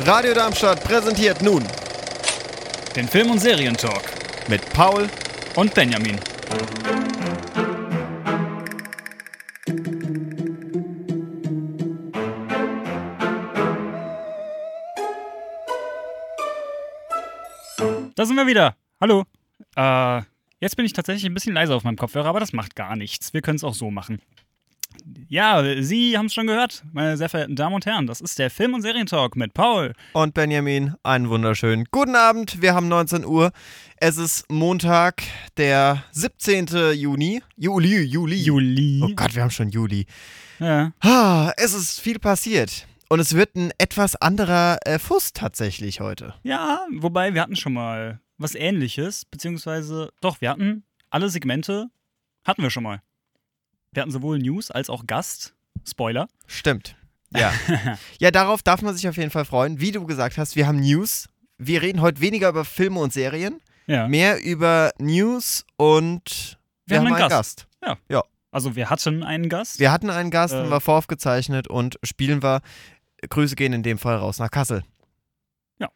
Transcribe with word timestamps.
Radio 0.00 0.34
Darmstadt 0.34 0.82
präsentiert 0.82 1.42
nun 1.42 1.62
Den 2.96 3.06
Film- 3.06 3.30
und 3.30 3.38
Serientalk 3.38 4.02
mit 4.48 4.68
Paul 4.72 5.08
und 5.54 5.72
Benjamin. 5.74 6.18
Da 18.14 18.26
sind 18.26 18.36
wir 18.36 18.46
wieder. 18.46 18.76
Hallo. 19.00 19.24
Äh, 19.76 20.22
jetzt 20.60 20.76
bin 20.76 20.84
ich 20.86 20.92
tatsächlich 20.92 21.26
ein 21.26 21.34
bisschen 21.34 21.54
leiser 21.54 21.76
auf 21.76 21.84
meinem 21.84 21.96
Kopfhörer, 21.96 22.28
aber 22.28 22.40
das 22.40 22.52
macht 22.52 22.74
gar 22.74 22.96
nichts. 22.96 23.34
Wir 23.34 23.42
können 23.42 23.56
es 23.56 23.64
auch 23.64 23.74
so 23.74 23.90
machen. 23.90 24.20
Ja, 25.32 25.64
Sie 25.80 26.18
haben 26.18 26.26
es 26.26 26.34
schon 26.34 26.46
gehört, 26.46 26.84
meine 26.92 27.16
sehr 27.16 27.30
verehrten 27.30 27.56
Damen 27.56 27.74
und 27.74 27.86
Herren. 27.86 28.06
Das 28.06 28.20
ist 28.20 28.38
der 28.38 28.50
Film- 28.50 28.74
und 28.74 28.82
Serientalk 28.82 29.34
mit 29.34 29.54
Paul. 29.54 29.94
und 30.12 30.34
Benjamin. 30.34 30.94
Einen 31.04 31.30
wunderschönen 31.30 31.86
guten 31.90 32.16
Abend. 32.16 32.60
Wir 32.60 32.74
haben 32.74 32.88
19 32.88 33.24
Uhr. 33.24 33.50
Es 33.96 34.18
ist 34.18 34.44
Montag, 34.52 35.22
der 35.56 36.04
17. 36.10 36.92
Juni. 36.92 37.42
Juli, 37.56 38.02
Juli. 38.02 38.36
Juli. 38.36 39.00
Oh 39.02 39.14
Gott, 39.16 39.34
wir 39.34 39.40
haben 39.40 39.50
schon 39.50 39.70
Juli. 39.70 40.04
Ja. 40.58 40.92
Es 41.56 41.72
ist 41.72 41.98
viel 41.98 42.18
passiert. 42.18 42.86
Und 43.08 43.18
es 43.18 43.34
wird 43.34 43.56
ein 43.56 43.72
etwas 43.78 44.16
anderer 44.16 44.80
äh, 44.84 44.98
Fuß 44.98 45.32
tatsächlich 45.32 46.00
heute. 46.00 46.34
Ja, 46.42 46.84
wobei 46.98 47.32
wir 47.32 47.40
hatten 47.40 47.56
schon 47.56 47.72
mal 47.72 48.20
was 48.36 48.54
ähnliches, 48.54 49.24
beziehungsweise 49.24 50.10
doch, 50.20 50.42
wir 50.42 50.50
hatten 50.50 50.84
alle 51.08 51.30
Segmente, 51.30 51.86
hatten 52.44 52.62
wir 52.62 52.68
schon 52.68 52.82
mal. 52.82 53.00
Wir 53.92 54.02
hatten 54.02 54.10
sowohl 54.12 54.38
News 54.38 54.70
als 54.70 54.88
auch 54.90 55.06
Gast. 55.06 55.54
Spoiler. 55.86 56.28
Stimmt. 56.46 56.96
Ja. 57.34 57.52
ja, 58.18 58.30
darauf 58.30 58.62
darf 58.62 58.82
man 58.82 58.94
sich 58.94 59.08
auf 59.08 59.16
jeden 59.16 59.30
Fall 59.30 59.44
freuen. 59.44 59.80
Wie 59.80 59.90
du 59.92 60.06
gesagt 60.06 60.38
hast, 60.38 60.56
wir 60.56 60.66
haben 60.66 60.80
News. 60.80 61.28
Wir 61.58 61.82
reden 61.82 62.00
heute 62.00 62.20
weniger 62.20 62.48
über 62.48 62.64
Filme 62.64 63.00
und 63.00 63.12
Serien, 63.12 63.60
Ja. 63.86 64.08
mehr 64.08 64.42
über 64.42 64.92
News 64.98 65.64
und 65.76 66.58
wir, 66.86 66.98
haben 66.98 67.06
einen 67.12 67.28
Gast. 67.28 67.66
Also 68.50 68.76
wir 68.76 68.90
hatten 68.90 69.22
einen 69.22 69.48
Gast. 69.48 69.78
Wir 69.78 69.92
hatten 69.92 70.10
einen 70.10 70.30
Gast, 70.30 70.52
Äh. 70.54 70.58
haben 70.58 70.70
wir 70.70 70.80
voraufgezeichnet 70.80 71.68
und 71.68 71.98
spielen 72.02 72.42
wir. 72.42 72.60
Grüße 73.28 73.54
gehen 73.54 73.72
in 73.72 73.82
dem 73.84 73.98
Fall 73.98 74.16
raus 74.16 74.38
nach 74.40 74.50
Kassel. 74.50 74.82
Ja. 75.78 75.88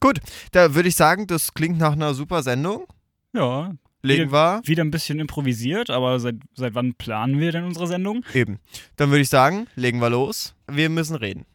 Gut, 0.00 0.18
da 0.50 0.74
würde 0.74 0.88
ich 0.88 0.96
sagen, 0.96 1.26
das 1.28 1.54
klingt 1.54 1.78
nach 1.78 1.92
einer 1.92 2.12
super 2.12 2.42
Sendung. 2.42 2.86
Ja. 3.32 3.72
Legen 4.02 4.32
wir 4.32 4.62
Wieder 4.64 4.82
ein 4.82 4.90
bisschen 4.90 5.20
improvisiert, 5.20 5.90
aber 5.90 6.18
seit, 6.20 6.36
seit 6.54 6.74
wann 6.74 6.94
planen 6.94 7.38
wir 7.38 7.52
denn 7.52 7.64
unsere 7.64 7.86
Sendung? 7.86 8.24
eben. 8.34 8.58
Dann 8.96 9.10
würde 9.10 9.22
ich 9.22 9.28
sagen, 9.28 9.66
legen 9.76 10.00
wir 10.00 10.10
los. 10.10 10.54
Wir 10.66 10.88
müssen 10.88 11.16
reden. 11.16 11.46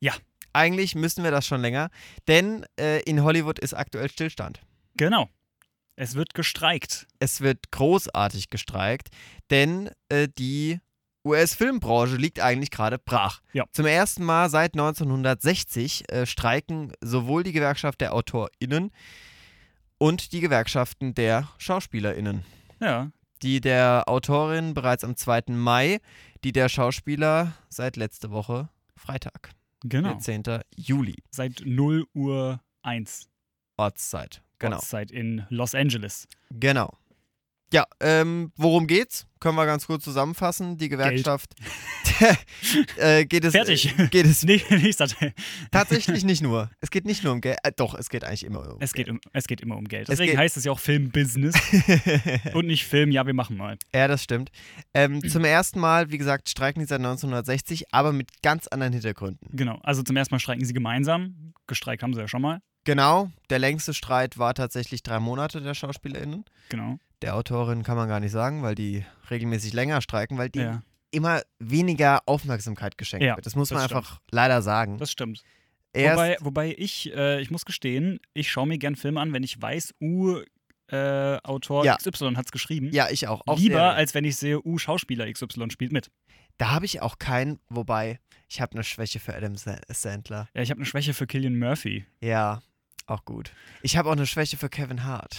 Ja. 0.00 0.12
Eigentlich 0.52 0.94
müssen 0.94 1.24
wir 1.24 1.30
das 1.30 1.46
schon 1.46 1.62
länger, 1.62 1.88
denn 2.28 2.66
äh, 2.78 3.00
in 3.02 3.22
Hollywood 3.22 3.58
ist 3.58 3.72
aktuell 3.72 4.10
Stillstand. 4.10 4.60
Genau. 4.96 5.30
Es 5.96 6.14
wird 6.14 6.34
gestreikt. 6.34 7.06
Es 7.20 7.40
wird 7.40 7.70
großartig 7.70 8.50
gestreikt, 8.50 9.08
denn 9.50 9.90
äh, 10.10 10.28
die 10.38 10.80
US-Filmbranche 11.24 12.16
liegt 12.16 12.40
eigentlich 12.40 12.70
gerade 12.70 12.98
brach. 12.98 13.40
Ja. 13.52 13.64
Zum 13.72 13.86
ersten 13.86 14.24
Mal 14.24 14.50
seit 14.50 14.74
1960 14.74 16.10
äh, 16.10 16.26
streiken 16.26 16.92
sowohl 17.00 17.44
die 17.44 17.52
Gewerkschaft 17.52 18.00
der 18.00 18.14
AutorInnen 18.14 18.90
und 20.02 20.32
die 20.32 20.40
Gewerkschaften 20.40 21.14
der 21.14 21.48
SchauspielerInnen. 21.58 22.42
Ja. 22.80 23.12
Die 23.42 23.60
der 23.60 24.02
Autorin 24.08 24.74
bereits 24.74 25.04
am 25.04 25.14
2. 25.14 25.52
Mai, 25.52 26.00
die 26.42 26.50
der 26.50 26.68
Schauspieler 26.68 27.52
seit 27.68 27.96
letzte 27.96 28.32
Woche 28.32 28.68
Freitag, 28.96 29.50
Genau. 29.84 30.16
10. 30.18 30.42
Juli, 30.76 31.14
Seit 31.30 31.62
0 31.64 32.04
Uhr 32.14 32.60
1. 32.82 33.28
Ortszeit. 33.76 34.42
Genau. 34.58 34.76
Ortszeit 34.76 35.12
in 35.12 35.46
Los 35.50 35.72
Angeles. 35.76 36.26
Genau. 36.50 36.92
Ja, 37.72 37.86
ähm, 38.00 38.52
worum 38.56 38.86
geht's? 38.86 39.26
Können 39.40 39.56
wir 39.56 39.66
ganz 39.66 39.86
kurz 39.86 40.04
zusammenfassen. 40.04 40.76
Die 40.76 40.88
Gewerkschaft 40.88 41.54
äh, 42.96 43.24
geht 43.24 43.44
es 43.44 43.52
Fertig. 43.52 43.94
geht 44.10 44.26
es 44.26 44.44
Nee, 44.44 44.62
nächster 44.70 45.08
Teil. 45.08 45.32
tatsächlich 45.70 46.24
nicht 46.24 46.42
nur. 46.42 46.70
Es 46.80 46.90
geht 46.90 47.04
nicht 47.06 47.24
nur 47.24 47.32
um 47.32 47.40
Geld. 47.40 47.58
Äh, 47.64 47.72
doch, 47.74 47.94
es 47.94 48.08
geht 48.08 48.24
eigentlich 48.24 48.44
immer 48.44 48.60
um 48.74 48.76
Es 48.80 48.92
geht, 48.92 49.08
um, 49.08 49.20
es 49.32 49.46
geht 49.46 49.60
immer 49.60 49.76
um 49.76 49.88
Geld. 49.88 50.02
Es 50.02 50.10
Deswegen 50.10 50.32
geht- 50.32 50.38
heißt 50.38 50.56
es 50.56 50.64
ja 50.64 50.72
auch 50.72 50.78
Filmbusiness 50.78 51.54
und 52.54 52.66
nicht 52.66 52.84
Film, 52.84 53.10
ja, 53.10 53.26
wir 53.26 53.34
machen 53.34 53.56
mal. 53.56 53.76
ja, 53.94 54.06
das 54.06 54.22
stimmt. 54.22 54.50
Ähm, 54.94 55.26
zum 55.28 55.44
ersten 55.44 55.80
Mal, 55.80 56.10
wie 56.10 56.18
gesagt, 56.18 56.48
streiken 56.48 56.80
die 56.80 56.86
seit 56.86 57.00
1960, 57.00 57.92
aber 57.92 58.12
mit 58.12 58.42
ganz 58.42 58.68
anderen 58.68 58.92
Hintergründen. 58.92 59.48
Genau, 59.56 59.78
also 59.82 60.02
zum 60.02 60.16
ersten 60.16 60.34
Mal 60.34 60.40
streiken 60.40 60.64
sie 60.64 60.72
gemeinsam. 60.74 61.54
Gestreikt 61.66 62.02
haben 62.02 62.14
sie 62.14 62.20
ja 62.20 62.28
schon 62.28 62.42
mal. 62.42 62.60
Genau, 62.84 63.30
der 63.50 63.58
längste 63.58 63.94
Streit 63.94 64.38
war 64.38 64.54
tatsächlich 64.54 65.02
drei 65.02 65.20
Monate 65.20 65.60
der 65.60 65.74
SchauspielerInnen. 65.74 66.44
Genau. 66.68 66.98
Der 67.22 67.36
Autorin 67.36 67.84
kann 67.84 67.96
man 67.96 68.08
gar 68.08 68.18
nicht 68.20 68.32
sagen, 68.32 68.62
weil 68.62 68.74
die 68.74 69.04
regelmäßig 69.30 69.72
länger 69.72 70.00
streiken, 70.00 70.36
weil 70.38 70.50
die 70.50 70.58
Ja, 70.60 70.82
immer 71.12 71.42
weniger 71.60 72.22
Aufmerksamkeit 72.26 72.98
geschenkt 72.98 73.24
Ja, 73.24 73.36
wird. 73.36 73.46
Das 73.46 73.54
muss 73.54 73.68
das 73.68 73.76
man 73.78 73.84
stimmt. 73.84 73.98
einfach 73.98 74.20
leider 74.30 74.62
sagen. 74.62 74.98
das 74.98 75.12
stimmt. 75.12 75.42
Erst, 75.92 76.16
Wobei, 76.16 76.36
wobei 76.40 76.74
ich, 76.76 77.12
äh, 77.14 77.40
ich 77.40 77.50
muss 77.50 77.64
gestehen, 77.66 78.18
ich 78.34 78.50
schaue 78.50 78.66
mir 78.66 78.78
gern 78.78 78.96
Filme 78.96 79.20
an, 79.20 79.32
wenn 79.34 79.42
ich 79.42 79.60
weiß, 79.60 79.94
U, 80.00 80.40
äh, 80.88 81.36
Autor 81.44 81.84
Ja. 81.84 81.96
XY 81.96 82.34
hat 82.34 82.46
es 82.46 82.50
geschrieben. 82.52 82.88
ja, 82.92 83.08
ich 83.10 83.28
auch. 83.28 83.42
auch 83.46 83.58
Lieber, 83.58 83.92
als 83.94 84.14
wenn 84.14 84.24
ich 84.24 84.36
sehe, 84.36 84.60
U, 84.64 84.78
Schauspieler 84.78 85.30
XY 85.30 85.70
spielt 85.70 85.92
mit. 85.92 86.10
Da 86.56 86.70
habe 86.70 86.86
ich 86.86 87.00
auch 87.02 87.18
keinen, 87.18 87.60
wobei 87.68 88.18
ich 88.48 88.60
habe 88.60 88.72
eine 88.72 88.84
Schwäche 88.84 89.20
für 89.20 89.34
Adam 89.36 89.54
Sa- 89.56 89.80
Sandler. 89.88 90.48
Ja, 90.54 90.62
ich 90.62 90.70
habe 90.70 90.78
eine 90.78 90.86
Schwäche 90.86 91.12
für 91.14 91.26
Killian 91.26 91.58
Murphy. 91.58 92.04
Ja, 92.20 92.62
auch 93.06 93.24
gut. 93.24 93.52
Ich 93.82 93.96
habe 93.96 94.08
auch 94.08 94.12
eine 94.12 94.26
Schwäche 94.26 94.56
für 94.56 94.68
Kevin 94.68 95.04
Hart. 95.04 95.36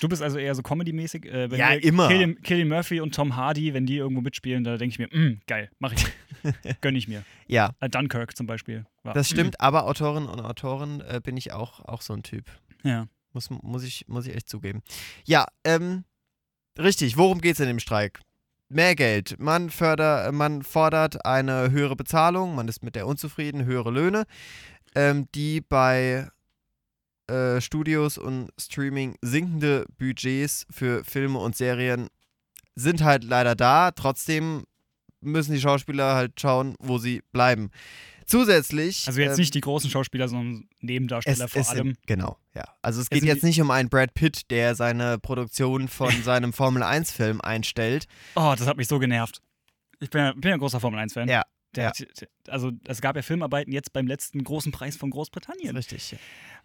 Du 0.00 0.08
bist 0.08 0.22
also 0.22 0.38
eher 0.38 0.54
so 0.54 0.62
Comedy-mäßig. 0.62 1.24
Äh, 1.26 1.56
Ja, 1.56 1.70
immer. 1.72 2.08
Killian, 2.08 2.68
Murphy 2.68 3.00
und 3.00 3.14
Tom 3.14 3.36
Hardy, 3.36 3.74
wenn 3.74 3.86
die 3.86 3.96
irgendwo 3.96 4.20
mitspielen, 4.22 4.62
da 4.64 4.76
denke 4.76 4.92
ich 4.92 4.98
mir, 4.98 5.08
mm, 5.18 5.40
geil, 5.46 5.70
mach 5.78 5.92
ich. 5.92 6.06
Gönn 6.80 6.94
ich 6.96 7.08
mir. 7.08 7.24
Ja, 7.46 7.70
Äh, 7.80 7.88
Dunkirk 7.88 8.36
zum 8.36 8.46
Beispiel. 8.46 8.84
War, 9.02 9.14
das 9.14 9.28
stimmt, 9.28 9.60
aber 9.60 9.86
Autorin 9.86 10.26
und 10.26 10.40
Autorin 10.40 11.00
äh, 11.00 11.20
bin 11.22 11.36
ich 11.36 11.52
auch, 11.52 11.80
auch 11.80 12.02
so 12.02 12.12
ein 12.12 12.22
Typ. 12.22 12.44
Ja. 12.82 13.06
Muss, 13.32 13.50
muss, 13.50 13.82
ich, 13.82 14.06
muss 14.08 14.26
ich 14.26 14.34
echt 14.36 14.48
zugeben. 14.48 14.82
Ja, 15.24 15.46
ähm, 15.64 16.04
richtig, 16.78 17.16
worum 17.16 17.40
geht 17.40 17.54
es 17.54 17.60
in 17.60 17.66
dem 17.66 17.80
Streik? 17.80 18.20
Mehr 18.68 18.94
Geld. 18.94 19.36
Man, 19.38 19.70
förder, 19.70 20.30
man 20.32 20.62
fordert 20.62 21.26
eine 21.26 21.70
höhere 21.70 21.96
Bezahlung, 21.96 22.54
man 22.54 22.68
ist 22.68 22.82
mit 22.82 22.94
der 22.94 23.06
unzufrieden, 23.06 23.64
höhere 23.64 23.90
Löhne, 23.90 24.24
ähm, 24.94 25.26
die 25.34 25.60
bei 25.60 26.28
äh, 27.28 27.60
Studios 27.60 28.18
und 28.18 28.50
Streaming 28.58 29.16
sinkende 29.22 29.86
Budgets 29.98 30.66
für 30.70 31.04
Filme 31.04 31.38
und 31.38 31.56
Serien 31.56 32.08
sind 32.74 33.02
halt 33.02 33.24
leider 33.24 33.54
da. 33.54 33.90
Trotzdem 33.92 34.64
müssen 35.20 35.52
die 35.52 35.60
Schauspieler 35.60 36.14
halt 36.14 36.40
schauen, 36.40 36.74
wo 36.78 36.98
sie 36.98 37.22
bleiben. 37.32 37.70
Zusätzlich. 38.26 39.06
Also 39.06 39.20
jetzt 39.20 39.34
ähm, 39.34 39.40
nicht 39.40 39.54
die 39.54 39.60
großen 39.60 39.90
Schauspieler, 39.90 40.28
sondern 40.28 40.68
Nebendarsteller 40.80 41.44
es, 41.44 41.52
vor 41.52 41.60
es 41.60 41.68
allem. 41.68 41.88
Sind, 41.88 42.06
genau, 42.06 42.38
ja. 42.54 42.64
Also 42.82 43.00
es 43.00 43.06
Es 43.06 43.10
geht 43.10 43.24
jetzt 43.24 43.44
nicht 43.44 43.60
um 43.60 43.70
einen 43.70 43.88
Brad 43.88 44.14
Pitt, 44.14 44.50
der 44.50 44.74
seine 44.74 45.18
Produktion 45.18 45.88
von 45.88 46.10
seinem 46.24 46.52
Formel-1-Film 46.52 47.40
einstellt. 47.40 48.06
Oh, 48.34 48.54
das 48.56 48.66
hat 48.66 48.76
mich 48.76 48.88
so 48.88 48.98
genervt. 48.98 49.42
Ich 50.00 50.10
bin 50.10 50.22
ja, 50.22 50.32
bin 50.32 50.48
ja 50.48 50.54
ein 50.54 50.58
großer 50.58 50.80
Formel-1-Fan. 50.80 51.28
Ja, 51.28 51.42
Der 51.74 51.92
ja. 51.94 52.06
also 52.48 52.72
es 52.86 53.00
gab 53.00 53.16
ja 53.16 53.22
Filmarbeiten 53.22 53.72
jetzt 53.72 53.92
beim 53.92 54.06
letzten 54.06 54.42
großen 54.42 54.72
Preis 54.72 54.96
von 54.96 55.10
Großbritannien. 55.10 55.76
richtig. 55.76 56.16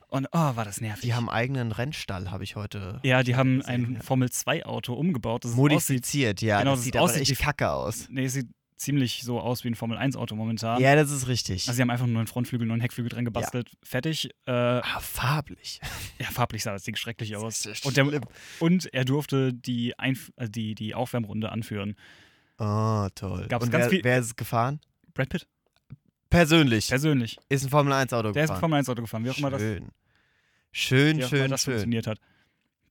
Und 0.10 0.28
oh, 0.32 0.38
war 0.56 0.66
das 0.66 0.82
nervig. 0.82 1.02
Die 1.04 1.14
haben 1.14 1.30
eigenen 1.30 1.72
Rennstall, 1.72 2.32
habe 2.32 2.44
ich 2.44 2.56
heute 2.56 3.00
ja, 3.04 3.22
die 3.24 3.36
haben 3.36 3.60
gesehen, 3.60 3.86
ein 3.86 3.94
ja. 3.96 4.02
Formel-2-Auto 4.02 4.94
umgebaut. 4.94 5.44
Das 5.46 5.52
aussieht, 5.52 5.58
modifiziert. 5.62 6.42
Ja, 6.42 6.60
Genau, 6.60 6.72
das 6.72 6.80
das 6.80 6.86
sieht 6.86 6.96
aber 6.96 7.06
aussieht 7.06 7.22
echt 7.22 7.32
wie- 7.40 7.44
kacke 7.44 7.72
aus. 7.72 8.08
nee, 8.10 8.26
es 8.26 8.34
sieht 8.34 8.48
ziemlich 8.76 9.22
so 9.24 9.40
aus 9.42 9.64
wie 9.64 9.68
ein 9.68 9.76
Formel-1-Auto 9.76 10.36
momentan. 10.36 10.82
Ja, 10.82 10.96
das 10.96 11.12
ist 11.12 11.28
richtig. 11.28 11.68
Also 11.68 11.74
sie 11.76 11.82
haben 11.82 11.90
einfach 11.90 12.08
nur 12.08 12.18
einen 12.20 12.28
Frontflügel, 12.28 12.66
nur 12.66 12.74
einen 12.76 12.82
Heckflügel 12.82 13.10
dran 13.10 13.26
gebastelt. 13.26 13.70
Fertig. 13.84 14.30
Äh, 14.48 14.52
ah, 14.52 15.00
farblich. 15.02 15.80
ja, 16.18 16.26
farblich 16.28 16.64
sah 16.64 16.72
das 16.72 16.84
Ding 16.84 16.96
schrecklich 16.96 17.36
aus. 17.36 17.68
Und, 17.84 17.98
der, 17.98 18.22
und 18.60 18.92
er 18.94 19.06
durfte 19.06 19.54
die, 19.54 20.00
Einf 20.00 20.32
also 20.38 20.50
die, 20.52 20.76
die 20.76 20.96
Aufwärmrunde 20.96 21.52
anführen. 21.52 21.96
Oh, 22.58 23.08
toll. 23.16 23.46
Gab's 23.50 23.66
Und 23.66 23.72
ganz 23.72 23.84
wer, 23.84 23.90
viel- 23.90 24.04
wer 24.04 24.18
ist 24.20 24.26
es 24.28 24.36
gefahren? 24.36 24.80
Brad 25.14 25.30
Pitt, 25.30 25.46
Persönlich. 26.30 26.88
persönlich. 26.90 27.38
ist 27.50 27.64
ein 27.66 27.70
Formel-1-Auto 27.70 28.32
Der 28.32 28.44
ist 28.44 28.50
ein 28.52 28.56
gefahren. 28.56 28.60
Formel-1-Auto 28.60 29.02
gefahren, 29.02 29.26
wie 29.26 29.30
auch 29.32 29.38
immer 29.38 29.50
das, 29.50 29.62
schön. 30.72 31.20
Immer 31.20 31.28
schön, 31.28 31.52
das 31.52 31.62
schön. 31.62 31.74
funktioniert 31.74 32.08
hat. 32.08 32.20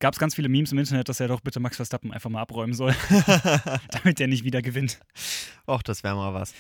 Gab 0.01 0.15
es 0.15 0.21
ganz 0.21 0.35
viele 0.35 0.49
Memes 0.49 0.71
im 0.71 0.79
Internet, 0.79 1.09
dass 1.09 1.19
er 1.19 1.29
doch 1.29 1.41
bitte 1.41 1.59
Max 1.59 1.77
Verstappen 1.77 2.13
einfach 2.13 2.31
mal 2.31 2.41
abräumen 2.41 2.75
soll, 2.75 2.95
damit 3.91 4.21
er 4.21 4.29
nicht 4.29 4.45
wieder 4.45 4.63
gewinnt. 4.63 5.01
Och, 5.67 5.83
das 5.83 6.05
wäre 6.05 6.15
mal 6.15 6.35
was. 6.35 6.55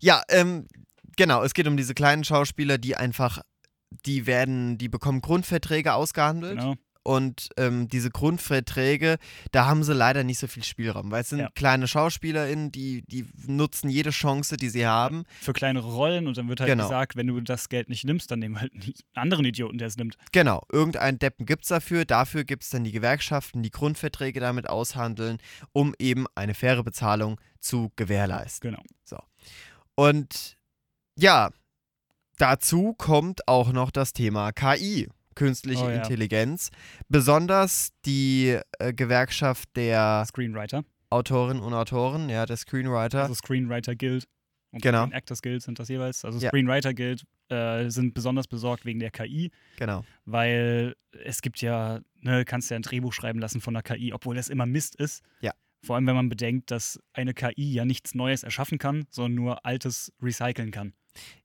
Ja, 0.00 0.22
ähm, 0.28 0.68
genau, 1.16 1.42
es 1.42 1.54
geht 1.54 1.66
um 1.66 1.76
diese 1.76 1.94
kleinen 1.94 2.22
Schauspieler, 2.22 2.78
die 2.78 2.96
einfach, 2.96 3.40
die 4.06 4.26
werden, 4.26 4.78
die 4.78 4.88
bekommen 4.88 5.20
Grundverträge 5.20 5.94
ausgehandelt 5.94 6.58
Genau. 6.58 6.76
Und 7.08 7.48
ähm, 7.56 7.88
diese 7.88 8.10
Grundverträge, 8.10 9.16
da 9.50 9.64
haben 9.64 9.82
sie 9.82 9.94
leider 9.94 10.24
nicht 10.24 10.38
so 10.38 10.46
viel 10.46 10.62
Spielraum, 10.62 11.10
weil 11.10 11.22
es 11.22 11.30
sind 11.30 11.38
Ja. 11.38 11.48
kleine 11.54 11.88
SchauspielerInnen, 11.88 12.70
die, 12.70 13.00
die 13.06 13.24
nutzen 13.46 13.88
jede 13.88 14.10
Chance, 14.10 14.58
die 14.58 14.68
sie 14.68 14.86
haben. 14.86 15.24
Für 15.40 15.54
kleinere 15.54 15.86
Rollen 15.90 16.26
und 16.26 16.36
dann 16.36 16.48
wird 16.50 16.60
halt 16.60 16.68
Genau. 16.70 16.84
gesagt, 16.84 17.16
wenn 17.16 17.26
du 17.26 17.40
das 17.40 17.70
Geld 17.70 17.88
nicht 17.88 18.04
nimmst, 18.04 18.30
dann 18.30 18.40
nehmen 18.40 18.60
halt 18.60 18.74
einen 18.74 18.92
anderen 19.14 19.46
Idioten, 19.46 19.78
der 19.78 19.88
es 19.88 19.96
nimmt. 19.96 20.18
Genau, 20.32 20.62
irgendeinen 20.70 21.18
Deppen 21.18 21.46
gibt 21.46 21.62
es 21.62 21.68
dafür. 21.68 22.04
Dafür 22.04 22.44
gibt 22.44 22.64
es 22.64 22.68
dann 22.70 22.84
die 22.84 22.92
Gewerkschaften, 22.92 23.62
die 23.62 23.70
Grundverträge 23.70 24.38
damit 24.40 24.68
aushandeln, 24.68 25.38
um 25.72 25.94
eben 25.98 26.26
eine 26.34 26.52
faire 26.52 26.84
Bezahlung 26.84 27.40
zu 27.58 27.90
gewährleisten. 27.96 28.70
Genau. 28.70 28.82
Und 29.94 30.56
ja, 31.16 31.50
dazu 32.36 32.94
kommt 32.94 33.48
auch 33.48 33.72
noch 33.72 33.90
das 33.90 34.12
Thema 34.12 34.52
KI, 34.52 35.08
künstliche 35.38 35.84
Oh 35.84 35.88
ja. 35.88 35.96
Intelligenz. 36.02 36.70
Besonders 37.08 37.90
die 38.04 38.58
äh, 38.78 38.92
Gewerkschaft 38.92 39.68
der 39.76 40.24
Screenwriter. 40.26 40.84
Autorinnen 41.10 41.62
und 41.62 41.72
Autoren, 41.72 42.28
ja, 42.28 42.44
der 42.44 42.56
Screenwriter. 42.56 43.22
Also 43.22 43.34
Screenwriter 43.34 43.94
Guild 43.94 44.26
und 44.72 44.82
Genau. 44.82 45.04
Screen 45.06 45.12
Actors 45.12 45.40
Guild 45.40 45.62
sind 45.62 45.78
das 45.78 45.88
jeweils. 45.88 46.24
Also. 46.24 46.40
Screenwriter 46.40 46.92
Guild 46.92 47.24
äh, 47.48 47.88
sind 47.88 48.14
besonders 48.14 48.48
besorgt 48.48 48.84
wegen 48.84 48.98
der 48.98 49.10
KI, 49.10 49.50
genau. 49.76 50.04
weil 50.26 50.94
es 51.24 51.40
gibt 51.40 51.60
ja, 51.62 52.00
ne, 52.20 52.44
kannst 52.44 52.70
ja 52.70 52.76
ein 52.76 52.82
Drehbuch 52.82 53.12
schreiben 53.12 53.38
lassen 53.38 53.60
von 53.60 53.72
der 53.74 53.82
KI, 53.82 54.12
obwohl 54.12 54.34
das 54.34 54.48
immer 54.48 54.66
Mist 54.66 54.96
ist. 54.96 55.22
Ja. 55.40 55.52
Vor 55.86 55.96
allem, 55.96 56.06
wenn 56.06 56.16
man 56.16 56.28
bedenkt, 56.28 56.70
dass 56.72 57.00
eine 57.12 57.32
KI 57.32 57.72
ja 57.72 57.84
nichts 57.84 58.14
Neues 58.14 58.42
erschaffen 58.42 58.78
kann, 58.78 59.06
sondern 59.10 59.36
nur 59.36 59.64
Altes 59.64 60.12
recyceln 60.20 60.72
kann. 60.72 60.92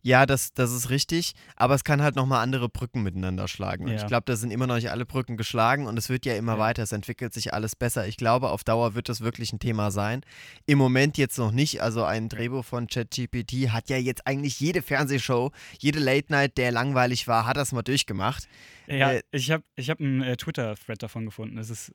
Ja, 0.05 0.25
das, 0.25 0.53
das 0.53 0.71
ist 0.73 0.89
richtig, 0.89 1.31
aber 1.55 1.75
es 1.75 1.83
kann 1.85 2.01
halt 2.01 2.15
nochmal 2.17 2.43
andere 2.43 2.67
Brücken 2.67 3.03
miteinander 3.03 3.47
schlagen. 3.47 3.85
Und 3.85 3.91
Ja. 3.91 3.97
ich 4.01 4.05
glaube, 4.07 4.23
da 4.25 4.35
sind 4.35 4.51
immer 4.51 4.67
noch 4.67 4.75
nicht 4.75 4.91
alle 4.91 5.05
Brücken 5.05 5.37
geschlagen 5.37 5.87
und 5.87 5.97
es 5.97 6.09
wird 6.09 6.25
ja 6.25 6.35
immer 6.35 6.53
Ja. 6.53 6.59
weiter, 6.59 6.83
es 6.83 6.91
entwickelt 6.91 7.33
sich 7.33 7.53
alles 7.53 7.75
besser. 7.77 8.05
Ich 8.07 8.17
glaube, 8.17 8.49
auf 8.49 8.63
Dauer 8.65 8.95
wird 8.95 9.07
das 9.07 9.21
wirklich 9.21 9.53
ein 9.53 9.59
Thema 9.59 9.91
sein. 9.91 10.21
Im 10.65 10.77
Moment 10.77 11.17
jetzt 11.17 11.37
noch 11.37 11.51
nicht. 11.51 11.81
Also 11.81 12.03
ein 12.03 12.27
Drehbuch 12.27 12.65
von 12.65 12.87
ChatGPT 12.87 13.69
hat 13.71 13.89
ja 13.89 13.97
jetzt 13.97 14.27
eigentlich 14.27 14.59
jede 14.59 14.81
Fernsehshow, 14.81 15.51
jede 15.79 15.99
Late 15.99 16.25
Night, 16.29 16.57
der 16.57 16.71
langweilig 16.73 17.27
war, 17.27 17.45
hat 17.45 17.55
das 17.55 17.71
mal 17.71 17.81
durchgemacht. 17.81 18.47
Ja, 18.87 19.11
Äh, 19.13 19.21
ich 19.31 19.51
habe 19.51 19.63
ich 19.77 19.89
hab 19.89 20.01
einen 20.01 20.21
äh, 20.21 20.35
Twitter-Thread 20.35 21.01
davon 21.01 21.25
gefunden. 21.25 21.57
Es 21.57 21.69
ist, 21.69 21.93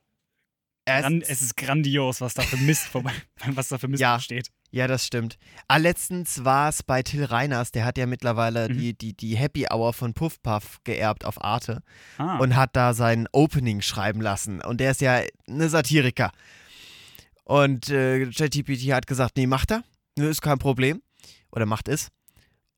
Es- 0.85 1.01
gran 1.03 1.21
es 1.21 1.41
ist 1.43 1.55
grandios, 1.55 2.19
was 2.21 2.33
da 2.33 2.41
für 2.41 2.57
Mist 2.57 2.85
vorbei, 2.87 3.13
was 3.55 3.67
da 3.67 3.77
für 3.77 3.87
Mist 3.87 4.01
Ja. 4.01 4.19
steht. 4.19 4.49
Ja, 4.71 4.85
das 4.87 5.05
stimmt. 5.05 5.37
Ah, 5.67 5.77
letztens 5.77 6.45
war 6.45 6.69
es 6.69 6.83
bei 6.83 7.01
Till 7.01 7.23
Reiners, 7.23 7.71
der 7.71 7.85
hat 7.85 7.97
ja 7.97 8.05
mittlerweile 8.05 8.69
Mhm. 8.69 8.77
die, 8.77 8.93
die, 8.97 9.13
die 9.17 9.35
Happy 9.35 9.65
Hour 9.71 9.93
von 9.93 10.13
Puff 10.13 10.41
Puff 10.43 10.77
geerbt 10.83 11.25
auf 11.25 11.43
Arte. 11.43 11.81
Ah, 12.19 12.37
und 12.37 12.55
hat 12.55 12.75
da 12.75 12.93
sein 12.93 13.27
Opening 13.31 13.81
schreiben 13.81 14.21
lassen. 14.21 14.61
Und 14.61 14.79
der 14.79 14.91
ist 14.91 15.01
ja 15.01 15.21
eine 15.47 15.69
Satiriker. 15.69 16.31
Und 17.45 17.89
äh, 17.89 18.27
ChatGPT 18.31 18.91
hat 18.93 19.07
gesagt, 19.07 19.37
nee, 19.37 19.47
macht 19.47 19.71
er. 19.71 19.83
Ist 20.15 20.41
kein 20.41 20.59
Problem. 20.59 21.01
Oder 21.51 21.65
macht 21.65 21.87
es. 21.87 22.09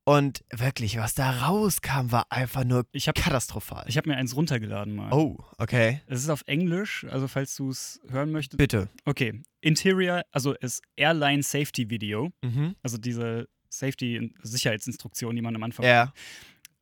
Und 0.04 0.42
wirklich, 0.50 0.96
was 0.96 1.14
da 1.14 1.30
rauskam, 1.46 2.10
war 2.10 2.26
einfach 2.30 2.64
nur 2.64 2.84
ich 2.90 3.06
habe 3.06 3.20
katastrophal. 3.20 3.84
ich 3.86 3.96
hab 3.96 4.06
mir 4.06 4.16
eins 4.16 4.34
runtergeladen 4.34 4.96
mal. 4.96 5.12
oh, 5.12 5.38
okay. 5.58 6.00
Es 6.08 6.20
ist 6.20 6.28
auf 6.28 6.42
Englisch, 6.46 7.04
also 7.08 7.28
falls 7.28 7.54
du 7.56 7.70
es 7.70 8.00
hören 8.10 8.32
möchtest. 8.32 8.58
Bitte. 8.58 8.88
Okay, 9.04 9.42
Interior, 9.60 10.22
also 10.32 10.54
ist 10.54 10.82
Airline 10.96 11.42
Safety 11.44 11.88
Video, 11.88 12.32
Mhm. 12.42 12.74
also 12.82 12.98
diese 12.98 13.48
Safety 13.68 14.34
Sicherheitsinstruktion, 14.42 15.36
die 15.36 15.42
man 15.42 15.54
am 15.54 15.62
Anfang 15.62 15.86
Ja. 15.86 16.12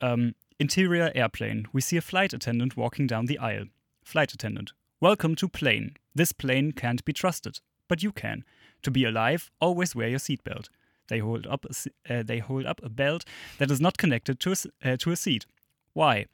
Um, 0.02 0.34
interior 0.56 1.14
airplane. 1.14 1.64
We 1.74 1.82
see 1.82 1.98
a 1.98 2.00
flight 2.00 2.32
attendant 2.32 2.76
walking 2.76 3.06
down 3.06 3.26
the 3.26 3.38
aisle. 3.38 3.66
Flight 4.02 4.32
attendant. 4.32 4.74
Welcome 4.98 5.36
to 5.36 5.46
plane. 5.48 5.92
This 6.16 6.32
plane 6.32 6.74
can't 6.74 7.04
be 7.04 7.12
trusted, 7.12 7.60
but 7.86 8.02
you 8.02 8.12
can. 8.12 8.44
To 8.82 8.90
be 8.90 9.04
alive, 9.06 9.50
always 9.60 9.94
wear 9.94 10.08
your 10.08 10.18
seatbelt. 10.18 10.68
They 11.10 11.18
hold 11.18 11.46
up 11.46 11.66
a, 11.66 12.14
uh, 12.18 12.22
they 12.22 12.38
hold 12.38 12.64
up 12.64 12.80
a 12.82 12.88
belt 12.88 13.24
that 13.58 13.70
is 13.70 13.80
not 13.80 13.98
connected 13.98 14.40
to 14.40 14.52
a, 14.52 14.92
uh, 14.92 14.96
to 14.96 15.10
a 15.10 15.16
seat. 15.16 15.44
Why? 15.92 16.24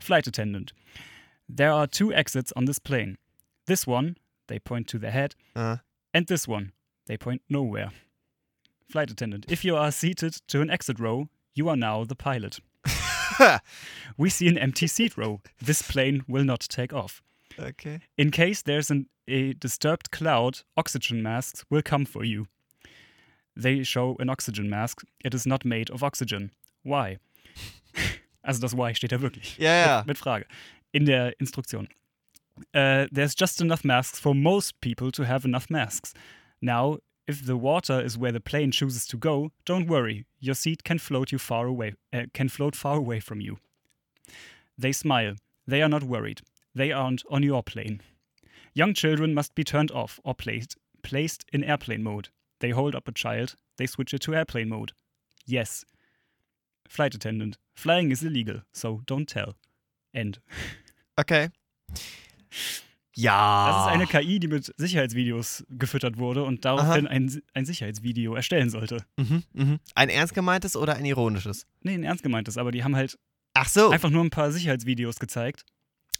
Flight 0.00 0.26
attendant. 0.26 0.72
There 1.48 1.70
are 1.72 1.86
two 1.86 2.14
exits 2.14 2.52
on 2.56 2.64
this 2.64 2.78
plane. 2.78 3.18
This 3.66 3.86
one, 3.86 4.16
they 4.46 4.58
point 4.58 4.88
to 4.88 4.98
the 4.98 5.10
head, 5.10 5.34
Äh. 5.54 5.80
and 6.14 6.26
this 6.26 6.48
one, 6.48 6.72
they 7.06 7.16
point 7.18 7.42
nowhere. 7.50 7.90
Flight 8.88 9.10
attendant. 9.10 9.44
If 9.48 9.64
you 9.64 9.76
are 9.76 9.92
seated 9.92 10.34
to 10.48 10.60
an 10.62 10.70
exit 10.70 10.98
row, 10.98 11.28
you 11.54 11.68
are 11.68 11.76
now 11.76 12.04
the 12.04 12.14
pilot. 12.16 12.60
We 14.18 14.28
see 14.30 14.46
an 14.48 14.58
empty 14.58 14.86
seat 14.86 15.16
row. 15.16 15.40
This 15.60 15.82
plane 15.82 16.22
will 16.28 16.44
not 16.44 16.60
take 16.60 16.92
off. 16.92 17.22
okay. 17.58 18.00
In 18.16 18.30
case 18.30 18.62
there's 18.62 18.90
an, 18.90 19.06
a 19.26 19.54
disturbed 19.54 20.10
cloud, 20.10 20.60
oxygen 20.76 21.22
masks 21.22 21.64
will 21.70 21.82
come 21.82 22.04
for 22.04 22.24
you. 22.24 22.46
They 23.56 23.84
show 23.84 24.16
an 24.18 24.28
oxygen 24.28 24.68
mask. 24.70 25.02
It 25.24 25.34
is 25.34 25.46
not 25.46 25.64
made 25.64 25.90
of 25.90 26.02
oxygen. 26.02 26.50
Why? 26.82 27.18
Also 28.44 28.60
das 28.60 28.76
Why 28.76 28.92
steht 28.92 29.12
da 29.12 29.20
wirklich. 29.20 29.56
Ja, 29.56 29.72
ja. 29.72 29.98
Mit, 29.98 30.06
mit 30.08 30.18
Frage. 30.18 30.46
In 30.90 31.04
der 31.04 31.32
Instruktion. 31.38 31.86
Uh, 32.74 33.06
there's 33.12 33.34
just 33.38 33.60
enough 33.60 33.84
masks 33.84 34.18
for 34.18 34.34
most 34.34 34.80
people 34.80 35.12
to 35.12 35.24
have 35.24 35.44
enough 35.44 35.70
masks. 35.70 36.12
Now, 36.60 36.98
if 37.28 37.46
the 37.46 37.56
water 37.56 38.00
is 38.00 38.18
where 38.18 38.32
the 38.32 38.40
plane 38.40 38.72
chooses 38.72 39.06
to 39.06 39.16
go, 39.16 39.52
don't 39.64 39.86
worry. 39.88 40.26
Your 40.40 40.56
seat 40.56 40.82
can 40.82 40.98
float 40.98 41.30
you 41.30 41.38
far 41.38 41.66
away. 41.66 41.94
Uh, 42.12 42.24
can 42.34 42.48
float 42.48 42.74
far 42.74 42.96
away 42.96 43.20
from 43.20 43.40
you. 43.40 43.58
They 44.76 44.92
smile. 44.92 45.36
They 45.66 45.80
are 45.80 45.88
not 45.88 46.02
worried. 46.02 46.40
They 46.74 46.90
aren't 46.90 47.22
on 47.30 47.42
your 47.42 47.62
plane. 47.62 48.00
Young 48.74 48.94
children 48.94 49.34
must 49.34 49.54
be 49.54 49.64
turned 49.64 49.90
off 49.90 50.18
or 50.24 50.34
placed 50.34 50.76
placed 51.02 51.44
in 51.52 51.64
airplane 51.64 52.02
mode. 52.02 52.28
They 52.62 52.72
hold 52.72 52.94
up 52.94 53.06
a 53.08 53.12
child. 53.14 53.56
They 53.76 53.86
switch 53.86 54.14
it 54.14 54.22
to 54.22 54.32
airplane 54.32 54.68
mode. 54.70 54.94
Yes. 55.44 55.84
Flight 56.88 57.14
attendant. 57.14 57.58
Flying 57.74 58.10
is 58.10 58.22
illegal, 58.22 58.62
so 58.72 59.02
don't 59.06 59.26
tell. 59.26 59.54
End. 60.14 60.40
Okay. 61.16 61.50
Ja. 63.14 63.68
Das 63.68 63.86
ist 63.86 63.92
eine 63.92 64.06
KI, 64.06 64.40
die 64.40 64.48
mit 64.48 64.72
Sicherheitsvideos 64.78 65.64
gefüttert 65.68 66.16
wurde 66.16 66.44
und 66.44 66.64
daraufhin 66.64 67.06
ein, 67.06 67.42
ein 67.52 67.66
Sicherheitsvideo 67.66 68.34
erstellen 68.34 68.70
sollte. 68.70 69.04
Mhm, 69.18 69.42
mhm. 69.52 69.80
Ein 69.94 70.08
ernst 70.08 70.32
gemeintes 70.34 70.76
oder 70.76 70.94
ein 70.96 71.04
ironisches? 71.04 71.66
Nee, 71.82 71.92
ein 71.92 72.04
ernst 72.04 72.22
gemeintes, 72.22 72.56
aber 72.56 72.72
die 72.72 72.84
haben 72.84 72.96
halt 72.96 73.18
Ach 73.52 73.68
so. 73.68 73.90
einfach 73.90 74.08
nur 74.08 74.24
ein 74.24 74.30
paar 74.30 74.50
Sicherheitsvideos 74.50 75.18
gezeigt, 75.18 75.66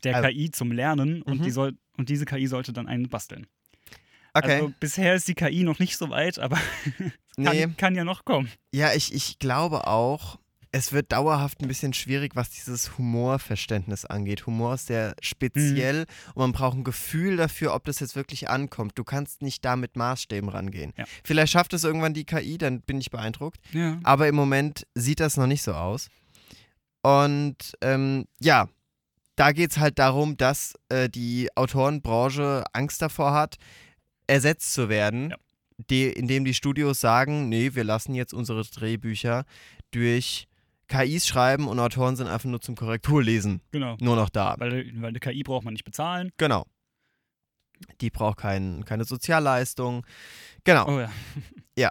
der 0.05 0.17
Also- 0.17 0.29
KI 0.29 0.51
zum 0.51 0.71
Lernen 0.71 1.23
und, 1.23 1.39
Mhm. 1.39 1.45
die 1.45 1.51
soll, 1.51 1.79
und 1.97 2.11
diese 2.11 2.27
KI 2.27 2.47
sollte 2.47 2.75
dann 2.75 2.87
einen 2.89 3.09
basteln. 3.09 3.47
Okay. 4.35 4.55
Also 4.55 4.73
bisher 4.81 5.15
ist 5.15 5.29
die 5.29 5.35
KI 5.35 5.63
noch 5.65 5.79
nicht 5.79 5.97
so 5.97 6.11
weit, 6.11 6.39
aber 6.39 6.57
kann, 7.37 7.57
nee. 7.57 7.69
kann 7.77 7.95
ja 7.95 8.05
noch 8.05 8.25
kommen. 8.25 8.51
Ja, 8.73 8.93
ich, 8.93 9.15
ich 9.15 9.39
glaube 9.39 9.87
auch, 9.87 10.39
es 10.73 10.93
wird 10.93 11.13
dauerhaft 11.13 11.61
ein 11.61 11.69
bisschen 11.69 11.93
schwierig, 11.93 12.35
was 12.35 12.49
dieses 12.49 12.97
Humorverständnis 12.97 14.07
angeht. 14.07 14.47
Humor 14.47 14.75
ist 14.75 14.87
sehr 14.87 15.15
speziell 15.21 16.07
und 16.35 16.41
man 16.41 16.53
braucht 16.53 16.79
ein 16.79 16.85
Gefühl 16.85 17.37
dafür, 17.37 17.75
ob 17.75 17.85
das 17.85 18.01
jetzt 18.01 18.17
wirklich 18.17 18.49
ankommt. 18.49 18.93
Du 18.99 19.05
kannst 19.05 19.43
nicht 19.43 19.65
da 19.67 19.77
mit 19.77 19.97
Maßstäben 19.97 20.49
rangehen. 20.49 20.95
Ja. 20.97 21.05
Vielleicht 21.25 21.53
schafft 21.53 21.75
es 21.75 21.85
irgendwann 21.85 22.15
die 22.15 22.25
KI, 22.25 22.57
dann 22.57 22.81
bin 22.81 22.99
ich 22.99 23.11
beeindruckt. 23.11 23.61
Ja. 23.73 23.99
Aber 24.03 24.29
im 24.29 24.35
Moment 24.35 24.87
sieht 24.95 25.21
das 25.21 25.37
noch 25.37 25.47
nicht 25.47 25.63
so 25.63 25.75
aus. 25.75 26.09
Und 27.03 27.77
ähm, 27.83 28.25
ja, 28.41 28.67
da 29.37 29.53
geht 29.53 29.73
es 29.73 29.79
halt 29.79 29.99
darum, 29.99 30.39
dass 30.39 30.75
äh, 30.89 31.11
die 31.11 31.51
Autorenbranche 31.55 32.65
Angst 32.73 33.03
davor 33.03 33.35
hat, 33.35 33.57
ersetzt 34.33 34.73
zu 34.75 34.89
werden, 34.89 35.31
Ja. 35.31 35.37
die, 35.91 36.05
indem 36.07 36.45
die 36.45 36.55
Studios 36.55 37.01
sagen, 37.01 37.49
nee, 37.49 37.75
wir 37.75 37.85
lassen 37.85 38.15
jetzt 38.15 38.33
unsere 38.35 38.63
Drehbücher 38.65 39.45
durch 39.91 40.47
KIs 40.89 41.27
schreiben 41.27 41.69
und 41.69 41.79
Autoren 41.79 42.17
sind 42.17 42.27
einfach 42.29 42.49
nur 42.49 42.61
zum 42.61 42.75
Korrekturlesen 42.75 43.61
Genau. 43.71 43.97
nur 44.01 44.17
noch 44.17 44.29
da. 44.29 44.57
Weil, 44.59 44.91
weil 45.01 45.09
eine 45.09 45.21
KI 45.21 45.43
braucht 45.43 45.65
man 45.65 45.73
nicht 45.75 45.85
bezahlen. 45.85 46.31
Genau. 46.37 46.67
Die 48.01 48.11
braucht 48.11 48.39
kein, 48.39 48.85
keine 48.85 49.05
Sozialleistung. 49.05 50.07
Genau. 50.65 50.89
Oh 50.89 51.07
ja. 51.79 51.91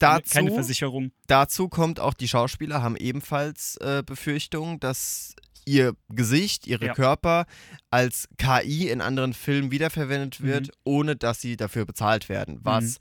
Keine, 0.00 0.20
dazu, 0.20 0.34
keine 0.34 0.50
Versicherung. 0.52 1.12
dazu 1.28 1.68
kommt 1.68 2.00
auch, 2.00 2.14
die 2.14 2.28
Schauspieler 2.28 2.82
haben 2.82 2.96
ebenfalls 2.96 3.76
äh, 3.76 4.02
Befürchtungen, 4.04 4.80
dass 4.80 5.34
ihr 5.66 5.94
Gesicht, 6.08 6.66
ihre 6.66 6.86
Ja. 6.86 6.94
Körper 6.94 7.46
als 7.90 8.28
KI 8.38 8.88
in 8.88 9.00
anderen 9.00 9.32
Filmen 9.34 9.70
wiederverwendet 9.70 10.40
Mhm. 10.40 10.44
wird, 10.46 10.70
ohne 10.84 11.16
dass 11.16 11.40
sie 11.40 11.56
dafür 11.56 11.84
bezahlt 11.86 12.28
werden, 12.28 12.58
was 12.62 12.98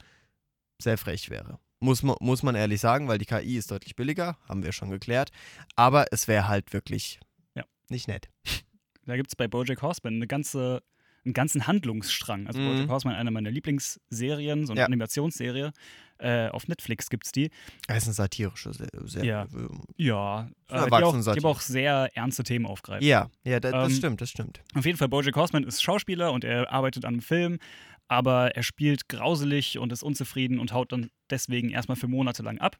sehr 0.82 0.98
frech 0.98 1.30
wäre. 1.30 1.60
Muss 1.80 2.02
man, 2.04 2.16
muss 2.22 2.44
man 2.44 2.56
ehrlich 2.56 2.80
sagen, 2.80 3.08
weil 3.08 3.18
die 3.18 3.26
KI 3.26 3.58
ist 3.58 3.70
deutlich 3.72 3.96
billiger, 3.96 4.38
haben 4.48 4.64
wir 4.64 4.72
schon 4.72 4.90
geklärt. 4.90 5.32
Aber 5.76 6.06
es 6.12 6.28
wäre 6.28 6.48
halt 6.48 6.72
wirklich 6.74 7.20
Ja. 7.56 7.64
nicht 7.90 8.08
nett. 8.08 8.30
Da 9.06 9.18
gibt 9.18 9.30
es 9.30 9.36
bei 9.36 9.48
Bojack 9.50 9.82
Horseman 9.82 10.16
eine 10.16 10.28
ganze 10.28 10.82
einen 11.26 11.34
ganzen 11.34 11.68
Handlungsstrang. 11.68 12.48
Also 12.48 12.60
Mhm. 12.60 12.66
Bojack 12.68 12.90
Horseman, 12.90 13.16
eine 13.16 13.32
meiner 13.32 13.50
Lieblingsserien, 13.50 14.66
so 14.66 14.74
eine 14.74 14.82
Ja. 14.82 14.86
Animationsserie. 14.88 15.72
Äh, 16.20 16.48
auf 16.50 16.68
Netflix 16.68 17.10
gibt's 17.10 17.32
die. 17.32 17.50
Das 17.88 17.98
ist 17.98 18.04
eine 18.06 18.14
satirische 18.14 18.74
Se- 18.74 18.88
Serie. 19.06 19.30
Ja. 19.30 19.48
Ja, 19.98 20.42
äh, 20.70 20.86
die, 20.88 20.92
auch, 20.94 21.34
die 21.34 21.40
aber 21.40 21.50
auch 21.50 21.60
sehr 21.62 22.10
ernste 22.14 22.44
Themen 22.44 22.66
aufgreifen. 22.66 23.06
Ja, 23.06 23.30
ja, 23.44 23.60
da, 23.60 23.72
das 23.72 23.92
Ähm, 23.92 23.98
stimmt, 23.98 24.22
das 24.22 24.30
stimmt. 24.30 24.62
Auf 24.76 24.86
jeden 24.86 24.98
Fall, 24.98 25.10
Bojack 25.10 25.36
Horseman 25.36 25.64
ist 25.64 25.82
Schauspieler 25.84 26.32
und 26.32 26.44
er 26.44 26.72
arbeitet 26.72 27.04
an 27.06 27.16
einem 27.16 27.22
Film, 27.22 27.60
aber 28.08 28.56
er 28.56 28.64
spielt 28.64 29.10
grauselig 29.10 29.78
und 29.80 29.92
ist 29.92 30.04
unzufrieden 30.04 30.60
und 30.60 30.72
haut 30.72 30.92
dann 30.92 31.10
deswegen 31.30 31.70
erstmal 31.72 31.96
für 31.98 32.08
Monate 32.08 32.44
lang 32.44 32.60
ab. 32.60 32.78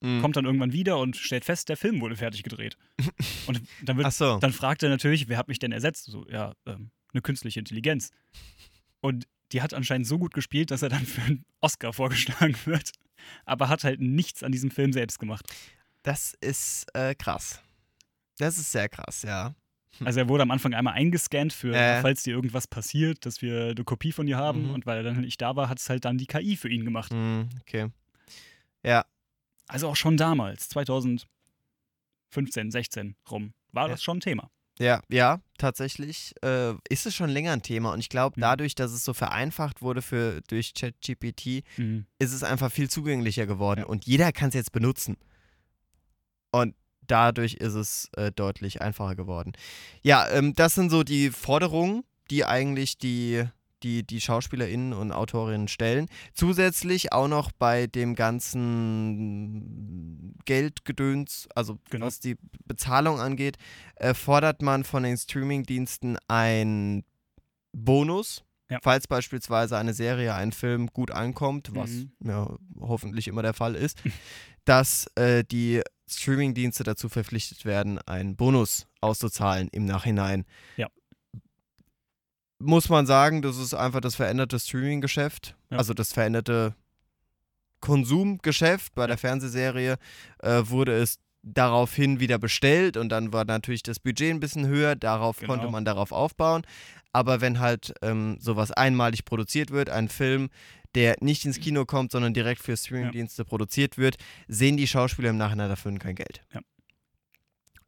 Mhm. 0.00 0.20
Kommt 0.20 0.36
dann 0.36 0.44
irgendwann 0.44 0.72
wieder 0.72 0.98
und 0.98 1.16
stellt 1.16 1.44
fest, 1.44 1.68
der 1.68 1.76
Film 1.76 2.00
wurde 2.00 2.16
fertig 2.16 2.42
gedreht. 2.42 2.76
Und 3.46 3.60
dann, 3.82 3.96
wird, 3.96 4.12
so. 4.12 4.38
dann 4.38 4.52
fragt 4.52 4.82
er 4.82 4.88
natürlich, 4.88 5.28
wer 5.28 5.36
hat 5.38 5.46
mich 5.48 5.58
denn 5.60 5.70
ersetzt? 5.72 6.06
So, 6.06 6.26
ja, 6.28 6.54
ähm, 6.66 6.90
eine 7.12 7.22
künstliche 7.22 7.60
Intelligenz. 7.60 8.10
Und 9.00 9.26
die 9.52 9.62
hat 9.62 9.74
anscheinend 9.74 10.06
so 10.06 10.18
gut 10.18 10.34
gespielt, 10.34 10.70
dass 10.70 10.82
er 10.82 10.88
dann 10.88 11.04
für 11.06 11.22
einen 11.22 11.44
Oscar 11.60 11.92
vorgeschlagen 11.92 12.56
wird. 12.64 12.90
Aber 13.44 13.68
hat 13.68 13.84
halt 13.84 14.00
nichts 14.00 14.42
an 14.42 14.50
diesem 14.52 14.70
Film 14.70 14.92
selbst 14.92 15.18
gemacht. 15.18 15.46
Das 16.02 16.34
ist 16.40 16.86
äh, 16.94 17.14
krass. 17.14 17.60
Das 18.38 18.58
ist 18.58 18.72
sehr 18.72 18.88
krass, 18.88 19.22
ja. 19.22 19.54
Also 20.00 20.20
er 20.20 20.28
wurde 20.28 20.42
am 20.42 20.50
Anfang 20.50 20.72
einmal 20.74 20.94
eingescannt 20.94 21.52
für, 21.52 21.74
Äh. 21.74 22.00
falls 22.00 22.22
dir 22.22 22.32
irgendwas 22.34 22.66
passiert, 22.66 23.26
dass 23.26 23.42
wir 23.42 23.66
eine 23.70 23.84
Kopie 23.84 24.10
von 24.10 24.26
dir 24.26 24.38
haben. 24.38 24.68
Mhm. 24.68 24.70
Und 24.74 24.86
weil 24.86 24.96
er 24.96 25.02
dann 25.02 25.20
nicht 25.20 25.40
da 25.42 25.54
war, 25.54 25.68
hat 25.68 25.78
es 25.78 25.88
halt 25.90 26.04
dann 26.06 26.16
die 26.18 26.26
KI 26.26 26.56
für 26.56 26.68
ihn 26.70 26.84
gemacht. 26.84 27.12
Mhm, 27.12 27.48
okay. 27.60 27.90
Ja, 28.82 29.04
Also 29.68 29.88
auch 29.88 29.96
schon 29.96 30.16
damals, 30.16 30.68
2015, 30.70 31.26
16 32.70 33.14
rum, 33.30 33.52
war 33.70 33.86
Ja. 33.86 33.92
das 33.92 34.02
schon 34.02 34.16
ein 34.16 34.20
Thema. 34.20 34.50
Ja, 34.78 35.00
ja, 35.08 35.40
tatsächlich 35.58 36.34
äh, 36.42 36.72
ist 36.88 37.06
es 37.06 37.14
schon 37.14 37.30
länger 37.30 37.52
ein 37.52 37.62
Thema 37.62 37.92
und 37.92 38.00
ich 38.00 38.08
glaube, 38.08 38.38
Mhm. 38.38 38.42
dadurch, 38.42 38.74
dass 38.74 38.90
es 38.92 39.04
so 39.04 39.12
vereinfacht 39.14 39.82
wurde 39.82 40.02
für 40.02 40.40
durch 40.48 40.74
ChatGPT, 40.74 41.62
ist 42.18 42.32
es 42.32 42.42
einfach 42.42 42.70
viel 42.72 42.88
zugänglicher 42.90 43.46
geworden 43.46 43.80
Ja. 43.80 43.86
und 43.86 44.04
jeder 44.06 44.32
kann 44.32 44.48
es 44.48 44.54
jetzt 44.54 44.72
benutzen. 44.72 45.16
Und 46.50 46.74
dadurch 47.06 47.54
ist 47.54 47.74
es 47.74 48.08
äh, 48.16 48.30
deutlich 48.32 48.80
einfacher 48.82 49.14
geworden. 49.16 49.52
Ja, 50.02 50.28
ähm, 50.30 50.54
das 50.54 50.74
sind 50.74 50.90
so 50.90 51.02
die 51.02 51.30
Forderungen, 51.30 52.04
die 52.30 52.44
eigentlich 52.44 52.98
die, 52.98 53.44
die, 53.82 54.06
die 54.06 54.20
SchauspielerInnen 54.20 54.92
und 54.92 55.12
Autorinnen 55.12 55.68
stellen. 55.68 56.06
Zusätzlich 56.34 57.12
auch 57.12 57.28
noch 57.28 57.52
bei 57.52 57.86
dem 57.86 58.14
ganzen 58.14 60.34
Geldgedöns, 60.44 61.48
also 61.54 61.78
Genau. 61.90 62.06
was 62.06 62.20
die 62.20 62.36
Bezahlung 62.66 63.20
angeht, 63.20 63.56
äh, 63.96 64.14
fordert 64.14 64.62
man 64.62 64.84
von 64.84 65.02
den 65.02 65.16
Streamingdiensten 65.16 66.18
ein 66.28 67.04
Bonus, 67.72 68.44
Ja. 68.70 68.78
falls 68.82 69.06
beispielsweise 69.06 69.76
eine 69.78 69.94
Serie, 69.94 70.34
ein 70.34 70.52
Film 70.52 70.88
gut 70.88 71.10
ankommt, 71.10 71.70
was 71.74 71.90
Mhm. 71.90 72.12
ja 72.24 72.56
hoffentlich 72.80 73.28
immer 73.28 73.42
der 73.42 73.54
Fall 73.54 73.74
ist, 73.74 74.02
dass 74.64 75.06
äh, 75.16 75.44
die 75.44 75.82
Streamingdienste 76.08 76.84
dazu 76.84 77.08
verpflichtet 77.08 77.64
werden, 77.64 77.98
einen 78.00 78.36
Bonus 78.36 78.86
auszuzahlen 79.00 79.68
im 79.72 79.86
Nachhinein. 79.86 80.44
Ja. 80.76 80.88
Muss 82.62 82.88
man 82.88 83.06
sagen, 83.06 83.42
das 83.42 83.56
ist 83.58 83.74
einfach 83.74 84.00
das 84.00 84.14
veränderte 84.14 84.58
Streaming-Geschäft, 84.58 85.56
Ja. 85.70 85.78
also 85.78 85.94
das 85.94 86.12
veränderte 86.12 86.74
Konsumgeschäft. 87.80 88.94
Bei 88.94 89.06
der 89.06 89.18
Fernsehserie 89.18 89.96
äh, 90.38 90.62
wurde 90.66 90.92
es 90.94 91.18
daraufhin 91.42 92.20
wieder 92.20 92.38
bestellt 92.38 92.96
und 92.96 93.08
dann 93.08 93.32
war 93.32 93.44
natürlich 93.44 93.82
das 93.82 93.98
Budget 93.98 94.30
ein 94.30 94.40
bisschen 94.40 94.66
höher, 94.66 94.94
darauf 94.94 95.38
Genau. 95.38 95.52
konnte 95.54 95.70
man 95.70 95.84
darauf 95.84 96.12
aufbauen. 96.12 96.62
Aber 97.12 97.40
wenn 97.40 97.58
halt 97.58 97.92
ähm, 98.00 98.36
sowas 98.40 98.70
einmalig 98.70 99.24
produziert 99.24 99.70
wird, 99.70 99.90
ein 99.90 100.08
Film, 100.08 100.48
der 100.94 101.16
nicht 101.20 101.44
ins 101.44 101.58
Kino 101.58 101.84
kommt, 101.84 102.12
sondern 102.12 102.32
direkt 102.32 102.62
für 102.62 102.76
Streamingdienste 102.76 103.44
produziert 103.44 103.98
wird, 103.98 104.16
sehen 104.46 104.76
die 104.76 104.86
Schauspieler 104.86 105.30
im 105.30 105.36
Nachhinein 105.36 105.68
dafür 105.68 105.92
kein 105.98 106.14
Geld. 106.14 106.42
Ja. 106.54 106.60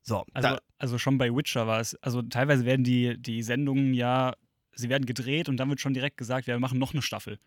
So, 0.02 0.24
Also, 0.34 0.56
also 0.78 0.98
schon 0.98 1.16
bei 1.16 1.30
Witcher 1.34 1.66
war 1.66 1.80
es, 1.80 1.94
also 2.02 2.20
teilweise 2.22 2.64
werden 2.66 2.84
die, 2.84 3.16
die 3.18 3.42
Sendungen 3.42 3.94
ja, 3.94 4.34
sie 4.74 4.88
werden 4.88 5.06
gedreht 5.06 5.48
und 5.48 5.56
dann 5.58 5.68
wird 5.68 5.80
schon 5.80 5.94
direkt 5.94 6.16
gesagt, 6.16 6.46
wir 6.46 6.58
machen 6.58 6.78
noch 6.78 6.92
eine 6.92 7.02
Staffel. 7.02 7.38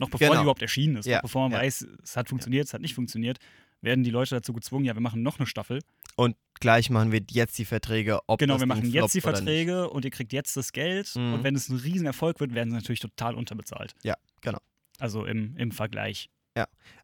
Noch 0.00 0.10
bevor 0.10 0.28
Genau. 0.28 0.40
die 0.40 0.42
überhaupt 0.44 0.62
erschienen 0.62 0.96
ist, 0.96 1.06
Ja, 1.06 1.16
noch 1.16 1.22
bevor 1.22 1.42
man 1.48 1.52
ja. 1.52 1.58
weiß, 1.64 1.86
es 2.02 2.16
hat 2.16 2.28
funktioniert, 2.28 2.66
es 2.66 2.74
hat 2.74 2.82
nicht 2.82 2.94
funktioniert, 2.94 3.38
werden 3.80 4.04
die 4.04 4.10
Leute 4.10 4.34
dazu 4.34 4.52
gezwungen, 4.52 4.84
ja, 4.84 4.94
wir 4.94 5.00
machen 5.00 5.22
noch 5.22 5.38
eine 5.38 5.46
Staffel. 5.46 5.80
und 6.16 6.36
gleich 6.60 6.88
machen 6.90 7.12
wir 7.12 7.20
jetzt 7.30 7.58
die 7.58 7.64
Verträge, 7.66 8.20
ob 8.26 8.38
Genau, 8.38 8.58
wir 8.58 8.66
machen 8.66 8.90
jetzt 8.90 9.14
die. 9.14 9.20
Verträge 9.20 9.88
und 9.90 10.04
ihr 10.04 10.10
kriegt 10.10 10.32
jetzt 10.32 10.56
das 10.56 10.72
Geld. 10.72 11.14
Mhm. 11.14 11.34
Und 11.34 11.44
wenn 11.44 11.54
es 11.54 11.68
ein 11.68 11.76
Riesenerfolg 11.76 12.40
wird, 12.40 12.54
werden 12.54 12.70
sie 12.70 12.76
natürlich 12.76 13.00
total 13.00 13.34
unterbezahlt. 13.34 13.94
Ja, 14.02 14.14
genau. 14.40 14.58
Also 14.98 15.24
im, 15.26 15.56
im 15.56 15.70
Vergleich. 15.72 16.30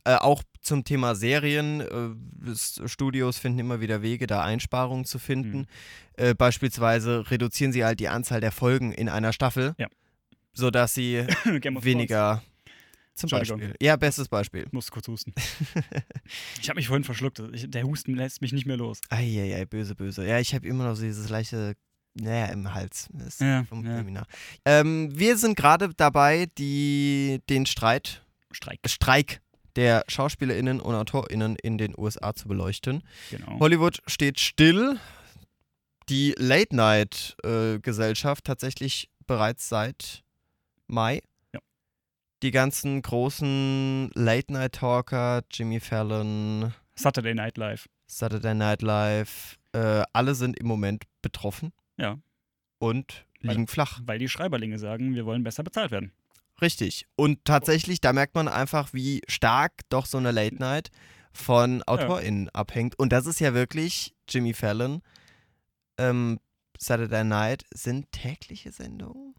Äh, 0.05 0.15
auch 0.17 0.43
zum 0.63 0.85
Thema 0.85 1.15
Serien. 1.15 1.81
Äh, 1.81 2.55
Studios 2.89 3.39
finden 3.39 3.59
immer 3.59 3.81
wieder 3.81 4.03
Wege, 4.03 4.27
da 4.27 4.43
Einsparungen 4.43 5.05
zu 5.05 5.19
finden. 5.19 5.59
Mhm. 5.59 5.67
Äh, 6.17 6.35
beispielsweise 6.35 7.31
reduzieren 7.31 7.73
sie 7.73 7.85
halt 7.85 8.01
die 8.01 8.09
Anzahl 8.09 8.41
der 8.41 8.53
Folgen 8.53 8.93
in 8.93 9.09
einer 9.09 9.33
Staffel, 9.33 9.75
Ja. 9.79 9.89
sodass 10.53 10.95
sie 10.95 11.27
weniger. 11.45 12.43
Zum. 13.15 13.29
Beispiel. 13.29 13.75
Ja, 13.81 13.97
bestes 13.97 14.27
Beispiel. 14.29 14.65
Ich 14.67 14.73
musste 14.73 14.91
kurz 14.91 15.07
husten. 15.07 15.35
ich 16.61 16.69
habe 16.71 16.79
mich 16.79 16.87
vorhin 16.87 17.05
verschluckt. 17.05 17.43
Ich, 17.53 17.71
der 17.71 17.85
Husten 17.85 18.15
lässt 18.15 18.41
mich 18.41 18.53
nicht 18.53 18.65
mehr 18.65 18.79
los. 18.79 19.03
Eieiei, 19.11 19.67
böse, 19.67 19.95
böse. 19.95 20.27
Ja, 20.27 20.39
ich 20.39 20.55
habe 20.55 20.67
immer 20.67 20.85
noch 20.85 20.95
so 20.95 21.03
dieses 21.03 21.29
leichte, 21.29 21.75
naja, 22.15 22.47
im 22.47 22.73
Hals. 22.73 23.11
Ja, 23.39 23.65
vom 23.65 23.85
ja. 23.85 23.97
Seminar. 23.99 24.27
Ähm, 24.65 25.11
wir 25.13 25.37
sind 25.37 25.57
gerade 25.57 25.91
dabei, 25.95 26.47
die, 26.57 27.43
den 27.51 27.67
Streit, 27.67 28.25
Streik. 28.51 28.81
Streik 28.87 29.43
der 29.77 30.05
SchauspielerInnen 30.09 30.81
und 30.81 30.95
AutorInnen 30.95 31.57
in 31.57 31.77
den 31.79 31.95
USA 31.97 32.35
zu 32.35 32.49
beleuchten. 32.49 33.03
Genau. 33.31 33.59
Hollywood 33.61 34.03
steht 34.07 34.41
still. 34.41 34.99
Die 36.09 36.35
Late-Night-Gesellschaft 36.37 38.45
tatsächlich 38.45 39.09
bereits 39.27 39.69
seit 39.69 40.25
Mai. 40.87 41.23
Ja. 41.55 41.61
Die 42.43 42.51
ganzen 42.51 43.03
großen 43.03 44.11
Late-Night-Talker, 44.15 45.43
Jimmy 45.51 45.81
Fallon, 45.81 46.75
Saturday 46.95 47.35
Night 47.35 47.57
Live. 47.57 47.89
Saturday 48.07 48.55
Night 48.55 48.83
Live, 48.83 49.59
äh, 49.73 50.03
alle 50.13 50.35
sind 50.35 50.59
im 50.59 50.67
Moment 50.67 51.05
betroffen. 51.23 51.73
Ja. 51.97 52.19
Und 52.79 53.25
liegen 53.41 53.67
flach. 53.67 54.01
Weil 54.05 54.19
die 54.19 54.29
Schreiberlinge 54.29 54.79
sagen, 54.79 55.15
wir 55.15 55.25
wollen 55.25 55.45
besser 55.45 55.63
bezahlt 55.63 55.91
werden. 55.91 56.13
Richtig. 56.63 57.07
Und 57.17 57.45
tatsächlich, 57.45 58.01
da 58.01 58.13
merkt 58.13 58.35
man 58.37 58.47
einfach, 58.49 58.95
wie 58.95 59.21
stark 59.29 59.73
doch 59.89 60.07
so 60.07 60.17
eine 60.19 60.31
Late 60.31 60.55
Night 60.57 60.91
von 61.33 61.83
AutorInnen 61.87 62.49
abhängt. 62.51 62.97
Und 62.99 63.13
das 63.13 63.27
ist 63.27 63.41
ja 63.41 63.53
wirklich 63.53 64.15
Jimmy 64.29 64.55
Fallon. 64.55 65.03
Ähm, 65.99 66.39
Saturday 66.79 67.25
Night 67.25 67.65
sind 67.75 68.11
tägliche 68.13 68.71
Sendungen? 68.73 69.35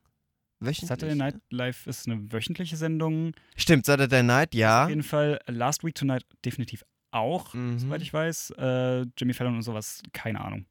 Wöchentlich? 0.60 0.88
Saturday 0.90 1.16
Night 1.16 1.36
Live 1.50 1.88
ist 1.88 2.08
eine 2.08 2.32
wöchentliche 2.32 2.78
Sendung. 2.78 3.34
Stimmt, 3.56 3.86
Saturday 3.86 4.24
Night, 4.24 4.54
ja. 4.56 4.84
Auf 4.84 4.90
jeden 4.90 5.04
Fall 5.04 5.40
Last 5.48 5.84
Week 5.84 5.96
Tonight 5.96 6.26
definitiv 6.46 6.84
auch, 7.12 7.54
Mhm. 7.54 7.80
soweit 7.80 8.02
ich 8.02 8.14
weiß. 8.14 8.52
Äh, 8.58 9.06
Jimmy 9.18 9.34
Fallon 9.34 9.56
und 9.56 9.62
sowas, 9.62 10.02
keine 10.14 10.42
Ahnung. 10.42 10.66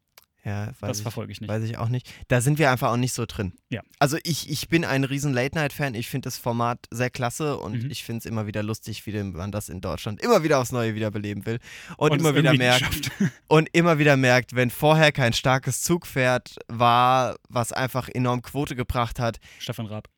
Ja, 0.44 0.72
das 0.80 0.98
ich. 0.98 1.02
verfolge 1.02 1.30
ich 1.32 1.40
nicht. 1.40 1.48
Weiß 1.48 1.62
ich 1.62 1.78
auch 1.78 1.88
nicht. 1.88 2.10
Da 2.28 2.40
sind 2.40 2.58
wir 2.58 2.70
einfach 2.70 2.90
auch 2.90 2.96
nicht 2.96 3.12
so 3.12 3.26
drin. 3.26 3.52
Ja. 3.68 3.82
Also 4.00 4.16
ich, 4.24 4.50
ich 4.50 4.68
bin 4.68 4.84
ein 4.84 5.04
riesen 5.04 5.32
Late-Night-Fan. 5.32 5.94
Ich 5.94 6.08
finde 6.08 6.26
das 6.26 6.36
Format 6.36 6.86
sehr 6.90 7.10
klasse 7.10 7.58
und 7.58 7.84
Mhm. 7.84 7.90
ich 7.90 8.02
finde 8.02 8.18
es 8.18 8.26
immer 8.26 8.46
wieder 8.46 8.62
lustig, 8.64 9.06
wie 9.06 9.22
man 9.22 9.52
das 9.52 9.68
in 9.68 9.80
Deutschland 9.80 10.20
immer 10.20 10.42
wieder 10.42 10.58
aufs 10.58 10.72
Neue 10.72 10.94
wiederbeleben 10.96 11.46
will. 11.46 11.60
Und, 11.96 12.10
Und 12.10 12.18
immer 12.20 12.34
wieder 12.34 12.54
merkt, 12.54 13.10
und 13.48 13.68
immer 13.72 13.98
wieder 13.98 14.16
merkt, 14.16 14.54
wenn 14.56 14.70
vorher 14.70 15.12
kein 15.12 15.32
starkes 15.32 15.82
Zugpferd 15.82 16.56
war, 16.66 17.36
was 17.48 17.72
einfach 17.72 18.08
enorm 18.08 18.42
Quote 18.42 18.74
gebracht 18.74 19.20
hat, 19.20 19.38
Stefan 19.60 19.86
Raab. 19.86 20.08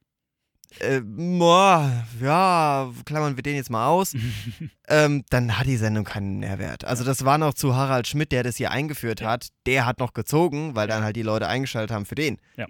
Äh, 0.81 1.01
boah, 1.03 2.05
ja, 2.21 2.91
klammern 3.05 3.37
wir 3.37 3.43
den 3.43 3.57
jetzt 3.57 3.71
mal 3.71 3.87
aus, 3.89 4.15
ähm, 4.89 5.25
dann 5.31 5.59
hat 5.59 5.67
die 5.67 5.77
Sendung 5.77 6.05
keinen 6.05 6.39
Mehrwert. 6.39 6.85
Also 6.85 7.05
das 7.05 7.25
war 7.25 7.39
noch 7.39 7.55
zu 7.55 7.75
Harald 7.77 8.07
Schmidt, 8.09 8.33
der 8.33 8.43
das 8.43 8.57
hier 8.57 8.71
eingeführt 8.71 9.21
Ja. 9.21 9.31
hat. 9.31 9.49
Der 9.67 9.87
hat 9.87 9.99
noch 10.01 10.13
gezogen, 10.15 10.75
weil 10.75 10.89
dann 10.89 11.03
halt 11.03 11.17
die 11.17 11.23
Leute 11.23 11.49
eingeschaltet 11.49 11.91
haben 11.95 12.07
für 12.07 12.15
den. 12.15 12.39
Ja. 12.57 12.67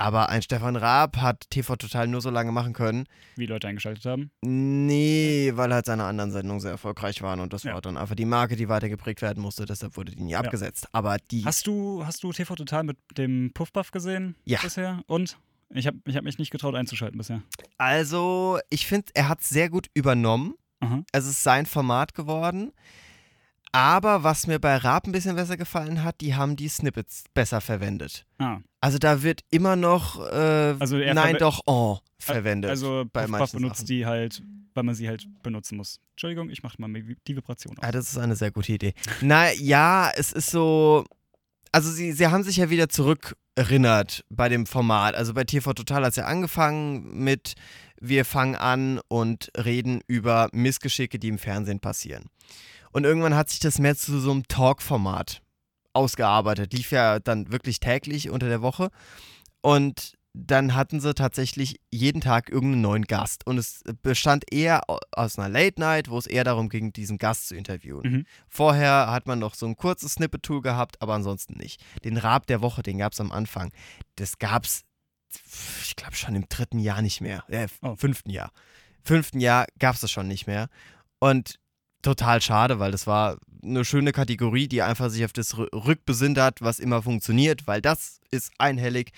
Aber 0.00 0.28
ein 0.28 0.42
Stefan 0.42 0.76
Raab 0.76 1.16
hat 1.16 1.50
TV 1.50 1.74
Total 1.74 2.06
nur 2.06 2.20
so 2.20 2.30
lange 2.30 2.52
machen 2.52 2.72
können. 2.72 3.06
Wie 3.34 3.46
Leute 3.46 3.66
eingeschaltet 3.66 4.04
haben. 4.04 4.30
Nee, 4.42 5.50
weil 5.56 5.74
halt 5.74 5.86
seine 5.86 6.04
anderen 6.04 6.30
Sendungen 6.30 6.60
sehr 6.60 6.70
erfolgreich 6.70 7.20
waren 7.22 7.40
und 7.40 7.52
das 7.52 7.64
Ja. 7.64 7.74
war 7.74 7.80
dann 7.80 7.96
einfach 7.96 8.14
die 8.14 8.24
Marke, 8.24 8.54
die 8.54 8.68
weitergeprägt 8.68 9.22
werden 9.22 9.42
musste. 9.42 9.66
Deshalb 9.66 9.96
wurde 9.96 10.12
die 10.12 10.22
nie 10.22 10.30
Ja. 10.32 10.38
abgesetzt. 10.38 10.86
Aber 10.92 11.16
die 11.32 11.44
Hast 11.44 11.66
du, 11.66 12.04
hast 12.06 12.22
du 12.22 12.32
TV 12.32 12.54
Total 12.54 12.84
mit 12.84 12.96
dem 13.16 13.50
Puffbuff 13.52 13.90
gesehen 13.90 14.36
Ja. 14.44 14.60
bisher? 14.62 15.00
Und? 15.08 15.36
Ich 15.70 15.86
habe 15.86 15.98
ich 16.06 16.16
hab 16.16 16.24
mich 16.24 16.38
nicht 16.38 16.50
getraut 16.50 16.74
einzuschalten 16.74 17.18
bisher. 17.18 17.42
Also, 17.76 18.58
ich 18.70 18.86
finde, 18.86 19.10
er 19.14 19.28
hat 19.28 19.40
es 19.40 19.48
sehr 19.48 19.68
gut 19.70 19.88
übernommen. 19.94 20.54
Aha. 20.80 21.02
Es 21.12 21.26
ist 21.26 21.42
sein 21.42 21.66
Format 21.66 22.14
geworden. 22.14 22.72
Aber 23.70 24.22
was 24.24 24.46
mir 24.46 24.58
bei 24.58 24.76
Raab 24.76 25.06
ein 25.06 25.12
bisschen 25.12 25.36
besser 25.36 25.56
gefallen 25.58 26.02
hat, 26.02 26.20
die 26.22 26.34
haben 26.34 26.56
die 26.56 26.68
Snippets 26.68 27.24
besser 27.34 27.60
verwendet. 27.60 28.26
Ah, 28.38 28.60
Also 28.80 28.98
da 28.98 29.22
wird 29.22 29.42
immer 29.50 29.76
noch 29.76 30.18
äh, 30.26 30.74
Also 30.78 30.96
Nein, 30.96 31.36
doch, 31.38 31.60
oh 31.66 31.98
verwendet. 32.18 32.70
also 32.70 33.04
bei 33.12 33.26
Puff 33.26 33.52
benutzt 33.52 33.76
Sachen. 33.80 33.86
die 33.86 34.06
halt, 34.06 34.42
weil 34.74 34.84
man 34.84 34.94
sie 34.94 35.06
halt 35.06 35.28
benutzen 35.42 35.76
muss. 35.76 36.00
Entschuldigung, 36.12 36.48
ich 36.50 36.62
mache 36.62 36.80
mal 36.80 36.90
die 36.92 37.36
Vibration 37.36 37.76
auf. 37.76 37.84
Ah, 37.84 37.92
das 37.92 38.08
ist 38.08 38.16
eine 38.18 38.36
sehr 38.36 38.50
gute 38.50 38.72
Idee. 38.72 38.94
Na 39.20 39.52
ja, 39.52 40.10
es 40.16 40.32
ist 40.32 40.50
so. 40.50 41.04
Also 41.72 41.90
sie, 41.90 42.12
sie 42.12 42.26
haben 42.28 42.42
sich 42.42 42.56
ja 42.56 42.70
wieder 42.70 42.88
zurückerinnert 42.88 44.24
bei 44.30 44.48
dem 44.48 44.66
Format. 44.66 45.14
Also 45.14 45.34
bei 45.34 45.44
TV 45.44 45.72
Total 45.72 46.02
hat 46.02 46.10
es 46.10 46.16
ja 46.16 46.24
angefangen 46.24 47.22
mit 47.22 47.54
wir 48.00 48.24
fangen 48.24 48.54
an 48.54 49.00
und 49.08 49.50
reden 49.56 50.00
über 50.06 50.48
Missgeschicke, 50.52 51.18
die 51.18 51.28
im 51.28 51.38
Fernsehen 51.38 51.80
passieren. 51.80 52.26
Und 52.92 53.04
irgendwann 53.04 53.34
hat 53.34 53.50
sich 53.50 53.58
das 53.58 53.78
mehr 53.78 53.96
zu 53.96 54.18
so 54.20 54.30
einem 54.30 54.46
Talk-Format 54.46 55.42
ausgearbeitet. 55.92 56.72
Lief 56.72 56.92
ja 56.92 57.18
dann 57.18 57.50
wirklich 57.50 57.80
täglich 57.80 58.30
unter 58.30 58.48
der 58.48 58.62
Woche. 58.62 58.90
Und 59.60 60.14
dann 60.34 60.74
hatten 60.74 61.00
sie 61.00 61.14
tatsächlich 61.14 61.80
jeden 61.90 62.20
Tag 62.20 62.48
irgendeinen 62.50 62.82
neuen 62.82 63.04
Gast. 63.04 63.46
Und 63.46 63.58
es 63.58 63.82
bestand 64.02 64.44
eher 64.52 64.82
aus 65.12 65.38
einer 65.38 65.48
Late 65.48 65.80
Night, 65.80 66.08
wo 66.10 66.18
es 66.18 66.26
eher 66.26 66.44
darum 66.44 66.68
ging, 66.68 66.92
diesen 66.92 67.18
Gast 67.18 67.48
zu 67.48 67.56
interviewen. 67.56 68.10
Mhm. 68.12 68.26
Vorher 68.48 69.10
hat 69.10 69.26
man 69.26 69.38
noch 69.38 69.54
so 69.54 69.66
ein 69.66 69.76
kurzes 69.76 70.12
Snippet-Tool 70.14 70.60
gehabt, 70.62 71.00
aber 71.02 71.14
ansonsten 71.14 71.54
nicht. 71.58 71.82
Den 72.04 72.16
Rab 72.16 72.46
der 72.46 72.60
Woche, 72.60 72.82
den 72.82 72.98
gab 72.98 73.12
es 73.14 73.20
am 73.20 73.32
Anfang. 73.32 73.72
Das 74.16 74.38
gab 74.38 74.64
es, 74.64 74.84
ich 75.82 75.96
glaube, 75.96 76.14
schon 76.14 76.36
im 76.36 76.48
dritten 76.48 76.78
Jahr 76.78 77.02
nicht 77.02 77.20
mehr. 77.20 77.44
Äh, 77.48 77.68
Oh. 77.82 77.96
fünften 77.96 78.30
Jahr. 78.30 78.52
Fünften 79.04 79.40
Jahr 79.40 79.66
gab 79.78 79.94
es 79.94 80.02
das 80.02 80.10
schon 80.10 80.28
nicht 80.28 80.46
mehr. 80.46 80.68
Und 81.18 81.58
total 82.02 82.40
schade, 82.40 82.78
weil 82.78 82.92
das 82.92 83.06
war 83.08 83.38
eine 83.62 83.84
schöne 83.84 84.12
Kategorie, 84.12 84.68
die 84.68 84.82
einfach 84.82 85.10
sich 85.10 85.24
auf 85.24 85.32
das 85.32 85.54
Rü- 85.56 85.72
rückbesinnt 85.74 86.38
hat, 86.38 86.62
was 86.62 86.78
immer 86.78 87.02
funktioniert, 87.02 87.66
weil 87.66 87.80
das 87.80 88.20
ist 88.30 88.52
einhellig. 88.58 89.10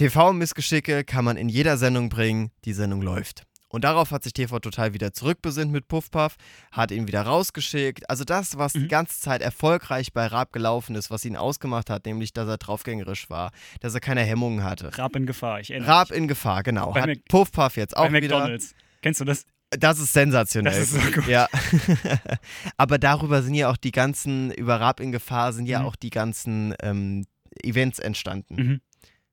TV-Missgeschicke 0.00 1.04
kann 1.04 1.24
man 1.24 1.36
in 1.36 1.48
jeder 1.48 1.76
Sendung 1.76 2.08
bringen, 2.08 2.50
die 2.64 2.72
Sendung 2.72 3.02
läuft. 3.02 3.44
Und 3.68 3.84
darauf 3.84 4.10
hat 4.10 4.24
sich 4.24 4.32
TV 4.32 4.58
Total 4.58 4.94
wieder 4.94 5.12
zurückbesinnt 5.12 5.70
mit 5.70 5.86
Puffpuff, 5.86 6.34
hat 6.72 6.90
ihn 6.90 7.06
wieder 7.06 7.22
rausgeschickt. 7.22 8.08
Also 8.10 8.24
das, 8.24 8.58
was 8.58 8.72
die 8.72 8.80
Mhm. 8.80 8.88
ganze 8.88 9.20
Zeit 9.20 9.42
erfolgreich 9.42 10.12
bei 10.12 10.26
Raab 10.26 10.52
gelaufen 10.52 10.96
ist, 10.96 11.10
was 11.10 11.24
ihn 11.24 11.36
ausgemacht 11.36 11.88
hat, 11.90 12.06
nämlich, 12.06 12.32
dass 12.32 12.48
er 12.48 12.56
draufgängerisch 12.58 13.30
war, 13.30 13.52
dass 13.80 13.94
er 13.94 14.00
keine 14.00 14.22
Hemmungen 14.22 14.64
hatte. 14.64 14.96
Raab 14.98 15.14
in 15.14 15.26
Gefahr, 15.26 15.60
ich 15.60 15.70
erinnere 15.70 15.88
Raab 15.90 16.10
mich. 16.10 16.18
in 16.18 16.26
Gefahr, 16.28 16.62
genau. 16.64 16.92
Bei 16.92 17.02
Hat 17.02 17.06
Mac- 17.08 17.24
Puffpuff 17.28 17.76
jetzt 17.76 17.96
auch 17.96 18.08
Bei 18.08 18.20
wieder. 18.22 18.38
McDonalds. 18.38 18.74
Kennst 19.02 19.20
du 19.20 19.24
das? 19.24 19.44
Das 19.70 20.00
ist 20.00 20.12
sensationell. 20.12 20.72
Das 20.80 20.90
ist 20.92 21.00
so 21.04 21.10
gut. 21.12 21.28
Ja. 21.28 21.46
Aber 22.76 22.98
darüber 22.98 23.42
sind 23.42 23.54
ja 23.54 23.70
auch 23.70 23.76
die 23.76 23.92
ganzen, 23.92 24.50
über 24.50 24.80
Raab 24.80 24.98
in 24.98 25.12
Gefahr 25.12 25.52
sind 25.52 25.66
ja 25.66 25.80
Mhm. 25.80 25.86
auch 25.86 25.94
die 25.96 26.10
ganzen 26.10 26.74
ähm, 26.82 27.24
Events 27.62 27.98
entstanden. 28.00 28.54
Mhm. 28.56 28.80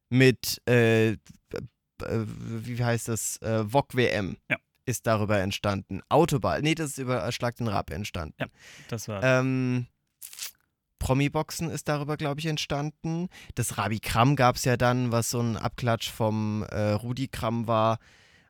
Mit, 0.10 0.62
äh, 0.68 1.12
äh, 1.12 1.18
wie 2.02 2.84
heißt 2.84 3.08
das, 3.08 3.38
äh, 3.42 3.64
VOG 3.72 3.96
WM 3.96 4.38
Ja. 4.50 4.58
ist 4.86 5.06
darüber 5.08 5.40
entstanden. 5.40 6.02
Autoball, 6.10 6.62
nee, 6.62 6.76
das 6.76 6.92
ist 6.92 6.98
über 7.00 7.30
Schlag 7.32 7.56
den 7.58 7.68
Raab 7.68 7.92
entstanden. 7.92 8.36
Ja. 8.40 8.48
Das 8.90 9.08
war. 9.08 9.22
Ähm, 9.24 9.88
Promi-Boxen 11.00 11.70
ist 11.70 11.88
darüber, 11.88 12.18
glaube 12.18 12.40
ich, 12.40 12.46
entstanden. 12.48 13.28
Das 13.56 13.78
Rabi 13.78 14.00
Kram 14.00 14.36
gab 14.36 14.56
es 14.56 14.66
ja 14.66 14.78
dann, 14.78 15.12
was 15.12 15.30
so 15.30 15.40
ein 15.40 15.56
Abklatsch 15.58 16.10
vom 16.10 16.64
äh, 16.64 16.92
Rudi 16.92 17.28
Kram 17.28 17.68
war, 17.68 18.00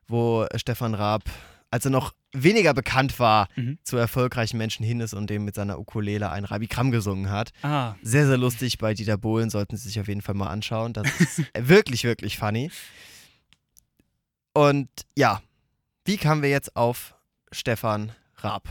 wo 0.06 0.44
äh, 0.44 0.58
Stefan 0.58 0.94
Raab, 0.94 1.24
als 1.70 1.84
er 1.84 1.90
noch 1.90 2.14
weniger 2.32 2.72
bekannt 2.74 3.18
war, 3.18 3.48
Mhm. 3.56 3.78
zu 3.82 3.96
erfolgreichen 3.96 4.56
Menschen 4.58 4.84
hin 4.84 5.00
ist 5.00 5.14
und 5.14 5.28
dem 5.30 5.44
mit 5.44 5.54
seiner 5.54 5.78
Ukulele 5.78 6.30
ein 6.30 6.44
Rabi 6.44 6.66
Kram 6.66 6.90
gesungen 6.90 7.30
hat. 7.30 7.52
ah, 7.62 7.94
Sehr, 8.02 8.26
sehr 8.26 8.38
lustig 8.38 8.78
bei 8.78 8.94
Dieter 8.94 9.18
Bohlen, 9.18 9.50
sollten 9.50 9.76
Sie 9.76 9.88
sich 9.88 10.00
auf 10.00 10.08
jeden 10.08 10.22
Fall 10.22 10.34
mal 10.34 10.48
anschauen. 10.48 10.92
Das 10.92 11.06
ist 11.20 11.42
wirklich, 11.58 12.04
wirklich 12.04 12.38
funny. 12.38 12.70
Und 14.52 14.88
ja, 15.16 15.42
wie 16.04 16.16
kamen 16.16 16.42
wir 16.42 16.50
jetzt 16.50 16.74
auf 16.76 17.14
Stefan 17.52 18.12
Raab? 18.36 18.68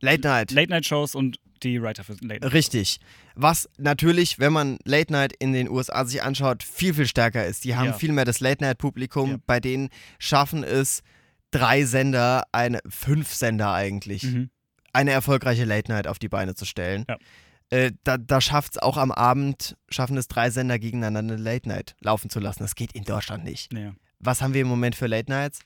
Late 0.00 0.22
Night. 0.22 0.50
Late-Night-Shows 0.50 1.14
und 1.14 1.38
die 1.62 1.80
Writer 1.82 2.04
für 2.04 2.12
Late 2.20 2.40
Night. 2.44 2.52
Richtig. 2.52 3.00
Was 3.34 3.68
natürlich, 3.78 4.38
wenn 4.38 4.52
man 4.52 4.78
Late 4.84 5.12
Night 5.12 5.32
in 5.38 5.52
den 5.52 5.68
USA 5.70 6.04
sich 6.04 6.22
anschaut, 6.22 6.62
viel, 6.62 6.94
viel 6.94 7.06
stärker 7.06 7.46
ist. 7.46 7.64
Die 7.64 7.76
haben 7.76 7.86
Ja. 7.86 7.92
viel 7.94 8.12
mehr 8.12 8.24
das 8.24 8.40
Late 8.40 8.62
Night-Publikum. 8.62 9.30
Ja. 9.32 9.36
Bei 9.46 9.58
denen 9.60 9.88
schaffen 10.18 10.62
es 10.64 11.02
drei 11.50 11.84
Sender, 11.84 12.44
eine, 12.52 12.80
fünf 12.88 13.32
Sender 13.34 13.72
eigentlich, 13.72 14.22
Mhm. 14.24 14.50
eine 14.92 15.10
erfolgreiche 15.12 15.64
Late 15.64 15.90
Night 15.92 16.06
auf 16.06 16.18
die 16.18 16.28
Beine 16.28 16.54
zu 16.54 16.64
stellen. 16.64 17.04
Ja. 17.08 17.16
Äh, 17.70 17.92
da 18.04 18.16
da 18.16 18.40
schafft 18.40 18.72
es 18.74 18.78
auch 18.78 18.96
am 18.96 19.10
Abend, 19.10 19.76
schaffen 19.88 20.16
es 20.16 20.28
drei 20.28 20.50
Sender 20.50 20.78
gegeneinander 20.78 21.34
eine 21.34 21.42
Late 21.42 21.68
Night 21.68 21.96
laufen 22.00 22.30
zu 22.30 22.38
lassen. 22.40 22.62
Das 22.62 22.74
geht 22.76 22.92
in 22.92 23.02
Deutschland 23.04 23.42
nicht. 23.44 23.72
Ja. 23.72 23.92
Was 24.20 24.40
haben 24.40 24.54
wir 24.54 24.60
im 24.62 24.68
Moment 24.68 24.94
für 24.94 25.06
Late 25.08 25.30
Nights? 25.30 25.60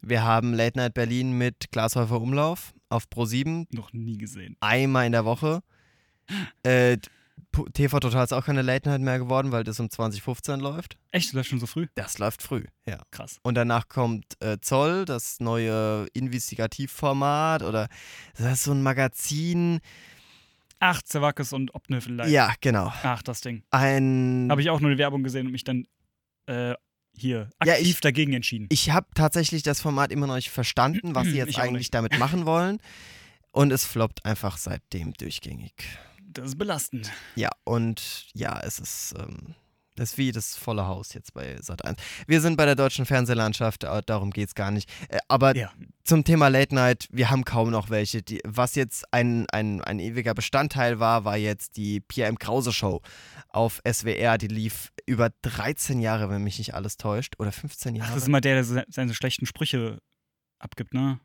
Wir 0.00 0.22
haben 0.22 0.54
Late 0.54 0.78
Night 0.78 0.94
Berlin 0.94 1.36
mit 1.36 1.70
Glashäufer 1.72 2.20
Umlauf 2.20 2.72
auf 2.88 3.04
Pro7, 3.12 3.66
Noch 3.74 3.92
nie 3.92 4.16
gesehen. 4.18 4.56
einmal 4.60 5.06
in 5.06 5.12
der 5.12 5.24
Woche. 5.24 5.60
Äh, 6.62 6.98
TV 7.72 8.00
Total 8.00 8.24
ist 8.24 8.32
auch 8.32 8.44
keine 8.46 8.62
Late 8.62 8.88
Night 8.88 9.00
mehr 9.00 9.18
geworden, 9.18 9.52
weil 9.52 9.62
das 9.64 9.78
um 9.80 9.88
2015 9.90 10.58
läuft. 10.60 10.96
Echt, 11.12 11.32
du 11.32 11.36
läufst 11.36 11.50
schon 11.50 11.60
so 11.60 11.66
früh? 11.66 11.86
Das 11.94 12.18
läuft 12.18 12.42
früh, 12.42 12.64
ja. 12.86 13.00
Krass. 13.12 13.38
Und 13.42 13.54
danach 13.54 13.88
kommt 13.88 14.24
äh, 14.40 14.58
Zoll, 14.60 15.04
das 15.04 15.38
neue 15.40 16.06
Investigativformat 16.14 17.62
oder 17.62 17.88
das 18.36 18.52
ist 18.54 18.64
so 18.64 18.72
ein 18.72 18.82
Magazin. 18.82 19.80
Ach, 20.80 21.00
Zerwakis 21.02 21.52
und 21.52 21.74
Obne 21.74 22.00
vielleicht. 22.00 22.30
Ja, 22.30 22.52
genau. 22.60 22.92
Ach, 23.02 23.22
das 23.22 23.40
Ding. 23.40 23.62
Ein. 23.70 24.48
Habe 24.50 24.60
ich 24.60 24.70
auch 24.70 24.80
nur 24.80 24.90
die 24.90 24.98
Werbung 24.98 25.22
gesehen 25.22 25.46
und 25.46 25.52
mich 25.52 25.64
dann 25.64 25.86
äh, 26.46 26.74
hier 27.16 27.48
Ja, 27.64 27.74
aktiv 27.74 27.88
ich- 27.88 28.00
dagegen 28.00 28.32
entschieden. 28.32 28.66
ich 28.70 28.90
habe 28.90 29.06
tatsächlich 29.14 29.62
das 29.62 29.80
Format 29.80 30.10
immer 30.12 30.26
noch 30.26 30.34
nicht 30.34 30.50
verstanden, 30.50 31.14
was 31.14 31.26
sie 31.28 31.36
jetzt 31.36 31.58
eigentlich 31.58 31.78
nicht. 31.82 31.94
damit 31.94 32.18
machen 32.18 32.46
wollen. 32.46 32.78
Und 33.52 33.70
es 33.72 33.84
floppt 33.86 34.24
einfach 34.24 34.56
seitdem 34.56 35.12
durchgängig. 35.14 35.72
Das 36.34 36.46
ist 36.48 36.58
belastend. 36.58 37.10
Ja, 37.36 37.50
und 37.64 38.26
ja, 38.34 38.60
es 38.60 38.78
ist, 38.78 39.14
ähm, 39.18 39.54
das 39.96 40.12
ist 40.12 40.18
wie 40.18 40.32
das 40.32 40.56
volle 40.56 40.86
Haus 40.86 41.14
jetzt 41.14 41.32
bei 41.34 41.54
Sat1. 41.56 41.96
Wir 42.26 42.40
sind 42.40 42.56
bei 42.56 42.64
der 42.66 42.74
deutschen 42.74 43.06
Fernsehlandschaft, 43.06 43.84
äh, 43.84 44.02
darum 44.04 44.30
geht 44.32 44.48
es 44.48 44.54
gar 44.56 44.70
nicht. 44.72 44.90
Äh, 45.08 45.18
aber 45.28 45.54
Ja. 45.56 45.72
zum 46.02 46.24
Thema 46.24 46.48
Late 46.48 46.74
Night, 46.74 47.06
wir 47.12 47.30
haben 47.30 47.44
kaum 47.44 47.70
noch 47.70 47.90
welche. 47.90 48.20
Die, 48.22 48.40
was 48.44 48.74
jetzt 48.74 49.04
ein, 49.12 49.46
ein, 49.52 49.80
ein 49.82 50.00
ewiger 50.00 50.34
Bestandteil 50.34 50.98
war, 50.98 51.24
war 51.24 51.36
jetzt 51.36 51.76
die 51.76 52.00
Pierre 52.00 52.28
M. 52.28 52.38
Krause 52.38 52.72
Show 52.72 53.00
auf 53.50 53.80
SWR. 53.88 54.36
Die 54.36 54.48
lief 54.48 54.92
über 55.06 55.30
13 55.42 56.00
Jahre, 56.00 56.28
wenn 56.28 56.42
mich 56.42 56.58
nicht 56.58 56.74
alles 56.74 56.96
täuscht. 56.96 57.34
Oder 57.38 57.52
15 57.52 57.94
Jahre. 57.94 58.08
Ach, 58.10 58.14
das 58.14 58.22
ist 58.24 58.28
immer 58.28 58.40
der, 58.40 58.54
der 58.54 58.64
se- 58.64 58.84
seine 58.88 59.14
schlechten 59.14 59.46
Sprüche 59.46 59.98
abgibt, 60.58 60.92
ne? 60.94 61.20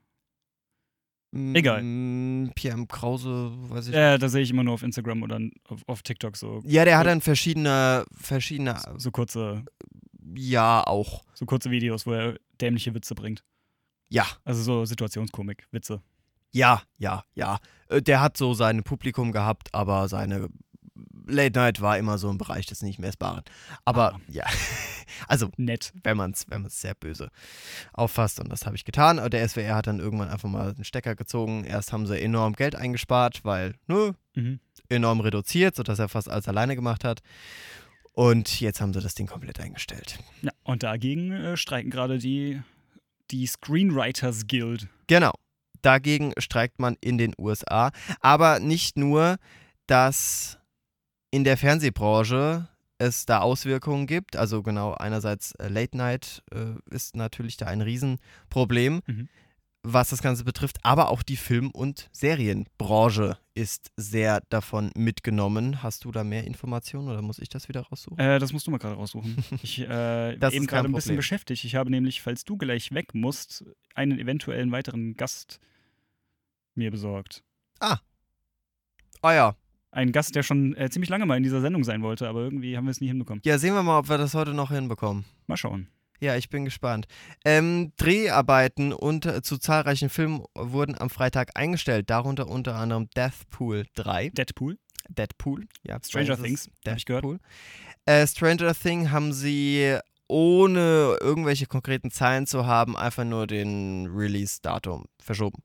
Egal. 1.33 1.83
Mm, 1.83 2.51
Pierre 2.55 2.75
M. 2.77 2.87
Krause, 2.87 3.51
weiß 3.69 3.87
ich 3.89 3.93
Äh, 3.95 4.17
da 4.17 4.29
sehe 4.29 4.41
ich 4.41 4.49
immer 4.51 4.63
nur 4.63 4.73
auf 4.73 4.83
Instagram 4.83 5.23
oder 5.23 5.39
auf, 5.67 5.81
auf 5.87 6.01
TikTok 6.03 6.35
so, 6.37 6.61
Ja, 6.65 6.85
der 6.85 6.97
hat 6.97 7.07
dann 7.07 7.21
verschiedene, 7.21 8.05
verschiedene, 8.11 8.79
so 8.97 9.11
kurze, 9.11 9.63
ja, 10.35 10.83
auch. 10.85 11.23
so 11.33 11.45
kurze 11.45 11.71
Videos, 11.71 12.05
wo 12.05 12.13
er 12.13 12.37
dämliche 12.61 12.93
Witze 12.93 13.15
bringt. 13.15 13.43
Ja, 14.09 14.25
Also 14.43 14.63
so 14.63 14.85
Situationskomik, 14.85 15.67
Witze. 15.71 16.01
Ja, 16.51 16.81
ja, 16.97 17.23
ja. 17.35 17.59
Äh, 17.89 18.01
Der 18.01 18.21
hat 18.21 18.35
so 18.37 18.53
sein 18.55 18.81
Publikum 18.83 19.31
gehabt, 19.31 19.73
aber 19.73 20.07
seine 20.07 20.49
Late 21.29 21.57
Night 21.59 21.81
war 21.81 21.97
immer 21.97 22.17
so 22.17 22.29
im 22.29 22.37
Bereich 22.37 22.65
des 22.65 22.81
nicht 22.81 22.99
messbaren. 22.99 23.43
Aber 23.85 24.13
Ah. 24.15 24.19
ja, 24.27 24.45
also 25.27 25.49
Nett. 25.57 25.91
wenn 26.03 26.17
man 26.17 26.31
es 26.31 26.45
wenn 26.49 26.61
man's 26.63 26.79
sehr 26.81 26.95
böse 26.95 27.29
auffasst 27.93 28.39
und 28.39 28.49
das 28.49 28.65
habe 28.65 28.75
ich 28.75 28.85
getan. 28.85 29.19
Aber 29.19 29.29
der 29.29 29.47
SWR 29.47 29.75
hat 29.75 29.87
dann 29.87 29.99
irgendwann 29.99 30.29
einfach 30.29 30.49
mal 30.49 30.73
den 30.73 30.83
Stecker 30.83 31.15
gezogen. 31.15 31.63
Erst 31.63 31.93
haben 31.93 32.05
sie 32.07 32.19
enorm 32.21 32.53
Geld 32.53 32.75
eingespart, 32.75 33.43
weil, 33.45 33.75
nö, 33.87 34.13
Mhm. 34.35 34.59
enorm 34.89 35.19
reduziert, 35.21 35.75
sodass 35.75 35.99
er 35.99 36.09
fast 36.09 36.29
alles 36.29 36.47
alleine 36.47 36.75
gemacht 36.75 37.03
hat. 37.03 37.21
Und 38.13 38.59
jetzt 38.59 38.81
haben 38.81 38.93
sie 38.93 38.99
das 39.01 39.15
Ding 39.15 39.27
komplett 39.27 39.59
eingestellt. 39.59 40.19
Ja, 40.41 40.51
und 40.63 40.83
dagegen 40.83 41.31
äh, 41.31 41.55
streiken 41.57 41.89
gerade 41.91 42.17
die, 42.17 42.61
die 43.31 43.45
Screenwriters 43.47 44.47
Guild. 44.47 44.87
Genau. 45.07 45.33
Dagegen 45.81 46.33
streikt 46.37 46.79
man 46.79 46.97
in 46.99 47.17
den 47.17 47.33
USA. 47.37 47.91
Aber 48.19 48.59
nicht 48.59 48.97
nur, 48.97 49.37
dass 49.87 50.58
in 51.31 51.43
der 51.43 51.57
Fernsehbranche 51.57 52.67
es 52.97 53.25
da 53.25 53.39
Auswirkungen 53.39 54.07
gibt. 54.07 54.35
Also 54.35 54.61
genau, 54.61 54.93
einerseits 54.93 55.53
äh, 55.53 55.67
Late 55.69 55.95
Night 55.95 56.43
äh, 56.51 56.73
ist 56.93 57.15
natürlich 57.15 57.55
da 57.57 57.67
ein 57.67 57.81
Riesenproblem, 57.81 59.01
Mhm. 59.07 59.29
was 59.83 60.09
das 60.09 60.21
Ganze 60.21 60.43
betrifft. 60.43 60.77
Aber 60.83 61.09
auch 61.09 61.23
die 61.23 61.37
Film- 61.37 61.71
und 61.71 62.09
Serienbranche 62.11 63.37
ist 63.53 63.91
sehr 63.95 64.41
davon 64.49 64.91
mitgenommen. 64.95 65.81
Hast 65.81 66.03
du 66.03 66.11
da 66.11 66.25
mehr 66.25 66.43
Informationen 66.43 67.07
oder 67.07 67.21
muss 67.21 67.39
ich 67.39 67.47
das 67.47 67.69
wieder 67.69 67.81
raussuchen? 67.83 68.19
Äh, 68.19 68.39
das 68.39 68.51
musst 68.51 68.67
du 68.67 68.71
mal 68.71 68.77
gerade 68.79 68.95
raussuchen. 68.95 69.37
Ich 69.63 69.79
äh, 69.79 70.35
Das 70.37 70.53
eben 70.53 70.67
gerade 70.67 70.89
ein 70.89 70.93
bisschen 70.93 71.15
beschäftigt. 71.15 71.63
Ich 71.63 71.75
habe 71.75 71.89
nämlich, 71.89 72.21
falls 72.21 72.43
du 72.43 72.57
gleich 72.57 72.91
weg 72.93 73.13
musst, 73.13 73.63
einen 73.95 74.19
eventuellen 74.19 74.71
weiteren 74.73 75.15
Gast 75.15 75.59
mir 76.75 76.91
besorgt. 76.91 77.43
Ah 77.79 77.99
ja. 79.23 79.55
Ein 79.91 80.11
Gast, 80.11 80.35
der 80.35 80.43
schon 80.43 80.75
äh, 80.75 80.89
ziemlich 80.89 81.09
lange 81.09 81.25
mal 81.25 81.37
in 81.37 81.43
dieser 81.43 81.61
Sendung 81.61 81.83
sein 81.83 82.03
wollte, 82.03 82.27
aber 82.27 82.41
irgendwie 82.41 82.77
haben 82.77 82.85
wir 82.85 82.91
es 82.91 83.01
nie 83.01 83.07
hinbekommen. 83.07 83.41
Ja, 83.43 83.57
sehen 83.57 83.73
wir 83.73 83.83
mal, 83.83 83.99
ob 83.99 84.09
wir 84.09 84.17
das 84.17 84.33
heute 84.35 84.53
noch 84.53 84.71
hinbekommen. 84.71 85.25
Mal 85.47 85.57
schauen. 85.57 85.87
Ja, 86.21 86.35
ich 86.35 86.49
bin 86.49 86.65
gespannt. 86.65 87.07
Ähm, 87.45 87.93
Dreharbeiten 87.95 88.91
und 88.91 89.25
äh, 89.25 89.41
zu 89.41 89.57
zahlreichen 89.57 90.09
Filmen 90.09 90.43
wurden 90.53 90.95
am 90.99 91.09
Freitag 91.09 91.51
eingestellt, 91.55 92.09
darunter 92.09 92.47
unter 92.49 92.75
anderem 92.75 93.09
Deathpool 93.15 93.85
3. 93.95 94.29
Deadpool. 94.29 94.77
Deadpool, 95.07 95.65
ja. 95.83 95.97
Stranger 96.03 96.37
Things, 96.37 96.69
hab 96.85 96.97
ich 96.97 97.05
gehört. 97.05 97.25
Äh, 98.05 98.27
Stranger 98.27 98.75
Thing 98.75 99.11
haben 99.11 99.33
sie 99.33 99.97
ohne 100.27 101.17
irgendwelche 101.19 101.65
konkreten 101.65 102.11
Zahlen 102.11 102.45
zu 102.45 102.67
haben, 102.67 102.95
einfach 102.95 103.23
nur 103.23 103.47
den 103.47 104.07
Release-Datum 104.07 105.05
verschoben. 105.19 105.63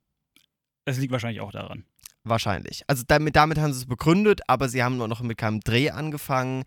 Das 0.87 0.99
liegt 0.99 1.13
wahrscheinlich 1.13 1.41
auch 1.41 1.53
daran. 1.53 1.85
Wahrscheinlich. 2.25 2.83
Also 2.87 3.05
damit, 3.07 3.37
damit 3.37 3.59
haben 3.59 3.73
sie 3.73 3.81
es 3.81 3.87
begründet, 3.87 4.41
aber 4.49 4.69
sie 4.69 4.83
haben 4.83 4.97
nur 4.97 5.09
noch 5.09 5.21
mit 5.21 5.37
keinem 5.37 5.61
Dreh 5.61 5.91
angefangen. 5.91 6.65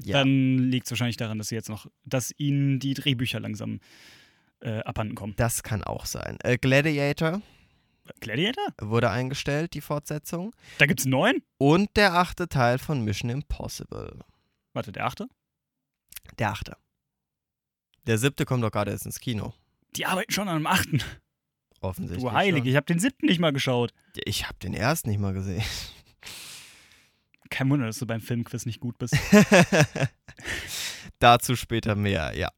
Ja. 0.00 0.18
Dann 0.18 0.58
liegt 0.58 0.86
es 0.86 0.92
wahrscheinlich 0.92 1.16
daran, 1.16 1.38
dass 1.38 1.48
sie 1.48 1.56
jetzt 1.56 1.68
noch, 1.68 1.86
dass 2.04 2.32
ihnen 2.38 2.78
die 2.78 2.94
Drehbücher 2.94 3.40
langsam 3.40 3.80
äh, 4.60 4.80
abhanden 4.80 5.14
kommen. 5.14 5.34
das 5.36 5.62
kann 5.62 5.82
auch 5.84 6.06
sein. 6.06 6.38
Äh, 6.42 6.58
Gladiator 6.58 7.42
Gladiator? 8.20 8.64
wurde 8.80 9.10
eingestellt, 9.10 9.74
die 9.74 9.80
Fortsetzung. 9.80 10.54
Da 10.78 10.86
gibt's 10.86 11.06
neun? 11.06 11.42
Und 11.58 11.96
der 11.96 12.14
achte 12.14 12.48
Teil 12.48 12.78
von 12.78 13.02
Mission 13.02 13.30
Impossible. 13.30 14.20
Warte, 14.72 14.92
der 14.92 15.06
achte? 15.06 15.28
Der 16.38 16.50
achte. 16.50 16.76
Der 18.06 18.18
siebte 18.18 18.44
kommt 18.44 18.62
doch 18.62 18.70
gerade 18.70 18.90
erst 18.90 19.06
ins 19.06 19.20
Kino. 19.20 19.54
Die 19.96 20.06
arbeiten 20.06 20.32
schon 20.32 20.48
an 20.48 20.56
einem 20.56 20.66
achten. 20.66 21.02
Offensichtlich. 21.84 22.24
Du 22.24 22.32
Heilige, 22.32 22.70
ich 22.70 22.76
habe 22.76 22.86
den 22.86 22.98
siebten 22.98 23.26
nicht 23.26 23.40
mal 23.40 23.52
geschaut. 23.52 23.92
Ich 24.24 24.46
habe 24.46 24.58
den 24.58 24.74
ersten 24.74 25.10
nicht 25.10 25.20
mal 25.20 25.34
gesehen. 25.34 25.62
Kein 27.50 27.68
Wunder, 27.70 27.86
dass 27.86 27.98
du 27.98 28.06
beim 28.06 28.20
Filmquiz 28.20 28.64
nicht 28.66 28.80
gut 28.80 28.96
bist. 28.98 29.14
Dazu 31.18 31.56
später 31.56 31.94
mehr, 31.94 32.32
ja. 32.34 32.50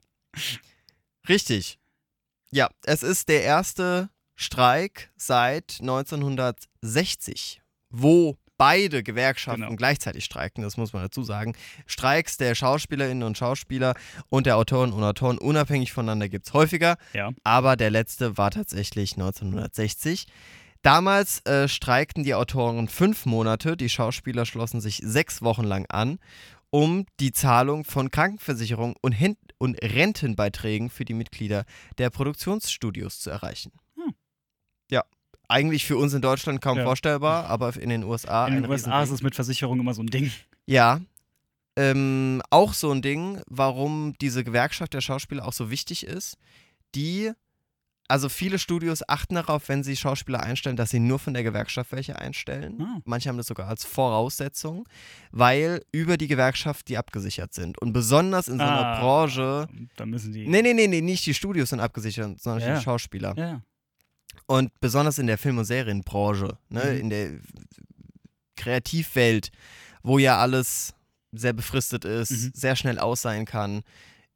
Richtig. 1.28 1.78
Ja, 2.50 2.70
es 2.84 3.02
ist 3.02 3.28
der 3.28 3.42
erste 3.42 4.10
Streik 4.36 5.10
seit 5.16 5.78
1960, 5.80 7.60
wo 7.90 8.38
beide 8.58 9.02
Gewerkschaften 9.02 9.62
Genau. 9.62 9.76
gleichzeitig 9.76 10.24
streiken, 10.24 10.62
das 10.62 10.76
muss 10.76 10.92
man 10.92 11.02
dazu 11.02 11.22
sagen. 11.22 11.54
Streiks 11.86 12.36
der 12.36 12.54
Schauspielerinnen 12.54 13.22
und 13.22 13.36
Schauspieler 13.38 13.94
und 14.28 14.46
der 14.46 14.56
Autoren 14.56 14.92
und 14.92 15.02
Autoren 15.04 15.38
unabhängig 15.38 15.92
voneinander 15.92 16.28
gibt 16.28 16.46
es 16.46 16.52
häufiger, 16.52 16.96
Ja. 17.12 17.32
aber 17.44 17.76
der 17.76 17.90
letzte 17.90 18.36
war 18.38 18.50
tatsächlich 18.50 19.12
1960. 19.16 20.26
Damals 20.82 21.40
äh, 21.46 21.66
streikten 21.68 22.22
die 22.22 22.34
Autoren 22.34 22.88
fünf 22.88 23.26
Monate, 23.26 23.76
die 23.76 23.88
Schauspieler 23.88 24.46
schlossen 24.46 24.80
sich 24.80 25.00
sechs 25.02 25.42
Wochen 25.42 25.64
lang 25.64 25.86
an, 25.88 26.18
um 26.70 27.06
die 27.20 27.32
Zahlung 27.32 27.84
von 27.84 28.10
Krankenversicherung 28.10 28.94
und, 29.00 29.12
Hen 29.12 29.36
und 29.58 29.82
Rentenbeiträgen 29.82 30.90
für 30.90 31.04
die 31.04 31.14
Mitglieder 31.14 31.64
der 31.98 32.10
Produktionsstudios 32.10 33.20
zu 33.20 33.30
erreichen. 33.30 33.72
Eigentlich 35.48 35.84
für 35.84 35.96
uns 35.96 36.12
in 36.14 36.22
Deutschland 36.22 36.60
kaum 36.60 36.78
Ja. 36.78 36.84
vorstellbar, 36.84 37.46
aber 37.46 37.76
in 37.76 37.88
den 37.90 38.02
USA 38.04 38.46
In 38.48 38.54
den 38.62 38.68
USA 38.70 39.02
ist 39.02 39.10
es 39.10 39.22
mit 39.22 39.34
Versicherung 39.34 39.78
immer 39.80 39.94
so 39.94 40.02
ein 40.02 40.08
Ding. 40.08 40.30
Ja. 40.66 41.00
Ähm, 41.76 42.42
auch 42.50 42.72
so 42.72 42.90
ein 42.90 43.02
Ding, 43.02 43.40
warum 43.48 44.14
diese 44.20 44.42
Gewerkschaft 44.44 44.94
der 44.94 45.00
Schauspieler 45.02 45.46
auch 45.46 45.52
so 45.52 45.70
wichtig 45.70 46.06
ist. 46.06 46.36
Die, 46.94 47.30
also 48.08 48.28
viele 48.30 48.58
Studios 48.58 49.06
achten 49.06 49.34
darauf, 49.34 49.68
wenn 49.68 49.84
sie 49.84 49.94
Schauspieler 49.94 50.42
einstellen, 50.42 50.76
dass 50.76 50.90
sie 50.90 51.00
nur 51.00 51.18
von 51.18 51.34
der 51.34 51.42
Gewerkschaft 51.42 51.92
welche 51.92 52.18
einstellen. 52.18 52.80
Ah. 52.80 53.00
Manche 53.04 53.28
haben 53.28 53.36
das 53.36 53.46
sogar 53.48 53.68
als 53.68 53.84
Voraussetzung, 53.84 54.88
weil 55.32 55.82
über 55.92 56.16
die 56.16 56.28
Gewerkschaft 56.28 56.88
die 56.88 56.96
abgesichert 56.96 57.52
sind. 57.52 57.76
Und 57.82 57.92
besonders 57.92 58.48
in 58.48 58.56
so 58.58 58.64
einer 58.64 58.86
Ah. 58.86 59.00
Branche. 59.00 59.68
Da 59.96 60.06
müssen 60.06 60.32
die. 60.32 60.48
Nee, 60.48 60.62
nee, 60.62 60.72
nee, 60.72 60.88
nee, 60.88 61.02
nicht 61.02 61.26
die 61.26 61.34
Studios 61.34 61.68
sind 61.70 61.80
abgesichert, 61.80 62.40
sondern 62.40 62.66
Ja. 62.66 62.78
die 62.78 62.82
Schauspieler. 62.82 63.34
Ja. 63.36 63.60
Und 64.46 64.70
besonders 64.80 65.18
in 65.18 65.26
der 65.26 65.38
Film- 65.38 65.58
und 65.58 65.64
Serienbranche, 65.64 66.56
ne, 66.68 66.84
Mhm. 66.92 66.98
in 67.00 67.10
der 67.10 67.30
Kreativwelt, 68.56 69.50
wo 70.02 70.18
ja 70.18 70.38
alles 70.38 70.94
sehr 71.32 71.52
befristet 71.52 72.04
ist, 72.04 72.30
Mhm. 72.30 72.52
sehr 72.54 72.76
schnell 72.76 72.98
aus 72.98 73.22
sein 73.22 73.44
kann, 73.44 73.82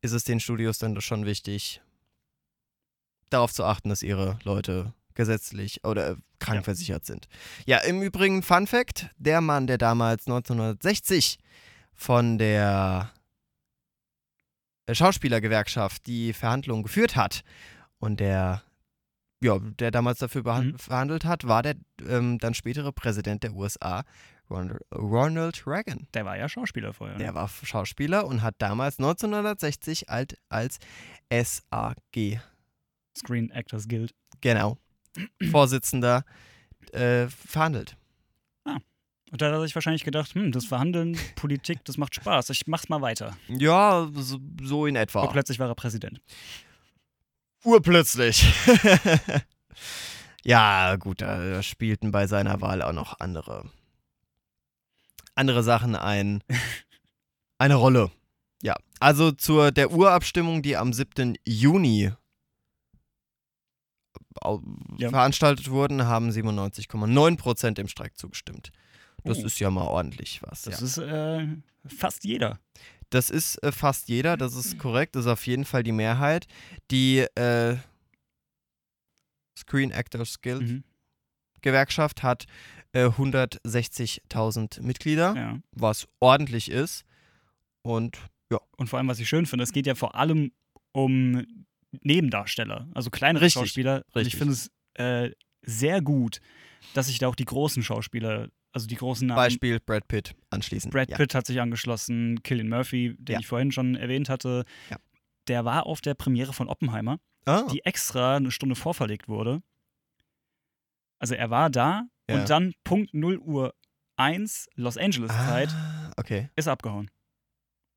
ist 0.03 0.13
es 0.13 0.25
den 0.25 0.41
Studios 0.41 0.79
dann 0.79 0.95
doch 0.95 1.03
schon 1.03 1.25
wichtig, 1.27 1.81
darauf 3.31 3.53
zu 3.53 3.65
achten, 3.65 3.89
dass 3.89 4.03
ihre 4.03 4.39
Leute 4.43 4.93
gesetzlich 5.15 5.85
oder 5.85 6.11
äh, 6.11 6.17
krankversichert 6.41 7.05
sind. 7.07 7.29
Ja, 7.67 7.79
im 7.79 8.03
Übrigen, 8.03 8.43
Fun 8.43 8.67
Fact: 8.67 9.11
Der 9.19 9.41
Mann, 9.41 9.67
der 9.67 9.79
damals 9.79 10.27
1960 10.27 11.39
von 11.95 12.39
der 12.39 13.13
äh, 14.87 14.95
Schauspielergewerkschaft 14.95 16.07
die 16.07 16.33
Verhandlungen 16.33 16.83
geführt 16.83 17.15
hat 17.17 17.43
und 17.99 18.21
der 18.21 18.63
ja, 19.43 19.59
der 19.59 19.91
damals 19.91 20.19
dafür 20.19 20.43
Mhm. 20.61 20.79
verhandelt 20.79 21.25
hat, 21.25 21.47
war 21.47 21.63
der 21.63 21.75
ähm, 22.09 22.39
dann 22.39 22.55
spätere 22.55 22.93
Präsident 22.93 23.43
der 23.43 23.53
USA, 23.55 24.05
Ronald, 24.51 25.65
Reagan. 25.67 26.09
Der 26.13 26.25
war 26.25 26.37
ja 26.37 26.49
Schauspieler 26.49 26.93
vorher. 26.93 27.17
ne? 27.17 27.23
Der 27.25 27.35
war 27.35 27.49
Schauspieler 27.49 28.27
und 28.27 28.43
hat 28.43 28.57
damals 28.59 28.99
1960 28.99 30.11
alt, 30.11 30.37
als 30.49 30.79
SAG, 31.33 32.41
Screen 33.17 33.51
Actors 33.51 33.87
Guild. 33.89 34.13
genau, 34.41 34.77
Vorsitzender, 35.51 36.25
äh, 36.93 37.29
verhandelt. 37.29 37.97
Und 39.33 39.41
da 39.41 39.47
hat 39.47 39.53
er 39.53 39.61
sich 39.63 39.77
wahrscheinlich 39.77 40.03
gedacht, 40.03 40.35
hm, 40.35 40.51
das 40.51 40.65
Verhandeln, 40.65 41.17
Politik, 41.37 41.85
das 41.85 41.97
macht 41.99 42.17
Spaß. 42.17 42.51
Ich 42.51 42.67
mach's 42.67 42.89
mal 42.89 43.01
weiter. 43.01 43.37
Ja, 43.47 44.09
so, 44.13 44.39
so 44.61 44.87
in 44.87 44.97
etwa. 44.97 45.21
Und 45.21 45.31
plötzlich 45.31 45.61
war 45.61 45.69
er 45.69 45.77
Präsident. 45.77 46.21
Urplötzlich. 47.65 48.45
ja, 50.45 50.97
gut, 50.97 51.21
da 51.21 51.63
spielten 51.63 52.11
bei 52.11 52.27
seiner 52.27 52.61
Wahl 52.61 52.83
auch 52.83 52.93
noch 52.93 53.21
andere, 53.21 53.71
andere 55.35 55.63
Sachen 55.63 55.95
ein, 55.95 56.43
eine 57.59 57.75
Rolle. 57.75 58.11
Ja, 58.63 58.77
also 58.99 59.33
zur 59.33 59.73
der 59.73 59.91
Urabstimmung, 59.91 60.63
die 60.63 60.77
am 60.77 60.93
7. 60.93 61.37
Juni 61.47 62.13
Ja. 64.99 65.11
veranstaltet 65.11 65.71
wurden, 65.71 66.07
haben 66.07 66.31
97,9 66.31 67.37
Prozent 67.37 67.79
dem 67.79 67.89
Streik 67.89 68.17
zugestimmt. 68.19 68.71
Das 69.25 69.39
Oh. 69.39 69.45
ist 69.47 69.59
ja 69.61 69.71
mal 69.71 69.87
ordentlich 69.87 70.41
was. 70.43 70.63
Das 70.63 70.81
ja. 70.81 70.87
ist 70.87 70.99
äh, 70.99 71.47
fast 71.87 72.25
jeder. 72.25 72.59
Das 73.11 73.29
ist 73.31 73.63
äh, 73.63 73.73
fast 73.73 74.09
jeder, 74.09 74.37
das 74.37 74.55
ist 74.55 74.79
korrekt, 74.79 75.17
das 75.17 75.25
ist 75.27 75.31
auf 75.33 75.47
jeden 75.47 75.65
Fall 75.65 75.83
die 75.83 75.93
Mehrheit. 75.93 76.47
Die 76.91 77.19
äh, 77.35 77.77
Screen 79.59 79.91
Actors 79.91 80.41
Guild 80.41 80.63
Mhm. 80.63 80.85
Gewerkschaft 81.63 82.23
hat 82.23 82.47
äh, 82.93 83.07
160.000 83.07 84.81
Mitglieder, 84.83 85.35
Ja. 85.37 85.59
was 85.73 86.09
ordentlich 86.21 86.71
ist. 86.71 87.05
Und 87.83 88.19
Und 88.77 88.89
vor 88.89 88.99
allem, 88.99 89.09
was 89.09 89.19
ich 89.21 89.29
schön 89.29 89.47
finde, 89.47 89.63
es 89.63 89.73
geht 89.73 89.87
ja 89.87 89.95
vor 89.95 90.15
allem 90.15 90.53
um 90.93 91.47
Nebendarsteller, 92.03 92.89
also 92.95 93.11
Richtig, 93.11 93.53
Schauspieler. 93.53 94.05
Und 94.13 94.17
richtig. 94.17 94.35
ich 94.35 94.39
finde 94.39 94.53
es 94.55 94.71
äh, 94.95 95.31
sehr 95.63 96.01
gut, 96.03 96.41
dass 96.95 97.07
sich 97.07 97.19
da 97.19 97.29
auch 97.29 97.35
die 97.35 97.45
großen 97.45 97.83
Schauspieler, 97.83 98.49
also 98.73 98.87
die 98.87 98.97
großen 98.97 99.27
Namen. 99.27 99.37
Beispiel 99.37 99.81
Brad 99.81 100.07
Pitt 100.09 100.35
anschließend. 100.51 100.93
Brad 100.93 101.11
ja. 101.11 101.17
Pitt 101.17 101.35
hat 101.35 101.47
sich 101.47 101.61
angeschlossen, 101.61 102.43
Killian 102.43 102.69
Murphy, 102.69 103.17
den 103.19 103.35
Ja. 103.35 103.41
ich 103.41 103.47
vorhin 103.47 103.73
schon 103.73 103.97
erwähnt 103.97 104.29
hatte. 104.29 104.65
Ja. 104.91 104.99
Der 105.49 105.65
war 105.65 105.87
auf 105.87 106.01
der 106.01 106.15
Premiere 106.15 106.53
von 106.53 106.69
Oppenheimer, 106.69 107.19
Ah, 107.47 107.63
die 107.73 107.85
extra 107.85 108.37
eine 108.37 108.51
Stunde 108.51 108.77
vorverlegt 108.77 109.29
wurde. 109.29 109.63
Also 111.19 111.35
er 111.35 111.51
war 111.51 111.71
da 111.71 112.05
und 112.29 112.49
dann 112.49 112.75
Punkt 112.85 113.13
0 113.13 113.39
Uhr 113.39 113.75
1 114.17 114.69
Los 114.75 114.97
Angeles 114.97 115.33
Zeit 115.33 115.71
ah, 115.71 116.13
okay. 116.17 116.51
ist 116.57 116.69
abgehauen. 116.69 117.11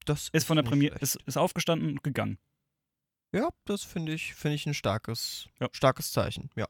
Das 0.06 0.30
Ist 0.30 0.46
von 0.46 0.58
der 0.58 0.64
Premiere, 0.64 0.98
ist, 1.00 1.16
ist 1.26 1.38
aufgestanden 1.38 1.90
und 1.92 2.04
gegangen. 2.04 2.38
Ja, 3.32 3.50
das 3.66 3.84
finde 3.84 4.14
ich, 4.14 4.34
finde 4.36 4.56
ich 4.56 4.66
ein 4.66 4.74
starkes, 4.74 5.48
starkes 5.72 6.12
Zeichen. 6.12 6.50
Ja. 6.56 6.68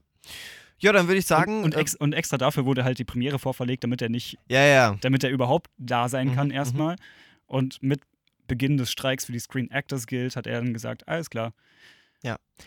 Ja, 0.84 0.92
dann 0.92 1.08
würde 1.08 1.18
ich 1.18 1.26
sagen. 1.26 1.58
und, 1.58 1.64
und, 1.64 1.74
äh, 1.74 1.80
ex, 1.80 1.94
und 1.94 2.12
extra 2.12 2.36
dafür 2.38 2.64
wurde 2.64 2.84
halt 2.84 2.98
die 2.98 3.04
Premiere 3.04 3.38
vorverlegt, 3.38 3.82
damit 3.84 4.00
er 4.02 4.08
nicht, 4.08 4.38
ja, 4.48 4.62
ja. 4.64 4.96
damit 5.00 5.24
er 5.24 5.30
überhaupt 5.30 5.70
da 5.78 6.08
sein 6.08 6.28
Mhm, 6.28 6.34
kann 6.34 6.46
mhm. 6.48 6.52
erstmal. 6.54 6.96
Und 7.46 7.82
mit 7.82 8.00
Beginn 8.46 8.76
des 8.76 8.92
Streiks 8.92 9.24
für 9.24 9.32
die 9.32 9.38
Screen 9.38 9.70
Actors 9.70 10.06
Guild 10.06 10.36
hat 10.36 10.46
er 10.46 10.60
dann 10.60 10.72
gesagt, 10.74 11.08
alles 11.08 11.30
klar. 11.30 11.52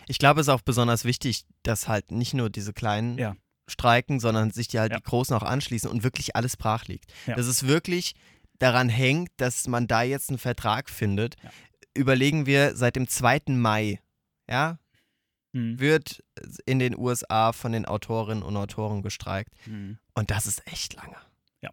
Ich 0.06 0.18
glaube, 0.18 0.40
es 0.40 0.46
ist 0.46 0.52
auch 0.52 0.60
besonders 0.60 1.04
wichtig, 1.04 1.44
dass 1.62 1.88
halt 1.88 2.12
nicht 2.12 2.34
nur 2.34 2.50
diese 2.50 2.72
kleinen 2.74 3.16
Ja. 3.18 3.34
streiken, 3.68 4.20
sondern 4.20 4.50
sich 4.50 4.68
die 4.68 4.78
halt 4.78 4.92
Ja. 4.92 4.98
die 4.98 5.02
Großen 5.02 5.34
auch 5.34 5.42
anschließen 5.42 5.90
und 5.90 6.02
wirklich 6.04 6.36
alles 6.36 6.56
brach 6.56 6.84
liegt. 6.86 7.12
Ja. 7.26 7.34
Dass 7.36 7.46
es 7.46 7.66
wirklich 7.66 8.14
daran 8.58 8.88
hängt, 8.88 9.30
dass 9.38 9.66
man 9.66 9.86
da 9.86 10.02
jetzt 10.02 10.28
einen 10.28 10.38
Vertrag 10.38 10.90
findet. 10.90 11.36
Ja. 11.42 11.50
Überlegen 11.94 12.44
wir, 12.46 12.76
seit 12.76 12.96
dem 12.96 13.08
2. 13.08 13.56
Mai, 13.56 13.98
ja, 14.48 14.78
Mhm. 15.52 15.80
wird 15.80 16.22
in 16.66 16.78
den 16.78 16.96
USA 16.96 17.52
von 17.52 17.72
den 17.72 17.86
Autorinnen 17.86 18.42
und 18.42 18.56
Autoren 18.56 19.02
gestreikt. 19.02 19.50
Mhm. 19.66 19.98
Und 20.14 20.30
das 20.30 20.46
ist 20.46 20.66
echt 20.66 20.94
lange. 20.94 21.16
Ja. 21.62 21.70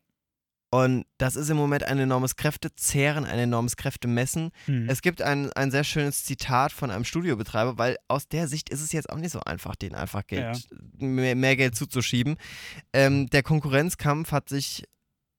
Und 0.72 1.06
das 1.18 1.36
ist 1.36 1.50
im 1.50 1.58
Moment 1.58 1.84
ein 1.84 2.00
enormes 2.00 2.36
Kräftezehren, 2.36 3.26
ein 3.26 3.40
enormes 3.40 3.76
Kräftemessen. 3.76 4.52
Hm. 4.66 4.90
Es 4.90 5.02
gibt 5.02 5.22
ein, 5.22 5.52
ein 5.54 5.72
sehr 5.72 5.84
schönes 5.84 6.24
Zitat 6.24 6.72
von 6.72 6.92
einem 6.92 7.06
Studiobetreiber, 7.06 7.78
weil 7.78 7.98
aus 8.08 8.28
der 8.28 8.48
Sicht 8.48 8.70
ist 8.70 8.82
es 8.82 8.92
jetzt 8.92 9.10
auch 9.10 9.18
nicht 9.18 9.32
so 9.32 9.40
einfach, 9.42 9.76
denen 9.76 9.96
einfach 9.96 10.26
Geld, 10.28 10.68
mehr, 10.98 11.36
mehr 11.36 11.56
Geld 11.56 11.76
zuzuschieben. 11.76 12.38
Ähm, 12.94 13.28
der 13.30 13.44
Konkurrenzkampf 13.44 14.32
hat 14.32 14.50
sich 14.50 14.84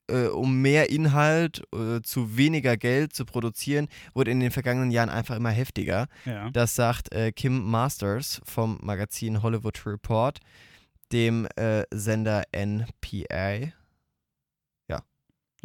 äh, 0.09 0.27
um 0.27 0.61
mehr 0.61 0.91
Inhalt 0.91 1.63
äh, 1.75 2.01
zu 2.03 2.37
weniger 2.37 2.77
Geld 2.77 3.13
zu 3.13 3.25
produzieren, 3.25 3.89
wurde 4.15 4.31
in 4.31 4.41
den 4.41 4.51
vergangenen 4.51 4.91
Jahren 4.91 5.09
einfach 5.09 5.37
immer 5.37 5.51
heftiger. 5.51 6.07
ja. 6.25 6.51
Das 6.51 6.75
sagt 6.75 7.13
äh, 7.15 7.33
Kim 7.33 7.65
Masters 7.71 8.41
vom 8.45 8.79
Magazin 8.83 9.43
Hollywood 9.43 9.87
Report, 9.87 10.39
dem 11.13 11.47
äh, 11.57 11.85
Sender 11.93 12.45
NPA. 12.53 13.73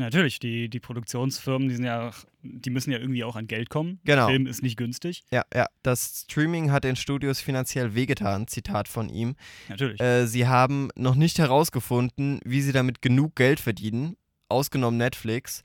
Natürlich, 0.01 0.39
die, 0.39 0.69
die 0.69 0.79
Produktionsfirmen, 0.79 1.69
die 1.69 1.75
sind 1.75 1.85
ja, 1.85 2.11
die 2.41 2.69
müssen 2.69 2.91
ja 2.91 2.97
irgendwie 2.97 3.23
auch 3.23 3.35
an 3.35 3.47
Geld 3.47 3.69
kommen. 3.69 3.99
Genau. 4.03 4.27
Film 4.27 4.47
ist 4.47 4.63
nicht 4.63 4.77
günstig. 4.77 5.23
Ja, 5.31 5.43
ja, 5.53 5.67
das 5.83 6.25
Streaming 6.25 6.71
hat 6.71 6.83
den 6.83 6.95
Studios 6.95 7.41
finanziell 7.41 7.93
wehgetan, 7.93 8.47
Zitat 8.47 8.87
von 8.87 9.09
ihm. 9.09 9.35
Natürlich. 9.69 9.99
Äh, 9.99 10.27
sie 10.27 10.47
haben 10.47 10.89
noch 10.95 11.15
nicht 11.15 11.39
herausgefunden, 11.39 12.39
wie 12.45 12.61
sie 12.61 12.71
damit 12.71 13.01
genug 13.01 13.35
Geld 13.35 13.59
verdienen, 13.59 14.15
ausgenommen 14.51 14.97
Netflix, 14.97 15.63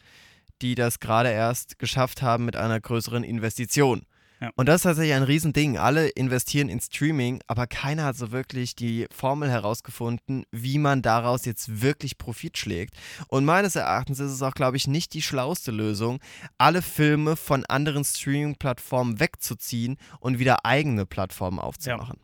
die 0.62 0.74
das 0.74 1.00
gerade 1.00 1.30
erst 1.30 1.78
geschafft 1.78 2.22
haben 2.22 2.44
mit 2.44 2.56
einer 2.56 2.80
größeren 2.80 3.24
Investition. 3.24 4.06
Ja. 4.40 4.50
Und 4.54 4.66
das 4.66 4.76
ist 4.76 4.82
tatsächlich 4.82 5.14
ein 5.14 5.22
Riesending. 5.22 5.78
Alle 5.78 6.08
investieren 6.08 6.68
in 6.68 6.80
Streaming, 6.80 7.40
aber 7.46 7.66
keiner 7.66 8.04
hat 8.04 8.16
so 8.16 8.32
wirklich 8.32 8.74
die 8.74 9.06
Formel 9.10 9.50
herausgefunden, 9.50 10.44
wie 10.50 10.78
man 10.78 11.00
daraus 11.00 11.46
jetzt 11.46 11.80
wirklich 11.80 12.18
Profit 12.18 12.58
schlägt. 12.58 12.94
Und 13.28 13.46
meines 13.46 13.76
Erachtens 13.76 14.20
ist 14.20 14.32
es 14.32 14.42
auch, 14.42 14.52
glaube 14.52 14.76
ich, 14.76 14.86
nicht 14.86 15.14
die 15.14 15.22
schlauste 15.22 15.70
Lösung, 15.70 16.20
alle 16.58 16.82
Filme 16.82 17.36
von 17.36 17.64
anderen 17.64 18.04
Streaming-Plattformen 18.04 19.20
wegzuziehen 19.20 19.96
und 20.20 20.38
wieder 20.38 20.66
eigene 20.66 21.06
Plattformen 21.06 21.58
aufzumachen. 21.58 22.20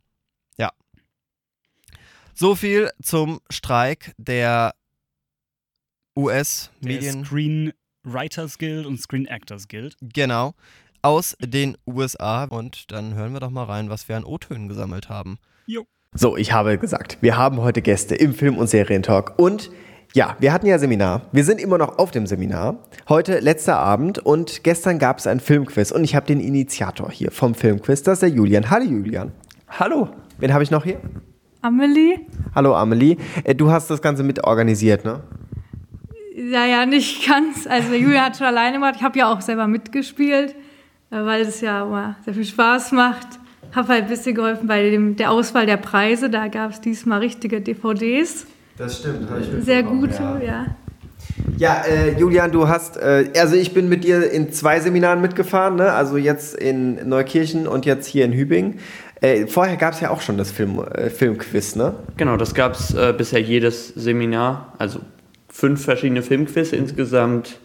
Ja. 0.59 0.71
So 2.35 2.55
viel 2.55 2.91
zum 3.03 3.41
Streik 3.49 4.13
der 4.19 4.75
US-Medien. 6.17 7.25
Screen 7.25 7.73
Writers 8.05 8.59
Guild 8.59 8.87
und 8.87 9.01
Screen 9.01 9.27
Actors 9.27 9.69
Guild. 9.69 9.97
Genau. 10.01 10.55
Aus 11.03 11.37
den 11.41 11.77
USA. 11.87 12.45
Und 12.45 12.91
dann 12.93 13.15
hören 13.15 13.33
wir 13.33 13.41
doch 13.41 13.51
mal 13.51 13.65
rein, 13.65 13.91
was 13.91 14.09
wir 14.09 14.17
an 14.17 14.25
O-Tönen 14.25 14.69
gesammelt 14.69 15.09
haben. 15.09 15.39
So, 16.15 16.37
ich 16.37 16.53
habe 16.53 16.77
gesagt, 16.77 17.17
wir 17.23 17.39
haben 17.39 17.63
heute 17.63 17.81
Gäste 17.81 18.15
im 18.15 18.35
Film- 18.35 18.59
und 18.59 18.67
Serientalk 18.67 19.39
und 19.39 19.71
ja, 20.13 20.37
wir 20.41 20.53
hatten 20.53 20.67
ja 20.67 20.79
Seminar. 20.79 21.23
Wir 21.33 21.43
sind 21.43 21.59
immer 21.59 21.79
noch 21.79 21.97
auf 21.97 22.11
dem 22.11 22.27
Seminar. 22.27 22.81
Heute 23.09 23.39
letzter 23.39 23.79
Abend 23.79 24.19
und 24.19 24.63
gestern 24.63 24.99
gab 24.99 25.21
es 25.21 25.27
ein 25.27 25.41
Filmquiz 25.41 25.91
und 25.91 26.05
ich 26.05 26.15
habe 26.15 26.27
den 26.27 26.39
Initiator 26.39 27.11
hier 27.11 27.31
vom 27.31 27.55
Filmquiz, 27.55 28.03
das 28.03 28.17
ist 28.17 28.21
der 28.25 28.29
Julian. 28.29 28.69
Hallo 28.69 28.85
Julian. 28.85 29.33
Hallo. 29.69 30.11
Wen 30.37 30.53
habe 30.53 30.63
ich 30.63 30.71
noch 30.71 30.85
hier? 30.85 31.01
Amelie? 31.63 32.27
Hallo 32.55 32.77
Amelie. 32.77 33.17
Äh, 33.45 33.55
Du 33.55 33.71
hast 33.71 33.89
das 33.89 34.03
Ganze 34.03 34.23
mit 34.23 34.45
organisiert, 34.45 35.07
ne? 35.07 35.23
Ja, 36.35 36.65
ja, 36.65 36.87
nicht 36.87 37.27
ganz. 37.29 37.67
Also 37.67 37.95
Julia 37.95 38.27
hat 38.27 38.37
schon 38.37 38.47
alleine 38.47 38.77
gemacht. 38.77 38.95
Ich 38.97 39.03
habe 39.03 39.19
ja 39.19 39.31
auch 39.33 39.41
selber 39.41 39.67
mitgespielt, 39.67 40.55
äh, 41.11 41.17
weil 41.25 41.43
es 41.43 41.61
ja 41.61 41.83
immer 41.83 42.17
sehr 42.25 42.35
viel 42.35 42.45
Spaß 42.45 42.93
macht. 42.93 43.27
Habe 43.75 43.89
halt 43.89 44.05
ein 44.05 44.09
bisschen 44.09 44.35
geholfen 44.35 44.67
bei 44.67 44.91
dem, 44.91 45.17
der 45.17 45.31
Auswahl 45.31 45.67
der 45.67 45.77
Preise. 45.77 46.31
Da 46.31 46.49
gab 46.49 46.71
es 46.71 46.81
diesmal 46.81 47.21
richtige 47.21 47.61
DVDs. 47.61 48.47
Das 48.77 48.99
stimmt, 48.99 49.31
habe 49.31 49.41
ich 49.41 49.65
Sehr 49.65 49.83
gute, 49.83 50.41
ja. 50.45 50.67
Ja, 51.57 51.83
äh, 51.83 52.19
Julian, 52.19 52.51
du 52.51 52.69
hast, 52.69 52.97
äh, 52.97 53.31
also 53.39 53.55
ich 53.55 53.73
bin 53.73 53.89
mit 53.89 54.05
dir 54.05 54.31
in 54.31 54.53
zwei 54.53 54.81
Seminaren 54.81 55.21
mitgefahren, 55.21 55.77
ne? 55.77 55.93
also 55.93 56.17
jetzt 56.17 56.55
in 56.55 57.09
Neukirchen 57.09 57.67
und 57.69 57.87
jetzt 57.87 58.07
hier 58.07 58.25
in 58.25 58.33
Hübing. 58.33 58.79
Äh, 59.21 59.47
vorher 59.47 59.77
gab 59.77 59.93
es 59.95 60.01
ja 60.01 60.11
auch 60.11 60.21
schon 60.21 60.37
das 60.37 60.51
Film, 60.51 60.81
äh, 60.81 61.09
Filmquiz, 61.09 61.77
ne? 61.77 61.95
Genau, 62.17 62.37
das 62.37 62.55
gab 62.55 62.75
es 62.75 62.93
äh, 62.93 63.15
bisher 63.17 63.41
jedes 63.41 63.89
Seminar, 63.89 64.73
also 64.79 64.99
fünf 65.53 65.85
verschiedene 65.85 66.23
Filmquiz, 66.23 66.73
insgesamt 66.73 67.59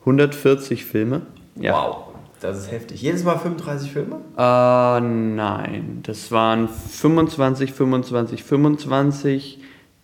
140 0.00 0.84
Filme. 0.84 1.22
Wow, 1.56 2.04
das 2.40 2.58
ist 2.58 2.70
heftig. 2.70 3.00
Jedes 3.02 3.24
Mal 3.24 3.38
35 3.38 3.90
Filme? 3.92 4.20
Äh, 4.36 5.00
nein, 5.00 6.00
das 6.04 6.30
waren 6.30 6.68
25, 6.68 7.72
25, 7.72 8.44
25, 8.44 9.58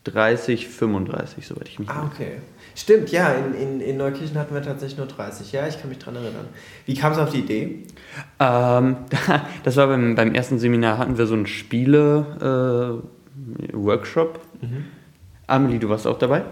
30, 0.05 0.69
35, 0.69 1.47
soweit 1.47 1.69
ich 1.69 1.79
mich 1.79 1.89
Ah, 1.89 1.93
erinnere. 1.93 2.11
okay. 2.15 2.33
Stimmt, 2.75 3.11
ja, 3.11 3.29
in, 3.33 3.55
in, 3.55 3.81
in 3.81 3.97
Neukirchen 3.99 4.39
hatten 4.39 4.55
wir 4.55 4.63
tatsächlich 4.63 4.97
nur 4.97 5.07
30. 5.09 5.53
Ja, 5.53 5.67
ich 5.69 5.79
kann 5.81 5.89
mich 5.91 5.99
dran 5.99 6.15
erinnern. 6.17 6.47
Wie 6.87 6.95
kam 6.95 7.13
es 7.13 7.19
auf 7.19 7.31
die 7.31 7.41
Idee? 7.41 7.83
Ähm, 8.39 8.97
das 9.65 9.77
war 9.77 9.89
beim, 9.89 10.15
beim 10.15 10.35
ersten 10.35 10.59
Seminar, 10.59 10.97
hatten 10.99 11.19
wir 11.19 11.27
so 11.27 11.35
einen 11.35 11.47
Spiele-Workshop. 11.47 14.41
Amelie, 15.47 15.79
du 15.79 15.89
warst 15.89 16.07
auch 16.07 16.19
dabei? 16.19 16.45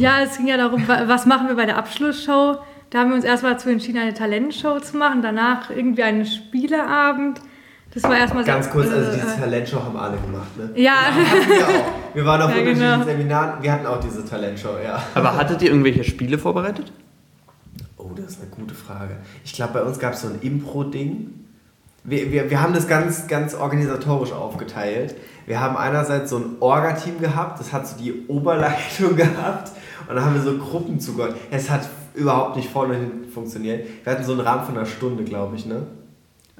Ja, 0.00 0.20
es 0.22 0.36
ging 0.36 0.46
ja 0.48 0.56
darum, 0.56 0.86
wa- 0.86 1.04
was 1.06 1.26
machen 1.26 1.48
wir 1.48 1.56
bei 1.56 1.66
der 1.66 1.76
Abschlussshow. 1.78 2.56
Da 2.90 2.98
haben 3.00 3.08
wir 3.10 3.16
uns 3.16 3.24
erstmal 3.24 3.52
dazu 3.54 3.68
entschieden, 3.70 3.98
eine 3.98 4.14
Talentshow 4.14 4.78
zu 4.80 4.96
machen. 4.96 5.22
Danach 5.22 5.70
irgendwie 5.70 6.02
einen 6.02 6.26
Spieleabend. 6.26 7.40
Das 7.94 8.02
war 8.04 8.16
erstmal 8.18 8.44
sehr- 8.44 8.54
Ganz 8.54 8.68
kurz, 8.70 8.90
also 8.90 9.10
äh, 9.10 9.14
diese 9.14 9.34
äh, 9.34 9.38
Talentshow 9.40 9.82
haben 9.82 9.96
alle 9.96 10.18
gemacht, 10.18 10.56
ne? 10.58 10.70
Ja, 10.74 10.92
Hatten 10.92 11.48
wir 11.48 11.66
auch. 11.66 12.14
Wir 12.14 12.24
waren 12.26 12.42
auf 12.42 12.50
Ja, 12.50 12.56
unterschiedlichen 12.58 12.92
genau. 12.92 13.04
Seminaren, 13.04 13.62
wir 13.62 13.72
hatten 13.72 13.86
auch 13.86 14.00
diese 14.00 14.24
Talentshow, 14.24 14.76
ja. 14.84 15.02
Aber 15.14 15.36
hattet 15.36 15.62
ihr 15.62 15.70
irgendwelche 15.70 16.04
Spiele 16.04 16.36
vorbereitet? 16.38 16.92
Oh, 17.96 18.10
das 18.14 18.32
ist 18.32 18.40
eine 18.42 18.50
gute 18.50 18.74
Frage. 18.74 19.16
Ich 19.44 19.54
glaube, 19.54 19.72
bei 19.74 19.82
uns 19.82 19.98
gab 19.98 20.12
es 20.12 20.20
so 20.20 20.28
ein 20.28 20.38
Impro-Ding. 20.42 21.30
Wir, 22.04 22.30
wir, 22.30 22.50
wir 22.50 22.60
haben 22.62 22.74
das 22.74 22.86
ganz, 22.86 23.26
ganz 23.28 23.54
organisatorisch 23.54 24.32
aufgeteilt. 24.32 25.14
Wir 25.46 25.60
haben 25.60 25.76
einerseits 25.76 26.30
so 26.30 26.36
ein 26.38 26.56
Orga-Team 26.60 27.18
gehabt, 27.20 27.58
das 27.60 27.72
hat 27.72 27.86
so 27.88 27.96
die 27.96 28.26
Oberleitung 28.28 29.16
gehabt. 29.16 29.70
Und 30.08 30.14
dann 30.16 30.24
haben 30.24 30.34
wir 30.34 30.42
so 30.42 30.56
Gruppen 30.58 30.98
zugehört. 31.00 31.36
Es 31.50 31.68
hat 31.70 31.88
überhaupt 32.14 32.56
nicht 32.56 32.68
vorne 32.70 32.94
und 32.94 33.00
hinten 33.00 33.30
funktioniert. 33.30 33.86
Wir 34.04 34.12
hatten 34.12 34.24
so 34.24 34.32
einen 34.32 34.40
Rahmen 34.42 34.64
von 34.64 34.76
einer 34.76 34.86
Stunde, 34.86 35.24
glaube 35.24 35.56
ich, 35.56 35.66
ne? 35.66 35.82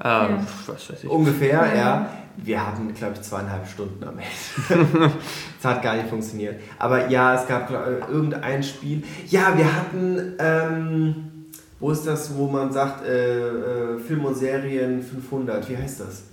Ähm, 0.02 0.38
Was 0.66 0.90
weiß 0.90 1.04
ich. 1.04 1.08
Ungefähr, 1.10 1.74
ja. 1.74 2.10
Wir 2.36 2.66
hatten, 2.66 2.92
glaube 2.92 3.14
ich, 3.14 3.22
zweieinhalb 3.22 3.66
Stunden 3.66 4.04
am 4.04 4.16
Ende. 4.18 5.10
das 5.62 5.64
hat 5.72 5.82
gar 5.82 5.96
nicht 5.96 6.08
funktioniert. 6.08 6.60
Aber 6.78 7.08
ja, 7.08 7.34
es 7.34 7.48
gab 7.48 7.68
glaub, 7.68 7.82
ich, 7.86 8.08
irgendein 8.14 8.62
Spiel. 8.62 9.02
Ja, 9.28 9.56
wir 9.56 9.74
hatten, 9.74 10.34
ähm, 10.38 11.14
wo 11.80 11.90
ist 11.92 12.06
das, 12.06 12.36
wo 12.36 12.46
man 12.46 12.70
sagt, 12.72 13.06
äh, 13.06 13.94
äh, 13.94 13.98
Film 14.00 14.26
und 14.26 14.34
Serien 14.34 15.02
500, 15.02 15.66
wie 15.70 15.78
heißt 15.78 16.00
das? 16.00 16.24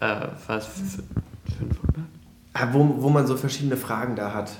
Äh, 0.00 0.26
was? 0.46 0.64
F- 0.68 1.02
500? 1.58 2.06
Ah, 2.54 2.68
Wo, 2.72 2.96
wo 3.02 3.08
man 3.10 3.26
so 3.26 3.36
verschiedene 3.36 3.76
Fragen 3.76 4.16
da 4.16 4.32
hat. 4.32 4.52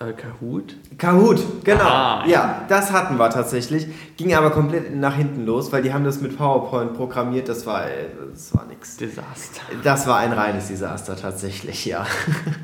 Äh, 0.00 0.12
Kahoot? 0.12 0.74
Kahoot, 0.98 1.40
genau. 1.64 1.84
Ah, 1.84 2.24
ja, 2.26 2.62
das 2.68 2.90
hatten 2.90 3.16
wir 3.16 3.30
tatsächlich. 3.30 3.86
Ging 4.16 4.34
aber 4.34 4.50
komplett 4.50 4.94
nach 4.96 5.14
hinten 5.14 5.46
los, 5.46 5.70
weil 5.72 5.82
die 5.82 5.92
haben 5.94 6.04
das 6.04 6.20
mit 6.20 6.36
PowerPoint 6.36 6.94
programmiert. 6.94 7.48
Das 7.48 7.64
war, 7.64 7.86
äh, 7.86 8.06
das 8.32 8.52
war 8.54 8.66
nix. 8.66 8.96
Desaster. 8.96 9.62
Das 9.84 10.06
war 10.08 10.18
ein 10.18 10.32
reines 10.32 10.66
Desaster 10.66 11.14
tatsächlich, 11.16 11.84
ja. 11.86 12.04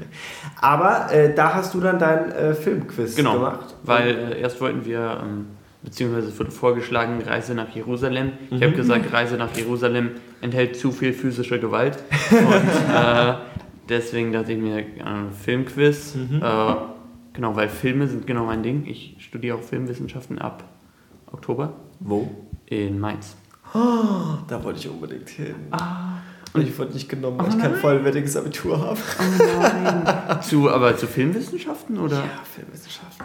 Aber 0.61 1.13
äh, 1.13 1.33
da 1.35 1.55
hast 1.55 1.73
du 1.75 1.81
dann 1.81 1.99
dein 2.01 2.33
äh, 2.33 2.55
Filmquiz 2.55 3.15
Genau, 3.15 3.35
gemacht. 3.35 3.75
weil 3.85 4.09
äh, 4.33 4.41
erst 4.41 4.61
wollten 4.61 4.85
wir, 4.85 5.21
ähm, 5.23 5.47
beziehungsweise 5.83 6.29
es 6.29 6.39
wurde 6.39 6.51
vorgeschlagen, 6.51 7.23
Reise 7.23 7.55
nach 7.55 7.69
Jerusalem. 7.71 8.33
Ich 8.51 8.61
habe 8.61 8.73
gesagt, 8.73 9.13
Reise 9.13 9.37
nach 9.37 9.55
Jerusalem 9.57 10.11
enthält 10.41 10.77
zu 10.77 10.91
viel 10.91 11.13
physische 11.13 11.61
Gewalt. 11.61 11.97
Und 12.33 13.37
deswegen 13.89 14.33
dachte 14.33 14.53
ich 14.53 14.59
mir, 14.59 14.85
Filmquiz. 15.45 16.17
Äh, 16.17 16.47
genau, 17.33 17.57
weil 17.57 17.69
Filme 17.69 18.07
sind 18.09 18.27
genau 18.27 18.45
mein 18.47 18.63
Ding. 18.63 18.87
Ich 18.87 19.17
studiere 19.19 19.57
auch 19.57 19.63
Filmwissenschaften 19.63 20.39
ab 20.39 20.65
Oktober 21.33 21.73
Wo? 22.01 22.31
in 22.67 22.99
Mainz. 22.99 23.37
Da 23.73 24.63
wollte 24.65 24.81
ich 24.81 24.89
unbedingt 24.89 25.29
hin. 25.29 25.55
Und 26.53 26.63
ich 26.63 26.77
wurde 26.77 26.93
nicht 26.93 27.09
genommen, 27.09 27.39
weil 27.39 27.49
ich 27.51 27.59
kein 27.59 27.77
vollwertiges 27.77 28.37
Abitur 28.37 28.81
habe. 28.81 28.99
Zu, 30.43 30.69
aber 30.71 30.97
zu 30.97 31.07
Filmwissenschaften 31.07 31.99
oder? 31.99 32.17
Ja, 32.17 32.25
Filmwissenschaften. 32.55 33.25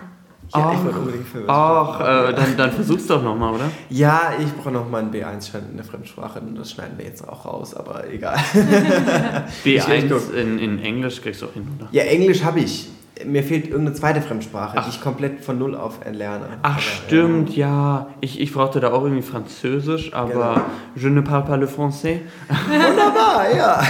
Ja, 0.54 0.72
ich 0.74 0.84
wollte 0.86 1.00
unbedingt 1.00 1.28
Filmwissenschaften. 1.28 2.06
Ach, 2.06 2.30
äh, 2.30 2.34
dann, 2.36 2.56
dann 2.58 2.72
versuch's 2.72 3.08
doch 3.08 3.24
nochmal, 3.24 3.56
oder? 3.56 3.72
Ja, 3.90 4.34
ich 4.40 4.54
brauche 4.54 4.70
noch 4.72 4.88
mal 4.88 5.00
einen 5.00 5.12
B1-Schein 5.12 5.64
in 5.72 5.78
der 5.78 5.86
Fremdsprache. 5.86 6.40
und 6.40 6.56
Das 6.56 6.70
schneiden 6.72 7.00
wir 7.00 7.06
jetzt 7.06 7.28
auch 7.28 7.46
raus, 7.46 7.74
aber 7.74 8.08
egal. 8.12 8.38
Ich- 9.64 9.76
ich 9.78 9.82
B1 9.84 10.08
guck. 10.08 10.36
in, 10.36 10.60
in 10.60 10.80
Englisch 10.80 11.20
kriegst 11.22 11.42
du 11.42 11.48
auch 11.48 11.54
hin, 11.54 11.68
oder? 11.80 11.88
Ja, 11.92 12.04
Englisch 12.04 12.44
habe 12.44 12.60
ich. 12.60 12.90
Mir 13.24 13.44
fehlt 13.44 13.68
irgendeine 13.68 13.94
zweite 13.96 14.22
Fremdsprache, 14.22 14.78
Ach. 14.78 14.84
die 14.84 14.90
ich 14.90 15.02
komplett 15.02 15.42
von 15.42 15.58
Null 15.58 15.76
auf 15.76 16.04
erlerne. 16.06 16.48
Ach 16.64 16.72
Aber, 16.74 16.82
stimmt, 16.82 17.56
ja. 17.56 18.08
Ich, 18.20 18.42
ich 18.42 18.52
brauchte 18.54 18.80
da 18.82 18.92
auch 18.92 19.04
irgendwie 19.04 19.22
Französisch, 19.22 20.14
aber 20.14 20.32
Genau. 20.34 20.62
je 20.96 21.10
ne 21.12 21.22
parle 21.22 21.46
pas 21.46 21.58
le 21.58 21.66
français. 21.68 22.20
Wunderbar, 22.68 23.56
ja. 23.56 23.82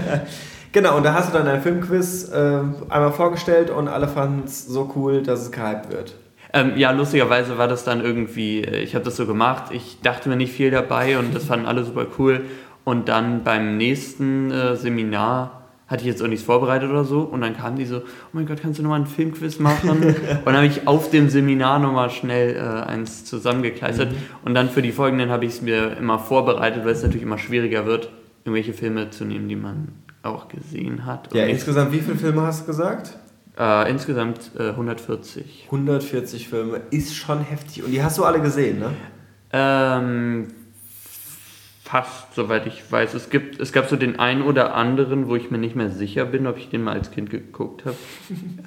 genau, 0.72 0.96
und 0.96 1.02
da 1.04 1.14
hast 1.14 1.32
du 1.32 1.38
dann 1.38 1.46
ein 1.46 1.60
Filmquiz 1.62 2.30
äh, 2.32 2.60
einmal 2.88 3.12
vorgestellt 3.12 3.70
und 3.70 3.88
alle 3.88 4.08
fanden 4.08 4.44
es 4.46 4.66
so 4.66 4.90
cool, 4.96 5.22
dass 5.22 5.42
es 5.42 5.52
gehypt 5.52 5.92
wird. 5.92 6.14
Ähm, 6.52 6.72
ja, 6.76 6.92
lustigerweise 6.92 7.58
war 7.58 7.68
das 7.68 7.84
dann 7.84 8.00
irgendwie, 8.00 8.62
äh, 8.62 8.78
ich 8.80 8.94
habe 8.94 9.04
das 9.04 9.16
so 9.16 9.26
gemacht, 9.26 9.64
ich 9.72 9.98
dachte 10.02 10.28
mir 10.28 10.36
nicht 10.36 10.52
viel 10.52 10.70
dabei 10.70 11.18
und 11.18 11.34
das 11.34 11.44
fanden 11.44 11.66
alle 11.66 11.84
super 11.84 12.06
cool. 12.18 12.42
Und 12.84 13.08
dann 13.08 13.44
beim 13.44 13.76
nächsten 13.76 14.50
äh, 14.50 14.76
Seminar 14.76 15.63
hatte 15.86 16.02
ich 16.02 16.06
jetzt 16.06 16.22
auch 16.22 16.28
nichts 16.28 16.44
vorbereitet 16.44 16.90
oder 16.90 17.04
so. 17.04 17.20
Und 17.20 17.40
dann 17.40 17.56
kamen 17.56 17.76
die 17.76 17.84
so, 17.84 17.98
oh 17.98 18.30
mein 18.32 18.46
Gott, 18.46 18.60
kannst 18.60 18.78
du 18.78 18.82
nochmal 18.82 19.00
einen 19.00 19.06
Filmquiz 19.06 19.58
machen? 19.58 19.90
und 20.02 20.46
dann 20.46 20.56
habe 20.56 20.66
ich 20.66 20.86
auf 20.86 21.10
dem 21.10 21.28
Seminar 21.28 21.78
nochmal 21.78 22.10
schnell 22.10 22.56
äh, 22.56 22.60
eins 22.60 23.24
zusammengekleistert. 23.24 24.12
Mhm. 24.12 24.16
Und 24.44 24.54
dann 24.54 24.70
für 24.70 24.82
die 24.82 24.92
folgenden 24.92 25.30
habe 25.30 25.44
ich 25.44 25.52
es 25.52 25.62
mir 25.62 25.96
immer 25.96 26.18
vorbereitet, 26.18 26.84
weil 26.84 26.92
es 26.92 27.02
natürlich 27.02 27.22
immer 27.22 27.38
schwieriger 27.38 27.86
wird, 27.86 28.10
irgendwelche 28.44 28.72
Filme 28.72 29.10
zu 29.10 29.24
nehmen, 29.24 29.48
die 29.48 29.56
man 29.56 29.88
auch 30.22 30.48
gesehen 30.48 31.04
hat. 31.04 31.34
Ja, 31.34 31.44
insgesamt, 31.44 31.92
wie 31.92 32.00
viele 32.00 32.16
Filme 32.16 32.42
hast 32.42 32.62
du 32.62 32.66
gesagt? 32.66 33.18
äh, 33.58 33.90
insgesamt 33.90 34.50
äh, 34.58 34.70
140. 34.70 35.64
140 35.66 36.48
Filme 36.48 36.80
ist 36.90 37.14
schon 37.14 37.40
heftig. 37.40 37.84
Und 37.84 37.92
die 37.92 38.02
hast 38.02 38.18
du 38.18 38.24
alle 38.24 38.40
gesehen, 38.40 38.80
ne? 38.80 38.90
Ähm, 39.52 40.48
fast, 41.94 42.34
soweit 42.34 42.66
ich 42.66 42.90
weiß. 42.90 43.14
Es, 43.14 43.30
gibt, 43.30 43.60
es 43.60 43.72
gab 43.72 43.88
so 43.88 43.94
den 43.94 44.18
einen 44.18 44.42
oder 44.42 44.74
anderen, 44.74 45.28
wo 45.28 45.36
ich 45.36 45.52
mir 45.52 45.58
nicht 45.58 45.76
mehr 45.76 45.90
sicher 45.90 46.24
bin, 46.24 46.48
ob 46.48 46.58
ich 46.58 46.68
den 46.68 46.82
mal 46.82 46.94
als 46.94 47.12
Kind 47.12 47.30
geguckt 47.30 47.84
habe. 47.84 47.96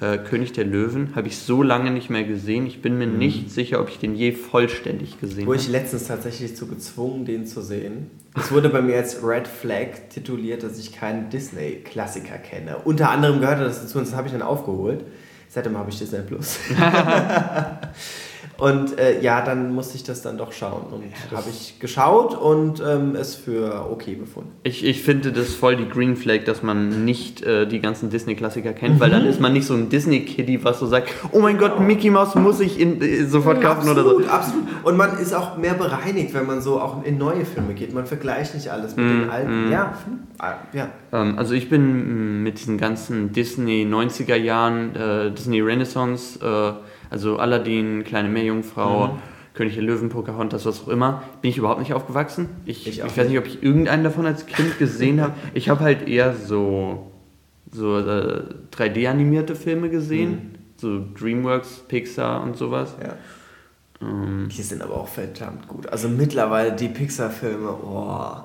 äh, 0.00 0.16
König 0.16 0.52
der 0.52 0.64
Löwen 0.64 1.14
habe 1.14 1.28
ich 1.28 1.36
so 1.36 1.62
lange 1.62 1.90
nicht 1.90 2.08
mehr 2.08 2.24
gesehen. 2.24 2.66
Ich 2.66 2.80
bin 2.80 2.96
mir 2.96 3.06
nicht 3.06 3.50
sicher, 3.50 3.82
ob 3.82 3.90
ich 3.90 3.98
den 3.98 4.14
je 4.14 4.32
vollständig 4.32 5.20
gesehen 5.20 5.46
Wurde 5.46 5.58
habe. 5.58 5.66
ich 5.66 5.68
letztens 5.70 6.06
tatsächlich 6.06 6.56
zu 6.56 6.68
gezwungen, 6.68 7.26
den 7.26 7.44
zu 7.44 7.60
sehen. 7.60 8.10
Es 8.34 8.50
wurde 8.50 8.70
bei 8.70 8.80
mir 8.80 8.96
als 8.96 9.22
Red 9.22 9.46
Flag 9.46 10.08
tituliert, 10.08 10.62
dass 10.62 10.78
ich 10.78 10.94
keinen 10.94 11.28
Disney-Klassiker 11.28 12.38
kenne. 12.38 12.78
Unter 12.86 13.10
anderem 13.10 13.40
gehörte 13.40 13.64
das 13.64 13.82
dazu 13.82 13.98
und 13.98 14.06
das 14.06 14.16
habe 14.16 14.28
ich 14.28 14.32
dann 14.32 14.40
aufgeholt. 14.40 15.04
Seitdem 15.50 15.76
habe 15.76 15.90
ich 15.90 15.98
Disney 15.98 16.20
Plus. 16.20 16.58
und 18.58 18.98
äh, 18.98 19.20
ja, 19.20 19.40
dann 19.40 19.72
musste 19.72 19.96
ich 19.96 20.02
das 20.02 20.20
dann 20.22 20.36
doch 20.36 20.50
schauen. 20.50 20.82
Und 20.90 21.04
habe 21.36 21.48
ich 21.48 21.78
geschaut 21.78 22.36
und 22.36 22.82
ähm, 22.84 23.14
es 23.14 23.36
für 23.36 23.86
okay 23.88 24.16
befunden. 24.16 24.50
Ich, 24.64 24.84
ich 24.84 25.02
finde 25.02 25.30
das 25.30 25.54
voll 25.54 25.76
die 25.76 25.88
Green 25.88 26.16
Flag, 26.16 26.44
dass 26.44 26.64
man 26.64 27.04
nicht 27.04 27.40
äh, 27.42 27.66
die 27.68 27.78
ganzen 27.78 28.10
Disney-Klassiker 28.10 28.72
kennt, 28.72 28.98
weil 28.98 29.10
dann 29.10 29.26
ist 29.26 29.40
man 29.40 29.52
nicht 29.52 29.64
so 29.66 29.74
ein 29.74 29.88
Disney-Kiddie, 29.88 30.64
was 30.64 30.80
so 30.80 30.86
sagt, 30.86 31.10
oh 31.30 31.38
mein 31.38 31.56
Gott, 31.56 31.78
Mickey 31.80 32.10
Mouse 32.10 32.34
muss 32.34 32.58
ich 32.58 32.80
in, 32.80 33.00
äh, 33.00 33.24
sofort 33.26 33.60
kaufen 33.60 33.88
oder 33.88 34.02
so. 34.02 34.10
absolut, 34.10 34.28
absolut. 34.28 34.64
Und 34.82 34.96
man 34.96 35.18
ist 35.18 35.32
auch 35.34 35.56
mehr 35.56 35.74
bereinigt, 35.74 36.34
wenn 36.34 36.46
man 36.46 36.60
so 36.60 36.80
auch 36.80 37.04
in 37.04 37.16
neue 37.16 37.44
Filme 37.44 37.74
geht. 37.74 37.94
Man 37.94 38.06
vergleicht 38.06 38.54
nicht 38.54 38.70
alles 38.70 38.96
mit 38.96 39.06
Mm, 39.06 39.20
den 39.20 39.30
alten. 39.30 39.70
Ja, 39.70 39.94
ah, 40.38 40.54
ja. 40.72 40.88
Ähm, 41.12 41.38
also 41.38 41.54
ich 41.54 41.70
bin 41.70 42.42
mit 42.42 42.58
diesen 42.58 42.76
ganzen 42.76 43.32
Disney 43.32 43.86
90er 43.88 44.34
Jahren, 44.36 44.96
äh, 44.96 45.30
Disney 45.30 45.60
Renaissance, 45.60 46.40
äh, 46.44 46.72
also 47.10 47.38
Aladdin, 47.38 48.04
Kleine 48.04 48.28
Meerjungfrau, 48.28 49.08
Mhm. 49.08 49.18
König 49.54 49.74
der 49.74 49.82
Löwen, 49.82 50.08
Pocahontas, 50.08 50.64
was 50.66 50.82
auch 50.82 50.88
immer, 50.88 51.22
bin 51.42 51.50
ich 51.50 51.58
überhaupt 51.58 51.80
nicht 51.80 51.92
aufgewachsen. 51.92 52.48
Ich, 52.64 52.86
Ich 52.86 53.00
ich, 53.00 53.16
weiß 53.16 53.28
nicht, 53.28 53.38
ob 53.38 53.46
ich 53.46 53.60
irgendeinen 53.62 54.04
davon 54.04 54.24
als 54.24 54.46
Kind 54.46 54.78
gesehen 54.78 55.20
habe. 55.20 55.32
Ich 55.52 55.68
habe 55.68 55.80
halt 55.80 56.06
eher 56.06 56.34
so, 56.36 57.10
so 57.72 57.98
äh, 57.98 58.42
3D-animierte 58.72 59.56
Filme 59.56 59.88
gesehen, 59.90 60.56
so 60.76 61.00
DreamWorks, 61.18 61.84
Pixar 61.88 62.40
und 62.44 62.56
sowas. 62.56 62.94
ja. 63.02 63.14
Ähm, 64.00 64.48
Die 64.56 64.62
sind 64.62 64.80
aber 64.80 64.94
auch 64.94 65.08
verdammt 65.08 65.66
gut. 65.66 65.88
Also 65.88 66.08
mittlerweile 66.08 66.72
die 66.72 66.86
Pixar-Filme, 66.86 67.68
oh, 67.82 68.36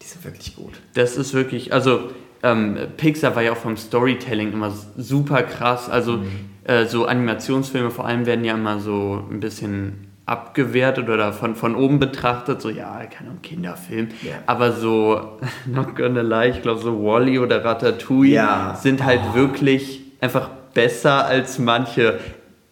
die 0.00 0.06
sind 0.06 0.24
wirklich 0.24 0.54
gut. 0.54 0.74
Das 0.94 1.16
ist 1.16 1.34
wirklich, 1.34 1.72
also 1.72 2.10
ähm, 2.44 2.76
Pixar 2.96 3.34
war 3.34 3.42
ja 3.42 3.50
auch 3.50 3.56
vom 3.56 3.76
Storytelling 3.76 4.52
immer 4.52 4.72
super 4.96 5.42
krass. 5.42 5.88
Also 5.90 6.20
äh, 6.64 6.86
so 6.86 7.06
Animationsfilme 7.06 7.90
vor 7.90 8.06
allem 8.06 8.26
werden 8.26 8.44
ja 8.44 8.54
immer 8.54 8.78
so 8.80 9.22
ein 9.30 9.40
bisschen 9.40 10.08
abgewertet 10.26 11.08
oder 11.10 11.32
von, 11.34 11.54
von 11.54 11.76
oben 11.76 11.98
betrachtet, 11.98 12.62
so 12.62 12.70
ja, 12.70 13.00
keine 13.10 13.28
Ahnung, 13.30 13.42
Kinderfilm. 13.42 14.08
Ja. 14.22 14.32
Aber 14.46 14.72
so, 14.72 15.38
not 15.66 15.94
gonna 15.96 16.22
lie, 16.22 16.50
ich 16.50 16.62
glaube 16.62 16.80
so 16.80 17.02
Wally 17.04 17.38
oder 17.38 17.62
Ratatouille 17.64 18.34
Ja. 18.34 18.74
sind 18.80 19.04
halt 19.04 19.20
wirklich 19.34 20.00
einfach 20.20 20.48
besser 20.72 21.26
als 21.26 21.58
manche 21.58 22.18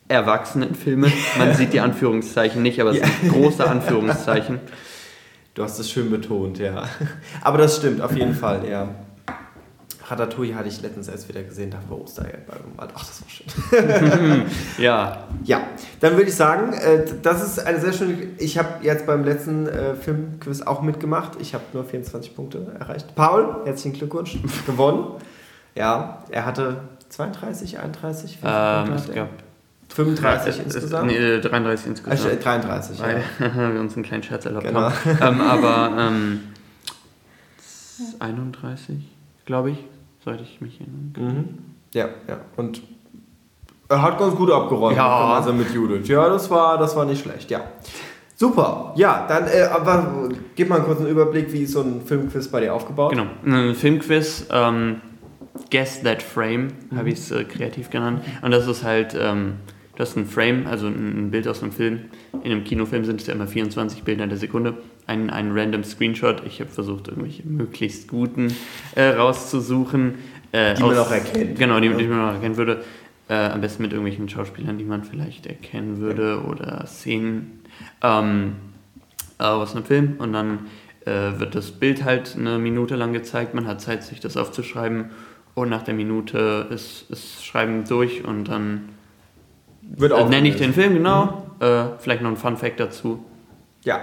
Erwachsenenfilme. 0.09 1.12
Man 1.38 1.55
sieht 1.55 1.72
die 1.72 1.81
Anführungszeichen 1.81 2.62
nicht, 2.62 2.81
aber 2.81 2.90
es 2.90 3.00
Ja. 3.00 3.07
sind 3.07 3.33
große 3.33 3.68
Anführungszeichen. 3.68 4.61
Du 5.55 5.62
hast 5.62 5.78
es 5.78 5.90
schön 5.90 6.11
betont, 6.11 6.59
ja. 6.59 6.85
Aber 7.42 7.59
das 7.59 7.76
stimmt, 7.76 8.00
auf 8.00 8.16
jeden 8.16 8.35
Fall, 8.35 8.66
ja. 8.68 8.88
Ratatouille 10.12 10.55
hatte 10.55 10.68
ich 10.68 10.81
letztens 10.83 11.09
erst 11.09 11.29
wieder 11.29 11.42
gesehen, 11.42 11.70
da 11.70 11.79
haben 11.79 11.88
wir 11.90 12.01
Ostereier 12.01 12.38
bei 12.46 12.55
gemalt. 12.57 12.90
Ach, 12.94 13.05
das 13.05 13.22
war 13.22 13.29
schön. 13.29 14.44
Ja, 14.79 15.25
Ja, 15.44 15.62
dann 16.01 16.12
würde 16.16 16.29
ich 16.29 16.37
sagen, 16.37 16.72
äh, 16.75 17.05
das 17.22 17.42
ist 17.42 17.59
eine 17.66 17.81
sehr 17.81 17.92
schöne. 17.92 18.14
Ich 18.38 18.59
habe 18.59 18.85
jetzt 18.85 19.07
beim 19.07 19.25
letzten 19.25 19.66
äh, 19.66 19.94
Filmquiz 19.94 20.62
auch 20.62 20.83
mitgemacht. 20.83 21.33
Ich 21.40 21.55
habe 21.55 21.64
nur 21.72 21.85
24 21.85 22.35
Punkte 22.37 22.66
erreicht. 22.79 23.14
Paul, 23.14 23.57
herzlichen 23.64 23.96
Glückwunsch, 23.98 24.38
gewonnen. 24.66 25.05
Ja, 25.75 26.22
er 26.31 26.44
hatte 26.46 26.77
32, 27.09 27.79
31, 27.79 28.33
wie 28.35 28.38
viele 28.38 28.53
ähm, 28.53 28.85
Punkte 28.87 28.94
es 28.94 29.03
hat 29.03 29.09
er? 29.11 29.14
gab 29.25 29.31
35 29.88 30.59
Äh, 30.59 30.62
insgesamt. 30.62 31.07
Nee, 31.07 31.16
äh, 31.16 31.40
33 31.40 31.87
Ah, 31.87 31.90
insgesamt. 31.90 32.33
äh, 32.33 32.37
33, 32.37 32.98
ja. 32.98 33.05
Weil 33.38 33.72
wir 33.75 33.81
uns 33.81 33.94
einen 33.94 34.05
kleinen 34.05 34.22
Scherz 34.22 34.44
erlaubt 34.46 34.66
Genau. 34.66 34.81
haben. 34.90 35.18
ähm, 35.20 35.40
aber 35.40 35.96
ähm, 35.98 36.40
31, 38.20 38.96
glaube 39.46 39.70
ich, 39.72 39.79
sollte 40.25 40.43
ich 40.45 40.61
mich 40.61 40.81
erinnern. 40.81 41.13
Mhm. 41.19 41.59
Ja, 41.95 42.09
ja. 42.29 42.41
Und 42.57 42.83
er 43.89 44.03
hat 44.03 44.19
ganz 44.19 44.35
gut 44.35 44.51
abgeräumt, 44.51 44.97
Ja. 44.97 45.35
also 45.35 45.53
mit 45.53 45.71
Judith. 45.75 46.09
Ja, 46.09 46.29
das 46.29 46.51
war, 46.51 46.79
das 46.79 46.97
war 46.97 47.05
nicht 47.05 47.23
schlecht, 47.23 47.51
ja. 47.51 47.61
Super. 48.35 48.93
Ja, 48.97 49.27
dann 49.29 49.47
äh, 49.47 49.63
aber 49.71 50.29
gib 50.57 50.69
mal 50.69 50.77
einen 50.77 50.85
kurzen 50.87 51.07
Überblick, 51.07 51.53
wie 51.53 51.63
ist 51.63 51.73
so 51.73 51.83
ein 51.83 52.01
Filmquiz 52.05 52.49
bei 52.49 52.61
dir 52.61 52.75
aufgebaut? 52.75 53.13
Genau, 53.13 53.27
ein 53.45 53.75
Filmquiz, 53.75 54.47
ähm, 54.51 55.01
Guess 55.71 56.03
That 56.03 56.23
Frame, 56.23 56.69
habe 56.97 57.11
ich 57.11 57.17
es 57.19 57.31
äh, 57.31 57.45
kreativ 57.45 57.91
genannt. 57.91 58.23
Und 58.41 58.51
das 58.51 58.67
ist 58.67 58.83
halt, 58.83 59.15
ähm, 59.21 59.55
du 59.95 60.01
hast 60.03 60.17
ein 60.17 60.27
Frame, 60.27 60.67
also 60.67 60.87
ein 60.89 61.31
Bild 61.31 61.47
aus 61.47 61.63
einem 61.63 61.73
Film. 61.73 62.01
In 62.43 62.51
einem 62.53 62.65
Kinofilm 62.65 63.05
sind 63.05 63.21
es 63.21 63.27
ja 63.27 63.35
immer 63.35 63.47
24 63.47 64.03
Bilder 64.03 64.25
in 64.25 64.31
der 64.31 64.39
Sekunde. 64.39 64.75
Ein, 65.07 65.31
ein 65.31 65.51
random 65.53 65.85
Screenshot. 65.85 66.43
Ich 66.47 66.61
habe 66.61 66.71
versucht, 66.71 67.09
irgendwelche 67.09 67.43
möglichst 67.47 68.09
guten 68.09 68.55
äh, 68.95 69.09
rauszusuchen. 69.09 70.15
Äh, 70.53 70.75
Die 70.75 70.83
man 70.83 70.97
auch 70.99 71.11
erkennt. 71.11 71.59
Genau, 71.59 71.81
die, 71.81 71.88
Ja. 71.88 71.97
die 71.97 72.07
man 72.07 72.29
auch 72.29 72.35
erkennen 72.35 72.57
würde. 72.57 72.85
Äh, 73.29 73.35
am 73.35 73.61
besten 73.61 73.83
mit 73.83 73.93
irgendwelchen 73.93 74.29
Schauspielern, 74.29 74.79
die 74.79 74.85
man 74.85 75.05
vielleicht 75.05 75.47
erkennen 75.47 75.99
würde 75.99 76.43
oder 76.43 76.87
Szenen 76.87 77.62
ähm, 78.03 78.55
äh, 79.38 79.45
aus 79.45 79.75
einem 79.75 79.85
Film. 79.85 80.15
Und 80.19 80.33
dann 80.33 80.67
äh, 81.05 81.38
wird 81.38 81.55
das 81.55 81.71
Bild 81.73 82.05
halt 82.05 82.37
eine 82.38 82.59
Minute 82.59 82.95
lang 82.97 83.12
gezeigt. 83.12 83.55
Man 83.55 83.67
hat 83.67 83.81
Zeit, 83.81 84.03
sich 84.05 84.21
das 84.21 84.37
aufzuschreiben. 84.37 85.07
Und 85.55 85.69
nach 85.69 85.83
der 85.83 85.95
Minute 85.95 86.69
ist 86.71 87.07
das 87.11 87.45
Schreiben 87.45 87.85
durch 87.87 88.25
und 88.25 88.45
dann 88.45 88.88
Wird 89.83 90.12
äh, 90.12 90.25
nenne 90.29 90.49
ich 90.49 90.57
den. 90.57 90.73
Film 90.73 90.95
genau. 90.95 91.47
Äh, 91.61 91.85
vielleicht 91.99 92.23
noch 92.23 92.31
ein 92.31 92.37
Fun 92.37 92.57
Fact 92.57 92.81
dazu. 92.81 93.25
Ja. 93.85 94.01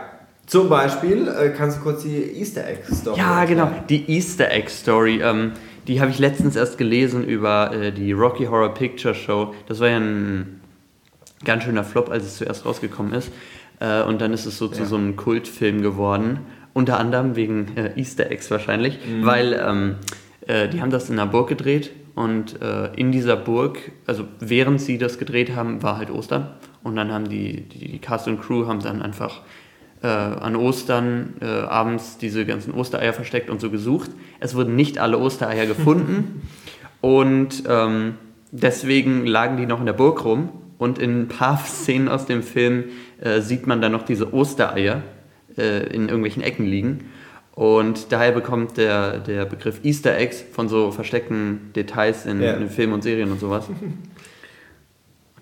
Zum 0.49 0.67
Beispiel, 0.67 1.27
äh, 1.27 1.49
kannst 1.55 1.77
du 1.77 1.81
kurz 1.83 2.01
die 2.01 2.23
Easter 2.39 2.67
Egg 2.67 2.81
Story 2.91 3.19
Ja, 3.19 3.45
genau. 3.45 3.65
erklären? 3.65 3.83
Die 3.87 4.11
Easter 4.11 4.49
Egg 4.51 4.67
Story. 4.69 5.21
Ähm, 5.21 5.51
die 5.87 6.01
habe 6.01 6.09
ich 6.09 6.17
letztens 6.17 6.55
erst 6.55 6.79
gelesen 6.79 7.23
über 7.23 7.71
äh, 7.71 7.91
die 7.91 8.11
Rocky 8.13 8.45
Horror 8.45 8.73
Picture 8.73 9.13
Show. 9.13 9.53
Das 9.67 9.79
war 9.79 9.89
ja 9.89 9.97
ein 9.97 10.59
ganz 11.45 11.63
schöner 11.65 11.83
Flop, 11.83 12.09
als 12.09 12.23
es 12.25 12.37
zuerst 12.37 12.65
rausgekommen 12.65 13.13
ist. 13.13 13.31
Äh, 13.79 14.01
und 14.01 14.21
dann 14.21 14.33
ist 14.33 14.47
es 14.47 14.57
so 14.57 14.67
zu 14.67 14.81
Ja. 14.81 14.85
so 14.87 14.95
einem 14.95 15.15
Kultfilm 15.15 15.83
geworden. 15.83 16.39
Unter 16.73 16.99
anderem 16.99 17.35
wegen 17.35 17.77
äh, 17.77 17.91
Easter 17.99 18.31
Eggs 18.31 18.49
wahrscheinlich, 18.49 18.97
weil 19.21 19.53
ähm, 19.53 19.95
äh, 20.47 20.67
die 20.67 20.81
haben 20.81 20.89
das 20.91 21.09
in 21.11 21.19
einer 21.19 21.29
Burg 21.29 21.47
gedreht 21.49 21.91
und 22.15 22.59
äh, 22.61 22.93
in 22.95 23.11
dieser 23.11 23.35
Burg, 23.35 23.77
also 24.07 24.25
während 24.39 24.81
sie 24.81 24.97
das 24.97 25.19
gedreht 25.19 25.55
haben, 25.55 25.83
war 25.83 25.97
halt 25.97 26.09
Ostern. 26.09 26.49
Und 26.83 26.95
dann 26.95 27.11
haben 27.11 27.27
die, 27.29 27.61
die, 27.69 27.87
die 27.91 27.99
Cast 27.99 28.27
und 28.27 28.39
Crew 28.41 28.65
haben 28.67 28.79
dann 28.81 29.01
einfach 29.01 29.41
äh, 30.01 30.07
an 30.07 30.55
Ostern 30.55 31.33
äh, 31.41 31.45
abends 31.45 32.17
diese 32.17 32.45
ganzen 32.45 32.73
Ostereier 32.73 33.13
versteckt 33.13 33.49
und 33.49 33.59
so 33.61 33.69
gesucht. 33.69 34.11
Es 34.39 34.55
wurden 34.55 34.75
nicht 34.75 34.97
alle 34.97 35.17
Ostereier 35.17 35.65
gefunden 35.65 36.47
und 37.01 37.63
ähm, 37.67 38.15
deswegen 38.51 39.25
lagen 39.25 39.57
die 39.57 39.65
noch 39.65 39.79
in 39.79 39.85
der 39.85 39.93
Burg 39.93 40.23
rum. 40.25 40.49
Und 40.77 40.97
in 40.97 41.23
ein 41.23 41.27
paar 41.27 41.57
Szenen 41.65 42.07
aus 42.07 42.25
dem 42.25 42.41
Film 42.41 42.85
äh, 43.19 43.41
sieht 43.41 43.67
man 43.67 43.81
dann 43.81 43.91
noch 43.91 44.03
diese 44.03 44.33
Ostereier 44.33 45.03
äh, 45.57 45.85
in 45.93 46.03
irgendwelchen 46.03 46.41
Ecken 46.41 46.65
liegen. 46.65 47.09
Und 47.53 48.13
daher 48.13 48.31
bekommt 48.31 48.77
der, 48.77 49.19
der 49.19 49.43
Begriff 49.43 49.83
Easter 49.83 50.15
Eggs 50.15 50.41
von 50.53 50.69
so 50.69 50.91
versteckten 50.91 51.71
Details 51.75 52.25
in, 52.25 52.41
Ja. 52.41 52.53
in 52.53 52.69
Filmen 52.69 52.93
und 52.93 53.03
Serien 53.03 53.29
und 53.31 53.39
sowas. 53.41 53.67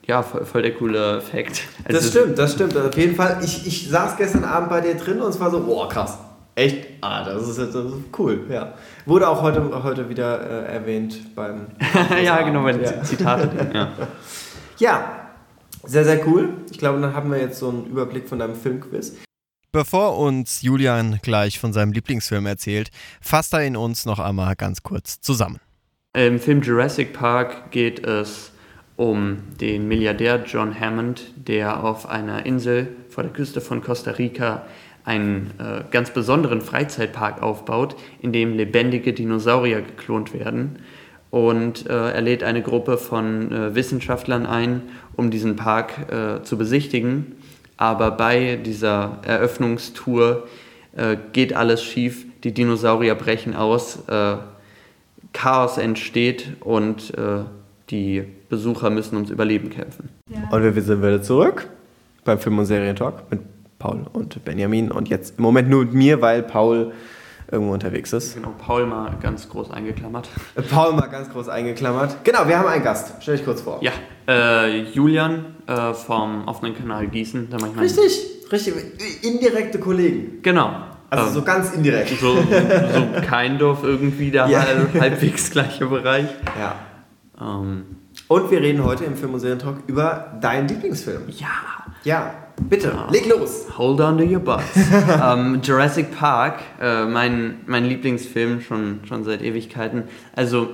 Ja, 0.07 0.23
voll, 0.23 0.45
voll 0.45 0.61
der 0.61 0.73
coole 0.73 1.21
Fact. 1.21 1.63
Also 1.83 1.99
Das 1.99 2.09
stimmt, 2.09 2.37
das 2.39 2.53
stimmt. 2.53 2.77
Auf 2.77 2.95
jeden 2.97 3.15
Fall, 3.15 3.39
ich, 3.43 3.67
ich 3.67 3.89
saß 3.89 4.15
gestern 4.17 4.45
Abend 4.45 4.69
bei 4.69 4.79
dir 4.81 4.95
drin 4.95 5.19
und 5.21 5.29
es 5.29 5.39
war 5.39 5.51
so, 5.51 5.59
boah, 5.65 5.89
krass. 5.89 6.17
Echt? 6.55 6.87
Ah, 7.01 7.23
das 7.23 7.47
ist, 7.47 7.57
das 7.59 7.75
ist 7.75 7.93
cool, 8.17 8.45
ja. 8.49 8.73
Wurde 9.05 9.27
auch 9.27 9.41
heute, 9.43 9.83
heute 9.83 10.09
wieder 10.09 10.65
äh, 10.69 10.73
erwähnt 10.73 11.35
beim. 11.35 11.67
ja, 12.23 12.41
genau, 12.41 12.63
bei 12.63 12.71
den 12.71 12.83
Ja. 12.83 13.03
Zitate. 13.03 13.49
Ja. 13.73 13.91
Ja, 14.79 15.29
Sehr, 15.85 16.03
sehr 16.05 16.25
cool. 16.27 16.49
Ich 16.71 16.77
glaube, 16.77 17.01
dann 17.01 17.13
haben 17.15 17.31
wir 17.31 17.39
jetzt 17.39 17.57
so 17.59 17.69
einen 17.69 17.85
Überblick 17.87 18.29
von 18.29 18.37
deinem 18.39 18.55
Filmquiz. 18.55 19.15
Bevor 19.71 20.17
uns 20.19 20.61
Julian 20.61 21.19
gleich 21.23 21.59
von 21.59 21.73
seinem 21.73 21.91
Lieblingsfilm 21.93 22.45
erzählt, 22.45 22.89
fasst 23.19 23.53
er 23.53 23.65
ihn 23.65 23.75
uns 23.75 24.05
noch 24.05 24.19
einmal 24.19 24.55
ganz 24.55 24.83
kurz 24.83 25.19
zusammen. 25.19 25.59
Im 26.13 26.39
Film 26.39 26.61
Jurassic 26.61 27.13
Park 27.13 27.71
geht 27.71 28.05
es 28.05 28.51
um 28.97 29.37
den 29.61 29.87
Milliardär 29.87 30.43
John 30.45 30.77
Hammond, 30.77 31.31
der 31.35 31.83
auf 31.83 32.09
einer 32.09 32.45
Insel 32.45 32.89
vor 33.09 33.23
der 33.23 33.31
Küste 33.31 33.61
von 33.61 33.81
Costa 33.81 34.11
Rica 34.11 34.63
einen 35.05 35.51
äh, 35.59 35.83
ganz 35.89 36.09
besonderen 36.09 36.59
Freizeitpark 36.59 37.41
aufbaut, 37.41 37.95
in 38.21 38.33
dem 38.33 38.53
lebendige 38.53 39.13
Dinosaurier 39.13 39.81
geklont 39.81 40.33
werden. 40.33 40.79
Und 41.29 41.87
äh, 41.87 42.11
er 42.11 42.21
lädt 42.21 42.43
eine 42.43 42.61
Gruppe 42.61 42.97
von 42.97 43.51
äh, 43.51 43.75
Wissenschaftlern 43.75 44.45
ein, 44.45 44.81
um 45.15 45.29
diesen 45.29 45.55
Park 45.55 46.11
äh, 46.11 46.43
zu 46.43 46.57
besichtigen. 46.57 47.35
Aber 47.77 48.11
bei 48.11 48.57
dieser 48.57 49.19
Eröffnungstour 49.25 50.47
äh, 50.95 51.15
geht 51.33 51.53
alles 51.53 51.83
schief, 51.83 52.25
die 52.43 52.53
Dinosaurier 52.53 53.15
brechen 53.15 53.55
aus, 53.55 54.07
äh, 54.07 54.37
Chaos 55.33 55.77
entsteht 55.77 56.53
und 56.61 57.13
die 57.91 58.23
Besucher 58.49 58.89
müssen 58.89 59.15
ums 59.15 59.29
Überleben 59.29 59.69
kämpfen. 59.69 60.09
Ja. 60.29 60.49
Und 60.51 60.63
wir 60.75 60.81
sind 60.81 61.01
wieder 61.01 61.21
zurück 61.21 61.67
beim 62.23 62.39
Film- 62.39 62.59
und 62.59 62.65
Serientalk 62.65 63.29
mit 63.29 63.41
Paul 63.79 64.05
und 64.11 64.43
Benjamin 64.43 64.91
und 64.91 65.09
jetzt 65.09 65.37
im 65.37 65.43
Moment 65.43 65.69
nur 65.69 65.85
mit 65.85 65.93
mir, 65.93 66.21
weil 66.21 66.43
Paul 66.43 66.93
irgendwo 67.51 67.73
unterwegs 67.73 68.11
ist. 68.11 68.35
Genau, 68.35 68.53
Paul 68.57 68.85
mal 68.85 69.15
ganz 69.21 69.47
groß 69.47 69.71
eingeklammert. 69.71 70.27
Paul 70.69 70.93
mal 70.93 71.07
ganz 71.07 71.29
groß 71.29 71.47
eingeklammert. 71.49 72.23
Genau, 72.23 72.47
wir 72.47 72.59
haben 72.59 72.67
einen 72.67 72.83
Gast. 72.83 73.13
Stell 73.21 73.37
dich 73.37 73.45
kurz 73.45 73.61
vor. 73.61 73.79
Ja, 73.81 73.91
äh, 74.27 74.81
Julian 74.81 75.55
äh, 75.67 75.93
vom 75.93 76.47
offenen 76.47 76.75
Kanal 76.75 77.07
Gießen. 77.07 77.49
Da 77.49 77.57
richtig, 77.79 78.51
richtig. 78.51 78.73
Indirekte 79.23 79.79
Kollegen. 79.79 80.41
Genau. 80.41 80.71
Also 81.09 81.27
ähm, 81.27 81.33
so 81.33 81.41
ganz 81.43 81.73
indirekt. 81.73 82.19
So, 82.19 82.35
so 82.35 83.21
kein 83.25 83.57
Dorf 83.57 83.83
irgendwie 83.83 84.31
der 84.31 84.47
ja. 84.47 84.65
halbwegs 84.99 85.51
gleiche 85.51 85.85
Bereich. 85.85 86.27
Ja. 86.59 86.75
Ähm, 87.39 87.85
und 88.28 88.51
wir 88.51 88.61
reden 88.61 88.84
heute 88.84 89.05
im 89.05 89.15
Film- 89.15 89.34
und 89.34 89.39
Serientalk 89.39 89.78
über 89.88 90.34
deinen 90.41 90.67
Lieblingsfilm. 90.67 91.23
Ja. 91.30 91.49
Ja, 92.03 92.34
bitte, 92.69 92.89
ja. 92.89 93.09
leg 93.11 93.28
los. 93.28 93.78
Hold 93.78 93.99
on 94.01 94.17
to 94.17 94.23
your 94.23 94.39
butts. 94.39 94.75
ähm, 95.23 95.61
Jurassic 95.63 96.17
Park, 96.17 96.59
äh, 96.80 97.05
mein, 97.05 97.61
mein 97.65 97.86
Lieblingsfilm 97.86 98.61
schon, 98.61 98.99
schon 99.05 99.23
seit 99.23 99.41
Ewigkeiten. 99.41 100.03
Also, 100.36 100.69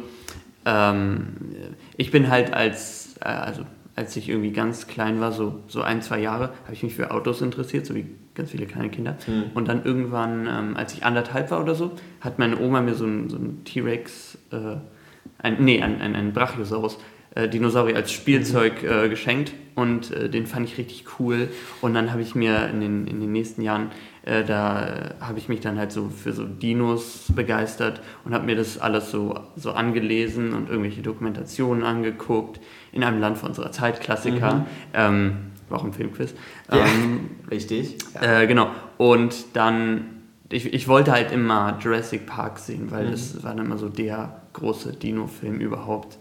ähm, 0.65 1.35
ich 1.97 2.11
bin 2.11 2.29
halt 2.29 2.53
als, 2.53 3.15
äh, 3.21 3.27
also 3.27 3.63
als 3.95 4.15
ich 4.15 4.29
irgendwie 4.29 4.51
ganz 4.51 4.87
klein 4.87 5.19
war, 5.19 5.31
so, 5.31 5.59
so 5.67 5.81
ein, 5.81 6.01
zwei 6.01 6.19
Jahre, 6.19 6.49
habe 6.63 6.73
ich 6.73 6.83
mich 6.83 6.95
für 6.95 7.11
Autos 7.11 7.41
interessiert, 7.41 7.85
so 7.85 7.95
wie 7.95 8.05
ganz 8.35 8.51
viele 8.51 8.65
kleine 8.65 8.89
Kinder. 8.89 9.17
Mhm. 9.27 9.51
Und 9.53 9.67
dann 9.67 9.83
irgendwann, 9.83 10.47
ähm, 10.47 10.77
als 10.77 10.93
ich 10.93 11.03
anderthalb 11.03 11.51
war 11.51 11.61
oder 11.61 11.75
so, 11.75 11.91
hat 12.21 12.39
meine 12.39 12.59
Oma 12.59 12.81
mir 12.81 12.95
so 12.95 13.05
einen 13.05 13.29
so 13.29 13.37
T-Rex, 13.65 14.37
äh, 14.51 14.77
ein, 15.37 15.57
nee, 15.59 15.81
ein, 15.81 16.01
ein, 16.01 16.15
ein 16.15 16.33
Brachiosaurus 16.33 16.97
äh, 17.35 17.49
Dinosaurier 17.49 17.95
als 17.95 18.11
Spielzeug 18.11 18.83
äh, 18.83 19.09
geschenkt 19.09 19.53
und 19.75 20.11
äh, 20.11 20.29
den 20.29 20.45
fand 20.45 20.67
ich 20.67 20.77
richtig 20.77 21.05
cool. 21.19 21.49
Und 21.81 21.93
dann 21.93 22.11
habe 22.11 22.21
ich 22.21 22.35
mir 22.35 22.67
in 22.67 22.79
den, 22.79 23.07
in 23.07 23.19
den 23.19 23.31
nächsten 23.31 23.61
Jahren, 23.61 23.91
äh, 24.23 24.43
da 24.43 25.15
habe 25.19 25.39
ich 25.39 25.49
mich 25.49 25.59
dann 25.59 25.77
halt 25.77 25.91
so 25.91 26.09
für 26.09 26.33
so 26.33 26.45
Dinos 26.45 27.25
begeistert 27.35 28.01
und 28.23 28.33
habe 28.33 28.45
mir 28.45 28.55
das 28.55 28.77
alles 28.77 29.09
so, 29.09 29.39
so 29.55 29.71
angelesen 29.71 30.53
und 30.53 30.69
irgendwelche 30.69 31.01
Dokumentationen 31.01 31.83
angeguckt. 31.83 32.59
In 32.91 33.03
einem 33.03 33.19
Land 33.19 33.37
von 33.37 33.49
unserer 33.49 33.71
Zeit, 33.71 34.01
Klassiker. 34.01 34.55
Mhm. 34.55 34.65
Ähm, 34.93 35.35
war 35.69 35.79
auch 35.79 35.85
ein 35.85 35.93
Filmquiz. 35.93 36.35
Ja, 36.71 36.85
ähm, 36.85 37.31
richtig. 37.51 37.97
Ja. 38.13 38.41
Äh, 38.41 38.47
genau. 38.47 38.69
Und 38.97 39.33
dann 39.53 40.13
ich, 40.53 40.71
ich 40.71 40.87
wollte 40.87 41.11
halt 41.11 41.31
immer 41.31 41.77
Jurassic 41.81 42.25
Park 42.27 42.59
sehen, 42.59 42.91
weil 42.91 43.07
mhm. 43.07 43.11
das 43.11 43.43
war 43.43 43.55
dann 43.55 43.65
immer 43.65 43.77
so 43.77 43.89
der 43.89 44.41
große 44.53 44.93
Dino-Film 44.93 45.59
überhaupt. 45.59 46.19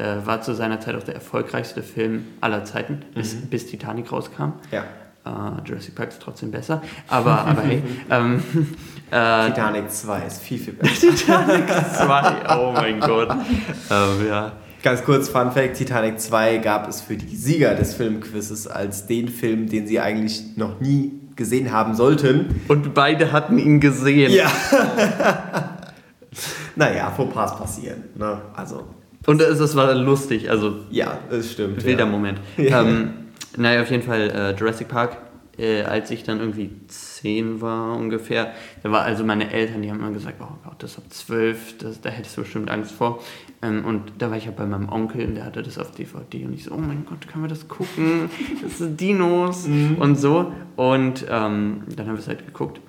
Äh, 0.00 0.24
war 0.24 0.40
zu 0.40 0.54
seiner 0.54 0.80
Zeit 0.80 0.96
auch 0.96 1.02
der 1.02 1.14
erfolgreichste 1.14 1.82
Film 1.82 2.24
aller 2.40 2.64
Zeiten, 2.64 3.02
bis, 3.14 3.34
mhm. 3.34 3.48
bis 3.48 3.66
Titanic 3.66 4.10
rauskam. 4.10 4.54
Ja. 4.70 4.84
Uh, 5.26 5.60
Jurassic 5.66 5.94
Park 5.94 6.08
ist 6.08 6.22
trotzdem 6.22 6.50
besser, 6.50 6.80
aber, 7.06 7.38
aber 7.46 7.60
hey. 7.60 7.82
Ähm, 8.08 8.42
äh, 9.10 9.48
Titanic 9.48 9.90
2 9.90 10.22
ist 10.22 10.40
viel, 10.40 10.58
viel 10.58 10.72
besser. 10.72 11.08
Titanic 11.14 11.68
2, 11.68 12.56
oh 12.56 12.72
mein 12.72 12.98
Gott. 13.00 13.30
ähm, 13.30 14.26
ja. 14.26 14.52
Ganz 14.82 15.04
kurz, 15.04 15.28
Fun 15.28 15.52
Fact: 15.52 15.76
Titanic 15.76 16.18
2 16.18 16.56
gab 16.58 16.88
es 16.88 17.02
für 17.02 17.18
die 17.18 17.36
Sieger 17.36 17.74
des 17.74 17.92
Filmquizzes 17.92 18.68
als 18.68 19.06
den 19.06 19.28
Film, 19.28 19.68
den 19.68 19.86
sie 19.86 20.00
eigentlich 20.00 20.56
noch 20.56 20.80
nie 20.80 21.12
gesehen 21.36 21.72
haben 21.72 21.94
sollten. 21.94 22.62
Und 22.68 22.94
beide 22.94 23.32
hatten 23.32 23.58
ihn 23.58 23.80
gesehen. 23.80 24.32
Ja. 24.32 24.50
naja, 26.76 27.10
Fauxpas 27.10 27.58
passieren. 27.58 28.04
Ne? 28.16 28.40
Also. 28.56 28.86
Und 29.26 29.42
es 29.42 29.76
war 29.76 29.94
lustig, 29.94 30.50
also. 30.50 30.76
Ja, 30.90 31.18
es 31.30 31.52
stimmt. 31.52 31.84
Wilder 31.84 32.04
ja. 32.04 32.10
Moment. 32.10 32.40
Ähm, 32.58 33.10
naja, 33.56 33.82
auf 33.82 33.90
jeden 33.90 34.02
Fall 34.02 34.30
äh, 34.30 34.58
Jurassic 34.58 34.88
Park, 34.88 35.18
äh, 35.58 35.82
als 35.82 36.10
ich 36.10 36.22
dann 36.22 36.38
irgendwie 36.38 36.70
zehn 36.86 37.60
war 37.60 37.96
ungefähr, 37.96 38.54
da 38.82 38.90
war 38.90 39.02
also 39.02 39.24
meine 39.24 39.52
Eltern, 39.52 39.82
die 39.82 39.90
haben 39.90 39.98
immer 39.98 40.12
gesagt, 40.12 40.36
oh 40.40 40.56
Gott, 40.64 40.82
das 40.82 40.96
ab 40.96 41.04
zwölf, 41.10 41.76
das, 41.78 42.00
da 42.00 42.10
hättest 42.10 42.36
du 42.36 42.42
bestimmt 42.42 42.70
Angst 42.70 42.92
vor. 42.92 43.20
Ähm, 43.60 43.84
und 43.84 44.12
da 44.18 44.30
war 44.30 44.36
ich 44.36 44.46
ja 44.46 44.52
bei 44.52 44.64
meinem 44.64 44.88
Onkel, 44.88 45.26
der 45.34 45.44
hatte 45.44 45.62
das 45.62 45.78
auf 45.78 45.90
DVD 45.90 46.46
und 46.46 46.54
ich 46.54 46.64
so, 46.64 46.72
oh 46.72 46.78
mein 46.78 47.04
Gott, 47.04 47.28
können 47.28 47.44
wir 47.44 47.48
das 47.48 47.68
gucken? 47.68 48.30
Das 48.62 48.78
sind 48.78 49.00
Dinos 49.00 49.66
mhm. 49.68 49.96
und 49.98 50.16
so. 50.16 50.52
Und 50.76 51.26
ähm, 51.28 51.82
dann 51.94 52.06
haben 52.06 52.14
wir 52.14 52.20
es 52.20 52.28
halt 52.28 52.46
geguckt. 52.46 52.80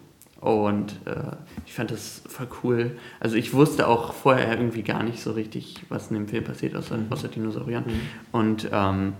Und 0.41 0.93
äh, 1.05 1.35
ich 1.67 1.73
fand 1.73 1.91
das 1.91 2.23
voll 2.27 2.47
cool. 2.63 2.91
Also 3.19 3.35
ich 3.35 3.53
wusste 3.53 3.87
auch 3.87 4.13
vorher 4.13 4.57
irgendwie 4.57 4.81
gar 4.81 5.03
nicht 5.03 5.21
so 5.21 5.31
richtig, 5.31 5.85
was 5.87 6.09
in 6.09 6.15
dem 6.15 6.27
Film 6.27 6.43
passiert, 6.43 6.75
außer, 6.75 6.97
mhm. 6.97 7.05
außer 7.11 7.27
Dinosauriern. 7.27 7.83
Mhm. 7.85 8.01
Und 8.31 8.69
ähm, 8.73 9.13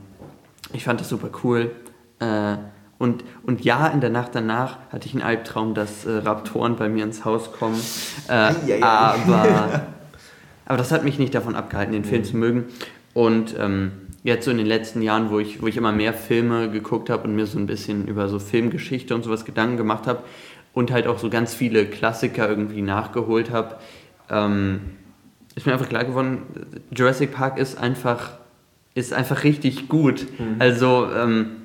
ich 0.73 0.83
fand 0.83 0.99
das 0.99 1.09
super 1.09 1.29
cool. 1.43 1.71
Äh, 2.19 2.57
und, 2.97 3.23
und 3.43 3.63
ja, 3.63 3.87
in 3.87 4.01
der 4.01 4.09
Nacht 4.09 4.33
danach 4.33 4.77
hatte 4.91 5.07
ich 5.07 5.13
einen 5.13 5.23
Albtraum, 5.23 5.75
dass 5.75 6.05
äh, 6.05 6.11
Raptoren 6.17 6.75
bei 6.75 6.89
mir 6.89 7.03
ins 7.03 7.23
Haus 7.23 7.51
kommen. 7.53 7.79
Äh, 8.27 8.53
ja, 8.65 8.75
ja. 8.77 8.87
Aber, 8.87 9.87
aber 10.65 10.77
das 10.77 10.91
hat 10.91 11.03
mich 11.03 11.19
nicht 11.19 11.35
davon 11.35 11.55
abgehalten, 11.55 11.93
den 11.93 12.03
Film 12.03 12.21
mhm. 12.21 12.25
zu 12.25 12.37
mögen. 12.37 12.65
Und 13.13 13.55
ähm, 13.59 13.91
jetzt 14.23 14.45
so 14.45 14.51
in 14.51 14.57
den 14.57 14.67
letzten 14.67 15.01
Jahren, 15.01 15.29
wo 15.29 15.39
ich, 15.39 15.61
wo 15.61 15.67
ich 15.67 15.77
immer 15.77 15.91
mehr 15.91 16.13
Filme 16.13 16.69
geguckt 16.69 17.09
habe 17.09 17.27
und 17.27 17.35
mir 17.35 17.45
so 17.45 17.57
ein 17.57 17.65
bisschen 17.65 18.07
über 18.07 18.27
so 18.27 18.39
Filmgeschichte 18.39 19.15
und 19.15 19.23
sowas 19.23 19.45
Gedanken 19.45 19.77
gemacht 19.77 20.07
habe, 20.07 20.23
und 20.73 20.91
halt 20.91 21.07
auch 21.07 21.19
so 21.19 21.29
ganz 21.29 21.53
viele 21.53 21.85
Klassiker 21.85 22.47
irgendwie 22.47 22.81
nachgeholt 22.81 23.51
habe, 23.51 23.77
ähm, 24.29 24.81
ist 25.55 25.65
mir 25.65 25.73
einfach 25.73 25.89
klar 25.89 26.05
geworden, 26.05 26.43
Jurassic 26.95 27.33
Park 27.33 27.57
ist 27.57 27.77
einfach, 27.77 28.31
ist 28.93 29.13
einfach 29.13 29.43
richtig 29.43 29.89
gut. 29.89 30.25
Mhm. 30.39 30.55
Also, 30.59 31.07
ähm, 31.13 31.57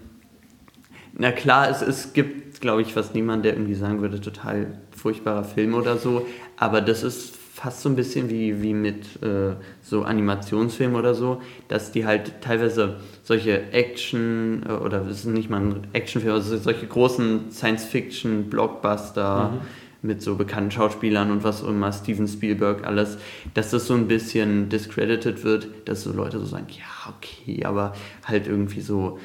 na 1.12 1.32
klar, 1.32 1.70
es, 1.70 1.82
es 1.82 2.12
gibt, 2.12 2.60
glaube 2.60 2.82
ich, 2.82 2.92
fast 2.92 3.14
niemanden, 3.14 3.44
der 3.44 3.54
irgendwie 3.54 3.74
sagen 3.74 4.00
würde, 4.00 4.20
total 4.20 4.78
furchtbarer 4.90 5.44
Film 5.44 5.74
oder 5.74 5.96
so, 5.98 6.26
aber 6.56 6.80
das 6.80 7.02
ist 7.02 7.34
fast 7.66 7.82
so 7.82 7.88
ein 7.88 7.96
bisschen 7.96 8.30
wie, 8.30 8.62
wie 8.62 8.74
mit 8.74 9.20
äh, 9.24 9.56
so 9.82 10.04
Animationsfilmen 10.04 10.94
oder 10.94 11.14
so, 11.14 11.42
dass 11.66 11.90
die 11.90 12.06
halt 12.06 12.40
teilweise 12.40 12.98
solche 13.24 13.72
Action 13.72 14.62
äh, 14.68 14.70
oder 14.70 15.04
es 15.06 15.24
ist 15.24 15.24
nicht 15.24 15.50
mal 15.50 15.60
ein 15.60 15.88
Actionfilm, 15.92 16.32
also 16.32 16.56
solche 16.58 16.86
großen 16.86 17.50
Science-Fiction-Blockbuster 17.50 19.50
mhm. 19.50 20.08
mit 20.08 20.22
so 20.22 20.36
bekannten 20.36 20.70
Schauspielern 20.70 21.32
und 21.32 21.42
was 21.42 21.64
auch 21.64 21.70
immer, 21.70 21.90
Steven 21.90 22.28
Spielberg, 22.28 22.86
alles, 22.86 23.18
dass 23.54 23.72
das 23.72 23.88
so 23.88 23.94
ein 23.94 24.06
bisschen 24.06 24.68
discredited 24.68 25.42
wird, 25.42 25.66
dass 25.86 26.04
so 26.04 26.12
Leute 26.12 26.38
so 26.38 26.46
sagen, 26.46 26.68
ja, 26.68 27.12
okay, 27.16 27.64
aber 27.64 27.94
halt 28.22 28.46
irgendwie 28.46 28.80
so, 28.80 29.18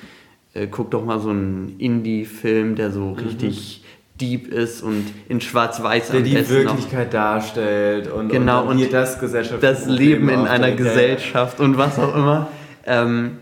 äh, 0.56 0.66
guck 0.66 0.90
doch 0.90 1.06
mal 1.06 1.20
so 1.20 1.30
einen 1.30 1.76
Indie-Film, 1.78 2.74
der 2.74 2.90
so 2.90 3.02
mhm. 3.02 3.20
richtig 3.20 3.81
deep 4.22 4.48
ist 4.48 4.84
und 4.84 5.06
in 5.28 5.42
Schwarz-Weiß 5.42 6.10
Der 6.12 6.22
die 6.22 6.50
Wirklichkeit 6.50 7.08
noch. 7.08 7.14
darstellt 7.14 8.12
und, 8.12 8.30
genau, 8.30 8.62
und, 8.62 8.82
und 8.82 8.94
das 8.94 9.20
Gesellschaft 9.20 9.64
das 9.64 9.88
Leben 9.88 10.30
in 10.30 10.48
einer 10.48 10.72
Gesellschaft 10.72 11.60
und 11.60 11.78
was 11.78 11.98
auch 11.98 12.16
immer. 12.16 12.48
Ähm, 12.86 13.40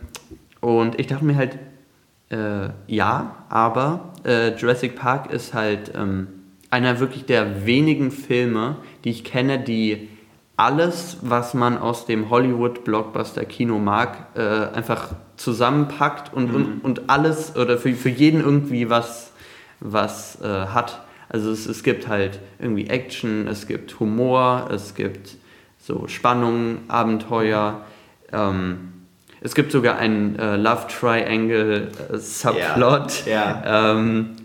und 0.61 0.99
ich 0.99 1.07
dachte 1.07 1.25
mir 1.25 1.35
halt, 1.35 1.57
äh, 2.29 2.69
ja, 2.87 3.35
aber 3.49 4.13
äh, 4.25 4.55
Jurassic 4.55 4.95
Park 4.95 5.31
ist 5.31 5.53
halt 5.53 5.91
ähm, 5.95 6.27
einer 6.69 6.99
wirklich 6.99 7.25
der 7.25 7.65
wenigen 7.65 8.11
Filme, 8.11 8.77
die 9.03 9.09
ich 9.09 9.23
kenne, 9.23 9.59
die 9.59 10.09
alles, 10.55 11.17
was 11.21 11.53
man 11.53 11.77
aus 11.77 12.05
dem 12.05 12.29
Hollywood-Blockbuster-Kino 12.29 13.79
mag, 13.79 14.27
äh, 14.35 14.41
einfach 14.41 15.15
zusammenpackt 15.37 16.33
und, 16.33 16.49
mhm. 16.49 16.55
und, 16.55 16.83
und 16.83 17.09
alles 17.09 17.55
oder 17.55 17.77
für, 17.77 17.93
für 17.93 18.09
jeden 18.09 18.41
irgendwie 18.41 18.89
was 18.89 19.31
was 19.79 20.39
äh, 20.41 20.47
hat. 20.47 21.05
Also 21.29 21.51
es, 21.51 21.65
es 21.65 21.83
gibt 21.83 22.07
halt 22.07 22.39
irgendwie 22.59 22.87
Action, 22.87 23.47
es 23.47 23.67
gibt 23.67 23.99
Humor, 23.99 24.69
es 24.73 24.95
gibt 24.95 25.37
so 25.77 26.07
Spannung, 26.07 26.79
Abenteuer. 26.87 27.81
Ähm, 28.31 28.93
es 29.41 29.55
gibt 29.55 29.71
sogar 29.71 29.97
einen 29.97 30.37
äh, 30.37 30.57
Love 30.57 30.87
Triangle 30.87 31.89
äh, 32.11 32.17
Subplot. 32.17 33.25
Ja. 33.25 33.93
Ähm, 33.93 34.35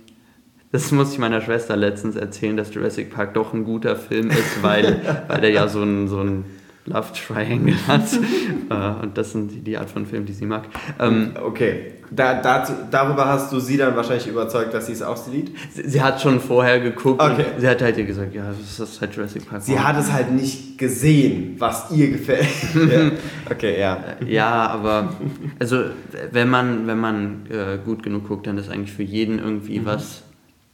das 0.73 0.91
muss 0.91 1.13
ich 1.13 1.19
meiner 1.19 1.41
Schwester 1.41 1.77
letztens 1.77 2.17
erzählen, 2.17 2.57
dass 2.57 2.75
Jurassic 2.75 3.13
Park 3.13 3.35
doch 3.35 3.55
ein 3.55 3.65
guter 3.65 3.97
Film 3.97 4.31
ist, 4.31 4.63
weil, 4.63 5.01
weil 5.29 5.41
der 5.41 5.51
ja 5.51 5.69
so 5.69 5.83
ein, 5.83 6.09
so 6.09 6.21
ein 6.21 6.45
Love 6.87 7.09
Triangle 7.15 7.75
hat. 7.89 8.03
äh, 8.71 9.03
und 9.05 9.17
das 9.17 9.33
sind 9.33 9.67
die, 9.67 9.77
Art 9.79 9.89
von 9.91 10.05
Film, 10.07 10.27
die 10.27 10.33
sie 10.35 10.45
mag. 10.47 10.65
Ähm, 11.01 11.33
Okay, 11.43 11.93
da, 12.11 12.35
dazu, 12.43 12.75
darüber 12.91 13.27
hast 13.27 13.51
du 13.53 13.59
sie 13.59 13.79
dann 13.79 13.97
wahrscheinlich 13.97 14.27
überzeugt, 14.27 14.75
dass 14.75 14.87
sie 14.87 14.93
es 14.93 15.01
auch 15.03 15.17
sieht. 15.17 15.51
sie, 15.73 15.89
sie 15.89 16.03
hat 16.03 16.21
schon 16.21 16.41
vorher 16.41 16.81
geguckt 16.81 17.23
Okay. 17.23 17.47
sie 17.59 17.67
hat 17.67 17.81
halt 17.81 17.97
ihr 17.97 18.05
gesagt, 18.05 18.35
ja, 18.35 18.45
das 18.51 18.79
ist 18.91 19.01
halt 19.01 19.15
Jurassic 19.17 19.49
Park. 19.49 19.63
Sie 19.63 19.81
hat 19.81 19.97
es 19.99 20.13
halt 20.13 20.31
nicht 20.33 20.77
gesehen, 20.77 21.57
was 21.59 21.91
ihr 21.91 22.11
gefällt. 22.11 22.47
ja. 22.75 23.11
Okay, 23.51 23.81
ja. 23.81 24.05
Ja, 24.27 24.67
aber 24.69 25.15
also 25.59 25.85
wenn 26.33 26.51
man, 26.51 26.87
wenn 26.87 26.99
man 26.99 27.47
äh, 27.51 27.79
gut 27.83 28.03
genug 28.03 28.29
guckt, 28.29 28.47
dann 28.47 28.59
ist 28.59 28.69
eigentlich 28.71 28.93
für 28.93 29.03
jeden 29.03 29.39
irgendwie 29.39 29.81
Mhm. 29.81 29.87
was 29.87 30.23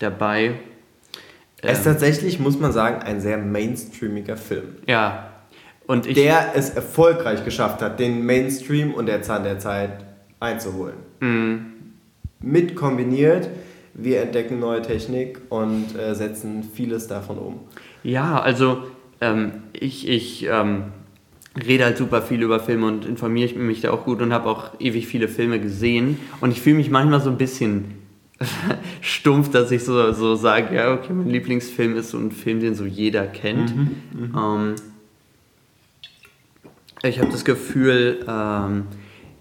dabei. 0.00 0.54
Er 1.62 1.72
ist 1.72 1.78
Ähm, 1.86 1.92
tatsächlich, 1.92 2.40
muss 2.40 2.58
man 2.58 2.72
sagen, 2.72 3.02
ein 3.02 3.20
sehr 3.20 3.38
mainstreamiger 3.38 4.36
Film. 4.36 4.64
ja. 4.88 5.26
Und 5.90 6.06
ich, 6.06 6.14
Der 6.14 6.52
es 6.54 6.70
erfolgreich 6.70 7.44
geschafft 7.44 7.82
hat, 7.82 7.98
den 7.98 8.24
Mainstream 8.24 8.94
und 8.94 9.06
der 9.06 9.22
Zahn 9.22 9.42
der 9.42 9.58
Zeit 9.58 10.04
einzuholen. 10.38 10.94
Mhm. 11.18 11.66
Mit 12.40 12.76
kombiniert, 12.76 13.48
wir 13.94 14.22
entdecken 14.22 14.60
neue 14.60 14.82
Technik 14.82 15.40
und 15.48 15.98
äh, 15.98 16.14
setzen 16.14 16.62
vieles 16.62 17.08
davon 17.08 17.38
um. 17.38 17.60
Ja, 18.04 18.40
also 18.40 18.84
ähm, 19.20 19.64
ich, 19.72 20.08
ich 20.08 20.46
ähm, 20.48 20.92
rede 21.66 21.86
halt 21.86 21.96
super 21.98 22.22
viel 22.22 22.40
über 22.40 22.60
Filme 22.60 22.86
und 22.86 23.04
informiere 23.04 23.58
mich 23.58 23.80
da 23.80 23.90
auch 23.90 24.04
gut 24.04 24.22
und 24.22 24.32
habe 24.32 24.48
auch 24.48 24.78
ewig 24.78 25.08
viele 25.08 25.26
Filme 25.26 25.58
gesehen. 25.58 26.18
Und 26.40 26.52
ich 26.52 26.60
fühle 26.60 26.76
mich 26.76 26.88
manchmal 26.88 27.20
so 27.20 27.30
ein 27.30 27.36
bisschen 27.36 27.96
stumpf, 29.00 29.50
dass 29.50 29.72
ich 29.72 29.82
so, 29.82 30.12
so 30.12 30.36
sage, 30.36 30.72
ja, 30.72 30.94
okay, 30.94 31.12
mein 31.12 31.30
Lieblingsfilm 31.30 31.96
ist 31.96 32.10
so 32.10 32.18
ein 32.18 32.30
Film, 32.30 32.60
den 32.60 32.76
so 32.76 32.84
jeder 32.84 33.26
kennt. 33.26 33.74
Ähm, 34.36 34.76
ich 37.02 37.18
habe 37.18 37.30
das 37.30 37.44
Gefühl, 37.44 38.24
ähm, 38.28 38.86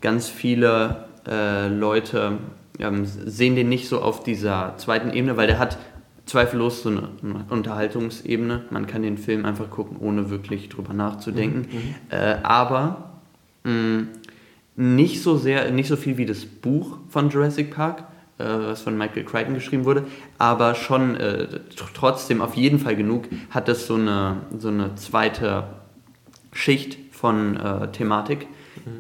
ganz 0.02 0.30
viele 0.30 1.06
äh, 1.28 1.68
Leute 1.68 2.38
ähm, 2.80 3.06
sehen 3.06 3.56
den 3.56 3.70
nicht 3.70 3.88
so 3.90 4.02
auf 4.02 4.24
dieser 4.24 4.76
zweiten 4.78 5.12
Ebene, 5.12 5.36
weil 5.38 5.48
der 5.48 5.60
hat 5.60 5.78
zweifellos 6.26 6.84
so 6.84 6.90
eine, 6.90 7.10
eine 7.24 7.46
Unterhaltungsebene. 7.50 8.66
Man 8.70 8.88
kann 8.88 9.02
den 9.02 9.18
Film 9.18 9.46
einfach 9.46 9.70
gucken, 9.70 9.98
ohne 10.00 10.30
wirklich 10.30 10.70
drüber 10.70 10.94
nachzudenken. 10.94 11.68
Äh, 12.10 12.38
aber 12.44 13.12
mh, 13.64 14.04
nicht 14.76 15.22
so 15.22 15.36
sehr, 15.38 15.72
nicht 15.72 15.90
so 15.90 15.98
viel 15.98 16.18
wie 16.18 16.26
das 16.26 16.46
Buch 16.46 17.00
von 17.10 17.30
Jurassic 17.30 17.76
Park, 17.76 18.06
äh, 18.38 18.46
was 18.46 18.82
von 18.84 18.98
Michael 18.98 19.26
Crichton 19.26 19.56
geschrieben 19.56 19.84
wurde, 19.84 20.06
aber 20.38 20.76
schon 20.76 21.16
äh, 21.16 21.48
tr- 21.76 21.90
trotzdem 21.94 22.42
auf 22.42 22.56
jeden 22.56 22.80
Fall 22.80 22.96
genug 22.96 23.26
hat 23.50 23.68
es 23.68 23.88
so 23.88 23.96
eine, 23.96 24.38
so 24.58 24.70
eine 24.70 24.96
zweite 24.96 25.66
Schicht 26.54 26.98
von 27.20 27.58
äh, 27.58 27.92
Thematik, 27.92 28.48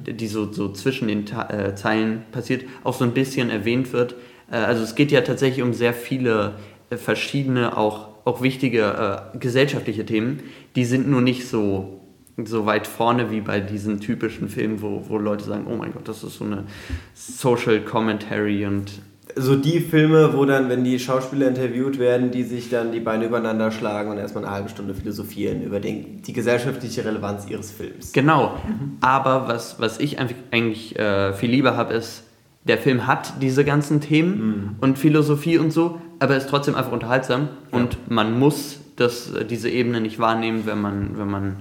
die 0.06 0.28
so, 0.28 0.52
so 0.52 0.74
zwischen 0.74 1.08
den 1.08 1.26
Ta 1.26 1.50
äh, 1.50 1.76
Zeilen 1.76 2.24
passiert, 2.34 2.66
auch 2.84 2.94
so 2.94 3.06
ein 3.06 3.14
bisschen 3.14 3.50
erwähnt 3.50 3.94
wird. 3.94 4.16
Äh, 4.52 4.58
also 4.58 4.84
es 4.84 4.96
geht 4.96 5.12
ja 5.12 5.22
tatsächlich 5.22 5.64
um 5.64 5.74
sehr 5.74 5.94
viele 5.94 6.56
äh, 6.90 6.98
verschiedene, 6.98 7.78
auch, 7.78 8.10
auch 8.26 8.42
wichtige 8.42 9.32
äh, 9.34 9.38
gesellschaftliche 9.38 10.06
Themen. 10.06 10.42
Die 10.76 10.84
sind 10.84 11.08
nur 11.08 11.22
nicht 11.22 11.48
so, 11.48 12.02
so 12.44 12.66
weit 12.66 12.88
vorne 12.88 13.32
wie 13.32 13.40
bei 13.40 13.62
diesen 13.62 14.02
typischen 14.02 14.50
Filmen, 14.50 14.82
wo, 14.82 15.06
wo 15.08 15.18
Leute 15.18 15.46
sagen, 15.46 15.66
oh 15.70 15.78
mein 15.78 15.94
Gott, 15.94 16.10
das 16.10 16.22
ist 16.22 16.40
so 16.40 16.44
eine 16.44 16.66
Social 17.14 17.80
Commentary 17.80 18.66
und 18.66 18.92
So 19.40 19.56
die 19.56 19.80
Filme, 19.80 20.34
wo 20.34 20.44
dann, 20.44 20.70
wenn 20.70 20.84
die 20.84 21.00
Schauspieler 21.00 21.48
interviewt 21.48 21.98
werden, 21.98 22.30
die 22.32 22.44
sich 22.44 22.70
dann 22.70 22.92
die 22.92 23.00
Beine 23.00 23.26
übereinander 23.26 23.72
schlagen 23.72 24.12
und 24.12 24.18
erstmal 24.18 24.44
eine 24.44 24.54
halbe 24.54 24.70
Stunde 24.70 24.94
philosophieren 24.94 25.64
über 25.64 25.80
den, 25.80 26.22
die 26.22 26.34
gesellschaftliche 26.34 27.06
Relevanz 27.06 27.48
ihres 27.50 27.72
Films. 27.72 28.12
Genau. 28.12 28.58
Aber 29.00 29.48
was, 29.48 29.80
was 29.80 30.00
ich 30.00 30.20
einfach 30.20 30.36
eigentlich 30.52 31.00
äh, 31.00 31.34
viel 31.34 31.52
lieber 31.52 31.78
habe, 31.78 31.94
ist, 31.94 32.24
der 32.66 32.78
Film 32.78 33.08
hat 33.08 33.42
diese 33.42 33.64
ganzen 33.64 34.02
Themen 34.02 34.76
und 34.82 35.00
Philosophie 35.00 35.58
und 35.58 35.72
so, 35.72 36.02
aber 36.20 36.36
ist 36.36 36.50
trotzdem 36.50 36.76
einfach 36.76 36.92
unterhaltsam 36.92 37.48
und 37.72 38.12
man 38.12 38.38
muss 38.38 38.80
das, 38.98 39.32
diese 39.50 39.70
Ebene 39.70 40.02
nicht 40.02 40.20
wahrnehmen, 40.20 40.64
wenn 40.66 40.82
man, 40.82 41.18
wenn 41.18 41.30
man 41.30 41.56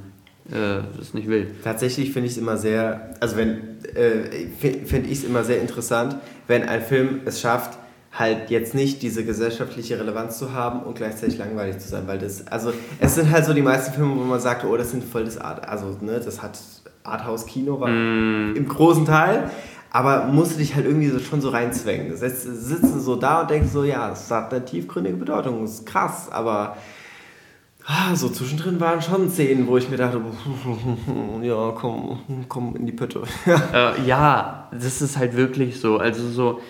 äh, 0.51 0.81
das 0.97 1.15
nicht 1.15 1.29
will. 1.29 1.55
Tatsächlich 1.63 2.13
finde 2.13 2.27
ich 2.27 2.33
es 2.33 2.39
immer 2.39 2.57
sehr, 2.57 3.15
also 3.21 3.37
wenn, 3.37 3.79
äh, 3.95 4.49
finde 4.59 5.09
ich 5.09 5.19
es 5.19 5.25
immer 5.25 5.45
sehr 5.45 5.61
interessant, 5.61 6.17
wenn 6.47 6.69
ein 6.69 6.83
Film 6.83 7.21
es 7.25 7.41
schafft, 7.41 7.79
halt 8.13 8.51
jetzt 8.51 8.75
nicht 8.75 9.03
diese 9.03 9.25
gesellschaftliche 9.25 9.99
Relevanz 9.99 10.39
zu 10.39 10.53
haben 10.53 10.83
und 10.83 10.97
gleichzeitig 10.97 11.39
langweilig 11.39 11.79
zu 11.79 11.89
sein, 11.89 12.05
weil 12.07 12.19
das, 12.19 12.47
also 12.47 12.73
es 12.99 13.15
sind 13.15 13.31
halt 13.31 13.45
so 13.45 13.53
die 13.53 13.63
meisten 13.63 13.93
Filme, 13.93 14.17
wo 14.17 14.25
man 14.25 14.41
sagt, 14.41 14.65
oh, 14.65 14.77
das 14.77 14.91
sind 14.91 15.05
voll 15.05 15.25
das 15.25 15.39
Art, 15.39 15.69
also 15.69 15.97
ne, 16.01 16.21
das 16.25 16.43
hat 16.43 16.59
Arthouse-Kino 17.05 17.81
war 17.81 17.89
im 17.89 18.67
großen 18.69 19.05
Teil, 19.05 19.51
aber 19.91 20.25
musst 20.27 20.55
du 20.55 20.59
dich 20.59 20.75
halt 20.75 20.87
irgendwie 20.87 21.09
so, 21.09 21.19
schon 21.19 21.41
so 21.41 21.51
reinzwängen. 21.51 22.11
Das 22.11 22.23
heißt, 22.23 22.43
sitzen 22.43 23.01
so 23.01 23.17
da 23.17 23.43
und 23.43 23.51
denkst 23.51 23.71
so, 23.73 23.85
ja, 23.85 24.11
das 24.11 24.31
hat 24.31 24.53
eine 24.53 24.65
tiefgründige 24.65 25.17
Bedeutung, 25.17 25.63
das 25.63 25.75
ist 25.75 25.87
krass, 25.87 26.29
aber 26.31 26.77
ah, 27.89 28.15
so 28.15 28.29
zwischendrin 28.29 28.79
waren 28.81 29.03
schon 29.03 29.31
Szenen, 29.31 29.67
wo 29.67 29.77
ich 29.77 29.89
mir 29.91 29.97
dachte, 29.97 30.21
ja, 31.43 31.73
komm, 31.75 32.19
komm 32.49 32.77
in 32.77 32.87
die 32.87 32.93
Pütte. 32.93 33.23
Äh, 33.75 34.07
ja, 34.07 34.69
das 34.71 35.03
ist 35.03 35.17
halt 35.19 35.37
wirklich 35.37 35.81
so. 35.81 35.97
Also 35.99 36.29
so 36.29 36.61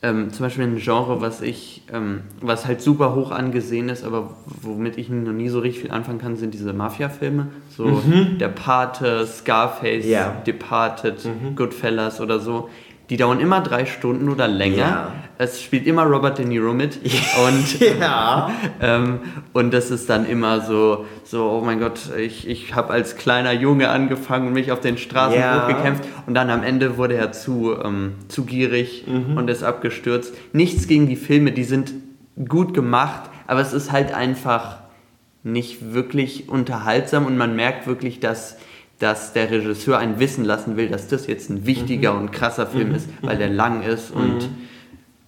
ähm, 0.00 0.32
zum 0.32 0.46
Beispiel 0.46 0.64
ein 0.64 0.76
Genre, 0.78 1.20
was 1.20 1.40
ich, 1.42 1.82
ähm, 1.92 2.22
was 2.40 2.66
halt 2.66 2.80
super 2.80 3.16
hoch 3.16 3.32
angesehen 3.32 3.88
ist, 3.88 4.04
aber 4.04 4.36
womit 4.62 4.96
ich 4.96 5.08
noch 5.08 5.32
nie 5.32 5.48
so 5.48 5.58
richtig 5.58 5.82
viel 5.82 5.90
anfangen 5.90 6.20
kann, 6.20 6.36
sind 6.36 6.54
diese 6.54 6.72
Mafia-Filme. 6.72 7.48
So 7.76 8.00
Der 8.40 8.48
Pate, 8.48 9.26
Scarface, 9.26 10.06
Ja. 10.06 10.36
Departed, 10.46 11.28
Goodfellas 11.56 12.20
oder 12.20 12.38
so. 12.38 12.68
Die 13.10 13.16
dauern 13.16 13.40
immer 13.40 13.60
drei 13.62 13.86
Stunden 13.86 14.28
oder 14.28 14.46
länger. 14.48 14.76
Ja. 14.76 15.12
Es 15.38 15.62
spielt 15.62 15.86
immer 15.86 16.02
Robert 16.02 16.38
De 16.38 16.44
Niro 16.44 16.74
mit. 16.74 16.98
Und 17.46 17.80
ja. 18.00 18.50
ähm, 18.82 19.20
und 19.52 19.72
das 19.72 19.90
ist 19.90 20.10
dann 20.10 20.26
immer 20.26 20.60
so, 20.60 21.06
so 21.24 21.48
oh 21.50 21.64
mein 21.64 21.78
Gott, 21.80 22.00
ich, 22.18 22.46
ich 22.48 22.74
habe 22.74 22.92
als 22.92 23.16
kleiner 23.16 23.52
Junge 23.52 23.88
angefangen 23.88 24.48
und 24.48 24.52
mich 24.52 24.72
auf 24.72 24.80
den 24.80 24.98
Straßen 24.98 25.38
Ja. 25.38 25.62
hochgekämpft 25.62 26.04
und 26.26 26.34
dann 26.34 26.50
am 26.50 26.62
Ende 26.62 26.96
wurde 26.96 27.14
er 27.14 27.32
zu, 27.32 27.74
ähm, 27.82 28.14
zu 28.28 28.44
gierig 28.44 29.04
Mhm. 29.06 29.36
und 29.36 29.48
ist 29.48 29.62
abgestürzt. 29.62 30.34
Nichts 30.52 30.86
gegen 30.88 31.06
die 31.08 31.16
Filme, 31.16 31.52
die 31.52 31.64
sind 31.64 31.92
gut 32.48 32.74
gemacht, 32.74 33.22
aber 33.46 33.60
es 33.60 33.72
ist 33.72 33.90
halt 33.92 34.12
einfach 34.12 34.78
nicht 35.44 35.94
wirklich 35.94 36.48
unterhaltsam 36.48 37.26
und 37.26 37.36
man 37.38 37.56
merkt 37.56 37.86
wirklich, 37.86 38.20
dass, 38.20 38.58
dass 38.98 39.32
der 39.32 39.50
Regisseur 39.50 39.98
einen 39.98 40.18
wissen 40.18 40.44
lassen 40.44 40.76
will, 40.76 40.88
dass 40.88 41.06
das 41.08 41.26
jetzt 41.26 41.50
ein 41.50 41.66
wichtiger 41.66 42.14
Mhm. 42.14 42.20
und 42.20 42.32
krasser 42.32 42.66
Film 42.66 42.94
ist, 42.94 43.08
weil 43.22 43.38
der 43.38 43.48
lang 43.50 43.82
ist 43.82 44.10
und 44.10 44.48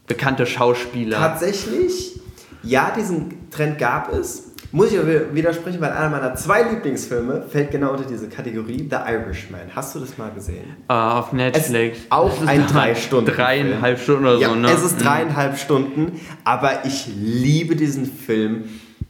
bekannte 0.06 0.44
Schauspieler. 0.46 1.16
Tatsächlich, 1.18 2.18
ja, 2.62 2.92
diesen 2.96 3.50
Trend 3.50 3.78
gab 3.78 4.12
es. 4.12 4.46
Muss 4.72 4.92
ich 4.92 4.98
aber 5.00 5.34
widersprechen, 5.34 5.80
weil 5.80 5.90
einer 5.90 6.10
meiner 6.10 6.34
zwei 6.36 6.62
Lieblingsfilme 6.62 7.42
fällt 7.48 7.72
genau 7.72 7.90
unter 7.90 8.04
diese 8.04 8.28
Kategorie, 8.28 8.88
The 8.88 8.98
Irishman. 9.12 9.62
Hast 9.74 9.96
du 9.96 9.98
das 9.98 10.16
mal 10.16 10.30
gesehen? 10.30 10.62
Äh, 10.88 10.92
auf 10.92 11.32
Netflix. 11.32 11.98
Es- 11.98 12.04
auch 12.10 12.46
ein 12.46 12.66
drei 12.68 12.94
Stunden 12.94 13.32
Dreieinhalb 13.32 13.98
Stunden 13.98 14.26
oder 14.26 14.38
ja, 14.38 14.48
so, 14.50 14.54
ne? 14.54 14.70
es 14.70 14.82
ist 14.84 14.98
dreieinhalb 15.04 15.58
Stunden, 15.58 16.20
aber 16.44 16.84
ich 16.84 17.08
liebe 17.16 17.74
diesen 17.74 18.04
Film 18.06 18.64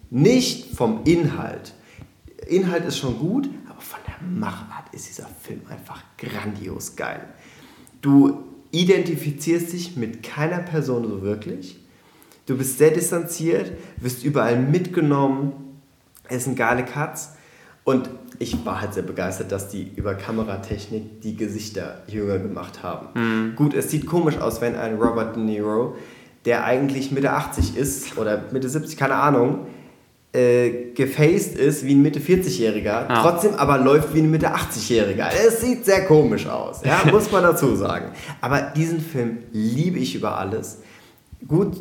nicht 0.09 0.75
vom 0.77 1.01
Inhalt. 1.05 1.73
Inhalt 2.49 2.87
ist 2.87 2.97
schon 2.99 3.19
gut, 3.19 3.49
Machart 4.21 4.93
ist 4.93 5.09
dieser 5.09 5.29
Film 5.43 5.62
einfach 5.68 6.03
grandios 6.18 6.97
geil. 6.97 7.21
Du 8.01 8.45
identifizierst 8.71 9.73
dich 9.73 9.97
mit 9.97 10.23
keiner 10.23 10.61
Person 10.61 11.09
so 11.09 11.23
wirklich. 11.23 11.79
Du 12.47 12.57
bist 12.57 12.79
sehr 12.79 12.91
distanziert, 12.91 13.73
wirst 13.99 14.25
überall 14.25 14.61
mitgenommen. 14.61 15.53
Es 16.29 16.45
sind 16.45 16.57
geile 16.57 16.85
Cuts. 16.85 17.35
Und 17.85 18.11
ich 18.39 18.64
war 18.64 18.81
halt 18.81 18.95
sehr 18.95 19.03
begeistert, 19.03 19.53
dass 19.53 19.68
die 19.68 19.91
über 19.97 20.14
Kameratechnik 20.14 21.21
die 21.23 21.37
Gesichter 21.37 22.03
jünger 22.07 22.39
gemacht 22.39 22.83
haben. 22.83 23.55
Gut, 23.57 23.75
es 23.75 23.91
sieht 23.91 24.07
komisch 24.07 24.39
aus, 24.39 24.61
wenn 24.61 24.77
ein 24.77 24.97
Robert 24.97 25.37
De 25.37 25.43
Niro, 25.43 25.97
der 26.45 26.64
eigentlich 26.64 27.11
Mitte 27.11 27.33
80 27.33 27.77
ist 27.77 28.16
oder 28.16 28.45
Mitte 28.53 28.68
70, 28.68 28.97
keine 28.97 29.14
Ahnung, 29.16 29.66
äh, 30.33 30.93
gefaced 30.95 31.57
ist 31.57 31.85
wie 31.85 31.95
ein 31.95 32.03
Mitte 32.03 32.20
40-Jähriger, 32.20 32.85
Ja. 33.09 33.22
trotzdem 33.22 33.55
aber 33.55 33.78
läuft 33.78 34.14
wie 34.14 34.20
ein 34.20 34.31
Mitte 34.31 34.49
80-Jähriger. 34.55 35.28
Es 35.47 35.61
sieht 35.61 35.85
sehr 35.85 36.05
komisch 36.05 36.47
aus, 36.47 36.83
ja, 36.85 37.01
muss 37.11 37.31
man 37.33 37.43
dazu 37.43 37.74
sagen. 37.74 38.12
Aber 38.41 38.61
diesen 38.76 39.01
Film 39.01 39.39
liebe 39.53 39.99
ich 39.99 40.14
über 40.14 40.39
alles. 40.39 40.78
Gut 41.49 41.76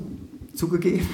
zugegeben, 0.55 1.07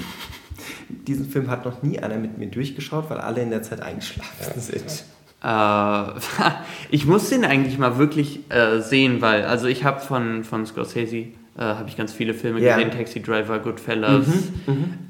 diesen 1.06 1.28
Film 1.28 1.50
hat 1.50 1.64
noch 1.64 1.82
nie 1.82 1.98
einer 1.98 2.16
mit 2.16 2.38
mir 2.38 2.46
durchgeschaut, 2.46 3.10
weil 3.10 3.18
alle 3.18 3.42
in 3.42 3.50
der 3.50 3.62
Zeit 3.62 3.82
eingeschlafen 3.82 4.60
sind. 4.60 5.04
Äh, 5.44 6.20
ich 6.90 7.04
muss 7.06 7.28
den 7.28 7.44
eigentlich 7.44 7.78
mal 7.78 7.98
wirklich 7.98 8.40
äh, 8.50 8.80
sehen, 8.80 9.20
weil, 9.20 9.44
also 9.44 9.66
ich 9.66 9.84
habe 9.84 10.00
von, 10.00 10.42
von 10.42 10.64
Scorsese, 10.64 11.26
äh, 11.58 11.62
habe 11.62 11.88
ich 11.88 11.96
ganz 11.96 12.12
viele 12.12 12.34
Filme 12.34 12.60
Ja. 12.60 12.76
gesehen, 12.76 12.90
Taxi 12.90 13.22
Driver, 13.22 13.58
Goodfellas, 13.58 14.26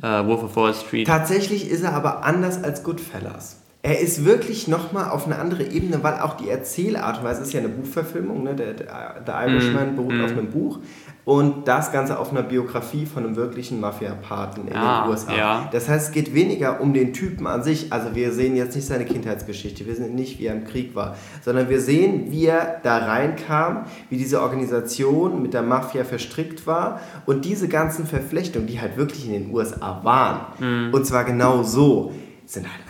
äh, 0.02 0.26
Wolf 0.26 0.42
of 0.44 0.56
Wall 0.56 0.74
Street. 0.74 1.06
Tatsächlich 1.06 1.70
ist 1.70 1.82
er 1.82 1.92
aber 1.94 2.24
anders 2.24 2.62
als 2.62 2.82
Goodfellas. 2.82 3.60
Er 3.82 4.00
ist 4.00 4.24
wirklich 4.24 4.66
nochmal 4.66 5.10
auf 5.10 5.26
eine 5.26 5.38
andere 5.38 5.62
Ebene, 5.62 6.02
weil 6.02 6.14
auch 6.14 6.36
die 6.36 6.48
Erzählart 6.48 7.18
und 7.18 7.24
Weise 7.24 7.42
ist 7.42 7.52
ja 7.52 7.60
eine 7.60 7.68
Buchverfilmung, 7.68 8.42
ne? 8.42 8.56
der, 8.56 8.74
der, 8.74 9.20
der 9.24 9.46
Irishman 9.46 9.92
Mm, 9.92 9.96
beruht 9.96 10.14
mm. 10.14 10.24
auf 10.24 10.30
einem 10.32 10.50
Buch 10.50 10.80
und 11.26 11.66
das 11.66 11.90
Ganze 11.90 12.18
auf 12.20 12.30
einer 12.30 12.44
Biografie 12.44 13.04
von 13.04 13.24
einem 13.26 13.34
wirklichen 13.34 13.80
Mafia-Paten 13.80 14.68
in 14.68 14.76
Ah, 14.76 15.02
den 15.02 15.10
USA. 15.10 15.34
ja. 15.36 15.68
Das 15.72 15.88
heißt, 15.88 16.06
es 16.08 16.12
geht 16.14 16.32
weniger 16.34 16.80
um 16.80 16.94
den 16.94 17.12
Typen 17.12 17.48
an 17.48 17.64
sich. 17.64 17.92
Also 17.92 18.14
wir 18.14 18.30
sehen 18.32 18.54
jetzt 18.54 18.76
nicht 18.76 18.86
seine 18.86 19.04
Kindheitsgeschichte, 19.04 19.84
wir 19.86 19.96
sehen 19.96 20.14
nicht, 20.14 20.38
wie 20.38 20.46
er 20.46 20.54
im 20.54 20.64
Krieg 20.64 20.94
war, 20.94 21.16
sondern 21.44 21.68
wir 21.68 21.80
sehen, 21.80 22.30
wie 22.30 22.46
er 22.46 22.80
da 22.84 22.98
reinkam, 22.98 23.86
wie 24.08 24.16
diese 24.18 24.40
Organisation 24.40 25.42
mit 25.42 25.52
der 25.52 25.62
Mafia 25.62 26.04
verstrickt 26.04 26.64
war 26.68 27.00
und 27.26 27.44
diese 27.44 27.66
ganzen 27.66 28.06
Verflechtungen, 28.06 28.68
die 28.68 28.80
halt 28.80 28.96
wirklich 28.96 29.26
in 29.26 29.32
den 29.32 29.52
USA 29.52 30.00
waren, 30.04 30.92
und 30.92 31.04
zwar 31.06 31.24
genau 31.24 31.64
so, 31.64 32.12
sind 32.44 32.66
halt 32.72 32.85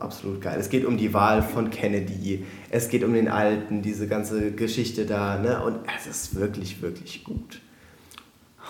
absolut 0.00 0.40
geil. 0.40 0.56
Es 0.58 0.70
geht 0.70 0.84
um 0.84 0.96
die 0.96 1.12
Wahl 1.14 1.42
von 1.42 1.70
Kennedy, 1.70 2.44
es 2.70 2.88
geht 2.88 3.04
um 3.04 3.14
den 3.14 3.28
Alten, 3.28 3.82
diese 3.82 4.06
ganze 4.06 4.52
Geschichte 4.52 5.06
da, 5.06 5.38
ne? 5.38 5.62
Und 5.62 5.78
es 5.96 6.06
ist 6.06 6.34
wirklich, 6.36 6.80
wirklich 6.82 7.24
gut. 7.24 7.60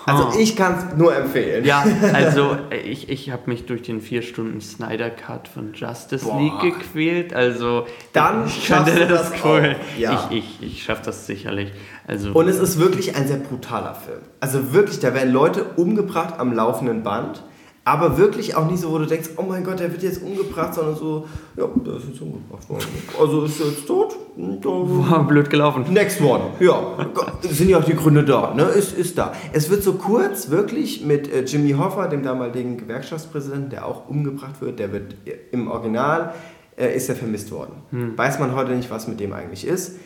Also 0.06 0.38
ich 0.38 0.56
kann 0.56 0.76
es 0.76 0.96
nur 0.96 1.14
empfehlen. 1.14 1.64
Ja, 1.64 1.84
also 2.14 2.56
ich, 2.84 3.08
ich 3.08 3.30
habe 3.30 3.42
mich 3.46 3.66
durch 3.66 3.82
den 3.82 4.00
4 4.00 4.22
Stunden 4.22 4.60
Snyder 4.60 5.10
Cut 5.10 5.48
von 5.48 5.74
Justice 5.74 6.24
Boah. 6.24 6.40
League 6.40 6.60
gequält. 6.60 7.34
Also 7.34 7.86
Dann 8.12 8.46
ich 8.46 8.68
finde 8.68 8.94
du 8.94 9.06
das 9.08 9.32
cool. 9.44 9.76
ja. 9.98 10.28
Ich, 10.30 10.38
ich, 10.38 10.62
ich 10.62 10.82
schaffe 10.84 11.02
das 11.06 11.26
sicherlich. 11.26 11.72
Also 12.06 12.32
Und 12.32 12.48
es 12.48 12.58
ist 12.58 12.78
wirklich 12.78 13.16
ein 13.16 13.26
sehr 13.26 13.38
brutaler 13.38 13.94
Film. 13.94 14.20
Also 14.40 14.72
wirklich, 14.72 15.00
da 15.00 15.14
werden 15.14 15.32
Leute 15.32 15.64
umgebracht 15.76 16.34
am 16.38 16.52
laufenden 16.52 17.02
Band. 17.02 17.42
Aber 17.88 18.18
wirklich 18.18 18.54
auch 18.54 18.70
nicht 18.70 18.80
so, 18.80 18.92
wo 18.92 18.98
du 18.98 19.06
denkst, 19.06 19.30
oh 19.36 19.44
mein 19.48 19.64
Gott, 19.64 19.80
der 19.80 19.90
wird 19.90 20.02
jetzt 20.02 20.22
umgebracht, 20.22 20.74
sondern 20.74 20.94
so, 20.94 21.26
ja, 21.56 21.66
der 21.86 21.94
ist 21.94 22.08
jetzt 22.08 22.20
umgebracht 22.20 22.68
worden. 22.68 22.84
Also 23.18 23.44
ist 23.44 23.58
er 23.60 23.66
jetzt 23.68 23.86
tot? 23.86 24.14
Boah, 24.36 25.26
blöd 25.26 25.48
gelaufen. 25.48 25.86
Next 25.90 26.20
one. 26.20 26.50
Ja, 26.60 27.08
sind 27.40 27.70
ja 27.70 27.78
auch 27.78 27.84
die 27.84 27.94
Gründe 27.94 28.24
da, 28.24 28.52
ne? 28.54 28.64
Ist, 28.64 28.92
ist 28.92 29.16
da. 29.16 29.32
Es 29.54 29.70
wird 29.70 29.82
so 29.82 29.94
kurz, 29.94 30.50
wirklich, 30.50 31.02
mit 31.02 31.32
äh, 31.32 31.44
Jimmy 31.44 31.70
Hoffa, 31.70 32.08
dem 32.08 32.22
damaligen 32.22 32.76
Gewerkschaftspräsidenten, 32.76 33.70
der 33.70 33.86
auch 33.86 34.06
umgebracht 34.06 34.60
wird, 34.60 34.78
der 34.80 34.92
wird 34.92 35.14
äh, 35.24 35.36
im 35.52 35.70
Original, 35.70 36.34
äh, 36.76 36.94
ist 36.94 37.08
er 37.08 37.16
vermisst 37.16 37.50
worden. 37.52 37.72
Weiß 38.16 38.38
man 38.38 38.54
heute 38.54 38.72
nicht, 38.72 38.90
was 38.90 39.08
mit 39.08 39.18
dem 39.18 39.32
eigentlich 39.32 39.66
ist. 39.66 39.96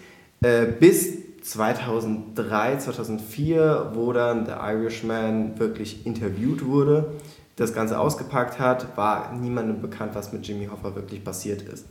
Äh, 0.40 0.66
bis 0.78 1.40
2003, 1.42 2.76
2004, 2.76 3.90
wo 3.94 4.12
dann 4.12 4.44
der 4.44 4.60
Irishman 4.62 5.58
wirklich 5.58 6.06
interviewt 6.06 6.64
wurde, 6.64 7.14
das 7.56 7.74
Ganze 7.74 7.98
ausgepackt 7.98 8.58
hat, 8.58 8.96
war 8.96 9.32
niemandem 9.32 9.80
bekannt, 9.80 10.14
was 10.14 10.32
mit 10.32 10.46
Jimmy 10.46 10.66
Hoffa 10.66 10.94
wirklich 10.94 11.22
passiert 11.22 11.62
ist. 11.62 11.86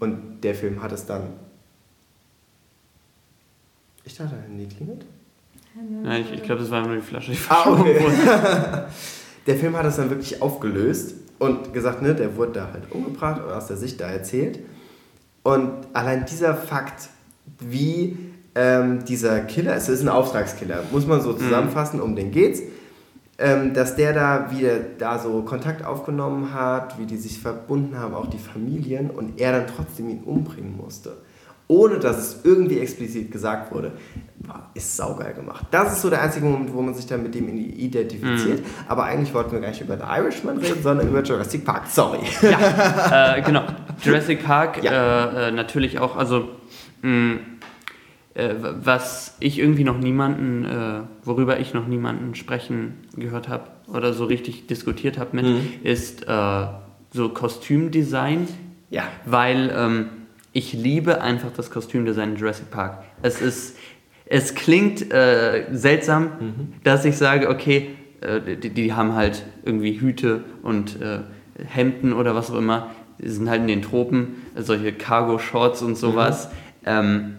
Und 0.00 0.42
der 0.42 0.54
Film 0.54 0.82
hat 0.82 0.92
es 0.92 1.06
dann 1.06 1.28
ich 4.04 4.16
dachte, 4.16 4.34
dein 4.34 4.42
Handy 4.42 4.66
klingelt. 4.66 5.04
Nein, 6.02 6.22
ich, 6.22 6.32
ich 6.32 6.42
glaube, 6.42 6.60
das 6.60 6.70
war 6.70 6.84
nur 6.86 6.96
die 6.96 7.02
Flasche. 7.02 7.32
die 7.32 7.38
Ah, 7.48 7.70
okay. 7.70 7.98
Der 9.46 9.56
Film 9.56 9.76
hat 9.76 9.86
es 9.86 9.96
dann 9.96 10.08
wirklich 10.08 10.40
aufgelöst 10.40 11.14
und 11.40 11.72
gesagt, 11.72 12.00
ne, 12.00 12.14
der 12.14 12.36
wurde 12.36 12.52
da 12.52 12.68
halt 12.72 12.92
umgebracht 12.92 13.42
und 13.42 13.50
aus 13.50 13.66
der 13.66 13.76
Sicht 13.76 14.00
da 14.00 14.08
erzählt. 14.08 14.60
Und 15.42 15.72
allein 15.94 16.24
dieser 16.26 16.54
Fakt, 16.54 17.08
wie 17.58 18.16
ähm, 18.54 19.04
dieser 19.04 19.40
Killer, 19.40 19.74
es 19.74 19.88
ist 19.88 20.02
ein 20.02 20.08
Auftragskiller, 20.08 20.84
muss 20.92 21.08
man 21.08 21.20
so 21.20 21.32
zusammenfassen, 21.32 22.00
um 22.00 22.14
den 22.14 22.30
geht's, 22.30 22.62
ähm, 23.42 23.74
dass 23.74 23.96
der 23.96 24.12
da 24.12 24.50
wieder 24.50 24.78
da 24.98 25.18
so 25.18 25.42
Kontakt 25.42 25.84
aufgenommen 25.84 26.54
hat, 26.54 26.98
wie 26.98 27.06
die 27.06 27.16
sich 27.16 27.38
verbunden 27.40 27.98
haben, 27.98 28.14
auch 28.14 28.26
die 28.28 28.38
Familien, 28.38 29.10
und 29.10 29.40
er 29.40 29.52
dann 29.52 29.66
trotzdem 29.66 30.08
ihn 30.08 30.22
umbringen 30.24 30.76
musste. 30.76 31.16
Ohne 31.68 31.98
dass 31.98 32.18
es 32.18 32.40
irgendwie 32.44 32.80
explizit 32.80 33.30
gesagt 33.32 33.72
wurde, 33.74 33.92
war, 34.40 34.70
ist 34.74 34.94
saugeil 34.96 35.32
gemacht. 35.32 35.64
Das 35.70 35.92
ist 35.92 36.02
so 36.02 36.10
der 36.10 36.20
einzige 36.20 36.44
Moment, 36.44 36.74
wo 36.74 36.82
man 36.82 36.92
sich 36.92 37.06
dann 37.06 37.22
mit 37.22 37.34
dem 37.34 37.48
identifiziert. 37.48 38.62
Aber 38.88 39.04
eigentlich 39.04 39.32
wollten 39.32 39.52
wir 39.52 39.60
gar 39.60 39.68
nicht 39.70 39.80
über 39.80 39.96
The 39.96 40.02
Irishman 40.04 40.58
reden, 40.58 40.82
sondern 40.82 41.08
über 41.08 41.22
Jurassic 41.22 41.64
Park. 41.64 41.86
Sorry. 41.88 42.18
ja, 42.42 43.36
äh, 43.36 43.42
genau. 43.42 43.62
Jurassic 44.02 44.44
Park, 44.44 44.82
Ja. 44.82 45.24
äh, 45.24 45.48
äh, 45.48 45.50
natürlich 45.52 45.98
auch, 45.98 46.16
also 46.16 46.48
mh, 47.02 47.36
äh, 48.34 48.54
was 48.60 49.36
ich 49.40 49.58
irgendwie 49.58 49.84
noch 49.84 49.98
niemanden, 49.98 50.64
äh, 50.64 51.00
worüber 51.24 51.60
ich 51.60 51.74
noch 51.74 51.86
niemanden 51.86 52.34
sprechen 52.34 52.94
gehört 53.16 53.48
habe 53.48 53.64
oder 53.92 54.12
so 54.12 54.24
richtig 54.24 54.66
diskutiert 54.66 55.18
habe 55.18 55.36
mit, 55.36 55.44
Mhm. 55.46 55.68
ist 55.82 56.26
äh, 56.28 56.66
so 57.12 57.28
Kostümdesign, 57.28 58.48
Ja. 58.90 59.04
weil 59.26 59.72
ähm, 59.76 60.06
ich 60.52 60.72
liebe 60.72 61.20
einfach 61.20 61.50
das 61.56 61.70
Kostümdesign 61.70 62.32
in 62.32 62.36
Jurassic 62.36 62.70
Park. 62.70 63.04
Es 63.22 63.40
ist, 63.40 63.76
es 64.26 64.54
klingt 64.54 65.12
äh, 65.12 65.66
seltsam, 65.72 66.28
dass 66.84 67.04
ich 67.04 67.16
sage, 67.16 67.48
okay, 67.50 67.90
äh, 68.20 68.56
die, 68.56 68.70
die 68.70 68.92
haben 68.94 69.14
halt 69.14 69.44
irgendwie 69.64 70.00
Hüte 70.00 70.44
und 70.62 71.00
äh, 71.02 71.20
Hemden 71.66 72.12
oder 72.12 72.34
was 72.34 72.50
auch 72.50 72.56
immer. 72.58 72.90
Die 73.18 73.28
sind 73.28 73.48
halt 73.48 73.60
in 73.60 73.68
den 73.68 73.82
Tropen, 73.82 74.36
solche 74.56 74.92
Cargo-Shorts 74.92 75.82
und 75.82 75.96
sowas. 75.96 76.50
Ähm, 76.84 77.34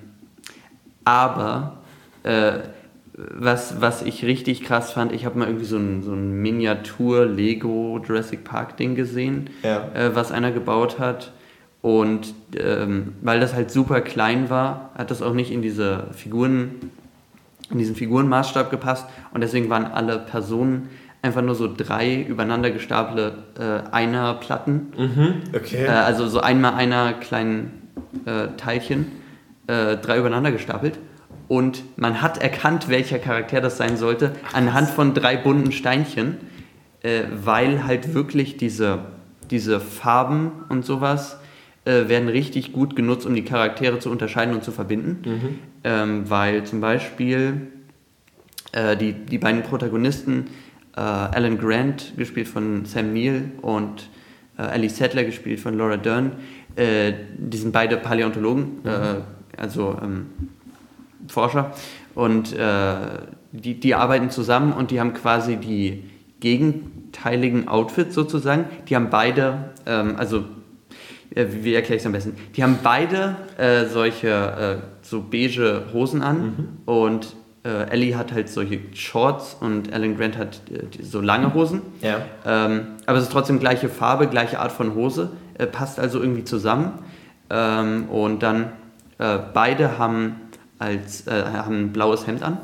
aber 1.05 1.77
äh, 2.23 2.53
was, 3.15 3.79
was 3.81 4.01
ich 4.01 4.25
richtig 4.25 4.63
krass 4.63 4.91
fand, 4.91 5.11
ich 5.11 5.25
habe 5.25 5.37
mal 5.37 5.47
irgendwie 5.47 5.65
so 5.65 5.77
ein, 5.77 6.01
so 6.01 6.13
ein 6.13 6.41
Miniatur-Lego 6.41 8.01
Jurassic 8.05 8.43
Park-Ding 8.43 8.95
gesehen, 8.95 9.49
Ja. 9.61 9.87
äh, 9.93 10.15
was 10.15 10.31
einer 10.31 10.51
gebaut 10.51 10.99
hat. 10.99 11.31
Und 11.81 12.33
ähm, 12.57 13.13
weil 13.21 13.39
das 13.41 13.53
halt 13.53 13.69
super 13.69 13.99
klein 14.01 14.49
war, 14.49 14.91
hat 14.95 15.11
das 15.11 15.21
auch 15.21 15.33
nicht 15.33 15.51
in 15.51 15.61
diese 15.61 16.05
Figuren, 16.13 16.71
in 17.69 17.77
diesen 17.77 17.95
Figurenmaßstab 17.95 18.71
gepasst. 18.71 19.05
Und 19.33 19.41
deswegen 19.41 19.69
waren 19.69 19.85
alle 19.85 20.17
Personen 20.17 20.89
einfach 21.21 21.41
nur 21.41 21.55
so 21.55 21.69
drei 21.75 22.21
übereinander 22.21 22.71
gestapelte 22.71 23.33
äh, 23.59 23.93
Einer-Platten. 23.93 24.93
Okay. 25.53 25.83
Äh, 25.85 25.89
also 25.89 26.27
so 26.27 26.39
einmal 26.39 26.73
einer 26.75 27.13
kleinen 27.13 27.89
äh, 28.25 28.47
Teilchen, 28.57 29.07
äh, 29.67 29.97
drei 29.97 30.17
übereinander 30.17 30.51
gestapelt. 30.51 30.99
Und 31.47 31.83
man 31.97 32.21
hat 32.21 32.41
erkannt, 32.41 32.89
welcher 32.89 33.19
Charakter 33.19 33.61
das 33.61 33.77
sein 33.77 33.97
sollte, 33.97 34.33
anhand 34.53 34.89
von 34.89 35.13
drei 35.13 35.37
bunten 35.37 35.71
Steinchen, 35.71 36.37
äh, 37.01 37.23
weil 37.43 37.85
halt 37.85 38.13
wirklich 38.13 38.57
diese, 38.57 38.99
diese 39.51 39.79
Farben 39.79 40.51
und 40.69 40.85
sowas 40.85 41.37
äh, 41.85 42.07
werden 42.07 42.29
richtig 42.29 42.71
gut 42.71 42.95
genutzt, 42.95 43.25
um 43.25 43.35
die 43.35 43.43
Charaktere 43.43 43.99
zu 43.99 44.09
unterscheiden 44.09 44.53
und 44.53 44.63
zu 44.63 44.71
verbinden. 44.71 45.59
Ähm, 45.83 46.29
weil 46.29 46.63
zum 46.63 46.79
Beispiel 46.79 47.67
äh, 48.71 48.95
die, 48.95 49.13
die 49.13 49.37
beiden 49.37 49.63
Protagonisten, 49.63 50.47
äh, 50.95 51.01
Alan 51.01 51.57
Grant, 51.57 52.13
gespielt 52.17 52.47
von 52.47 52.85
Sam 52.85 53.13
Neill, 53.13 53.51
und 53.61 54.09
äh, 54.57 54.63
Ellie 54.73 54.89
Sattler, 54.89 55.23
gespielt 55.23 55.59
von 55.59 55.77
Laura 55.77 55.97
Dern, 55.97 56.33
äh, 56.75 57.13
die 57.37 57.57
sind 57.57 57.71
beide 57.71 57.97
Paläontologen, 57.97 58.85
äh, 58.85 59.15
also 59.57 59.97
ähm, 60.01 60.27
Forscher. 61.27 61.71
Und 62.15 62.53
äh, 62.53 62.95
die, 63.51 63.79
die 63.79 63.95
arbeiten 63.95 64.29
zusammen 64.29 64.73
und 64.73 64.91
die 64.91 64.99
haben 64.99 65.13
quasi 65.13 65.57
die 65.57 66.03
gegenteiligen 66.39 67.67
Outfits 67.67 68.13
sozusagen. 68.13 68.65
Die 68.89 68.95
haben 68.95 69.09
beide, 69.09 69.71
ähm, 69.85 70.15
also 70.17 70.43
äh, 71.33 71.45
wie 71.61 71.73
erkläre 71.73 71.95
ich 71.95 72.01
es 72.01 72.05
am 72.05 72.11
besten? 72.11 72.35
Die 72.55 72.63
haben 72.63 72.79
beide 72.83 73.37
äh, 73.57 73.85
solche 73.85 74.27
äh, 74.29 74.77
so 75.01 75.21
beige 75.21 75.85
Hosen 75.93 76.21
an 76.21 76.79
und 76.85 77.35
äh, 77.63 77.89
Ellie 77.89 78.17
hat 78.17 78.33
halt 78.33 78.49
solche 78.49 78.79
Shorts 78.93 79.55
und 79.59 79.93
Alan 79.93 80.17
Grant 80.17 80.37
hat 80.37 80.61
äh, 80.69 81.01
so 81.01 81.21
lange 81.21 81.53
Hosen. 81.53 81.81
ja. 82.01 82.17
Ähm, 82.45 82.87
aber 83.05 83.17
es 83.17 83.25
ist 83.25 83.31
trotzdem 83.31 83.59
gleiche 83.59 83.89
Farbe, 83.89 84.27
gleiche 84.27 84.59
Art 84.59 84.71
von 84.71 84.95
Hose, 84.95 85.31
passt 85.73 85.99
also 85.99 86.21
irgendwie 86.21 86.45
zusammen. 86.45 86.99
Ähm, 87.49 88.09
und 88.09 88.41
dann 88.43 88.71
äh, 89.23 89.39
beide 89.53 89.97
haben, 89.97 90.35
als, 90.79 91.27
äh, 91.27 91.31
haben 91.31 91.85
ein 91.85 91.93
blaues 91.93 92.27
Hemd 92.27 92.43
an, 92.43 92.57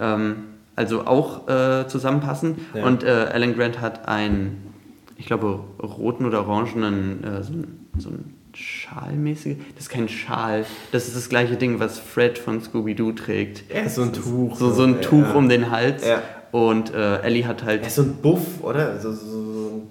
ähm, 0.00 0.36
also 0.76 1.06
auch 1.06 1.46
äh, 1.48 1.86
zusammenpassen. 1.86 2.56
Ja. 2.74 2.84
Und 2.84 3.04
äh, 3.04 3.08
Alan 3.32 3.54
Grant 3.54 3.80
hat 3.80 4.08
einen, 4.08 4.72
ich 5.16 5.26
glaube, 5.26 5.60
roten 5.80 6.26
oder 6.26 6.46
orangenen, 6.48 7.22
äh, 7.22 7.42
so, 7.42 7.52
ein- 7.52 7.86
so 7.98 8.08
ein 8.10 8.34
Schalmäßige. 8.54 9.56
Das 9.74 9.84
ist 9.84 9.88
kein 9.90 10.08
Schal, 10.08 10.64
das 10.92 11.06
ist 11.08 11.16
das 11.16 11.28
gleiche 11.28 11.56
Ding, 11.56 11.80
was 11.80 11.98
Fred 11.98 12.38
von 12.38 12.60
Scooby-Doo 12.60 13.12
trägt. 13.12 13.64
Er 13.68 13.84
ist 13.86 13.94
so 13.96 14.02
ein 14.02 14.12
Tuch. 14.12 14.56
So, 14.56 14.70
so 14.72 14.82
ein 14.84 14.94
Ja. 14.94 15.00
Tuch 15.00 15.34
um 15.34 15.48
den 15.48 15.70
Hals. 15.70 16.04
Ja. 16.06 16.22
Und 16.52 16.92
äh, 16.94 17.20
Ellie 17.22 17.44
hat 17.46 17.64
halt 17.64 17.82
Er 17.82 17.86
ist 17.88 17.96
so 17.96 18.02
ein 18.02 18.14
Buff, 18.22 18.62
oder? 18.62 18.98
So, 19.00 19.12
so, 19.12 19.26
so, 19.26 19.82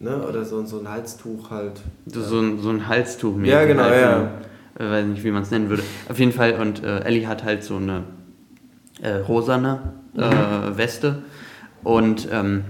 ne? 0.00 0.20
Oder 0.28 0.44
so, 0.44 0.64
so 0.64 0.80
ein 0.80 0.88
Halstuch 0.88 1.50
halt. 1.50 1.80
So, 2.06 2.20
so, 2.22 2.40
ein, 2.40 2.58
so 2.60 2.70
ein 2.70 2.88
Halstuch. 2.88 3.38
Ja, 3.44 3.64
genau, 3.64 3.84
halt, 3.84 4.00
ja. 4.00 4.30
Äh, 4.78 4.84
weiß 4.90 5.06
nicht, 5.06 5.24
wie 5.24 5.30
man 5.30 5.42
es 5.42 5.50
nennen 5.50 5.68
würde. 5.70 5.82
Auf 6.08 6.18
jeden 6.18 6.32
Fall, 6.32 6.54
und 6.54 6.82
äh, 6.84 7.00
Ellie 7.00 7.26
hat 7.26 7.44
halt 7.44 7.62
so 7.64 7.76
eine 7.76 8.04
äh, 9.02 9.10
rosane 9.16 9.92
Mhm. 10.14 10.22
äh, 10.22 10.76
Weste. 10.78 11.22
Und 11.84 12.28
ähm, 12.32 12.64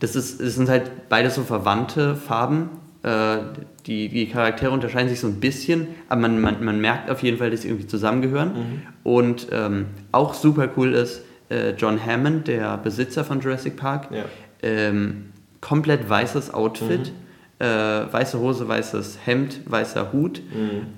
das, 0.00 0.16
ist, 0.16 0.40
das 0.40 0.54
sind 0.54 0.68
halt 0.68 1.08
beides 1.08 1.34
so 1.34 1.42
verwandte 1.42 2.14
Farben. 2.14 2.70
Äh, 3.02 3.38
die, 3.86 4.08
die 4.08 4.26
Charaktere 4.28 4.70
unterscheiden 4.70 5.08
sich 5.10 5.20
so 5.20 5.26
ein 5.26 5.40
bisschen, 5.40 5.88
aber 6.08 6.22
man, 6.22 6.40
man, 6.40 6.64
man 6.64 6.80
merkt 6.80 7.10
auf 7.10 7.22
jeden 7.22 7.38
Fall, 7.38 7.50
dass 7.50 7.62
sie 7.62 7.68
irgendwie 7.68 7.86
zusammengehören. 7.86 8.48
Mhm. 8.54 8.82
Und 9.02 9.48
ähm, 9.52 9.86
auch 10.12 10.34
super 10.34 10.68
cool 10.76 10.94
ist, 10.94 11.22
äh, 11.50 11.70
John 11.72 12.04
Hammond, 12.04 12.48
der 12.48 12.76
Besitzer 12.78 13.24
von 13.24 13.40
Jurassic 13.40 13.76
Park, 13.76 14.08
Ja. 14.10 14.24
ähm, 14.62 15.26
komplett 15.60 16.08
weißes 16.08 16.52
Outfit, 16.54 17.12
äh, 17.58 17.64
weiße 17.66 18.38
Hose, 18.38 18.68
weißes 18.68 19.18
Hemd, 19.24 19.60
weißer 19.66 20.12
Hut. 20.12 20.42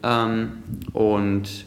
Ähm, 0.02 0.52
und 0.92 1.66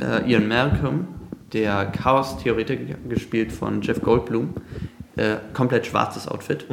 äh, 0.00 0.30
Ian 0.30 0.48
Malcolm, 0.48 1.08
der 1.52 1.86
Chaos-Theoretiker, 1.86 2.94
gespielt 3.08 3.52
von 3.52 3.82
Jeff 3.82 4.00
Goldblum, 4.02 4.54
äh, 5.16 5.36
komplett 5.54 5.86
schwarzes 5.86 6.26
Outfit. 6.26 6.66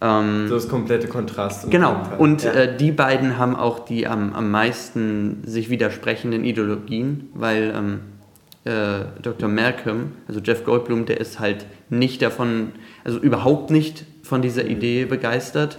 Ähm, 0.00 0.48
So 0.48 0.54
das 0.54 0.68
komplette 0.68 1.08
Kontrast. 1.08 1.70
Genau, 1.70 1.96
und 2.18 2.44
ja. 2.44 2.52
äh, 2.52 2.76
die 2.76 2.92
beiden 2.92 3.38
haben 3.38 3.56
auch 3.56 3.80
die 3.80 4.06
am, 4.06 4.32
am 4.32 4.50
meisten 4.50 5.42
sich 5.46 5.70
widersprechenden 5.70 6.44
Ideologien, 6.44 7.28
weil 7.34 7.74
ähm, 7.76 8.00
äh, 8.64 9.04
Dr. 9.22 9.48
Malcolm, 9.48 10.12
also 10.26 10.40
Jeff 10.40 10.64
Goldblum, 10.64 11.06
der 11.06 11.20
ist 11.20 11.38
halt 11.38 11.66
nicht 11.90 12.22
davon, 12.22 12.72
also 13.04 13.18
überhaupt 13.18 13.70
nicht 13.70 14.04
von 14.22 14.42
dieser 14.42 14.64
Idee 14.66 15.04
begeistert, 15.04 15.78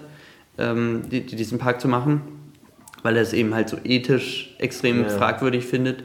ähm, 0.57 1.03
die, 1.11 1.21
die 1.25 1.35
diesen 1.35 1.57
Park 1.59 1.81
zu 1.81 1.87
machen, 1.87 2.21
weil 3.03 3.15
er 3.15 3.21
es 3.21 3.33
eben 3.33 3.53
halt 3.53 3.69
so 3.69 3.77
ethisch 3.83 4.55
extrem 4.59 5.03
Ja. 5.03 5.09
fragwürdig 5.09 5.65
findet 5.65 6.03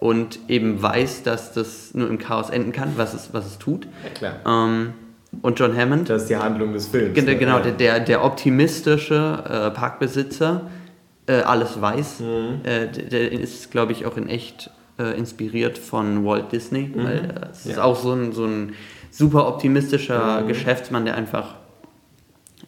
und 0.00 0.38
eben 0.48 0.82
weiß, 0.82 1.22
dass 1.24 1.52
das 1.52 1.92
nur 1.94 2.08
im 2.08 2.18
Chaos 2.18 2.50
enden 2.50 2.72
kann, 2.72 2.92
was 2.96 3.12
es, 3.14 3.30
was 3.32 3.46
es 3.46 3.58
tut. 3.58 3.86
ja, 4.04 4.10
klar. 4.10 4.36
Ähm, 4.46 4.94
und 5.42 5.60
John 5.60 5.76
Hammond, 5.76 6.08
Das 6.10 6.22
ist 6.22 6.28
die 6.28 6.36
Handlung 6.36 6.72
des 6.72 6.88
Films. 6.88 7.14
Gen- 7.14 7.24
ne? 7.26 7.36
Genau, 7.36 7.58
Ja. 7.58 7.70
der, 7.70 8.00
der, 8.00 8.24
optimistische 8.24 9.44
äh, 9.48 9.70
Parkbesitzer, 9.70 10.62
äh, 11.26 11.34
alles 11.42 11.80
weiß, 11.80 12.20
Mhm. 12.20 12.60
äh, 12.64 12.88
der, 12.88 13.30
ist, 13.30 13.70
glaube 13.70 13.92
ich, 13.92 14.06
auch 14.06 14.16
in 14.16 14.28
echt 14.28 14.70
äh, 14.98 15.16
inspiriert 15.16 15.78
von 15.78 16.24
Walt 16.24 16.50
Disney, 16.50 16.90
weil 16.96 17.18
äh, 17.18 17.50
es 17.52 17.58
ist 17.60 17.66
Mhm. 17.66 17.72
Ja. 17.72 17.82
auch 17.84 17.96
so 17.96 18.12
ein, 18.12 18.32
so 18.32 18.44
ein 18.44 18.72
super 19.12 19.46
optimistischer 19.46 20.40
Mhm. 20.42 20.48
Geschäftsmann, 20.48 21.04
der 21.04 21.14
einfach 21.14 21.54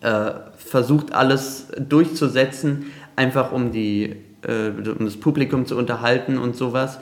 äh, 0.00 0.30
versucht, 0.72 1.12
alles 1.12 1.68
durchzusetzen, 1.78 2.86
einfach 3.14 3.52
um, 3.52 3.72
die, 3.72 4.16
äh, 4.40 4.70
um 4.70 5.04
das 5.04 5.18
Publikum 5.18 5.66
zu 5.66 5.76
unterhalten 5.76 6.38
und 6.38 6.56
sowas. 6.56 6.98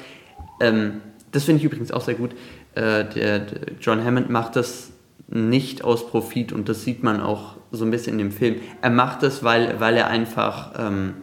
Ähm, 0.61 1.01
das 1.31 1.45
finde 1.45 1.61
ich 1.61 1.65
übrigens 1.67 1.93
auch 1.93 2.01
sehr 2.01 2.17
gut. 2.17 2.33
Äh, 2.75 3.05
der, 3.05 3.39
der 3.39 3.61
John 3.81 4.05
Hammond 4.05 4.29
macht 4.29 4.57
das 4.57 4.91
nicht 5.29 5.85
aus 5.85 6.09
Profit 6.09 6.53
und 6.53 6.69
das 6.69 6.83
sieht 6.83 7.05
man 7.05 7.21
auch 7.21 7.59
so 7.71 7.85
ein 7.85 7.93
bisschen 7.93 8.15
in 8.15 8.19
dem 8.19 8.33
Film. 8.33 8.57
Er 8.83 8.91
macht 8.91 9.23
es, 9.23 9.45
weil, 9.45 9.79
weil 9.79 9.97
er 9.97 10.09
einfach 10.09 10.73
ähm, 10.77 11.15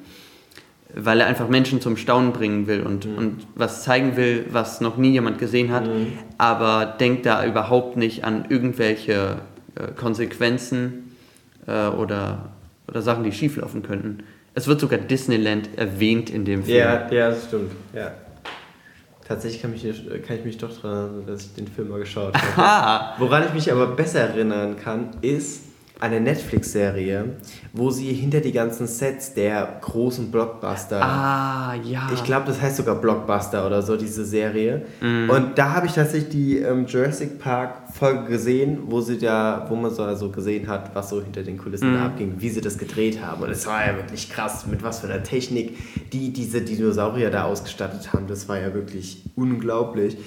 weil 0.95 1.19
er 1.19 1.27
einfach 1.27 1.49
Menschen 1.49 1.81
zum 1.81 1.97
Staunen 1.97 2.31
bringen 2.31 2.65
will 2.65 2.81
und, 2.81 3.05
und 3.05 3.45
was 3.55 3.83
zeigen 3.83 4.15
will, 4.15 4.45
was 4.51 4.79
noch 4.79 4.95
nie 4.95 5.11
jemand 5.11 5.37
gesehen 5.37 5.73
hat, 5.73 5.87
aber 6.37 6.85
denkt 6.85 7.25
da 7.25 7.45
überhaupt 7.45 7.97
nicht 7.97 8.23
an 8.23 8.45
irgendwelche 8.47 9.39
äh, 9.75 9.91
Konsequenzen 9.97 11.06
äh, 11.67 11.87
oder, 11.87 12.49
oder 12.87 13.01
Sachen, 13.01 13.23
die 13.23 13.31
schieflaufen 13.31 13.83
könnten. 13.83 14.23
Es 14.53 14.67
wird 14.67 14.79
sogar 14.79 14.97
Disneyland 14.97 15.69
erwähnt 15.77 16.29
in 16.31 16.43
dem 16.45 16.63
Film. 16.63 16.77
Ja, 16.77 17.11
ja, 17.11 17.29
das 17.29 17.45
stimmt. 17.45 17.71
Ja. 17.93 18.11
Tatsächlich 19.27 19.61
kann, 19.61 19.71
mich, 19.71 19.83
kann 20.25 20.37
ich 20.37 20.45
mich 20.45 20.57
doch 20.57 20.71
daran 20.81 20.97
erinnern, 20.97 21.27
dass 21.27 21.45
ich 21.45 21.53
den 21.53 21.67
Film 21.67 21.89
mal 21.89 21.99
geschaut 21.99 22.33
habe. 22.33 22.61
Ah, 22.61 23.15
Woran 23.19 23.43
ich 23.45 23.53
mich 23.53 23.71
aber 23.71 23.87
besser 23.87 24.21
erinnern 24.21 24.77
kann, 24.81 25.09
ist 25.21 25.63
eine 25.99 26.21
Netflix-Serie, 26.21 27.37
wo 27.73 27.89
sie 27.89 28.13
hinter 28.13 28.39
die 28.39 28.51
ganzen 28.51 28.87
Sets 28.87 29.33
der 29.33 29.79
großen 29.81 30.29
Blockbuster. 30.31 31.01
ah 31.01 31.73
ja. 31.83 32.09
Ich 32.13 32.23
glaube, 32.23 32.45
das 32.47 32.61
heißt 32.61 32.77
sogar 32.77 32.95
Blockbuster 32.95 33.65
oder 33.65 33.81
so, 33.81 33.97
diese 33.97 34.25
Serie. 34.25 34.85
Mhm. 35.01 35.29
Und 35.29 35.57
da 35.57 35.73
habe 35.73 35.87
ich 35.87 35.93
tatsächlich 35.93 36.29
die 36.29 36.57
ähm, 36.59 36.85
Jurassic 36.85 37.39
Park 37.39 37.93
Folge 37.93 38.25
gesehen, 38.29 38.79
wo 38.87 39.01
sie 39.01 39.17
da, 39.17 39.65
wo 39.69 39.75
man 39.75 39.91
so 39.91 40.03
also 40.03 40.29
gesehen 40.29 40.67
hat, 40.67 40.93
was 40.95 41.09
so 41.09 41.21
hinter 41.21 41.41
den 41.43 41.57
Kulissen 41.57 41.91
Mhm. 41.91 41.95
da 41.95 42.05
abging, 42.05 42.35
wie 42.37 42.49
sie 42.49 42.61
das 42.61 42.77
gedreht 42.77 43.21
haben. 43.23 43.41
Und 43.43 43.49
es 43.49 43.65
war 43.65 43.85
ja 43.87 43.95
wirklich 43.95 44.29
krass, 44.29 44.67
mit 44.67 44.83
was 44.83 44.99
für 44.99 45.07
einer 45.07 45.23
Technik 45.23 45.77
die 46.13 46.31
diese 46.31 46.61
Dinosaurier 46.61 47.31
da 47.31 47.45
ausgestattet 47.45 48.13
haben. 48.13 48.27
Das 48.27 48.47
war 48.47 48.59
ja 48.59 48.73
wirklich 48.73 49.23
unglaublich. 49.35 50.17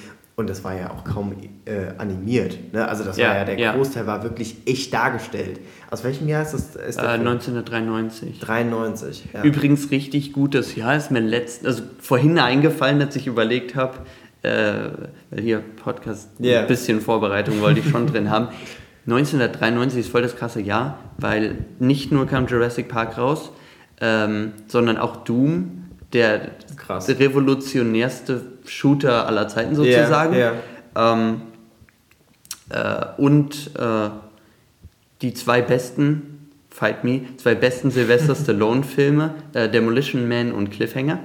Und 0.41 0.51
das 0.51 0.65
war 0.65 0.75
ja 0.75 0.91
auch 0.91 1.05
kaum 1.05 1.33
äh, 1.67 1.93
animiert. 1.99 2.59
Ne? 2.73 2.87
Also 2.89 3.05
das 3.05 3.17
Ja, 3.17 3.29
war 3.29 3.37
ja, 3.37 3.45
der 3.45 3.59
ja. 3.59 3.73
Großteil 3.75 4.07
war 4.07 4.23
wirklich 4.23 4.57
echt 4.67 4.93
dargestellt. 4.93 5.61
Aus 5.91 6.03
welchem 6.03 6.29
Jahr 6.29 6.43
ist 6.43 6.53
das? 6.53 6.75
Ist 6.77 6.97
äh, 6.97 7.03
der 7.03 7.11
Film? 7.15 7.27
1993. 7.29 8.41
93. 8.41 9.29
Ja. 9.33 9.43
Übrigens 9.45 9.91
richtig 9.91 10.33
gutes 10.33 10.75
Jahr 10.77 10.97
ist 10.97 11.11
mir 11.11 11.21
letzten, 11.21 11.67
also 11.67 11.83
vorhin 12.01 12.39
eingefallen, 12.39 13.01
als 13.01 13.15
ich 13.17 13.27
überlegt 13.27 13.75
habe, 13.77 13.99
äh, 14.43 14.51
weil 15.31 15.41
hier 15.43 15.59
Podcast 15.83 16.29
Ja. 16.39 16.61
ein 16.61 16.67
bisschen 16.67 17.01
Vorbereitung 17.01 17.61
wollte 17.61 17.81
ich 17.81 17.89
schon 17.89 18.07
drin 18.07 18.31
haben. 18.31 18.49
1993 19.07 20.01
ist 20.01 20.11
voll 20.11 20.23
das 20.23 20.37
krasse 20.37 20.61
Jahr, 20.61 20.99
weil 21.19 21.59
nicht 21.79 22.13
nur 22.13 22.27
kam 22.27 22.47
Jurassic 22.47 22.89
Park 22.89 23.19
raus, 23.19 23.51
ähm, 24.01 24.53
sondern 24.69 24.97
auch 24.99 25.17
Doom, 25.25 25.85
der 26.13 26.51
Krass. 26.77 27.09
revolutionärste 27.09 28.41
Shooter 28.71 29.27
aller 29.27 29.49
Zeiten 29.49 29.75
sozusagen. 29.75 30.35
Ja, 30.37 30.53
Ähm, 30.97 31.43
äh, 32.71 33.05
und 33.21 33.71
äh, 33.79 34.11
die 35.23 35.35
zwei 35.35 35.61
besten, 35.63 36.51
Fight 36.71 37.05
Me, 37.05 37.23
zwei 37.37 37.55
besten 37.55 37.91
Sylvester 37.91 38.35
Stallone-Filme, 38.41 39.35
äh, 39.55 39.69
Demolition 39.69 40.29
Man 40.29 40.53
und 40.53 40.71
Cliffhanger. 40.71 41.19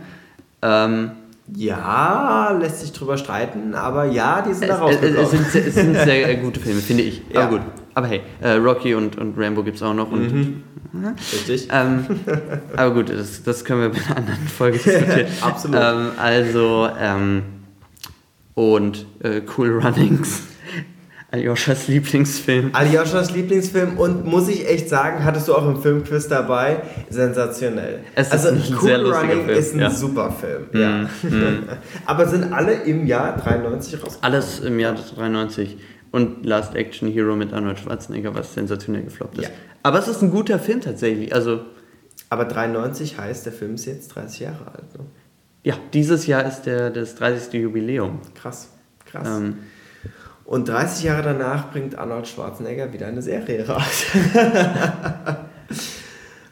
Ähm, 0.61 1.11
Ja, 1.55 2.57
lässt 2.59 2.81
sich 2.81 2.91
drüber 2.91 3.17
streiten, 3.17 3.75
aber 3.75 4.05
ja, 4.05 4.41
die 4.41 4.53
sind 4.53 4.63
es, 4.63 4.69
da 4.69 4.75
es, 4.75 4.81
rausgekommen. 4.81 5.21
es, 5.23 5.31
sind, 5.31 5.47
sehr- 5.51 5.67
es 5.67 5.75
sind 5.75 5.93
sehr 6.03 6.35
gute 6.37 6.59
Filme, 6.59 6.81
finde 6.81 7.03
ich. 7.03 7.21
Ja. 7.31 7.41
Aber 7.41 7.57
gut. 7.59 7.61
Aber 7.95 8.07
hey, 8.07 8.21
äh, 8.41 8.51
Rocky 8.51 8.93
und, 8.93 9.17
und 9.17 9.37
Rambo 9.37 9.63
gibt 9.63 9.77
es 9.77 9.83
auch 9.83 9.93
noch. 9.93 10.11
Und, 10.11 10.63
Mhm. 10.95 11.15
Richtig. 11.33 11.67
ähm, 11.73 12.05
aber 12.75 12.93
gut, 12.93 13.09
das, 13.09 13.43
das 13.43 13.65
können 13.65 13.81
wir 13.81 13.89
bei 13.89 14.05
einer 14.05 14.17
anderen 14.17 14.47
Folge 14.47 14.77
diskutieren. 14.77 15.27
Absolut. 15.41 15.77
Ähm, 15.77 16.11
also, 16.17 16.89
ähm, 16.99 17.43
und 18.53 19.05
äh, 19.21 19.41
Cool 19.57 19.79
Runnings, 19.79 20.43
Aljoschas 21.31 21.89
Lieblingsfilm. 21.89 22.69
Aljoschas 22.71 23.31
Lieblingsfilm 23.31 23.97
und 23.97 24.25
muss 24.25 24.47
ich 24.47 24.69
echt 24.69 24.87
sagen, 24.87 25.25
hattest 25.25 25.49
du 25.49 25.55
auch 25.55 25.67
im 25.67 25.81
Filmquiz 25.81 26.29
dabei, 26.29 26.83
sensationell. 27.09 27.99
Es 28.15 28.27
ist 28.27 28.33
also 28.33 28.49
ein 28.49 28.63
Cool 28.81 28.87
sehr 28.87 28.97
lustiger 28.99 29.21
Running 29.21 29.45
Film, 29.45 29.59
ist 29.59 29.73
ein 29.73 29.79
ja. 29.81 29.89
super 29.89 30.31
Film. 30.31 30.67
Ja. 30.71 31.09
aber 32.05 32.27
sind 32.27 32.53
alle 32.53 32.71
im 32.83 33.05
Jahr 33.05 33.35
93 33.35 33.95
rausgekommen? 33.95 34.19
Alles 34.21 34.59
im 34.59 34.79
Jahr 34.79 34.95
93. 34.95 35.77
Und 36.15 36.45
Last 36.45 36.75
Action 36.75 37.11
Hero 37.11 37.35
mit 37.35 37.51
Arnold 37.51 37.77
Schwarzenegger, 37.77 38.33
was 38.33 38.53
sensationell 38.53 39.03
gefloppt 39.03 39.37
ist. 39.37 39.43
Ja. 39.43 39.49
Aber 39.83 39.99
es 39.99 40.07
ist 40.07 40.21
ein 40.21 40.31
guter 40.31 40.59
Film 40.59 40.79
tatsächlich. 40.79 41.35
Also, 41.35 41.65
Aber 42.29 42.45
93 42.45 43.17
heißt, 43.17 43.45
der 43.45 43.51
Film 43.51 43.75
ist 43.75 43.85
jetzt 43.85 44.15
30 44.15 44.39
Jahre 44.39 44.65
alt. 44.67 44.97
Ne? 44.97 45.05
ja, 45.65 45.75
dieses 45.91 46.25
Jahr 46.25 46.45
ist 46.45 46.61
der, 46.61 46.89
das 46.89 47.15
30. 47.15 47.51
Jubiläum. 47.55 48.19
Krass, 48.33 48.69
krass. 49.05 49.27
Ähm, 49.27 49.57
Und 50.45 50.69
30 50.69 51.03
Jahre 51.03 51.23
danach 51.23 51.69
bringt 51.69 51.97
Arnold 51.97 52.29
Schwarzenegger 52.29 52.93
wieder 52.93 53.07
eine 53.07 53.21
Serie 53.21 53.67
raus. 53.67 54.05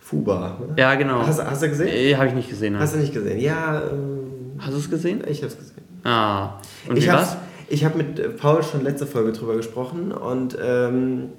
Fuba. 0.02 0.60
Ne? 0.60 0.76
ja, 0.78 0.96
genau. 0.96 1.26
Hast, 1.26 1.42
hast 1.42 1.64
du 1.64 1.70
gesehen? 1.70 1.88
Äh, 1.88 2.16
Habe 2.16 2.28
ich 2.28 2.34
nicht 2.34 2.50
gesehen. 2.50 2.76
Hast 2.76 2.82
Hast, 2.82 2.96
du 2.96 3.00
nicht 3.00 3.14
gesehen? 3.14 3.40
Ja, 3.40 3.82
ähm, 3.82 4.60
du 4.60 4.76
es 4.76 4.90
gesehen? 4.90 5.24
ich 5.26 5.42
hab's 5.42 5.58
gesehen. 5.58 5.84
Ah. 6.04 6.60
Und 6.90 6.98
ich 6.98 7.06
wie 7.06 7.12
habe 7.12 7.22
war's? 7.22 7.38
Ich 7.74 7.84
hab 7.84 7.96
mit 7.96 8.20
äh, 8.20 8.30
Paul 8.30 8.64
schon 8.64 8.84
letzte 8.84 9.08
Folge 9.08 9.32
drüber 9.32 9.56
gesprochen 9.56 10.12
und 10.12 10.56
ähm, 10.62 11.30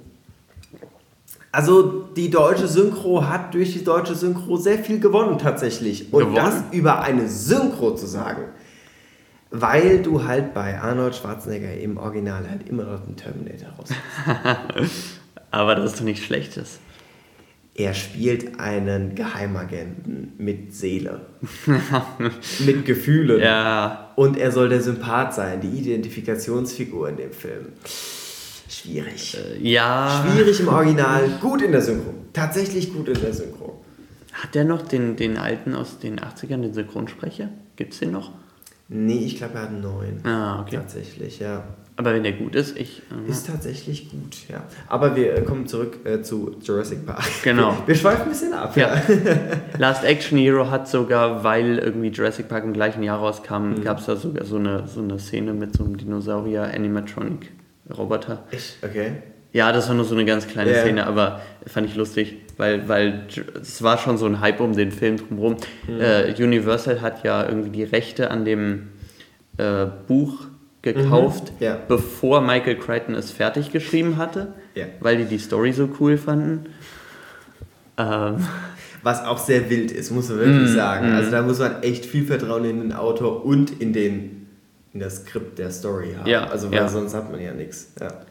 also 1.51 2.03
die 2.15 2.29
deutsche 2.29 2.67
Synchro 2.67 3.25
hat 3.25 3.53
durch 3.53 3.71
die 3.71 3.83
deutsche 3.85 4.13
Synchro 4.13 4.57
sehr 4.57 4.77
viel 4.77 4.99
gewonnen 4.99 5.37
tatsächlich. 5.37 6.11
Und 6.11 6.19
Gewonnen? 6.19 6.35
das 6.35 6.63
über 6.71 7.01
eine 7.01 7.29
Synchro 7.29 7.95
zu 7.95 8.07
sagen, 8.07 8.43
weil 9.51 10.01
du 10.01 10.25
halt 10.25 10.53
bei 10.53 10.77
Arnold 10.77 11.15
Schwarzenegger 11.15 11.73
im 11.75 11.95
Original 11.95 12.49
halt 12.49 12.67
immer 12.67 12.83
noch 12.83 13.05
den 13.05 13.15
Terminator 13.15 13.69
raus. 13.69 13.87
Aber 15.51 15.75
das 15.75 15.93
ist 15.93 16.01
doch 16.01 16.03
nichts 16.03 16.25
Schlechtes. 16.25 16.79
Er 17.77 17.93
spielt 17.93 18.57
einen 18.57 19.15
Geheimagenten 19.15 20.31
mit 20.37 20.73
Seele, 20.73 21.25
mit 22.65 22.85
Gefühlen. 22.85 23.41
Ja. 23.41 24.13
Und 24.15 24.37
er 24.37 24.53
soll 24.53 24.69
der 24.69 24.81
Sympath 24.81 25.33
sein, 25.33 25.59
die 25.59 25.67
Identifikationsfigur 25.67 27.09
in 27.09 27.17
dem 27.17 27.33
Film. 27.33 27.73
Schwierig. 28.69 29.37
Ja. 29.61 30.23
Schwierig 30.25 30.61
im 30.61 30.69
Original, 30.69 31.27
gut 31.41 31.61
in 31.61 31.73
der 31.73 31.81
Synchro. 31.81 32.13
Tatsächlich 32.31 32.93
gut 32.93 33.09
in 33.09 33.19
der 33.19 33.33
Synchro. 33.33 33.83
Hat 34.31 34.55
der 34.55 34.63
noch 34.63 34.81
den, 34.81 35.17
den 35.17 35.37
alten 35.37 35.75
aus 35.75 35.99
den 35.99 36.19
80ern, 36.19 36.61
den 36.61 36.73
Synchronsprecher? 36.73 37.49
Gibt's 37.75 37.99
den 37.99 38.11
noch? 38.11 38.31
Nee, 38.87 39.25
ich 39.25 39.35
glaube, 39.35 39.55
er 39.55 39.61
hat 39.63 39.69
einen 39.69 39.81
neuen. 39.81 40.25
Ah, 40.25 40.61
okay. 40.61 40.77
Tatsächlich, 40.77 41.39
ja. 41.39 41.63
Aber 41.97 42.13
wenn 42.13 42.23
der 42.23 42.33
gut 42.33 42.55
ist, 42.55 42.77
ich. 42.77 43.01
äh, 43.25 43.31
Ist 43.31 43.47
tatsächlich 43.47 44.09
gut, 44.11 44.35
ja. 44.49 44.63
Aber 44.89 45.15
wir 45.15 45.41
kommen 45.45 45.65
zurück 45.65 45.99
äh, 46.05 46.21
zu 46.21 46.57
Jurassic 46.61 47.05
Park. 47.05 47.23
Genau. 47.43 47.77
Wir 47.85 47.95
schweifen 47.95 48.23
ein 48.23 48.29
bisschen 48.29 48.51
ab. 48.51 48.75
Ja. 48.75 49.01
Last 49.77 50.03
Action 50.03 50.37
Hero 50.37 50.69
hat 50.69 50.89
sogar, 50.89 51.45
weil 51.45 51.77
irgendwie 51.77 52.09
Jurassic 52.09 52.49
Park 52.49 52.65
im 52.65 52.73
gleichen 52.73 53.01
Jahr 53.01 53.19
rauskam, 53.19 53.75
gab 53.81 53.99
es 53.99 54.07
da 54.07 54.17
sogar 54.17 54.43
so 54.43 54.57
eine, 54.57 54.87
so 54.87 54.99
eine 55.01 55.17
Szene 55.19 55.53
mit 55.53 55.77
so 55.77 55.85
einem 55.85 55.95
Dinosaurier-Animatronic-Roboter. 57.15 58.43
Echt? 58.51 58.77
Okay. 58.83 59.11
Ja, 59.53 59.71
das 59.71 59.87
war 59.87 59.95
nur 59.95 60.03
so 60.05 60.15
eine 60.15 60.25
ganz 60.25 60.47
kleine 60.47 60.73
Ja. 60.73 60.81
Szene, 60.81 61.07
aber 61.07 61.39
fand 61.65 61.87
ich 61.87 61.95
lustig, 61.95 62.35
weil, 62.57 62.89
weil 62.89 63.25
es 63.61 63.81
war 63.81 63.97
schon 63.97 64.17
so 64.17 64.25
ein 64.25 64.41
Hype 64.41 64.59
um 64.59 64.75
den 64.75 64.91
Film 64.91 65.15
drumherum. 65.15 65.55
Äh, 65.87 66.33
Universal 66.43 66.99
hat 67.01 67.23
ja 67.23 67.47
irgendwie 67.47 67.69
die 67.69 67.83
Rechte 67.83 68.31
an 68.31 68.43
dem 68.43 68.89
äh, 69.57 69.85
Buch 70.07 70.47
gekauft, 70.85 71.51
Mhm. 71.59 71.63
Ja. 71.65 71.77
bevor 71.87 72.39
Michael 72.39 72.77
Crichton 72.77 73.13
es 73.15 73.31
fertig 73.31 73.71
geschrieben 73.73 74.15
hatte, 74.15 74.53
Ja. 74.73 74.85
weil 75.01 75.17
die 75.17 75.25
die 75.25 75.37
Story 75.39 75.73
so 75.73 75.89
cool 75.99 76.17
fanden. 76.17 76.67
Ähm, 77.97 78.37
Was 79.03 79.23
auch 79.23 79.37
sehr 79.37 79.69
wild 79.69 79.91
ist, 79.91 80.11
muss 80.11 80.29
man 80.29 80.39
wirklich 80.39 80.71
Mm, 80.71 80.75
sagen. 80.75 81.11
mm. 81.11 81.15
Also 81.15 81.31
da 81.31 81.41
muss 81.43 81.59
man 81.59 81.83
echt 81.83 82.05
viel 82.05 82.25
Vertrauen 82.25 82.65
in 82.65 82.79
den 82.79 82.93
Autor 82.93 83.45
und 83.45 83.79
in 83.81 83.93
den 83.93 84.47
in 84.93 85.01
das 85.01 85.17
Skript 85.17 85.59
der 85.59 85.71
Story 85.71 86.15
haben. 86.17 86.27
Ja, 86.29 86.45
also 86.47 86.69
weil 86.71 86.77
ja. 86.77 86.87
sonst 86.87 87.13
hat 87.13 87.29
man 87.29 87.41
ja 87.41 87.53
nichts. 87.53 87.91
Ja. 87.99 88.21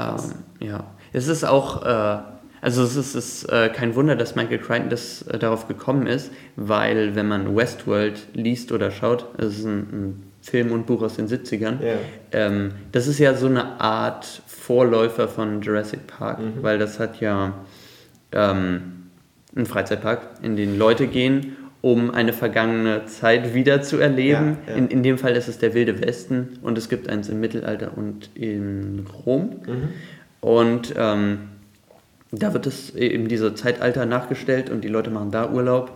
Ähm, 0.00 0.32
ja, 0.58 0.84
es 1.12 1.28
ist 1.28 1.44
auch, 1.44 1.86
äh, 1.86 2.18
also 2.60 2.82
es 2.82 2.96
ist, 2.96 3.14
ist 3.14 3.44
äh, 3.44 3.68
kein 3.68 3.94
Wunder, 3.94 4.16
dass 4.16 4.34
Michael 4.34 4.58
Crichton 4.58 4.90
das, 4.90 5.22
äh, 5.22 5.38
darauf 5.38 5.68
gekommen 5.68 6.06
ist, 6.08 6.32
weil 6.56 7.14
wenn 7.14 7.28
man 7.28 7.54
Westworld 7.56 8.26
liest 8.34 8.72
oder 8.72 8.90
schaut, 8.90 9.26
es 9.38 9.58
ist 9.60 9.64
ein, 9.66 9.78
ein 9.92 10.22
Film 10.42 10.72
und 10.72 10.86
Buch 10.86 11.02
aus 11.02 11.16
den 11.16 11.28
70ern, 11.28 11.78
Ja. 11.82 11.94
ähm, 12.32 12.72
das 12.92 13.06
ist 13.06 13.18
ja 13.18 13.34
so 13.34 13.46
eine 13.46 13.80
Art 13.80 14.42
Vorläufer 14.46 15.28
von 15.28 15.60
Jurassic 15.62 16.06
Park, 16.06 16.38
Mhm. 16.40 16.62
weil 16.62 16.78
das 16.78 16.98
hat 16.98 17.20
ja 17.20 17.52
ähm, 18.32 18.82
einen 19.54 19.66
Freizeitpark, 19.66 20.20
in 20.42 20.56
den 20.56 20.78
Leute 20.78 21.06
gehen, 21.08 21.56
um 21.82 22.10
eine 22.10 22.32
vergangene 22.32 23.06
Zeit 23.06 23.54
wieder 23.54 23.82
zu 23.82 23.98
erleben. 23.98 24.58
Ja, 24.66 24.72
ja. 24.72 24.78
In, 24.78 24.88
in 24.88 25.02
dem 25.02 25.18
Fall 25.18 25.34
ist 25.36 25.48
es 25.48 25.58
der 25.58 25.74
Wilde 25.74 26.00
Westen 26.00 26.58
und 26.62 26.78
es 26.78 26.88
gibt 26.88 27.08
eins 27.08 27.28
im 27.28 27.40
Mittelalter 27.40 27.96
und 27.96 28.30
in 28.34 29.04
Rom. 29.26 29.56
Und 30.40 30.94
ähm, 30.96 31.38
da 32.32 32.52
wird 32.52 32.66
es 32.66 32.94
eben 32.94 33.28
dieser 33.28 33.56
Zeitalter 33.56 34.06
nachgestellt 34.06 34.70
und 34.70 34.84
die 34.84 34.88
Leute 34.88 35.10
machen 35.10 35.30
da 35.32 35.50
Urlaub 35.50 35.90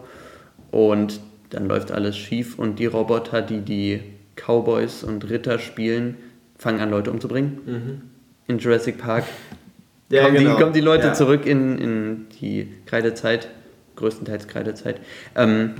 und 0.71 1.21
dann 1.51 1.69
läuft 1.69 1.93
alles 1.93 2.17
schief 2.17 2.59
und 2.59 2.79
die 2.81 2.87
Roboter, 2.87 3.41
die 3.43 3.61
die 3.61 4.01
Cowboys 4.37 5.03
und 5.05 5.29
Ritter 5.31 5.59
spielen, 5.59 6.17
fangen 6.59 6.81
an, 6.81 6.91
Leute 6.91 7.11
umzubringen. 7.11 8.03
In 8.47 8.59
Jurassic 8.59 8.99
Park 8.99 9.25
Ja, 10.11 10.25
kommen, 10.25 10.37
genau. 10.37 10.55
die, 10.57 10.61
kommen 10.61 10.73
die 10.75 10.81
Leute 10.81 11.07
Ja. 11.09 11.13
zurück 11.15 11.47
in, 11.47 11.79
in 11.79 12.27
die 12.41 12.69
Kreidezeit, 12.87 13.49
größtenteils 13.97 14.47
Kreidezeit. 14.49 15.01
Ähm, 15.35 15.73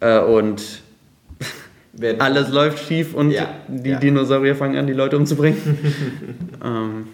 äh, 0.00 0.20
und 0.20 0.82
Werden- 1.92 2.20
alles 2.20 2.48
läuft 2.50 2.78
schief 2.86 3.14
und 3.14 3.30
Ja, 3.32 3.48
die 3.68 3.90
ja. 3.90 3.98
Dinosaurier 3.98 4.54
fangen 4.54 4.76
an, 4.78 4.86
die 4.86 4.92
Leute 4.92 5.16
umzubringen. 5.18 5.58
ähm, 6.64 7.08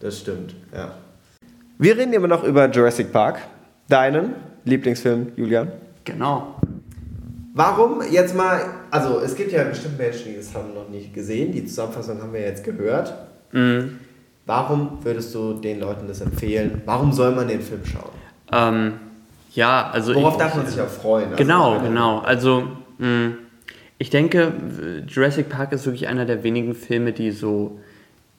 Das 0.00 0.18
stimmt, 0.20 0.54
ja. 0.74 0.96
Wir 1.78 1.96
reden 1.96 2.14
immer 2.14 2.26
noch 2.28 2.42
über 2.42 2.70
Jurassic 2.70 3.12
Park. 3.12 3.38
Deinen 3.88 4.34
Lieblingsfilm, 4.64 5.32
Julian. 5.36 5.70
genau. 6.04 6.58
Warum 7.54 8.02
jetzt 8.10 8.34
mal, 8.34 8.60
also 8.96 9.20
es 9.20 9.34
gibt 9.34 9.52
ja 9.52 9.64
bestimmt 9.64 9.98
Menschen, 9.98 10.30
die 10.30 10.36
das 10.36 10.54
haben 10.54 10.74
noch 10.74 10.88
nicht 10.88 11.12
gesehen. 11.12 11.52
Die 11.52 11.64
Zusammenfassung 11.64 12.20
haben 12.20 12.32
wir 12.32 12.40
jetzt 12.40 12.64
gehört. 12.64 13.14
Mhm. 13.52 13.98
Warum 14.46 14.98
würdest 15.02 15.34
du 15.34 15.54
den 15.54 15.80
Leuten 15.80 16.06
das 16.06 16.20
empfehlen? 16.20 16.82
Warum 16.84 17.12
soll 17.12 17.34
man 17.34 17.48
den 17.48 17.60
Film 17.60 17.84
schauen? 17.84 18.12
Ähm, 18.52 18.92
ja, 19.52 19.90
also 19.90 20.14
Worauf 20.14 20.34
ich, 20.34 20.38
darf 20.38 20.54
man 20.54 20.66
sich 20.66 20.80
auch 20.80 20.88
freuen? 20.88 21.26
Also, 21.26 21.36
Genau, 21.36 21.80
genau. 21.80 22.18
Also 22.20 22.68
mh, 22.98 23.32
ich 23.98 24.10
denke, 24.10 24.52
Jurassic 25.08 25.48
Park 25.48 25.72
ist 25.72 25.86
wirklich 25.86 26.06
einer 26.06 26.26
der 26.26 26.42
wenigen 26.44 26.74
Filme, 26.74 27.12
die 27.12 27.32
so 27.32 27.80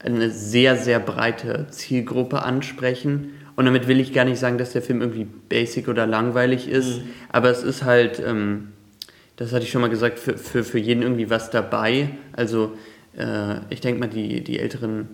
eine 0.02 0.30
sehr, 0.30 0.76
sehr 0.76 1.00
breite 1.00 1.66
Zielgruppe 1.70 2.42
ansprechen. 2.42 3.32
Und 3.56 3.64
damit 3.64 3.88
will 3.88 3.98
ich 3.98 4.12
gar 4.12 4.24
nicht 4.24 4.38
sagen, 4.38 4.56
dass 4.56 4.72
der 4.72 4.82
Film 4.82 5.00
irgendwie 5.00 5.24
basic 5.24 5.88
oder 5.88 6.06
langweilig 6.06 6.68
ist, 6.68 7.00
aber 7.30 7.50
es 7.50 7.64
ist 7.64 7.84
halt, 7.84 8.22
ähm, 8.24 8.68
das 9.38 9.52
hatte 9.52 9.64
ich 9.64 9.70
schon 9.70 9.80
mal 9.80 9.88
gesagt, 9.90 10.18
für, 10.18 10.36
für, 10.36 10.62
für 10.62 10.78
jeden 10.78 11.02
irgendwie 11.02 11.30
was 11.30 11.50
dabei. 11.50 12.10
Also 12.32 12.72
äh, 13.16 13.56
ich 13.70 13.80
denke 13.80 14.00
mal, 14.00 14.08
die, 14.08 14.42
die 14.44 14.58
älteren 14.58 15.08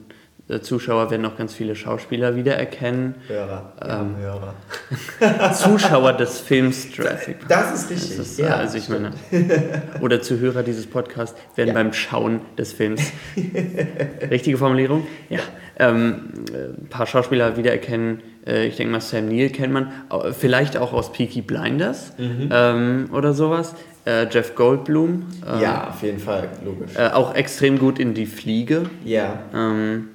äh, 0.49 0.61
Zuschauer 0.61 1.11
werden 1.11 1.25
auch 1.25 1.37
ganz 1.39 1.55
viele 1.55 1.75
Schauspieler 1.77 2.37
wiedererkennen. 2.37 3.15
Hörer. 3.29 3.73
Ähm, 3.83 4.17
Hörer. 4.19 5.53
Zuschauer 5.55 6.13
des 6.15 6.41
Films 6.41 6.89
Jurassic 6.95 7.39
Park. 7.39 7.49
Das 7.49 7.75
ist 7.75 7.91
richtig. 7.91 8.17
Das 8.19 8.27
ist, 8.27 8.39
ja, 8.39 8.57
also 8.57 8.77
ich 8.77 8.89
meine, 8.91 9.13
oder 10.01 10.21
Zuhörer 10.21 10.63
dieses 10.63 10.87
Podcasts 10.87 11.39
werden 11.57 11.69
Ja. 11.69 11.75
beim 11.75 11.93
Schauen 11.93 12.41
des 12.59 12.73
Films. 12.75 13.01
Richtige 14.31 14.57
Formulierung? 14.59 15.07
Ja. 15.29 15.41
Ähm, 15.79 16.31
äh, 16.53 16.81
ein 16.81 16.89
paar 16.89 17.07
Schauspieler 17.07 17.57
wiedererkennen. 17.57 18.21
Äh, 18.47 18.67
ich 18.67 18.77
denke 18.77 18.93
mal, 18.93 19.01
Sam 19.01 19.29
Neill 19.29 19.51
kennt 19.51 19.73
man. 19.73 19.93
Vielleicht 20.39 20.77
auch 20.77 20.93
aus 20.93 21.13
Peaky 21.13 21.43
Blinders 21.43 22.13
Mhm. 22.19 22.49
ähm, 22.53 23.09
oder 23.13 23.33
sowas. 23.33 23.75
Äh, 24.07 24.27
Jeff 24.31 24.55
Goldblum. 24.55 25.27
ähm, 25.47 25.61
ja, 25.61 25.89
auf 25.89 26.03
jeden 26.03 26.19
Fall, 26.19 26.49
logisch. 26.65 26.95
Äh, 26.97 27.09
auch 27.11 27.35
extrem 27.35 27.79
gut 27.79 27.99
in 27.99 28.15
Die 28.15 28.27
Fliege. 28.27 28.83
ja. 29.05 29.39
Ähm, 29.55 30.09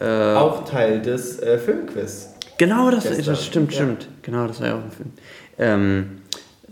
äh, 0.00 0.34
Auch 0.34 0.64
Teil 0.64 1.00
des 1.02 1.38
äh, 1.40 1.58
Filmquiz. 1.58 2.30
Genau, 2.58 2.90
das, 2.90 3.04
Gestern, 3.04 3.24
das 3.26 3.44
stimmt, 3.44 3.72
ja. 3.72 3.76
stimmt. 3.82 4.08
Genau, 4.22 4.46
das 4.46 4.60
war 4.60 4.68
ja 4.68 4.74
auch 4.74 4.82
ein 4.84 4.90
Film. 4.90 5.10
Ähm, 5.58 6.10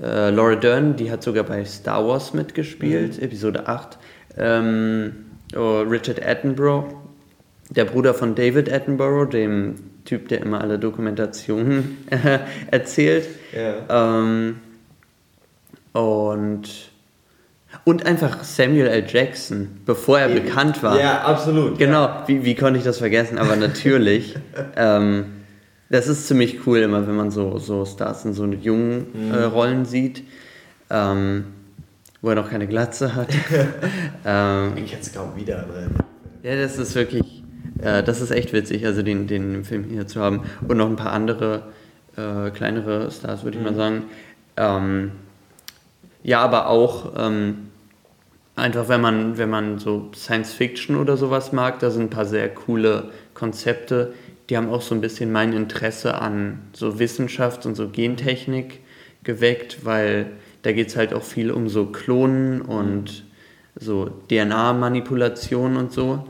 äh, 0.03 0.31
Laura 0.31 0.55
Dern, 0.55 0.97
die 0.97 1.11
hat 1.11 1.23
sogar 1.23 1.45
bei 1.45 1.65
Star 1.65 2.07
Wars 2.09 2.33
mitgespielt, 2.35 3.21
Episode 3.21 3.67
8. 3.69 3.99
Ähm, 4.39 5.13
oh, 5.57 5.81
Richard 5.81 6.25
Attenborough, 6.25 6.85
der 7.71 7.85
Bruder 7.85 8.15
von 8.15 8.35
David 8.35 8.73
Attenborough, 8.73 9.29
dem 9.29 9.75
Typ, 10.07 10.29
der 10.29 10.41
immer 10.41 10.63
alle 10.63 10.79
Dokumentationen 10.79 11.99
äh, 12.11 12.39
erzählt. 12.71 13.27
Ja. 13.55 14.21
Ähm, 15.99 16.05
und, 16.05 16.91
und 17.85 18.07
einfach 18.07 18.45
Samuel 18.45 18.87
L. 18.87 19.05
Jackson, 19.07 19.81
bevor 19.85 20.21
er 20.21 20.29
bekannt 20.29 20.83
war. 20.83 20.99
Ja, 20.99 21.23
absolut. 21.23 21.79
Genau, 21.79 22.23
wie, 22.27 22.45
wie 22.45 22.55
konnte 22.55 22.79
ich 22.79 22.85
das 22.85 22.99
vergessen? 22.99 23.39
Aber 23.39 23.57
natürlich, 23.57 24.37
ähm, 24.77 25.27
das 25.91 26.09
ist 26.09 26.27
ziemlich 26.27 26.67
cool 26.67 26.79
immer, 26.79 27.07
wenn 27.07 27.17
man 27.17 27.31
so, 27.31 27.59
so 27.59 27.85
Stars 27.85 28.25
in 28.25 28.33
so 28.33 28.47
jungen 28.47 29.33
äh, 29.33 29.45
Rollen 29.45 29.85
sieht, 29.85 30.23
ähm, 30.91 31.45
wo 32.21 32.31
er 32.31 32.35
noch 32.35 32.51
keine 32.51 32.67
Glatze 32.67 33.15
hat. 33.15 33.29
ähm, 34.25 34.75
Den 34.75 34.87
kennst 34.87 35.15
du 35.15 35.19
kaum 35.19 35.37
wieder. 35.37 35.65
Ja, 36.43 36.57
das 36.57 36.79
ist 36.79 36.95
wirklich, 36.95 37.43
äh, 37.81 38.03
das 38.03 38.21
ist 38.21 38.31
echt 38.31 38.53
witzig, 38.53 38.85
also 38.87 39.03
den, 39.03 39.27
den 39.27 39.55
im 39.55 39.65
Film 39.65 39.85
hier 39.85 40.07
zu 40.07 40.21
haben. 40.21 40.43
Und 40.67 40.77
noch 40.79 40.89
ein 40.89 40.97
paar 40.97 41.13
andere 41.13 41.65
äh, 42.17 42.51
kleinere 42.51 43.11
Stars, 43.11 43.45
würde 43.45 43.59
ich 43.59 43.65
mal 43.65 43.75
sagen. 43.75 44.05
Ja, 46.29 46.41
aber 46.41 46.67
auch 46.67 47.15
ähm, 47.17 47.71
einfach, 48.55 48.91
wenn 48.91 49.01
man, 49.01 49.39
wenn 49.39 49.49
man 49.49 49.79
so 49.79 50.11
Science 50.15 50.53
Fiction 50.53 50.97
oder 50.97 51.17
sowas 51.17 51.53
mag, 51.53 51.79
da 51.79 51.91
sind 51.91 52.03
ein 52.03 52.11
paar 52.11 52.27
sehr 52.27 52.51
coole 52.51 53.05
Konzepte. 53.33 54.13
Die 54.51 54.59
haben 54.59 54.69
auch 54.69 54.83
so 54.83 54.95
ein 54.95 55.01
bisschen 55.01 55.33
mein 55.33 55.55
Interesse 55.55 56.17
an 56.17 56.59
so 56.75 56.99
Wissenschaft 56.99 57.65
und 57.65 57.77
so 57.77 57.89
Gentechnik 57.89 58.81
geweckt, 59.25 59.87
weil 59.87 60.27
da 60.61 60.73
geht 60.73 60.89
es 60.89 60.97
halt 60.99 61.15
auch 61.15 61.23
viel 61.23 61.51
um 61.51 61.71
so 61.71 61.87
Klonen 61.87 62.61
und 62.61 63.25
so 63.75 64.11
DNA-Manipulation 64.29 65.79
und 65.79 65.95
so, 65.95 66.27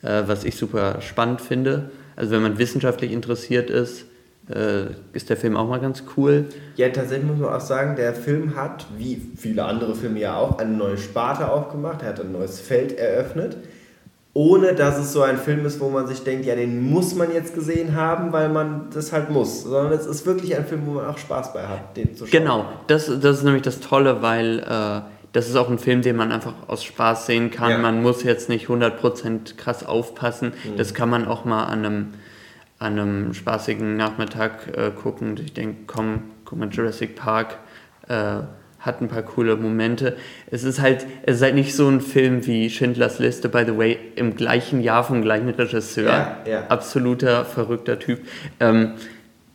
äh, 0.00 0.22
was 0.24 0.44
ich 0.44 0.56
super 0.56 1.02
spannend 1.02 1.42
finde. 1.42 1.90
Also 2.16 2.30
wenn 2.30 2.40
man 2.40 2.56
wissenschaftlich 2.56 3.12
interessiert 3.12 3.68
ist, 3.68 4.06
äh, 4.48 4.86
ist 5.12 5.30
der 5.30 5.36
Film 5.36 5.56
auch 5.56 5.68
mal 5.68 5.80
ganz 5.80 6.04
cool. 6.16 6.46
Ja, 6.76 6.88
tatsächlich 6.88 7.26
muss 7.26 7.38
man 7.38 7.54
auch 7.54 7.60
sagen, 7.60 7.96
der 7.96 8.14
Film 8.14 8.56
hat, 8.56 8.86
wie 8.96 9.20
viele 9.36 9.64
andere 9.64 9.94
Filme 9.94 10.20
ja 10.20 10.36
auch, 10.36 10.58
eine 10.58 10.70
neue 10.70 10.98
Sparte 10.98 11.50
aufgemacht. 11.50 12.02
Er 12.02 12.10
hat 12.10 12.20
ein 12.20 12.32
neues 12.32 12.60
Feld 12.60 12.98
eröffnet. 12.98 13.56
Ohne 14.34 14.74
dass 14.74 14.98
es 14.98 15.12
so 15.12 15.20
ein 15.20 15.36
Film 15.36 15.66
ist, 15.66 15.78
wo 15.78 15.90
man 15.90 16.06
sich 16.06 16.24
denkt, 16.24 16.46
ja, 16.46 16.54
den 16.54 16.90
muss 16.90 17.14
man 17.14 17.34
jetzt 17.34 17.54
gesehen 17.54 17.94
haben, 17.94 18.32
weil 18.32 18.48
man 18.48 18.86
das 18.94 19.12
halt 19.12 19.28
muss. 19.28 19.64
Sondern 19.64 19.92
es 19.92 20.06
ist 20.06 20.24
wirklich 20.24 20.56
ein 20.56 20.64
Film, 20.64 20.86
wo 20.86 20.92
man 20.92 21.06
auch 21.06 21.18
Spaß 21.18 21.52
bei 21.52 21.66
hat, 21.66 21.94
den 21.98 22.14
zu 22.16 22.26
schauen. 22.26 22.30
Genau, 22.30 22.64
das, 22.86 23.06
das 23.20 23.38
ist 23.38 23.44
nämlich 23.44 23.62
das 23.62 23.80
Tolle, 23.80 24.22
weil 24.22 24.60
äh, 24.60 25.02
das 25.32 25.48
ist 25.48 25.56
auch 25.56 25.68
ein 25.68 25.78
Film, 25.78 26.00
den 26.00 26.16
man 26.16 26.32
einfach 26.32 26.54
aus 26.66 26.84
Spaß 26.84 27.26
sehen 27.26 27.50
kann. 27.50 27.70
Ja. 27.70 27.78
Man 27.78 28.02
muss 28.02 28.22
jetzt 28.22 28.48
nicht 28.48 28.68
100% 28.68 29.56
krass 29.56 29.84
aufpassen. 29.84 30.52
Mhm. 30.64 30.76
Das 30.76 30.94
kann 30.94 31.10
man 31.10 31.26
auch 31.26 31.44
mal 31.44 31.64
an 31.64 31.84
einem, 31.84 32.14
an 32.82 32.98
einem 32.98 33.34
spaßigen 33.34 33.96
Nachmittag 33.96 34.76
äh, 34.76 34.90
gucken. 34.90 35.36
Ich 35.42 35.54
denke, 35.54 35.82
komm, 35.86 36.22
guck 36.44 36.58
mal, 36.58 36.68
Jurassic 36.68 37.14
Park 37.16 37.58
äh, 38.08 38.40
hat 38.80 39.00
ein 39.00 39.08
paar 39.08 39.22
coole 39.22 39.56
Momente. 39.56 40.16
Es 40.50 40.64
ist 40.64 40.80
halt, 40.80 41.06
es 41.22 41.36
ist 41.36 41.42
halt 41.42 41.54
nicht 41.54 41.74
so 41.74 41.88
ein 41.88 42.00
Film 42.00 42.44
wie 42.46 42.68
Schindlers 42.68 43.20
Liste, 43.20 43.48
by 43.48 43.64
the 43.64 43.78
way, 43.78 43.96
im 44.16 44.34
gleichen 44.34 44.80
Jahr 44.80 45.04
vom 45.04 45.22
gleichen 45.22 45.48
Regisseur. 45.48 46.08
Ja, 46.08 46.38
ja. 46.44 46.66
Absoluter 46.66 47.44
verrückter 47.44 47.98
Typ. 48.00 48.20
Ähm, 48.58 48.94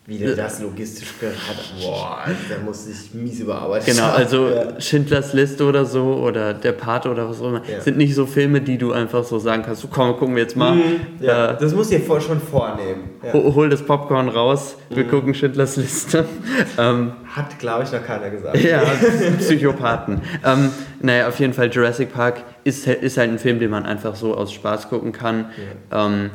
Wie 0.10 0.18
der 0.20 0.38
das 0.38 0.62
logistisch 0.62 1.10
gerade. 1.20 1.34
Boah, 1.82 2.20
also 2.26 2.40
der 2.50 2.60
muss 2.60 2.86
sich 2.86 3.14
mies 3.14 3.42
überarbeitet 3.42 3.88
Genau, 3.94 4.04
haben. 4.08 4.16
also 4.16 4.48
Ja. 4.48 4.80
Schindlers 4.80 5.34
Liste 5.34 5.66
oder 5.66 5.84
so 5.84 6.14
oder 6.16 6.54
Der 6.54 6.72
Pate 6.72 7.10
oder 7.12 7.30
was 7.30 7.42
auch 7.42 7.50
immer, 7.50 7.62
Ja. 7.70 7.82
sind 7.82 7.98
nicht 7.98 8.16
so 8.16 8.26
Filme, 8.26 8.62
die 8.62 8.78
du 8.78 8.94
einfach 8.94 9.26
so 9.26 9.38
sagen 9.38 9.64
kannst, 9.66 9.82
so 9.82 9.90
komm, 9.90 10.16
gucken 10.18 10.34
wir 10.36 10.44
jetzt 10.44 10.56
mal. 10.56 10.78
Ja, 11.20 11.52
Äh, 11.52 11.58
das 11.60 11.74
muss 11.74 11.92
ihr 11.92 12.00
vor, 12.00 12.22
schon 12.22 12.40
vornehmen. 12.40 13.10
Ja. 13.22 13.34
ho- 13.34 13.54
hol 13.54 13.68
das 13.68 13.82
Popcorn 13.84 14.30
raus, 14.30 14.78
wir 14.90 15.04
Mhm. 15.04 15.10
gucken 15.10 15.34
Schindlers 15.34 15.76
Liste. 15.76 16.24
ähm, 16.78 17.12
Hat, 17.36 17.60
glaube 17.60 17.84
ich, 17.84 17.92
noch 17.92 18.06
keiner 18.06 18.30
gesagt. 18.30 18.58
ja, 18.64 18.82
Psychopathen. 19.40 20.22
ähm, 20.46 20.70
naja, 21.02 21.28
auf 21.28 21.38
jeden 21.40 21.52
Fall 21.54 21.70
Jurassic 21.70 22.14
Park 22.14 22.44
ist, 22.64 22.88
ist 22.88 23.18
halt 23.18 23.30
ein 23.30 23.40
Film, 23.40 23.60
den 23.60 23.72
man 23.72 23.86
einfach 23.86 24.16
so 24.16 24.36
aus 24.36 24.54
Spaß 24.54 24.88
gucken 24.90 25.12
kann. 25.12 25.48
Ähm, 25.92 26.30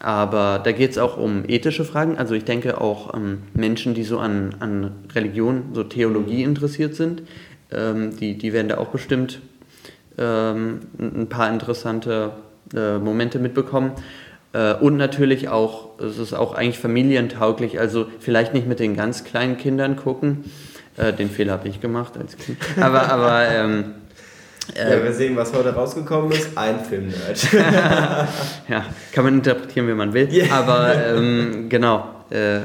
aber 0.00 0.60
da 0.62 0.72
geht 0.72 0.92
es 0.92 0.98
auch 0.98 1.16
um 1.16 1.44
ethische 1.48 1.84
Fragen. 1.84 2.18
Also 2.18 2.34
ich 2.34 2.44
denke 2.44 2.80
auch 2.80 3.14
ähm, 3.14 3.42
Menschen, 3.54 3.94
die 3.94 4.04
so 4.04 4.18
an, 4.18 4.54
an 4.60 4.92
Religion, 5.14 5.70
so 5.72 5.82
Theologie 5.82 6.42
interessiert 6.42 6.94
sind, 6.94 7.22
ähm, 7.72 8.16
die, 8.16 8.38
die 8.38 8.52
werden 8.52 8.68
da 8.68 8.78
auch 8.78 8.88
bestimmt 8.88 9.40
ähm, 10.16 10.80
ein 10.98 11.28
paar 11.28 11.50
interessante 11.52 12.32
äh, 12.74 12.98
Momente 12.98 13.38
mitbekommen. 13.38 13.92
Äh, 14.52 14.74
und 14.74 14.96
natürlich 14.96 15.48
auch, 15.48 15.98
es 16.00 16.18
ist 16.18 16.32
auch 16.32 16.54
eigentlich 16.54 16.78
familientauglich, 16.78 17.78
also 17.78 18.06
vielleicht 18.20 18.54
nicht 18.54 18.66
mit 18.66 18.80
den 18.80 18.96
ganz 18.96 19.24
kleinen 19.24 19.56
Kindern 19.56 19.96
gucken. 19.96 20.44
Äh, 20.96 21.12
den 21.12 21.30
Fehler 21.30 21.52
habe 21.52 21.68
ich 21.68 21.80
gemacht 21.80 22.14
als 22.18 22.36
Kind. 22.36 22.58
Aber, 22.80 23.10
aber 23.10 23.48
ähm, 23.48 23.94
Ja, 24.76 25.02
wir 25.02 25.12
sehen, 25.12 25.36
was 25.36 25.52
heute 25.52 25.74
rausgekommen 25.74 26.32
ist. 26.32 26.56
Ein 26.56 26.80
Film-Nerd. 26.80 27.52
ja, 28.68 28.86
kann 29.12 29.24
man 29.24 29.34
interpretieren, 29.34 29.88
wie 29.88 29.94
man 29.94 30.12
will. 30.12 30.28
Ja. 30.32 30.52
Aber 30.52 30.94
ähm, 30.94 31.68
genau, 31.68 32.08
äh, 32.30 32.58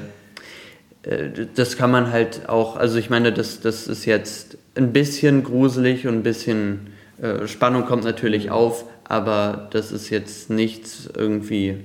äh, 1.04 1.48
das 1.56 1.78
kann 1.78 1.92
man 1.92 2.12
halt 2.12 2.50
auch, 2.50 2.78
also 2.78 2.98
ich 2.98 3.10
meine, 3.10 3.32
das, 3.32 3.62
das 3.62 3.88
ist 3.88 4.06
jetzt 4.06 4.58
ein 4.76 4.94
bisschen 4.94 5.44
gruselig 5.44 6.08
und 6.08 6.16
ein 6.16 6.24
bisschen 6.24 6.94
äh, 7.22 7.48
Spannung 7.48 7.86
kommt 7.86 8.04
natürlich 8.04 8.52
auf, 8.52 8.86
aber 9.04 9.68
das 9.72 9.92
ist 9.92 10.10
jetzt 10.10 10.50
nichts 10.50 11.10
irgendwie 11.16 11.78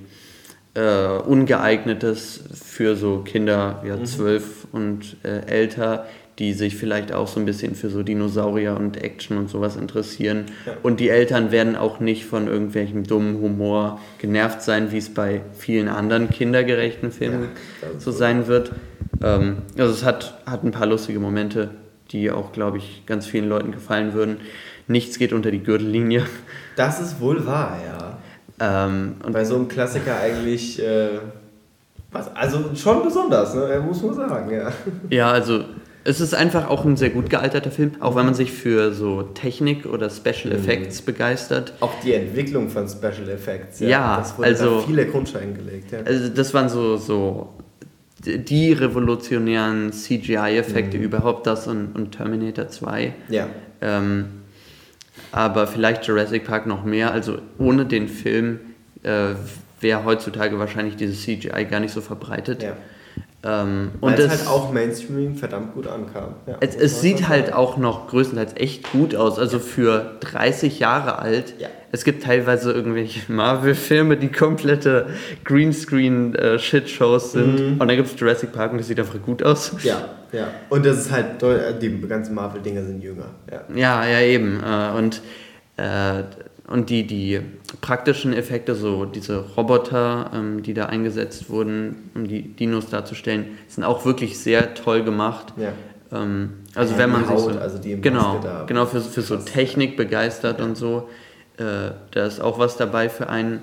äh, 0.73 1.07
Ungeeignetes 1.07 2.43
für 2.53 2.95
so 2.95 3.19
Kinder, 3.19 3.83
ja, 3.85 4.03
zwölf 4.03 4.67
und 4.71 5.17
äh, 5.23 5.45
älter, 5.47 6.07
die 6.39 6.53
sich 6.53 6.77
vielleicht 6.77 7.11
auch 7.11 7.27
so 7.27 7.39
ein 7.39 7.45
bisschen 7.45 7.75
für 7.75 7.89
so 7.89 8.01
Dinosaurier 8.01 8.75
und 8.77 9.03
Action 9.03 9.37
und 9.37 9.49
sowas 9.49 9.75
interessieren. 9.75 10.45
Ja. 10.65 10.73
Und 10.83 11.01
die 11.01 11.09
Eltern 11.09 11.51
werden 11.51 11.75
auch 11.75 11.99
nicht 11.99 12.25
von 12.25 12.47
irgendwelchem 12.47 13.03
dummen 13.03 13.41
Humor 13.41 13.99
genervt 14.19 14.61
sein, 14.61 14.91
wie 14.93 14.97
es 14.97 15.13
bei 15.13 15.41
vielen 15.57 15.89
anderen 15.89 16.29
kindergerechten 16.29 17.11
Filmen 17.11 17.49
Ja, 17.81 17.87
so. 17.99 18.11
sein 18.11 18.47
wird. 18.47 18.71
Ähm, 19.21 19.57
also 19.77 19.91
es 19.91 20.05
hat, 20.05 20.39
hat 20.45 20.63
ein 20.63 20.71
paar 20.71 20.87
lustige 20.87 21.19
Momente, 21.19 21.71
die 22.11 22.31
auch, 22.31 22.53
glaube 22.53 22.77
ich, 22.77 23.03
ganz 23.05 23.25
vielen 23.25 23.49
Leuten 23.49 23.73
gefallen 23.73 24.13
würden. 24.13 24.37
Nichts 24.87 25.19
geht 25.19 25.33
unter 25.33 25.51
die 25.51 25.61
Gürtellinie. 25.61 26.25
Das 26.77 27.01
ist 27.01 27.19
wohl 27.19 27.45
wahr, 27.45 27.77
ja. 27.85 28.17
Ähm, 28.87 29.15
und 29.25 29.33
Bei 29.33 29.43
so 29.43 29.55
einem 29.55 29.67
Klassiker 29.67 30.17
eigentlich. 30.17 30.81
Äh, 30.81 31.19
was, 32.11 32.33
also 32.35 32.71
schon 32.75 33.03
besonders, 33.03 33.53
ne? 33.53 33.83
muss 33.85 34.01
man 34.01 34.15
sagen, 34.15 34.51
ja. 34.51 34.71
Ja, 35.09 35.31
also 35.31 35.65
es 36.09 36.19
ist 36.19 36.33
einfach 36.33 36.69
auch 36.69 36.85
ein 36.85 36.97
sehr 36.97 37.11
gut 37.11 37.29
gealterter 37.29 37.69
Film, 37.69 37.91
auch 37.99 38.15
wenn 38.15 38.25
man 38.25 38.33
sich 38.33 38.51
für 38.51 38.93
so 38.93 39.21
Technik 39.21 39.85
oder 39.85 40.09
Special 40.09 40.51
Effects 40.51 41.03
begeistert. 41.03 41.73
Auch 41.81 41.99
die 42.03 42.13
Entwicklung 42.13 42.69
von 42.69 42.89
Special 42.89 43.29
Effects. 43.29 43.79
Ja, 43.79 44.17
das 44.17 44.35
wurde 44.37 44.47
also- 44.47 44.79
viele 44.81 45.05
Grundsteine 45.05 45.53
gelegt. 45.53 45.91
Ja. 45.91 45.99
Also 45.99 46.29
das 46.29 46.53
waren 46.55 46.67
so, 46.67 46.97
so 46.97 47.53
die 48.25 48.73
revolutionären 48.73 49.93
CGI-Effekte 49.93 50.97
überhaupt, 50.97 51.45
das 51.45 51.67
und, 51.67 51.95
und 51.95 52.11
Terminator 52.11 52.67
2. 52.67 53.13
ja. 53.29 53.47
Ähm, 53.81 54.25
aber 55.31 55.67
vielleicht 55.67 56.05
Jurassic 56.05 56.43
Park 56.45 56.65
noch 56.65 56.83
mehr. 56.83 57.11
Also 57.11 57.37
ohne 57.59 57.85
den 57.85 58.07
Film 58.07 58.59
äh, 59.03 59.35
wäre 59.79 60.03
heutzutage 60.03 60.57
wahrscheinlich 60.57 60.95
dieses 60.95 61.21
CGI 61.21 61.65
gar 61.69 61.79
nicht 61.79 61.93
so 61.93 62.01
verbreitet. 62.01 62.63
ja. 62.63 62.75
Ähm, 63.41 63.91
Weil 64.01 64.13
und 64.13 64.19
es 64.19 64.29
halt 64.29 64.47
auch 64.47 64.73
Mainstream 64.73 65.35
verdammt 65.35 65.73
gut 65.73 65.87
ankam. 65.87 66.35
Ja, 66.45 66.57
es, 66.59 66.75
es 66.75 66.99
sieht 66.99 67.29
halt 67.29 67.47
sagen. 67.47 67.57
auch 67.57 67.77
noch 67.77 68.07
größtenteils 68.09 68.53
echt 68.57 68.91
gut 68.91 69.15
aus. 69.15 69.39
Also 69.39 69.59
für 69.59 70.17
30 70.19 70.79
Jahre 70.79 71.19
alt. 71.19 71.53
Ja. 71.57 71.69
Es 71.91 72.03
gibt 72.03 72.23
teilweise 72.23 72.71
irgendwelche 72.73 73.31
Marvel-Filme, 73.31 74.17
die 74.17 74.27
komplette 74.27 75.07
Greenscreen-Shit-Shows 75.45 77.31
sind. 77.31 77.79
Und 77.79 77.87
dann 77.87 77.95
gibt 77.95 78.13
es 78.13 78.19
Jurassic 78.19 78.51
Park 78.51 78.73
und 78.73 78.79
das 78.79 78.87
sieht 78.87 78.99
einfach 78.99 79.21
gut 79.21 79.41
aus. 79.41 79.71
Ja, 79.83 80.09
ja. 80.31 80.47
Und 80.69 80.85
das 80.85 80.97
ist 80.99 81.11
halt, 81.11 81.41
die 81.81 82.01
ganzen 82.07 82.35
Marvel-Dinger 82.35 82.83
sind 82.83 83.01
jünger. 83.01 83.25
Ja. 83.49 83.61
Ja, 83.73 84.05
ja, 84.07 84.19
eben. 84.21 84.61
Äh, 84.63 84.97
Und, 84.97 85.21
äh, 85.77 86.23
und 86.69 86.89
die, 86.89 87.05
die 87.05 87.39
praktischen 87.81 88.33
Effekte, 88.33 88.75
so 88.75 89.05
diese 89.05 89.39
Roboter, 89.57 90.31
ähm, 90.33 90.63
die 90.63 90.73
da 90.73 90.85
eingesetzt 90.85 91.49
wurden, 91.49 92.09
um 92.15 92.27
die 92.27 92.43
Dinos 92.43 92.87
darzustellen, 92.89 93.45
sind 93.67 93.83
auch 93.83 94.05
wirklich 94.05 94.39
sehr 94.39 94.73
toll 94.75 95.03
gemacht. 95.03 95.53
ja. 95.57 95.73
Ähm, 96.11 96.51
also 96.75 96.93
Ja, 96.93 96.99
wenn 96.99 97.11
man 97.11 97.25
sich 97.27 97.37
so, 97.37 97.49
also 97.49 97.79
genau, 97.83 98.39
genau 98.67 98.85
für, 98.87 99.01
für 99.01 99.21
so. 99.21 99.37
Technik 99.37 99.95
begeistert 99.97 100.59
und 100.61 100.75
so, 100.75 101.07
äh, 101.57 101.91
da 102.11 102.25
ist 102.25 102.39
auch 102.41 102.57
was 102.57 102.77
dabei 102.77 103.09
für 103.09 103.29
einen. 103.29 103.59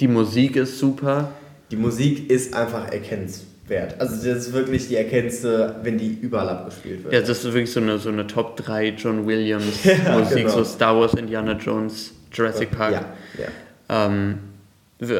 Die 0.00 0.08
Musik 0.08 0.56
ist 0.56 0.78
super. 0.78 1.30
Die 1.70 1.76
Musik 1.76 2.30
ist 2.30 2.54
einfach 2.54 2.90
erkennenswert. 2.92 4.00
Also 4.00 4.16
das 4.16 4.46
ist 4.46 4.52
wirklich, 4.52 4.88
die 4.88 4.96
erkennst 4.96 5.44
du, 5.44 5.76
wenn 5.82 5.98
die 5.98 6.18
überall 6.20 6.48
abgespielt 6.48 7.04
wird. 7.04 7.14
Ja, 7.14 7.20
das 7.20 7.30
ist 7.30 7.44
wirklich 7.44 7.70
so 7.72 7.80
eine, 7.80 7.98
so 7.98 8.08
eine 8.08 8.26
Top 8.26 8.56
3 8.56 8.88
John 8.96 9.26
Williams 9.26 9.84
Ja, 9.84 10.18
Musik, 10.18 10.38
genau. 10.38 10.50
so 10.50 10.64
Star 10.64 10.98
Wars, 10.98 11.14
Indiana 11.14 11.52
Jones, 11.52 12.12
Jurassic 12.34 12.70
Park. 12.70 12.92
Ja, 12.92 13.04
ja. 13.38 14.06
Ähm, 14.06 14.38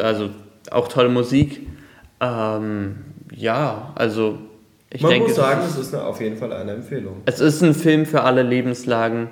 also 0.02 0.30
auch 0.70 0.88
tolle 0.88 1.08
Musik. 1.08 1.66
Ähm, 2.20 2.96
ja, 3.34 3.92
also 3.94 4.38
ich 4.90 5.02
Man 5.02 5.10
denke, 5.10 5.28
muss 5.28 5.36
sagen, 5.36 5.62
es 5.66 5.76
ist 5.76 5.94
eine, 5.94 6.04
auf 6.04 6.20
jeden 6.20 6.36
Fall 6.36 6.52
eine 6.52 6.72
Empfehlung. 6.72 7.22
es 7.26 7.40
ist 7.40 7.62
ein 7.62 7.74
Film 7.74 8.06
für 8.06 8.22
alle 8.22 8.42
Lebenslagen. 8.42 9.28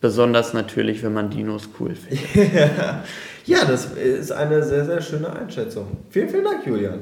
Besonders 0.00 0.52
natürlich, 0.52 1.02
wenn 1.02 1.14
man 1.14 1.30
Dinos 1.30 1.70
cool 1.80 1.94
findet. 2.34 2.46
Ja, 3.46 3.64
das 3.64 3.86
ist 3.86 4.32
eine 4.32 4.62
sehr, 4.62 4.84
sehr 4.84 5.00
schöne 5.00 5.32
Einschätzung. 5.34 5.96
Vielen, 6.10 6.28
vielen 6.28 6.44
Dank, 6.44 6.66
Julian. 6.66 7.00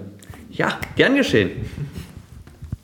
Ja, 0.51 0.79
gern 0.97 1.17
geschehen. 1.17 1.51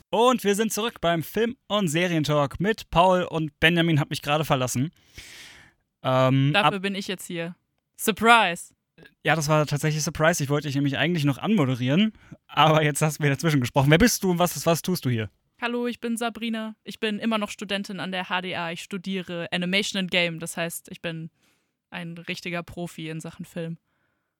Und 0.09 0.43
wir 0.43 0.55
sind 0.55 0.73
zurück 0.73 0.95
beim 1.01 1.23
Film- 1.23 1.55
und 1.67 1.87
Serientalk 1.87 2.59
mit 2.59 2.89
Paul 2.89 3.23
und 3.23 3.57
Benjamin 3.59 3.99
hat 3.99 4.09
mich 4.09 4.21
gerade 4.21 4.43
verlassen. 4.43 4.91
Ähm, 6.03 6.51
Dafür 6.53 6.79
bin 6.79 6.95
ich 6.95 7.07
jetzt 7.07 7.25
hier. 7.25 7.55
Surprise! 7.97 8.73
ja, 9.23 9.35
das 9.35 9.47
war 9.47 9.65
tatsächlich 9.65 10.03
Surprise. 10.03 10.43
Ich 10.43 10.49
wollte 10.49 10.67
dich 10.67 10.75
nämlich 10.75 10.97
eigentlich 10.97 11.25
noch 11.25 11.37
anmoderieren, 11.37 12.13
aber 12.47 12.83
jetzt 12.83 13.01
hast 13.01 13.19
du 13.19 13.23
mir 13.23 13.29
dazwischen 13.29 13.61
gesprochen. 13.61 13.91
Wer 13.91 13.97
bist 13.97 14.23
du 14.23 14.31
und 14.31 14.39
was, 14.39 14.65
was 14.65 14.81
tust 14.81 15.05
du 15.05 15.09
hier? 15.09 15.29
Hallo, 15.61 15.87
ich 15.87 15.99
bin 15.99 16.15
Sabrina. 16.15 16.75
Ich 16.83 16.99
bin 16.99 17.19
immer 17.19 17.37
noch 17.37 17.49
Studentin 17.49 17.99
an 17.99 18.11
der 18.11 18.25
HDA. 18.25 18.71
Ich 18.71 18.81
studiere 18.81 19.47
Animation 19.51 19.99
and 19.99 20.11
Game. 20.11 20.39
Das 20.39 20.55
heißt, 20.55 20.89
ich 20.89 21.01
bin 21.01 21.29
ein 21.89 22.17
richtiger 22.17 22.63
Profi 22.63 23.09
in 23.09 23.19
Sachen 23.19 23.45
Film. 23.45 23.77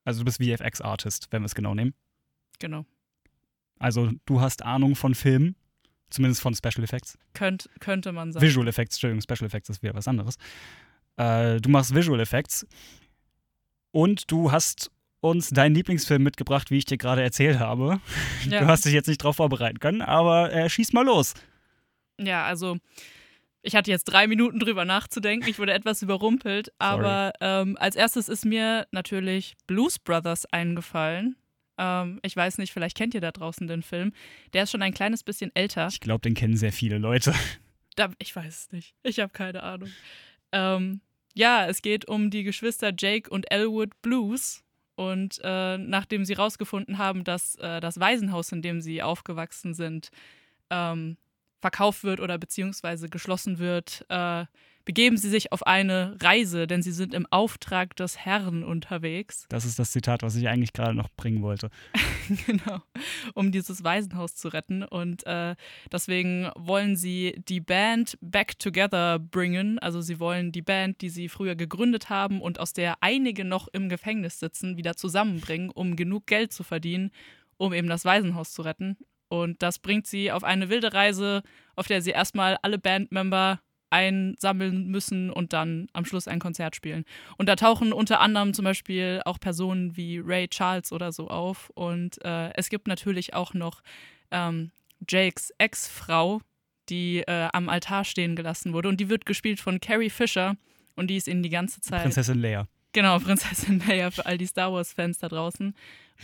Also 0.05 0.22
du 0.22 0.26
bist 0.26 0.41
VFX-Artist, 0.41 1.28
wenn 1.32 1.41
wir 1.41 1.47
es 1.47 1.55
genau 1.55 1.76
nehmen. 1.76 1.93
Genau. 2.60 2.86
Also 3.80 4.12
du 4.26 4.39
hast 4.39 4.64
Ahnung 4.64 4.95
von 4.95 5.14
Filmen, 5.14 5.55
zumindest 6.10 6.41
von 6.41 6.53
Special 6.53 6.84
Effects. 6.84 7.18
Könnt, 7.34 7.70
könnte 7.80 8.12
man 8.12 8.32
sagen. 8.32 8.45
Visual 8.45 8.68
Effects, 8.68 8.95
Entschuldigung, 8.95 9.22
Special 9.22 9.47
Effects 9.47 9.70
ist 9.70 9.84
wieder 9.84 9.93
was 9.93 10.07
anderes. 10.07 10.38
Äh, 11.20 11.59
du 11.59 11.70
machst 11.70 11.93
Visual 11.93 12.20
Effects 12.20 12.65
und 13.91 14.32
du 14.32 14.51
hast 14.51 14.89
uns 15.20 15.49
deinen 15.49 15.76
Lieblingsfilm 15.76 16.24
mitgebracht, 16.24 16.72
wie 16.72 16.78
ich 16.78 16.86
dir 16.86 16.97
gerade 16.97 17.22
erzählt 17.22 17.59
habe. 17.59 17.99
Ja. 18.49 18.61
Du 18.61 18.67
hast 18.67 18.86
dich 18.86 18.93
jetzt 18.93 19.07
nicht 19.07 19.22
drauf 19.22 19.36
vorbereiten 19.36 19.80
können, 19.80 20.01
aber 20.01 20.53
äh, 20.53 20.70
schieß 20.70 20.93
mal 20.93 21.05
los. 21.05 21.34
Ja, 22.17 22.45
also 22.45 22.78
ich 23.61 23.76
hatte 23.76 23.91
jetzt 23.91 24.05
drei 24.05 24.28
Minuten 24.28 24.59
drüber 24.59 24.86
nachzudenken. 24.86 25.49
Ich 25.49 25.59
wurde 25.59 25.74
etwas 25.74 26.01
überrumpelt. 26.01 26.72
Aber 26.80 27.34
ähm, 27.41 27.78
als 27.78 27.97
erstes 27.97 28.30
ist 28.30 28.45
mir 28.45 28.88
natürlich 28.91 29.55
Blues 29.67 29.99
Brothers 29.99 30.45
eingefallen. 30.45 31.36
Ähm, 31.78 32.20
ich 32.24 32.36
weiß 32.36 32.57
nicht, 32.57 32.72
vielleicht 32.72 32.95
kennt 32.95 33.13
ihr 33.13 33.22
da 33.22 33.32
draußen 33.32 33.67
den 33.67 33.84
Film. 33.84 34.13
Der 34.53 34.63
ist 34.63 34.72
schon 34.72 34.82
ein 34.82 34.93
kleines 34.93 35.24
bisschen 35.24 35.51
älter. 35.53 35.88
Ich 35.88 35.99
glaube, 35.99 36.22
den 36.22 36.34
kennen 36.34 36.55
sehr 36.55 36.72
viele 36.72 36.97
Leute. 36.97 37.34
Da, 37.95 38.09
ich 38.20 38.34
weiß 38.34 38.47
es 38.47 38.72
nicht. 38.72 38.95
Ich 39.03 39.20
habe 39.20 39.34
keine 39.34 39.61
Ahnung. 39.61 39.89
Ähm, 40.53 41.01
ja, 41.40 41.68
es 41.68 41.82
geht 41.82 42.06
um 42.06 42.30
die 42.30 42.44
Geschwister 42.44 42.92
Jake 42.96 43.30
und 43.30 43.50
Elwood 43.50 44.02
Blues. 44.02 44.62
Und 44.96 45.40
äh, 45.42 45.78
nachdem 45.78 46.26
sie 46.26 46.36
herausgefunden 46.36 46.98
haben, 46.98 47.24
dass 47.24 47.56
äh, 47.56 47.80
das 47.80 47.98
Waisenhaus, 47.98 48.52
in 48.52 48.62
dem 48.62 48.82
sie 48.82 49.02
aufgewachsen 49.02 49.74
sind, 49.74 50.10
ähm, 50.70 51.16
verkauft 51.62 52.04
wird 52.04 52.20
oder 52.20 52.38
beziehungsweise 52.38 53.08
geschlossen 53.08 53.58
wird, 53.58 54.06
äh, 54.10 54.46
begeben 54.90 55.18
sie 55.18 55.30
sich 55.30 55.52
auf 55.52 55.68
eine 55.68 56.18
Reise, 56.20 56.66
denn 56.66 56.82
sie 56.82 56.92
sind 56.92 57.14
im 57.14 57.28
Auftrag 57.30 57.96
des 57.96 58.18
Herrn 58.18 58.64
unterwegs. 58.64 59.46
Das 59.50 59.64
ist 59.64 59.78
das 59.78 59.92
Zitat, 59.92 60.24
was 60.24 60.36
ich 60.36 60.48
eigentlich 60.48 60.74
gerade 60.74 60.96
noch 60.96 61.10
bringen 61.16 61.44
wollte. 61.44 61.70
genau, 62.48 62.82
um 63.36 63.52
dieses 63.52 63.84
Waisenhaus 63.84 64.34
zu 64.34 64.48
retten. 64.48 64.82
Und 64.82 65.28
äh, 65.28 65.56
deswegen 65.92 66.50
wollen 66.56 66.96
sie 66.96 67.40
die 67.48 67.60
Band 67.60 68.18
back 68.20 68.58
together 68.58 69.20
bringen. 69.20 69.78
Also 69.78 70.02
sie 70.02 70.20
wollen 70.20 70.52
die 70.52 70.64
Band, 70.64 71.02
die 71.02 71.10
sie 71.10 71.30
früher 71.30 71.54
gegründet 71.54 72.10
haben 72.10 72.42
und 72.42 72.60
aus 72.60 72.74
der 72.74 72.96
einige 73.02 73.46
noch 73.46 73.68
im 73.72 73.90
Gefängnis 73.90 74.40
sitzen, 74.40 74.76
wieder 74.76 74.96
zusammenbringen, 74.96 75.70
um 75.70 75.98
genug 75.98 76.26
Geld 76.26 76.52
zu 76.52 76.64
verdienen, 76.64 77.12
um 77.58 77.74
eben 77.74 77.90
das 77.90 78.06
Waisenhaus 78.06 78.54
zu 78.54 78.64
retten. 78.64 78.98
Und 79.28 79.62
das 79.62 79.78
bringt 79.78 80.08
sie 80.08 80.32
auf 80.32 80.44
eine 80.44 80.70
wilde 80.70 80.94
Reise, 80.94 81.44
auf 81.76 81.86
der 81.86 82.02
sie 82.02 82.10
erstmal 82.10 82.58
alle 82.64 82.80
Bandmember 82.80 83.60
einsammeln 83.90 84.88
müssen 84.88 85.30
und 85.30 85.54
dann 85.54 85.88
am 85.94 86.06
Schluss 86.06 86.28
ein 86.28 86.40
Konzert 86.40 86.76
spielen. 86.76 87.06
Und 87.38 87.50
da 87.50 87.56
tauchen 87.56 87.94
unter 87.94 88.20
anderem 88.20 88.54
zum 88.54 88.66
Beispiel 88.66 89.22
auch 89.26 89.40
Personen 89.40 89.98
wie 89.98 90.20
Ray 90.20 90.48
Charles 90.48 90.92
oder 90.92 91.12
so 91.12 91.28
auf. 91.30 91.70
Und 91.76 92.24
äh, 92.24 92.54
es 92.54 92.70
gibt 92.70 92.88
natürlich 92.88 93.34
auch 93.34 93.54
noch 93.54 93.82
ähm, 94.32 94.72
Jakes 95.08 95.52
Ex-Frau, 95.58 96.42
die 96.90 97.20
äh, 97.20 97.50
am 97.54 97.70
Altar 97.70 98.04
stehen 98.04 98.36
gelassen 98.36 98.74
wurde. 98.74 98.90
Und 98.90 99.00
die 99.00 99.10
wird 99.10 99.26
gespielt 99.26 99.60
von 99.60 99.80
Carrie 99.80 100.10
Fisher. 100.10 100.56
Und 100.96 101.08
die 101.08 101.18
ist 101.18 101.28
ihnen 101.28 101.44
die 101.44 101.50
ganze 101.50 101.82
Zeit. 101.82 102.04
Prinzessin 102.04 102.40
Leia. 102.40 102.68
Genau, 102.92 103.20
Prinzessin 103.20 103.82
Leia 103.88 104.12
für 104.12 104.26
all 104.26 104.38
die 104.38 104.48
Star 104.48 104.74
Wars-Fans 104.74 105.20
da 105.20 105.30
draußen. 105.30 105.74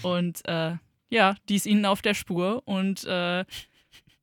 Und 0.01 0.47
äh, 0.47 0.75
ja, 1.09 1.35
die 1.49 1.55
ist 1.55 1.65
ihnen 1.65 1.85
auf 1.85 2.01
der 2.01 2.13
Spur. 2.13 2.61
Und 2.65 3.05
äh, 3.05 3.45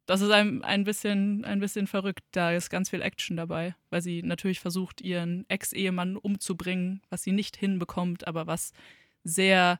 das 0.07 0.21
ist 0.21 0.31
ein, 0.31 0.63
ein, 0.65 0.85
bisschen, 0.85 1.45
ein 1.45 1.61
bisschen 1.61 1.87
verrückt. 1.87 2.25
Da 2.33 2.53
ist 2.53 2.71
ganz 2.71 2.91
viel 2.91 3.03
Action 3.03 3.37
dabei, 3.37 3.75
weil 3.91 4.03
sie 4.03 4.23
natürlich 4.23 4.61
versucht, 4.61 5.01
ihren 5.01 5.49
Ex-Ehemann 5.49 6.17
umzubringen, 6.17 7.03
was 7.11 7.23
sie 7.23 7.33
nicht 7.33 7.57
hinbekommt, 7.57 8.27
aber 8.27 8.47
was 8.47 8.73
sehr 9.25 9.79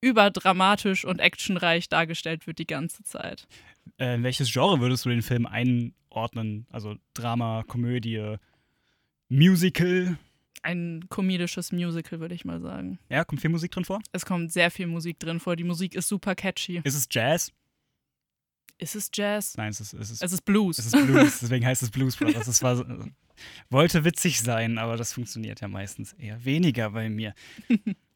überdramatisch 0.00 1.04
und 1.04 1.20
actionreich 1.20 1.88
dargestellt 1.88 2.46
wird 2.46 2.58
die 2.58 2.66
ganze 2.66 3.02
Zeit. 3.02 3.46
Äh, 3.98 4.18
welches 4.20 4.52
Genre 4.52 4.80
würdest 4.80 5.04
du 5.04 5.08
den 5.08 5.22
Film 5.22 5.46
einordnen? 5.46 6.66
Also 6.70 6.96
Drama, 7.14 7.64
Komödie, 7.66 8.36
Musical? 9.28 10.18
Ein 10.62 11.04
komedisches 11.08 11.72
Musical, 11.72 12.20
würde 12.20 12.34
ich 12.34 12.44
mal 12.44 12.60
sagen. 12.60 12.98
Ja, 13.08 13.24
kommt 13.24 13.40
viel 13.40 13.50
Musik 13.50 13.70
drin 13.70 13.84
vor? 13.84 14.00
Es 14.12 14.26
kommt 14.26 14.52
sehr 14.52 14.70
viel 14.70 14.86
Musik 14.86 15.18
drin 15.20 15.40
vor. 15.40 15.56
Die 15.56 15.64
Musik 15.64 15.94
ist 15.94 16.08
super 16.08 16.34
catchy. 16.34 16.80
Ist 16.84 16.96
es 16.96 17.08
Jazz? 17.10 17.52
Ist 18.78 18.94
es 18.94 19.10
Jazz? 19.12 19.56
Nein, 19.56 19.70
es 19.70 19.80
ist, 19.80 19.92
es 19.94 20.10
ist, 20.10 20.22
Es 20.22 20.32
ist 20.32 20.44
Blues. 20.44 20.78
es 20.78 20.86
ist 20.86 20.92
Blues, 21.06 21.38
deswegen 21.42 21.66
heißt 21.66 21.82
es 21.82 21.90
Blues 21.90 22.16
Brothers. 22.16 22.46
Das 22.46 22.62
war, 22.62 22.84
wollte 23.70 24.04
witzig 24.04 24.40
sein, 24.40 24.78
aber 24.78 24.96
das 24.96 25.12
funktioniert 25.12 25.60
ja 25.60 25.68
meistens 25.68 26.12
eher 26.14 26.44
weniger 26.44 26.90
bei 26.90 27.08
mir. 27.08 27.34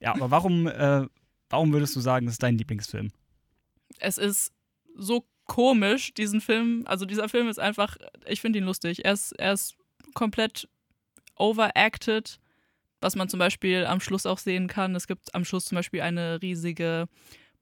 Ja, 0.01 0.15
aber 0.15 0.31
warum, 0.31 0.67
äh, 0.69 1.07
warum 1.51 1.73
würdest 1.73 1.97
du 1.97 2.01
sagen, 2.01 2.27
das 2.27 2.35
ist 2.35 2.43
dein 2.43 2.57
Lieblingsfilm? 2.59 3.11
es 3.99 4.19
ist 4.19 4.53
so 4.97 5.27
komisch, 5.45 6.15
diesen 6.15 6.41
Film. 6.41 6.83
Also 6.87 7.05
dieser 7.05 7.29
Film 7.29 7.49
ist 7.49 7.59
einfach, 7.59 7.97
ich 8.27 8.41
finde 8.41 8.59
ihn 8.59 8.65
lustig. 8.65 9.05
Er 9.05 9.13
ist, 9.13 9.33
er 9.33 9.53
ist 9.53 9.77
komplett 10.15 10.69
overacted, 11.37 12.39
was 13.01 13.17
man 13.17 13.29
zum 13.29 13.39
Beispiel 13.39 13.85
am 13.87 14.01
Schluss 14.01 14.27
auch 14.27 14.39
sehen 14.39 14.69
kann. 14.69 14.95
Es 14.95 15.07
gibt 15.07 15.35
am 15.35 15.45
Schluss 15.45 15.67
zum 15.67 15.77
Beispiel 15.77 16.03
eine 16.03 16.41
riesige 16.43 17.09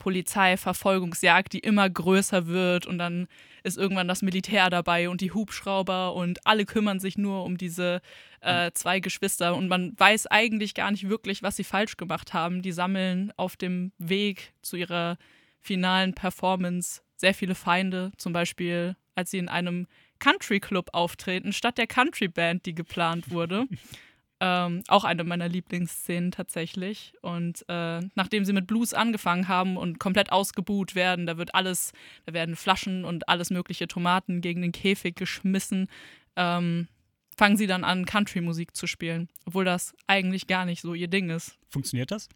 Polizeiverfolgungsjagd, 0.00 1.52
die 1.52 1.60
immer 1.60 1.88
größer 1.88 2.48
wird 2.48 2.86
und 2.86 2.98
dann 2.98 3.28
ist 3.62 3.78
irgendwann 3.78 4.08
das 4.08 4.22
Militär 4.22 4.68
dabei 4.70 5.08
und 5.08 5.20
die 5.20 5.30
Hubschrauber 5.30 6.14
und 6.14 6.44
alle 6.44 6.64
kümmern 6.64 6.98
sich 6.98 7.16
nur 7.16 7.44
um 7.44 7.56
diese 7.56 8.00
äh, 8.40 8.72
zwei 8.74 8.98
Geschwister 8.98 9.54
und 9.54 9.68
man 9.68 9.92
weiß 9.96 10.26
eigentlich 10.26 10.74
gar 10.74 10.90
nicht 10.90 11.08
wirklich, 11.08 11.44
was 11.44 11.56
sie 11.56 11.64
falsch 11.64 11.96
gemacht 11.96 12.34
haben. 12.34 12.62
Die 12.62 12.72
sammeln 12.72 13.32
auf 13.36 13.56
dem 13.56 13.92
Weg 13.98 14.52
zu 14.62 14.76
ihrer 14.76 15.16
finalen 15.60 16.14
Performance 16.14 17.02
sehr 17.16 17.34
viele 17.34 17.54
Feinde, 17.54 18.10
zum 18.16 18.32
Beispiel 18.32 18.96
als 19.14 19.30
sie 19.30 19.38
in 19.38 19.48
einem 19.48 19.86
Country 20.18 20.60
Club 20.60 20.90
auftreten, 20.92 21.52
statt 21.52 21.78
der 21.78 21.86
Country 21.86 22.28
Band, 22.28 22.66
die 22.66 22.74
geplant 22.74 23.30
wurde. 23.30 23.66
Ähm, 24.42 24.82
auch 24.88 25.04
eine 25.04 25.22
meiner 25.24 25.48
Lieblingsszenen 25.48 26.30
tatsächlich. 26.30 27.12
Und 27.20 27.64
äh, 27.68 28.00
nachdem 28.14 28.46
sie 28.46 28.54
mit 28.54 28.66
Blues 28.66 28.94
angefangen 28.94 29.48
haben 29.48 29.76
und 29.76 30.00
komplett 30.00 30.32
ausgebuht 30.32 30.94
werden, 30.94 31.26
da 31.26 31.36
wird 31.36 31.54
alles, 31.54 31.92
da 32.24 32.32
werden 32.32 32.56
Flaschen 32.56 33.04
und 33.04 33.28
alles 33.28 33.50
mögliche 33.50 33.86
Tomaten 33.86 34.40
gegen 34.40 34.62
den 34.62 34.72
Käfig 34.72 35.14
geschmissen, 35.14 35.88
ähm, 36.36 36.88
fangen 37.36 37.58
sie 37.58 37.66
dann 37.66 37.84
an, 37.84 38.06
Country-Musik 38.06 38.74
zu 38.74 38.86
spielen, 38.86 39.28
obwohl 39.44 39.64
das 39.64 39.94
eigentlich 40.06 40.46
gar 40.46 40.64
nicht 40.64 40.80
so 40.80 40.94
ihr 40.94 41.08
Ding 41.08 41.28
ist. 41.28 41.58
Funktioniert 41.68 42.10
das? 42.10 42.28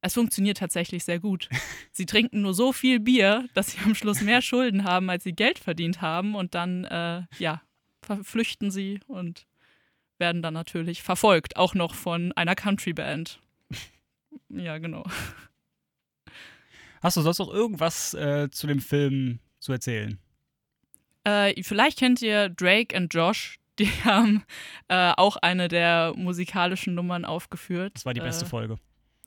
Es 0.00 0.14
funktioniert 0.14 0.58
tatsächlich 0.58 1.04
sehr 1.04 1.18
gut. 1.18 1.48
Sie 1.92 2.06
trinken 2.06 2.42
nur 2.42 2.54
so 2.54 2.72
viel 2.72 3.00
Bier, 3.00 3.48
dass 3.54 3.72
sie 3.72 3.78
am 3.84 3.96
Schluss 3.96 4.20
mehr 4.20 4.42
Schulden 4.42 4.84
haben, 4.84 5.10
als 5.10 5.24
sie 5.24 5.32
Geld 5.32 5.58
verdient 5.58 6.00
haben. 6.00 6.36
Und 6.36 6.54
dann, 6.54 6.84
äh, 6.84 7.22
ja, 7.38 7.62
flüchten 8.22 8.70
sie 8.70 9.00
und 9.08 9.46
werden 10.18 10.42
dann 10.42 10.54
natürlich 10.54 11.02
verfolgt, 11.02 11.56
auch 11.56 11.74
noch 11.74 11.94
von 11.94 12.32
einer 12.32 12.54
Country-Band. 12.54 13.40
Ja, 14.50 14.78
genau. 14.78 15.04
Hast 17.02 17.16
du 17.16 17.20
sonst 17.22 17.38
noch 17.38 17.52
irgendwas 17.52 18.14
äh, 18.14 18.48
zu 18.50 18.66
dem 18.66 18.80
Film 18.80 19.38
zu 19.60 19.72
erzählen? 19.72 20.18
Äh, 21.24 21.62
vielleicht 21.62 21.98
kennt 21.98 22.22
ihr 22.22 22.48
Drake 22.48 22.96
und 22.96 23.12
Josh. 23.14 23.58
Die 23.78 23.86
haben 24.04 24.44
äh, 24.88 25.12
auch 25.16 25.36
eine 25.36 25.68
der 25.68 26.12
musikalischen 26.16 26.94
Nummern 26.94 27.24
aufgeführt. 27.24 27.92
Das 27.96 28.06
war 28.06 28.14
die 28.14 28.20
beste 28.20 28.44
äh, 28.44 28.48
Folge. 28.48 28.78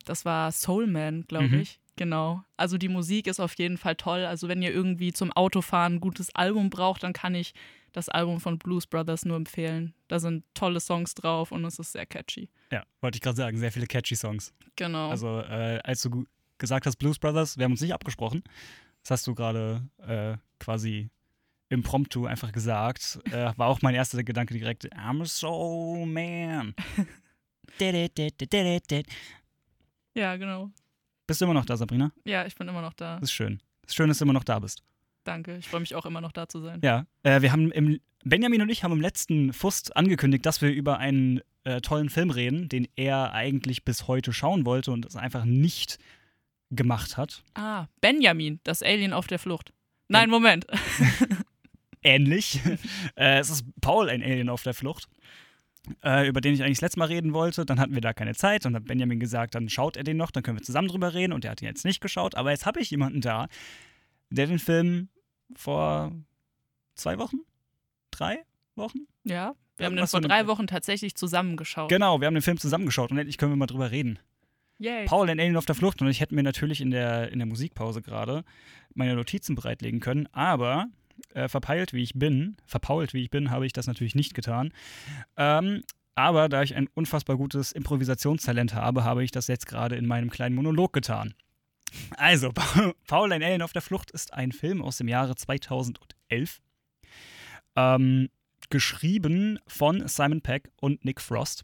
Das 0.05 0.25
war 0.25 0.51
Soul 0.51 0.87
Man, 0.87 1.23
glaube 1.27 1.47
Mhm. 1.49 1.59
ich. 1.61 1.79
Genau. 1.95 2.43
Also 2.57 2.77
die 2.77 2.89
Musik 2.89 3.27
ist 3.27 3.39
auf 3.39 3.53
jeden 3.57 3.77
Fall 3.77 3.95
toll. 3.95 4.25
Also 4.25 4.47
wenn 4.47 4.61
ihr 4.61 4.71
irgendwie 4.73 5.13
zum 5.13 5.31
Autofahren 5.31 5.95
ein 5.95 5.99
gutes 5.99 6.33
Album 6.35 6.69
braucht, 6.69 7.03
dann 7.03 7.13
kann 7.13 7.35
ich 7.35 7.53
das 7.91 8.09
Album 8.09 8.39
von 8.39 8.57
Blues 8.57 8.87
Brothers 8.87 9.25
nur 9.25 9.37
empfehlen. 9.37 9.93
Da 10.07 10.19
sind 10.19 10.43
tolle 10.53 10.79
Songs 10.79 11.13
drauf 11.13 11.51
und 11.51 11.65
es 11.65 11.79
ist 11.79 11.91
sehr 11.91 12.05
catchy. 12.05 12.49
Ja, 12.71 12.83
wollte 13.01 13.17
ich 13.17 13.21
gerade 13.21 13.37
sagen, 13.37 13.57
sehr 13.57 13.71
viele 13.71 13.87
catchy 13.87 14.15
Songs. 14.15 14.53
Genau. 14.75 15.09
Also, 15.09 15.41
äh, 15.41 15.79
als 15.83 16.01
du 16.01 16.25
gesagt 16.57 16.85
hast, 16.85 16.97
Blues 16.97 17.19
Brothers, 17.19 17.57
wir 17.57 17.65
haben 17.65 17.71
uns 17.71 17.81
nicht 17.81 17.93
abgesprochen. 17.93 18.43
Das 19.03 19.11
hast 19.11 19.27
du 19.27 19.35
gerade 19.35 19.87
äh, 19.99 20.37
quasi 20.59 21.09
impromptu 21.69 22.25
einfach 22.25 22.51
gesagt. 22.51 23.19
Äh, 23.31 23.51
war 23.57 23.67
auch 23.67 23.81
mein 23.81 23.95
erster 23.95 24.23
Gedanke 24.23 24.53
direkt: 24.53 24.85
I'm 24.93 25.21
a 25.21 25.25
soul 25.25 26.05
man. 26.05 26.75
ja, 30.13 30.35
genau. 30.35 30.69
Bist 31.25 31.41
du 31.41 31.45
immer 31.45 31.53
noch 31.53 31.65
da, 31.65 31.77
Sabrina? 31.77 32.11
Ja, 32.25 32.45
ich 32.45 32.55
bin 32.55 32.67
immer 32.67 32.81
noch 32.81 32.93
da. 32.93 33.15
Das 33.15 33.29
ist 33.29 33.33
schön. 33.33 33.61
Das 33.81 33.91
ist 33.91 33.95
schön, 33.95 34.09
dass 34.09 34.17
du 34.17 34.25
immer 34.25 34.33
noch 34.33 34.43
da 34.43 34.59
bist. 34.59 34.83
Danke. 35.23 35.57
Ich 35.57 35.67
freue 35.67 35.81
mich 35.81 35.95
auch 35.95 36.05
immer 36.05 36.21
noch 36.21 36.31
da 36.31 36.47
zu 36.47 36.61
sein. 36.61 36.79
Ja, 36.83 37.05
äh, 37.23 37.41
wir 37.41 37.51
haben 37.51 37.71
im 37.71 37.99
Benjamin 38.23 38.61
und 38.61 38.69
ich 38.69 38.83
haben 38.83 38.91
im 38.91 39.01
letzten 39.01 39.53
Fust 39.53 39.95
angekündigt, 39.95 40.45
dass 40.45 40.61
wir 40.61 40.71
über 40.71 40.97
einen 40.97 41.41
äh, 41.63 41.81
tollen 41.81 42.09
Film 42.09 42.29
reden, 42.29 42.69
den 42.69 42.87
er 42.95 43.33
eigentlich 43.33 43.83
bis 43.83 44.07
heute 44.07 44.33
schauen 44.33 44.65
wollte 44.65 44.91
und 44.91 45.05
es 45.05 45.15
einfach 45.15 45.45
nicht 45.45 45.97
gemacht 46.71 47.17
hat. 47.17 47.43
Ah, 47.53 47.87
Benjamin, 47.99 48.59
das 48.63 48.81
Alien 48.81 49.13
auf 49.13 49.27
der 49.27 49.39
Flucht. 49.39 49.73
Nein, 50.07 50.29
Moment. 50.29 50.65
Ähnlich. 52.03 52.59
äh, 53.15 53.39
es 53.39 53.49
ist 53.49 53.65
Paul, 53.81 54.09
ein 54.09 54.23
Alien 54.23 54.49
auf 54.49 54.63
der 54.63 54.73
Flucht, 54.73 55.07
äh, 56.03 56.27
über 56.27 56.41
den 56.41 56.53
ich 56.53 56.63
eigentlich 56.63 56.77
das 56.77 56.81
letzte 56.81 56.99
Mal 56.99 57.05
reden 57.05 57.33
wollte. 57.33 57.65
Dann 57.65 57.79
hatten 57.79 57.93
wir 57.93 58.01
da 58.01 58.13
keine 58.13 58.33
Zeit. 58.33 58.65
Dann 58.65 58.75
hat 58.75 58.85
Benjamin 58.85 59.19
gesagt, 59.19 59.55
dann 59.55 59.69
schaut 59.69 59.97
er 59.97 60.03
den 60.03 60.17
noch, 60.17 60.31
dann 60.31 60.43
können 60.43 60.57
wir 60.57 60.63
zusammen 60.63 60.87
drüber 60.87 61.13
reden. 61.13 61.33
Und 61.33 61.45
er 61.45 61.51
hat 61.51 61.61
ihn 61.61 61.67
jetzt 61.67 61.85
nicht 61.85 62.01
geschaut. 62.01 62.35
Aber 62.35 62.51
jetzt 62.51 62.65
habe 62.65 62.79
ich 62.79 62.89
jemanden 62.89 63.21
da, 63.21 63.47
der 64.29 64.47
den 64.47 64.59
Film 64.59 65.09
vor 65.55 66.11
zwei 66.95 67.17
Wochen, 67.17 67.37
drei 68.11 68.43
Wochen 68.75 68.99
Ja, 69.23 69.55
wir 69.77 69.85
haben 69.85 69.95
den 69.95 70.07
vor 70.07 70.21
drei 70.21 70.47
Wochen 70.47 70.67
tatsächlich 70.67 71.15
zusammengeschaut. 71.15 71.89
Genau, 71.89 72.19
wir 72.19 72.27
haben 72.27 72.35
den 72.35 72.43
Film 72.43 72.57
zusammengeschaut 72.57 73.11
und 73.11 73.17
endlich 73.17 73.37
können 73.37 73.51
wir 73.51 73.57
mal 73.57 73.67
drüber 73.67 73.91
reden. 73.91 74.19
Yay. 74.77 75.05
Paul, 75.05 75.29
ein 75.29 75.39
Alien 75.39 75.57
auf 75.57 75.65
der 75.65 75.75
Flucht. 75.75 76.01
Und 76.01 76.07
ich 76.07 76.21
hätte 76.21 76.33
mir 76.33 76.41
natürlich 76.41 76.81
in 76.81 76.89
der, 76.89 77.31
in 77.31 77.37
der 77.37 77.45
Musikpause 77.45 78.01
gerade 78.01 78.43
meine 78.95 79.15
Notizen 79.15 79.55
bereitlegen 79.55 79.99
können, 79.99 80.27
aber 80.31 80.87
äh, 81.33 81.47
verpeilt 81.47 81.93
wie 81.93 82.01
ich 82.01 82.13
bin, 82.15 82.57
verpault 82.65 83.13
wie 83.13 83.21
ich 83.21 83.29
bin, 83.29 83.51
habe 83.51 83.67
ich 83.67 83.73
das 83.73 83.85
natürlich 83.85 84.15
nicht 84.15 84.33
getan. 84.33 84.73
Ähm, 85.37 85.83
aber 86.15 86.49
da 86.49 86.63
ich 86.63 86.75
ein 86.75 86.89
unfassbar 86.93 87.37
gutes 87.37 87.71
Improvisationstalent 87.71 88.73
habe, 88.73 89.03
habe 89.03 89.23
ich 89.23 89.31
das 89.31 89.47
jetzt 89.47 89.67
gerade 89.67 89.95
in 89.95 90.07
meinem 90.07 90.29
kleinen 90.29 90.55
Monolog 90.55 90.93
getan. 90.93 91.35
Also, 92.11 92.51
Paul, 93.07 93.31
ein 93.33 93.43
Alien 93.43 93.61
auf 93.61 93.73
der 93.73 93.81
Flucht 93.81 94.11
ist 94.11 94.33
ein 94.33 94.51
Film 94.51 94.81
aus 94.81 94.97
dem 94.97 95.07
Jahre 95.07 95.35
2011. 95.35 96.61
Ähm, 97.75 98.29
geschrieben 98.69 99.59
von 99.67 100.07
Simon 100.07 100.41
Peck 100.41 100.69
und 100.79 101.03
Nick 101.05 101.19
Frost. 101.21 101.63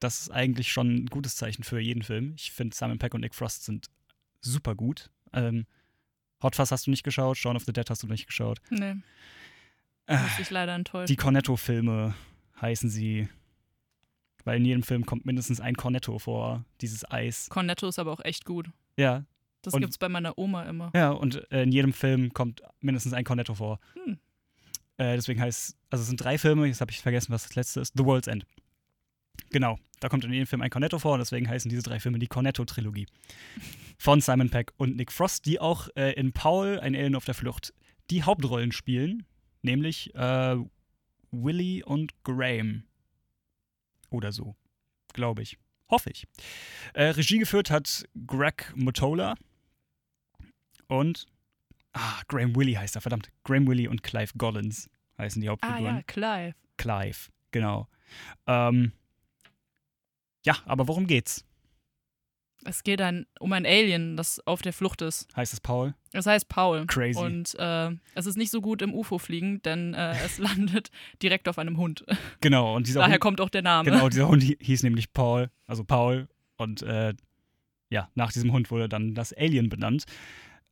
Das 0.00 0.20
ist 0.20 0.30
eigentlich 0.30 0.70
schon 0.70 0.94
ein 0.94 1.06
gutes 1.06 1.36
Zeichen 1.36 1.62
für 1.62 1.78
jeden 1.80 2.02
Film. 2.02 2.34
Ich 2.36 2.52
finde, 2.52 2.76
Simon 2.76 2.98
Peck 2.98 3.14
und 3.14 3.22
Nick 3.22 3.34
Frost 3.34 3.64
sind 3.64 3.86
super 4.40 4.74
gut. 4.74 5.10
Ähm, 5.32 5.66
Hot 6.42 6.54
Fuzz 6.56 6.70
hast 6.70 6.86
du 6.86 6.90
nicht 6.90 7.02
geschaut, 7.02 7.38
Shaun 7.38 7.56
of 7.56 7.64
the 7.64 7.72
Dead 7.72 7.88
hast 7.88 8.02
du 8.02 8.06
nicht 8.06 8.26
geschaut. 8.26 8.60
Nee, 8.70 8.96
Äh, 10.06 10.18
muss 10.18 10.38
ich 10.38 10.50
leider 10.50 10.74
enttäuscht. 10.74 11.08
die 11.08 11.16
Cornetto-Filme 11.16 12.14
heißen 12.60 12.90
sie, 12.90 13.28
weil 14.46 14.56
in 14.58 14.64
jedem 14.64 14.82
Film 14.82 15.04
kommt 15.04 15.26
mindestens 15.26 15.60
ein 15.60 15.76
Cornetto 15.76 16.18
vor, 16.18 16.64
dieses 16.80 17.08
Eis. 17.10 17.48
Cornetto 17.50 17.86
ist 17.88 17.98
aber 17.98 18.12
auch 18.12 18.24
echt 18.24 18.44
gut. 18.46 18.70
Ja, 18.96 19.24
Das 19.62 19.74
Und- 19.74 19.80
gibt's 19.80 19.98
bei 19.98 20.08
meiner 20.08 20.38
Oma 20.38 20.62
immer. 20.64 20.90
ja, 20.94 21.10
und 21.10 21.50
äh, 21.52 21.64
in 21.64 21.72
jedem 21.72 21.92
Film 21.92 22.32
kommt 22.32 22.62
mindestens 22.80 23.12
ein 23.12 23.24
Cornetto 23.24 23.54
vor. 23.54 23.80
Hm. 23.94 24.18
Äh, 24.98 25.16
deswegen 25.16 25.40
heißt, 25.40 25.76
also 25.90 26.02
es 26.02 26.08
sind 26.08 26.22
drei 26.22 26.38
Filme, 26.38 26.66
jetzt 26.66 26.80
habe 26.80 26.90
ich 26.92 27.00
vergessen, 27.00 27.32
was 27.32 27.42
das 27.42 27.54
letzte 27.56 27.80
ist. 27.80 27.92
The 27.98 28.04
World's 28.04 28.28
End. 28.28 28.46
Genau, 29.50 29.78
da 30.00 30.08
kommt 30.08 30.24
in 30.24 30.32
jedem 30.32 30.46
Film 30.46 30.62
ein 30.62 30.70
Cornetto 30.70 30.98
vor 30.98 31.14
und 31.14 31.18
deswegen 31.18 31.48
heißen 31.48 31.68
diese 31.68 31.82
drei 31.82 31.98
Filme 32.00 32.18
die 32.18 32.26
Cornetto-Trilogie. 32.28 33.06
Von 33.98 34.20
Simon 34.20 34.50
Peck 34.50 34.72
und 34.76 34.96
Nick 34.96 35.12
Frost, 35.12 35.44
die 35.46 35.58
auch 35.60 35.88
äh, 35.96 36.12
in 36.12 36.32
Paul, 36.32 36.78
ein 36.80 36.94
Alien 36.94 37.14
auf 37.16 37.24
der 37.24 37.34
Flucht, 37.34 37.74
die 38.10 38.22
Hauptrollen 38.22 38.72
spielen, 38.72 39.26
nämlich 39.62 40.14
äh, 40.14 40.56
Willy 41.32 41.82
und 41.84 42.12
Graham. 42.24 42.84
Oder 44.10 44.32
so, 44.32 44.56
glaube 45.12 45.42
ich. 45.42 45.58
Hoffe 45.90 46.10
ich. 46.10 46.26
Äh, 46.94 47.04
Regie 47.10 47.38
geführt 47.38 47.70
hat 47.70 48.04
Greg 48.26 48.72
Motola 48.76 49.34
und 50.88 51.26
Ah, 51.98 52.20
Graham 52.28 52.54
Willy 52.54 52.74
heißt 52.74 52.94
er, 52.96 53.00
verdammt. 53.00 53.30
Graham 53.44 53.66
Willy 53.66 53.88
und 53.88 54.02
Clive 54.02 54.30
Gollins 54.36 54.90
heißen 55.16 55.40
die 55.40 55.48
Ah 55.48 55.52
Hauptfiguren. 55.52 55.96
ja, 55.96 56.02
Clive. 56.02 56.54
Clive, 56.76 57.30
genau. 57.52 57.88
Ähm, 58.46 58.92
ja, 60.44 60.56
aber 60.66 60.86
worum 60.88 61.06
geht's? 61.06 61.45
Es 62.68 62.82
geht 62.82 63.00
ein, 63.00 63.26
um 63.38 63.52
ein 63.52 63.64
Alien, 63.64 64.16
das 64.16 64.44
auf 64.46 64.60
der 64.62 64.72
Flucht 64.72 65.00
ist. 65.02 65.28
Heißt 65.36 65.52
es 65.52 65.60
Paul? 65.60 65.94
Es 66.12 66.26
heißt 66.26 66.48
Paul. 66.48 66.84
Crazy. 66.86 67.18
Und 67.18 67.54
äh, 67.58 67.90
es 68.14 68.26
ist 68.26 68.36
nicht 68.36 68.50
so 68.50 68.60
gut 68.60 68.82
im 68.82 68.92
UFO 68.94 69.18
fliegen, 69.18 69.62
denn 69.62 69.94
äh, 69.94 70.12
es 70.24 70.38
landet 70.46 70.90
direkt 71.22 71.48
auf 71.48 71.58
einem 71.58 71.76
Hund. 71.78 72.04
Genau, 72.40 72.74
und 72.76 72.86
dieser 72.86 73.00
Daher 73.00 73.14
Hund, 73.14 73.20
kommt 73.20 73.40
auch 73.40 73.48
der 73.50 73.62
Name. 73.62 73.90
genau, 73.90 74.08
dieser 74.10 74.28
Hund 74.28 74.42
hi- 74.42 74.58
hieß 74.60 74.82
nämlich 74.82 75.12
Paul, 75.12 75.50
also 75.66 75.84
Paul. 75.84 76.28
Und 76.56 76.82
äh, 76.82 77.14
ja, 77.90 78.10
nach 78.14 78.32
diesem 78.32 78.52
Hund 78.52 78.70
wurde 78.70 78.88
dann 78.88 79.14
das 79.14 79.32
Alien 79.32 79.68
benannt. 79.68 80.04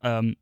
Ähm, 0.03 0.37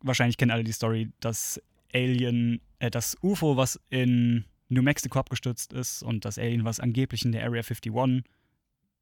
wahrscheinlich 0.00 0.36
kennen 0.36 0.50
alle 0.50 0.64
die 0.64 0.72
Story, 0.72 1.10
das 1.20 1.60
Alien, 1.92 2.60
äh, 2.78 2.90
das 2.90 3.16
UFO, 3.22 3.56
was 3.56 3.80
in 3.90 4.44
New 4.68 4.82
Mexico 4.82 5.18
abgestürzt 5.18 5.72
ist 5.72 6.02
und 6.02 6.24
das 6.24 6.38
Alien, 6.38 6.64
was 6.64 6.80
angeblich 6.80 7.24
in 7.24 7.32
der 7.32 7.42
Area 7.44 7.62
51 7.62 7.92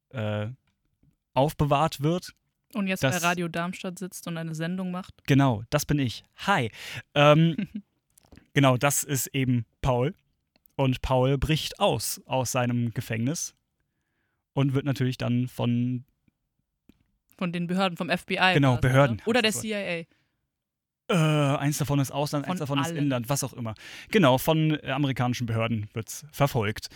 äh, 0.09 0.47
aufbewahrt 1.37 2.01
wird. 2.01 2.33
Und 2.73 2.87
jetzt 2.87 3.03
Das- 3.03 3.21
bei 3.21 3.27
Radio 3.27 3.47
Darmstadt 3.47 3.97
sitzt 3.99 4.27
und 4.27 4.37
eine 4.37 4.53
Sendung 4.55 4.91
macht. 4.91 5.13
Genau, 5.25 5.63
das 5.69 5.85
bin 5.85 5.99
ich. 5.99 6.23
Hi. 6.45 6.69
Ähm, 7.15 7.55
genau, 8.53 8.75
das 8.77 9.03
ist 9.03 9.27
eben 9.27 9.65
Paul. 9.81 10.13
Und 10.75 11.01
Paul 11.01 11.37
bricht 11.37 11.79
aus 11.79 12.21
aus 12.25 12.51
seinem 12.51 12.93
Gefängnis 12.93 13.55
und 14.53 14.73
wird 14.73 14.85
natürlich 14.85 15.17
dann 15.17 15.47
von, 15.47 16.03
Von 17.37 17.51
den 17.51 17.67
Behörden 17.67 17.97
vom 17.97 18.09
FBI. 18.09 18.53
Genau, 18.53 18.73
war 18.73 18.81
das, 18.81 18.91
Behörden. 18.91 19.17
Oder, 19.21 19.27
oder 19.27 19.41
der 19.43 19.51
CIA. 19.53 20.05
äh, 21.09 21.13
eins 21.57 21.77
davon 21.77 21.99
ist 21.99 22.11
Ausland, 22.11 22.45
eins 22.45 22.59
Von 22.59 22.59
davon 22.59 22.79
ist 22.79 22.87
allen. 22.87 22.97
Inland, 22.97 23.29
was 23.29 23.43
auch 23.43 23.53
immer. 23.53 23.73
Genau, 24.11 24.37
von 24.37 24.77
amerikanischen 24.83 25.45
Behörden 25.47 25.89
wird 25.93 26.25
verfolgt. 26.31 26.89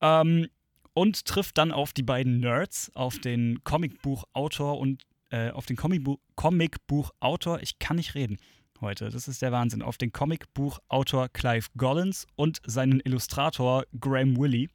Ähm, 0.00 0.48
und 0.94 1.24
trifft 1.24 1.58
dann 1.58 1.72
auf 1.72 1.92
die 1.92 2.02
beiden 2.02 2.38
Nerds, 2.40 2.90
auf 2.94 3.18
den 3.18 3.62
Comicbuchautor 3.64 4.78
und 4.78 5.02
äh, 5.30 5.50
auf 5.50 5.66
den 5.66 5.76
Comicbu 5.76 6.18
Comicbuchautor, 6.36 7.60
ich 7.60 7.78
kann 7.78 7.96
nicht 7.96 8.14
reden 8.14 8.38
heute, 8.80 9.08
das 9.08 9.28
ist 9.28 9.42
der 9.42 9.52
Wahnsinn, 9.52 9.82
auf 9.82 9.96
den 9.96 10.12
Comicbuchautor 10.12 11.28
Clive 11.30 11.68
Gollins 11.76 12.26
und 12.36 12.60
seinen 12.64 13.00
Illustrator 13.00 13.84
Graham 13.98 14.36
Willy, 14.36 14.68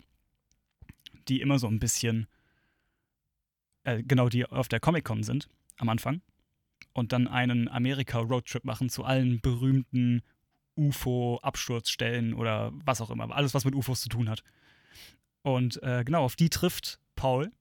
die 1.27 1.41
immer 1.41 1.59
so 1.59 1.67
ein 1.67 1.79
bisschen, 1.79 2.27
äh, 3.83 4.03
genau, 4.03 4.29
die 4.29 4.45
auf 4.45 4.67
der 4.67 4.79
Comic-Con 4.79 5.23
sind 5.23 5.47
am 5.77 5.89
Anfang 5.89 6.21
und 6.93 7.13
dann 7.13 7.27
einen 7.27 7.67
Amerika-Roadtrip 7.67 8.65
machen 8.65 8.89
zu 8.89 9.03
allen 9.03 9.41
berühmten 9.41 10.23
UFO-Absturzstellen 10.75 12.33
oder 12.33 12.71
was 12.85 13.01
auch 13.01 13.11
immer. 13.11 13.33
Alles, 13.35 13.53
was 13.53 13.65
mit 13.65 13.75
UFOs 13.75 14.01
zu 14.01 14.09
tun 14.09 14.29
hat. 14.29 14.43
Und 15.41 15.81
äh, 15.83 16.03
genau, 16.03 16.23
auf 16.23 16.35
die 16.35 16.49
trifft 16.49 16.99
Paul 17.15 17.51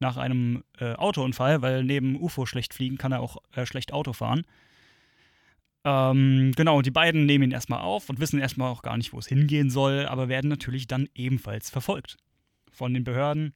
nach 0.00 0.16
einem 0.16 0.64
äh, 0.78 0.94
Autounfall, 0.94 1.62
weil 1.62 1.84
neben 1.84 2.20
UFO 2.20 2.46
schlecht 2.46 2.74
fliegen 2.74 2.98
kann 2.98 3.12
er 3.12 3.20
auch 3.20 3.36
äh, 3.52 3.66
schlecht 3.66 3.92
Auto 3.92 4.12
fahren. 4.12 4.42
Ähm, 5.84 6.52
genau, 6.56 6.82
die 6.82 6.90
beiden 6.90 7.26
nehmen 7.26 7.44
ihn 7.44 7.50
erstmal 7.52 7.80
auf 7.80 8.08
und 8.08 8.20
wissen 8.20 8.40
erstmal 8.40 8.70
auch 8.70 8.82
gar 8.82 8.96
nicht, 8.96 9.12
wo 9.12 9.18
es 9.18 9.26
hingehen 9.26 9.70
soll, 9.70 10.06
aber 10.06 10.28
werden 10.28 10.48
natürlich 10.48 10.86
dann 10.86 11.08
ebenfalls 11.14 11.70
verfolgt 11.70 12.16
von 12.70 12.94
den 12.94 13.04
Behörden. 13.04 13.54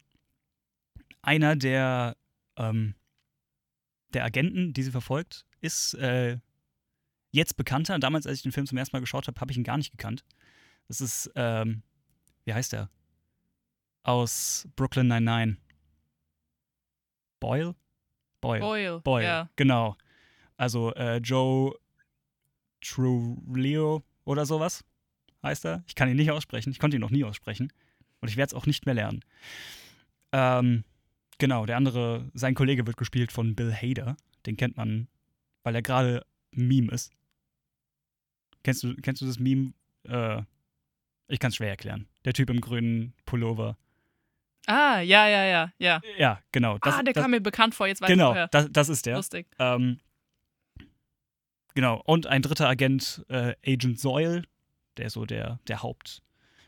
Einer 1.23 1.57
der 1.57 2.17
ähm, 2.57 2.95
der 4.15 4.25
Agenten, 4.25 4.73
die 4.73 4.83
sie 4.83 4.91
verfolgt, 4.91 5.45
ist 5.61 5.95
äh, 5.95 6.39
jetzt 7.31 7.57
bekannter. 7.57 7.99
Damals, 7.99 8.27
als 8.27 8.39
ich 8.39 8.43
den 8.43 8.53
Film 8.53 8.67
zum 8.67 8.79
ersten 8.79 8.97
Mal 8.97 9.01
geschaut 9.01 9.27
habe, 9.27 9.41
habe 9.41 9.51
ich 9.51 9.59
ihn 9.59 9.65
gar 9.65 9.77
nicht 9.77 9.91
gekannt. 9.91 10.25
Das 10.87 11.01
ist, 11.01 11.31
ähm, 11.35 11.83
wie 12.45 12.55
heißt 12.55 12.73
er? 12.73 12.89
Aus 14.09 14.67
Brooklyn 14.75 15.09
99. 15.09 15.59
Boyle? 17.41 17.75
Boyle. 18.41 18.61
Boyle. 18.61 19.01
Boyle, 19.01 19.25
Ja. 19.27 19.51
genau. 19.57 19.99
Also 20.57 20.95
äh, 20.95 21.19
Joe 21.19 21.75
Trulio 22.81 24.03
oder 24.25 24.47
sowas 24.47 24.83
heißt 25.43 25.67
er. 25.67 25.85
Ich 25.87 25.95
kann 25.95 26.09
ihn 26.09 26.17
nicht 26.17 26.31
aussprechen. 26.31 26.71
Ich 26.71 26.79
konnte 26.79 26.97
ihn 26.97 27.03
noch 27.03 27.11
nie 27.11 27.23
aussprechen. 27.23 27.71
Und 28.21 28.29
ich 28.29 28.39
werde 28.39 28.49
es 28.49 28.55
auch 28.55 28.65
nicht 28.65 28.87
mehr 28.87 28.95
lernen. 28.95 29.21
Ähm, 30.33 30.85
genau, 31.37 31.67
der 31.67 31.77
andere, 31.77 32.31
sein 32.33 32.55
Kollege 32.55 32.87
wird 32.87 32.97
gespielt 32.97 33.31
von 33.31 33.55
Bill 33.55 33.75
Hader. 33.75 34.17
Den 34.47 34.57
kennt 34.57 34.79
man, 34.79 35.09
weil 35.65 35.75
er 35.75 35.83
gerade 35.83 36.25
Meme 36.53 36.91
ist. 36.93 37.13
Kennst 38.63 38.83
du, 38.85 38.95
kennst 38.97 39.21
du 39.21 39.27
das 39.27 39.39
Meme? 39.39 39.75
Äh, 40.05 40.43
ich 41.29 41.41
kann 41.41 41.51
es 41.51 41.57
schwer 41.57 41.69
erklären. 41.69 42.09
Der 42.25 42.33
Typ 42.33 42.49
im 42.49 42.63
grünen 42.63 43.13
Pullover. 43.27 43.77
Ah, 44.69 45.01
ja, 45.01 45.27
ja, 45.27 45.45
ja, 45.45 45.73
ja. 45.79 46.01
Ja, 46.19 46.43
genau. 46.53 46.77
Das, 46.77 46.97
ah, 46.97 47.03
der 47.03 47.15
das, 47.15 47.23
kam 47.23 47.31
mir 47.31 47.41
bekannt 47.41 47.75
vor, 47.75 47.87
jetzt 47.87 48.03
weiß 48.03 48.11
ich 48.11 48.15
Genau, 48.15 48.47
das, 48.51 48.69
das 48.71 48.91
ist 48.91 49.07
der. 49.07 49.17
Lustig. 49.17 49.47
Ähm, 49.59 49.99
genau, 51.75 52.03
und 52.05 52.27
ein 52.27 52.43
dritter 52.43 52.69
Agent, 52.69 53.25
äh, 53.31 53.55
Agent 53.67 53.99
Soil, 53.99 54.45
der 54.99 55.07
ist 55.07 55.15
so 55.15 55.25
der, 55.25 55.59
der 55.69 55.83
Haupt. 55.83 56.23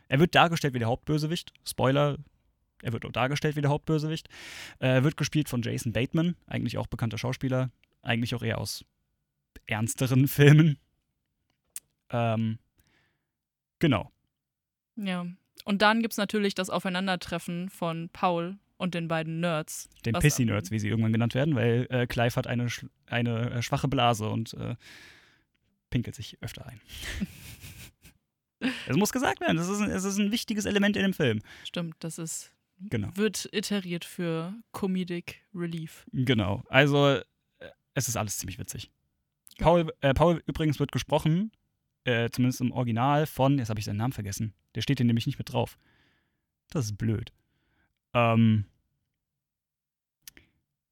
Er 0.07 0.19
wird 0.19 0.33
dargestellt 0.33 0.73
wie 0.73 0.79
der 0.79 0.87
Hauptbösewicht. 0.87 1.53
Spoiler, 1.63 2.17
er 2.81 2.91
wird 2.91 3.05
auch 3.05 3.11
dargestellt 3.11 3.55
wie 3.55 3.61
der 3.61 3.69
Hauptbösewicht. 3.69 4.29
Äh, 4.79 5.03
wird 5.03 5.15
gespielt 5.15 5.47
von 5.47 5.61
Jason 5.61 5.93
Bateman, 5.93 6.35
eigentlich 6.47 6.79
auch 6.79 6.87
bekannter 6.87 7.19
Schauspieler, 7.19 7.69
eigentlich 8.01 8.33
auch 8.33 8.41
eher 8.41 8.57
aus 8.57 8.83
ernsteren 9.67 10.27
Filmen. 10.27 10.79
Ähm, 12.09 12.57
genau. 13.77 14.11
Ja. 14.95 15.27
Und 15.65 15.81
dann 15.81 16.01
gibt 16.01 16.13
es 16.13 16.17
natürlich 16.17 16.55
das 16.55 16.69
Aufeinandertreffen 16.69 17.69
von 17.69 18.09
Paul 18.09 18.57
und 18.77 18.93
den 18.95 19.07
beiden 19.07 19.39
Nerds. 19.39 19.89
Den 20.05 20.13
Was 20.15 20.21
Pissy 20.21 20.43
am- 20.43 20.49
Nerds, 20.49 20.71
wie 20.71 20.79
sie 20.79 20.87
irgendwann 20.89 21.13
genannt 21.13 21.35
werden, 21.35 21.55
weil 21.55 21.87
äh, 21.89 22.07
Clive 22.07 22.35
hat 22.35 22.47
eine, 22.47 22.67
sch- 22.67 22.89
eine 23.05 23.51
äh, 23.51 23.61
schwache 23.61 23.87
Blase 23.87 24.27
und 24.29 24.53
äh, 24.55 24.75
pinkelt 25.89 26.15
sich 26.15 26.37
öfter 26.41 26.65
ein. 26.65 26.79
Es 28.87 28.95
muss 28.95 29.11
gesagt 29.11 29.41
werden, 29.41 29.57
es 29.57 29.67
ist, 29.67 29.79
ein, 29.81 29.89
es 29.89 30.03
ist 30.03 30.19
ein 30.19 30.31
wichtiges 30.31 30.65
Element 30.65 30.95
in 30.95 31.01
dem 31.01 31.13
Film. 31.13 31.41
Stimmt, 31.63 31.95
das 31.99 32.19
ist, 32.19 32.51
Genau. 32.79 33.09
wird 33.15 33.49
iteriert 33.51 34.05
für 34.05 34.53
Comedic 34.71 35.41
Relief. 35.55 36.05
Genau. 36.13 36.63
Also, 36.69 37.07
äh, 37.07 37.23
es 37.95 38.07
ist 38.07 38.17
alles 38.17 38.37
ziemlich 38.37 38.59
witzig. 38.59 38.91
Ja. 39.57 39.65
Paul, 39.65 39.91
äh, 40.01 40.13
Paul 40.13 40.43
übrigens 40.45 40.79
wird 40.79 40.91
gesprochen, 40.91 41.51
äh, 42.03 42.29
zumindest 42.29 42.61
im 42.61 42.71
Original, 42.71 43.25
von, 43.25 43.57
jetzt 43.57 43.69
habe 43.69 43.79
ich 43.79 43.85
seinen 43.85 43.97
Namen 43.97 44.13
vergessen. 44.13 44.53
Der 44.75 44.81
steht 44.81 44.97
hier 44.99 45.05
nämlich 45.05 45.25
nicht 45.25 45.37
mit 45.37 45.51
drauf. 45.51 45.77
Das 46.69 46.85
ist 46.85 46.97
blöd. 46.97 47.33
Ähm, 48.13 48.65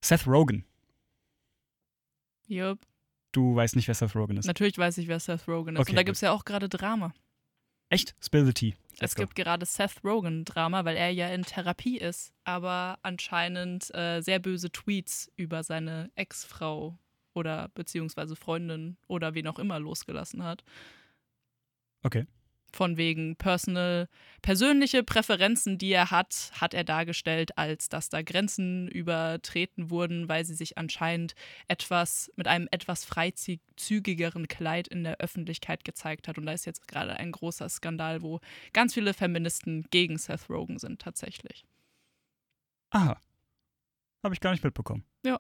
Seth 0.02 0.28
Rogen. 0.28 0.66
Jupp. 2.48 2.80
Du 3.32 3.56
weißt 3.56 3.76
nicht, 3.76 3.88
wer 3.88 3.96
Seth 3.96 4.16
Rogen 4.16 4.38
ist. 4.38 4.46
Natürlich 4.46 4.78
weiß 4.78 4.98
ich, 4.98 5.08
wer 5.08 5.20
Seth 5.20 5.48
Rogen 5.48 5.76
ist. 5.76 5.82
Okay, 5.82 5.92
und 5.92 5.96
da 5.96 6.04
gibt 6.04 6.16
es 6.16 6.22
ja 6.22 6.32
auch 6.32 6.46
gerade 6.46 6.68
Drama. 6.68 7.14
Echt? 7.90 8.16
Spill 8.22 8.46
the 8.46 8.54
tea. 8.54 8.76
Es 8.94 9.02
Let's 9.02 9.16
go. 9.16 9.24
gibt 9.24 9.36
gerade 9.36 9.66
Seth 9.66 10.04
Rogen-Drama, 10.04 10.86
weil 10.86 10.98
er 10.98 11.10
ja 11.10 11.30
in 11.30 11.44
Therapie 11.44 11.98
ist, 11.98 12.34
aber 12.44 13.00
anscheinend 13.02 13.94
äh, 13.96 14.22
sehr 14.22 14.40
böse 14.40 14.72
Tweets 14.72 15.32
über 15.36 15.64
seine 15.64 16.12
Ex-Frau 16.16 16.98
oder 17.34 17.70
beziehungsweise 17.74 18.36
Freundin 18.36 18.98
oder 19.08 19.34
wen 19.34 19.48
auch 19.48 19.60
immer 19.60 19.80
losgelassen 19.80 20.44
hat. 20.44 20.64
Okay. 22.04 22.26
Von 22.72 22.98
wegen 22.98 23.36
personal, 23.36 24.08
persönliche 24.44 25.04
Präferenzen, 25.04 25.80
die 25.80 25.92
er 25.92 26.12
hat, 26.12 26.52
hat 26.54 26.76
er 26.76 26.84
dargestellt, 26.84 27.58
als 27.58 27.90
dass 27.90 28.10
da 28.10 28.22
Grenzen 28.22 28.88
übertreten 28.88 29.90
wurden, 29.90 30.30
weil 30.30 30.46
sie 30.46 30.54
sich 30.54 30.78
anscheinend 30.78 31.34
etwas 31.68 32.32
mit 32.36 32.48
einem 32.48 32.68
etwas 32.70 33.06
freizügigeren 33.06 34.48
Kleid 34.48 34.88
in 34.88 35.04
der 35.04 35.18
Öffentlichkeit 35.18 35.84
gezeigt 35.84 36.28
hat. 36.28 36.38
Und 36.38 36.46
da 36.46 36.52
ist 36.52 36.66
jetzt 36.66 36.88
gerade 36.88 37.16
ein 37.18 37.32
großer 37.32 37.68
Skandal, 37.70 38.22
wo 38.22 38.40
ganz 38.72 38.94
viele 38.94 39.16
Feministen 39.16 39.88
gegen 39.90 40.20
Seth 40.20 40.48
Rogen 40.48 40.78
sind, 40.78 41.02
tatsächlich. 41.02 41.66
Aha. 42.92 43.20
Habe 44.24 44.34
ich 44.36 44.42
gar 44.42 44.52
nicht 44.52 44.64
mitbekommen. 44.64 45.04
Ja. 45.26 45.40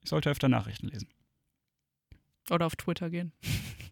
Ich 0.00 0.08
sollte 0.08 0.30
öfter 0.30 0.48
Nachrichten 0.48 0.88
lesen. 0.88 1.08
Oder 2.50 2.66
auf 2.66 2.76
Twitter 2.76 3.10
gehen. 3.10 3.32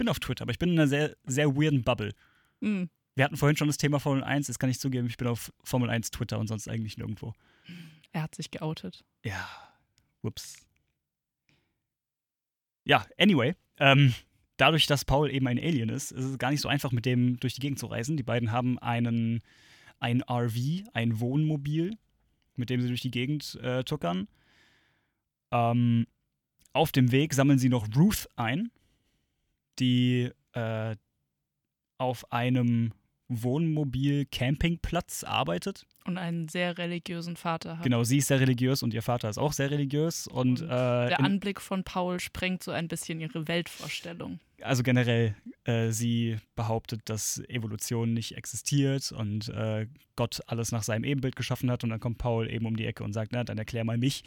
Ich 0.00 0.02
bin 0.02 0.08
auf 0.08 0.18
Twitter, 0.18 0.44
aber 0.44 0.52
ich 0.52 0.58
bin 0.58 0.70
in 0.70 0.78
einer 0.78 0.88
sehr, 0.88 1.14
sehr 1.26 1.54
weirden 1.54 1.82
Bubble. 1.82 2.14
Hm. 2.62 2.88
Wir 3.16 3.22
hatten 3.22 3.36
vorhin 3.36 3.58
schon 3.58 3.66
das 3.66 3.76
Thema 3.76 4.00
Formel 4.00 4.24
1, 4.24 4.48
jetzt 4.48 4.58
kann 4.58 4.70
ich 4.70 4.80
zugeben, 4.80 5.06
ich 5.06 5.18
bin 5.18 5.28
auf 5.28 5.52
Formel 5.62 5.90
1 5.90 6.10
Twitter 6.10 6.38
und 6.38 6.46
sonst 6.46 6.68
eigentlich 6.68 6.96
nirgendwo. 6.96 7.34
Er 8.10 8.22
hat 8.22 8.34
sich 8.34 8.50
geoutet. 8.50 9.04
Ja, 9.22 9.46
whoops. 10.22 10.56
Ja, 12.86 13.04
anyway, 13.18 13.54
ähm, 13.76 14.14
dadurch, 14.56 14.86
dass 14.86 15.04
Paul 15.04 15.30
eben 15.30 15.46
ein 15.46 15.58
Alien 15.58 15.90
ist, 15.90 16.12
ist 16.12 16.24
es 16.24 16.38
gar 16.38 16.50
nicht 16.50 16.62
so 16.62 16.70
einfach, 16.70 16.92
mit 16.92 17.04
dem 17.04 17.38
durch 17.38 17.52
die 17.52 17.60
Gegend 17.60 17.78
zu 17.78 17.84
reisen. 17.84 18.16
Die 18.16 18.22
beiden 18.22 18.52
haben 18.52 18.78
einen, 18.78 19.42
ein 19.98 20.22
RV, 20.22 20.56
ein 20.94 21.20
Wohnmobil, 21.20 21.98
mit 22.56 22.70
dem 22.70 22.80
sie 22.80 22.88
durch 22.88 23.02
die 23.02 23.10
Gegend 23.10 23.56
äh, 23.56 23.84
tuckern. 23.84 24.28
Ähm, 25.50 26.06
auf 26.72 26.90
dem 26.90 27.12
Weg 27.12 27.34
sammeln 27.34 27.58
sie 27.58 27.68
noch 27.68 27.86
Ruth 27.94 28.30
ein, 28.36 28.70
die 29.80 30.30
äh, 30.52 30.96
auf 31.98 32.30
einem 32.32 32.92
Wohnmobil-Campingplatz 33.28 35.24
arbeitet. 35.24 35.86
Und 36.04 36.18
einen 36.18 36.48
sehr 36.48 36.78
religiösen 36.78 37.36
Vater 37.36 37.76
hat. 37.78 37.84
Genau, 37.84 38.02
sie 38.02 38.18
ist 38.18 38.28
sehr 38.28 38.40
religiös 38.40 38.82
und 38.82 38.92
ihr 38.94 39.02
Vater 39.02 39.28
ist 39.28 39.38
auch 39.38 39.52
sehr 39.52 39.70
religiös. 39.70 40.26
Und, 40.26 40.62
Und 40.62 40.66
äh, 40.66 41.08
Der 41.08 41.20
Anblick 41.20 41.60
von 41.60 41.84
Paul 41.84 42.18
sprengt 42.20 42.62
so 42.62 42.72
ein 42.72 42.88
bisschen 42.88 43.20
ihre 43.20 43.46
Weltvorstellung. 43.46 44.40
also 44.62 44.82
generell, 44.82 45.36
äh, 45.64 45.90
sie 45.90 46.38
behauptet, 46.56 47.02
dass 47.04 47.38
Evolution 47.48 48.12
nicht 48.12 48.36
existiert 48.36 49.12
und 49.12 49.48
äh, 49.50 49.86
Gott 50.16 50.40
alles 50.46 50.72
nach 50.72 50.82
seinem 50.82 51.04
Ebenbild 51.04 51.36
geschaffen 51.36 51.70
hat. 51.70 51.84
Und 51.84 51.90
dann 51.90 52.00
kommt 52.00 52.18
Paul 52.18 52.50
eben 52.50 52.66
um 52.66 52.76
die 52.76 52.86
Ecke 52.86 53.04
und 53.04 53.12
sagt, 53.12 53.30
na, 53.32 53.44
dann 53.44 53.58
erklär 53.58 53.84
mal 53.84 53.98
mich. 53.98 54.24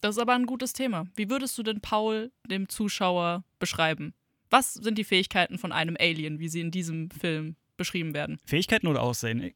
Das 0.00 0.16
ist 0.16 0.22
aber 0.22 0.34
ein 0.34 0.46
gutes 0.46 0.72
Thema. 0.72 1.06
Wie 1.16 1.30
würdest 1.30 1.56
du 1.58 1.62
denn 1.62 1.80
Paul 1.80 2.30
dem 2.46 2.68
Zuschauer 2.68 3.44
beschreiben? 3.58 4.12
Was 4.50 4.74
sind 4.74 4.98
die 4.98 5.04
Fähigkeiten 5.04 5.58
von 5.58 5.72
einem 5.72 5.96
Alien, 5.98 6.38
wie 6.38 6.48
sie 6.48 6.60
in 6.60 6.70
diesem 6.70 7.10
Film 7.10 7.56
beschrieben 7.76 8.14
werden? 8.14 8.38
Fähigkeiten 8.44 8.86
oder 8.86 9.02
Aussehen? 9.02 9.52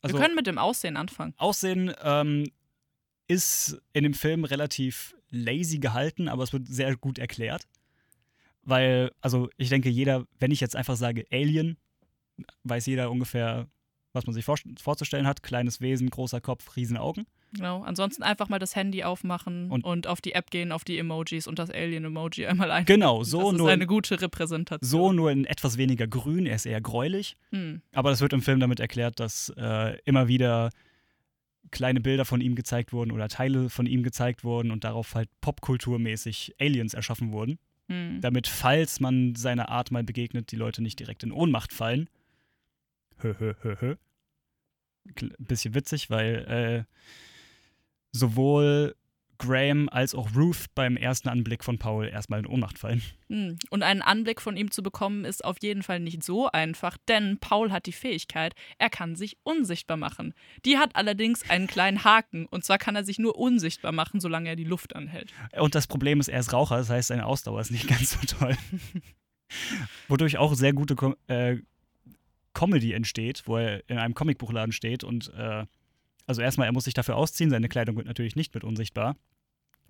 Also, 0.00 0.16
Wir 0.16 0.22
können 0.22 0.34
mit 0.34 0.46
dem 0.46 0.58
Aussehen 0.58 0.96
anfangen. 0.96 1.34
Aussehen 1.36 1.92
ähm, 2.02 2.50
ist 3.28 3.80
in 3.92 4.04
dem 4.04 4.14
Film 4.14 4.44
relativ 4.44 5.14
lazy 5.30 5.78
gehalten, 5.78 6.28
aber 6.28 6.42
es 6.42 6.52
wird 6.52 6.66
sehr 6.68 6.96
gut 6.96 7.18
erklärt. 7.18 7.66
Weil, 8.62 9.12
also 9.20 9.48
ich 9.56 9.68
denke, 9.70 9.88
jeder, 9.88 10.26
wenn 10.38 10.50
ich 10.50 10.60
jetzt 10.60 10.76
einfach 10.76 10.96
sage 10.96 11.26
Alien, 11.32 11.76
weiß 12.64 12.86
jeder 12.86 13.10
ungefähr, 13.10 13.68
was 14.12 14.26
man 14.26 14.34
sich 14.34 14.44
vor 14.44 14.56
vorzustellen 14.80 15.26
hat. 15.26 15.42
Kleines 15.42 15.80
Wesen, 15.80 16.10
großer 16.10 16.40
Kopf, 16.40 16.76
riesen 16.76 16.96
Augen. 16.96 17.26
Genau. 17.54 17.82
Ansonsten 17.82 18.22
einfach 18.22 18.48
mal 18.48 18.58
das 18.58 18.74
Handy 18.76 19.04
aufmachen 19.04 19.70
Und- 19.70 19.84
und, 19.84 20.06
auf 20.06 20.20
die 20.20 20.32
App 20.32 20.50
gehen, 20.50 20.72
auf 20.72 20.84
die 20.84 20.98
Emojis 20.98 21.46
und 21.46 21.58
das 21.58 21.70
Alien-Emoji 21.70 22.46
einmal 22.46 22.70
ein. 22.70 22.84
Genau, 22.84 23.22
so 23.24 23.40
das 23.42 23.52
ist 23.52 23.58
nur, 23.58 23.70
eine 23.70 23.86
gute 23.86 24.20
Repräsentation. 24.20 24.88
so 24.88 25.12
nur 25.12 25.30
in 25.30 25.44
etwas 25.44 25.76
weniger 25.76 26.06
grün, 26.06 26.46
er 26.46 26.56
ist 26.56 26.66
eher 26.66 26.80
gräulich. 26.80 27.36
Hm. 27.50 27.82
Aber 27.92 28.10
das 28.10 28.20
wird 28.20 28.32
im 28.32 28.42
Film 28.42 28.60
damit 28.60 28.80
erklärt, 28.80 29.20
dass 29.20 29.52
äh, 29.56 29.98
immer 30.04 30.28
wieder 30.28 30.70
kleine 31.70 32.00
Bilder 32.00 32.24
von 32.24 32.40
ihm 32.40 32.54
gezeigt 32.54 32.92
wurden 32.92 33.12
oder 33.12 33.28
Teile 33.28 33.70
von 33.70 33.86
ihm 33.86 34.02
gezeigt 34.02 34.44
wurden 34.44 34.70
und 34.70 34.84
darauf 34.84 35.14
halt 35.14 35.28
popkulturmäßig 35.40 36.54
Aliens 36.58 36.94
erschaffen 36.94 37.32
wurden. 37.32 37.58
Hm. 37.88 38.20
damit, 38.20 38.46
falls 38.46 39.00
man 39.00 39.34
seiner 39.34 39.68
Art 39.68 39.90
mal 39.90 40.04
begegnet, 40.04 40.52
die 40.52 40.56
Leute 40.56 40.82
nicht 40.82 41.00
direkt 41.00 41.24
in 41.24 41.32
Ohnmacht 41.32 41.72
fallen. 41.72 42.08
Hö, 43.18 43.34
hö, 43.38 43.54
hö, 43.60 43.76
hö. 43.80 43.96
Bisschen 45.38 45.74
witzig, 45.74 46.08
weil 46.10 46.86
äh, 46.88 46.94
sowohl 48.12 48.94
Graham 49.42 49.88
als 49.88 50.14
auch 50.14 50.34
Ruth 50.36 50.66
beim 50.74 50.96
ersten 50.96 51.28
Anblick 51.28 51.64
von 51.64 51.78
Paul 51.78 52.06
erstmal 52.06 52.38
in 52.38 52.46
Ohnmacht 52.46 52.78
fallen. 52.78 53.02
Hm. 53.28 53.58
Und 53.70 53.82
einen 53.82 54.00
Anblick 54.00 54.40
von 54.40 54.56
ihm 54.56 54.70
zu 54.70 54.82
bekommen, 54.82 55.24
ist 55.24 55.44
auf 55.44 55.56
jeden 55.60 55.82
Fall 55.82 55.98
nicht 55.98 56.22
so 56.22 56.48
einfach, 56.48 56.96
denn 57.08 57.38
Paul 57.38 57.72
hat 57.72 57.86
die 57.86 57.92
Fähigkeit, 57.92 58.54
er 58.78 58.88
kann 58.88 59.16
sich 59.16 59.36
unsichtbar 59.42 59.96
machen. 59.96 60.34
Die 60.64 60.78
hat 60.78 60.94
allerdings 60.94 61.48
einen 61.50 61.66
kleinen 61.66 62.04
Haken, 62.04 62.46
und 62.46 62.64
zwar 62.64 62.78
kann 62.78 62.94
er 62.94 63.04
sich 63.04 63.18
nur 63.18 63.36
unsichtbar 63.36 63.92
machen, 63.92 64.20
solange 64.20 64.48
er 64.48 64.56
die 64.56 64.64
Luft 64.64 64.94
anhält. 64.94 65.32
Und 65.58 65.74
das 65.74 65.88
Problem 65.88 66.20
ist, 66.20 66.28
er 66.28 66.40
ist 66.40 66.52
Raucher, 66.52 66.76
das 66.76 66.88
heißt, 66.88 67.08
seine 67.08 67.26
Ausdauer 67.26 67.60
ist 67.60 67.72
nicht 67.72 67.88
ganz 67.88 68.12
so 68.12 68.38
toll. 68.38 68.56
Wodurch 70.08 70.38
auch 70.38 70.54
sehr 70.54 70.72
gute 70.72 70.94
Com 70.94 71.16
äh, 71.26 71.56
Comedy 72.54 72.92
entsteht, 72.92 73.42
wo 73.46 73.56
er 73.56 73.88
in 73.88 73.98
einem 73.98 74.14
Comicbuchladen 74.14 74.72
steht 74.72 75.04
und 75.04 75.32
äh, 75.34 75.64
also 76.26 76.42
erstmal, 76.42 76.66
er 76.68 76.72
muss 76.72 76.84
sich 76.84 76.94
dafür 76.94 77.16
ausziehen, 77.16 77.50
seine 77.50 77.68
Kleidung 77.68 77.96
wird 77.96 78.06
natürlich 78.06 78.36
nicht 78.36 78.54
mit 78.54 78.64
unsichtbar. 78.64 79.16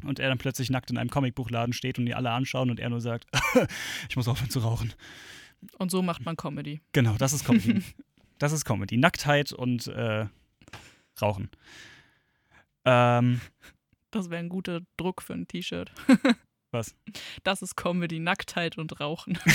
Und 0.04 0.18
er 0.18 0.28
dann 0.28 0.38
plötzlich 0.38 0.68
nackt 0.70 0.90
in 0.90 0.98
einem 0.98 1.10
Comicbuchladen 1.10 1.72
steht 1.72 1.98
und 1.98 2.06
die 2.06 2.14
alle 2.14 2.30
anschauen 2.30 2.70
und 2.70 2.80
er 2.80 2.90
nur 2.90 3.00
sagt, 3.00 3.26
ich 4.08 4.16
muss 4.16 4.26
aufhören 4.26 4.50
zu 4.50 4.58
rauchen. 4.60 4.92
Und 5.78 5.90
so 5.92 6.02
macht 6.02 6.24
man 6.24 6.36
Comedy. 6.36 6.80
Genau, 6.92 7.14
das 7.18 7.32
ist 7.32 7.44
Comedy. 7.44 7.82
das 8.38 8.52
ist 8.52 8.64
Comedy. 8.64 8.96
Nacktheit 8.96 9.52
und 9.52 9.86
äh, 9.86 10.26
Rauchen. 11.20 11.50
Ähm, 12.84 13.40
Das 14.10 14.28
wäre 14.28 14.40
ein 14.40 14.48
guter 14.48 14.80
Druck 14.96 15.22
für 15.22 15.34
ein 15.34 15.46
T-Shirt. 15.46 15.92
Was? 16.72 16.96
Das 17.44 17.62
ist 17.62 17.76
Comedy, 17.76 18.18
Nacktheit 18.18 18.78
und 18.78 18.98
Rauchen. 18.98 19.38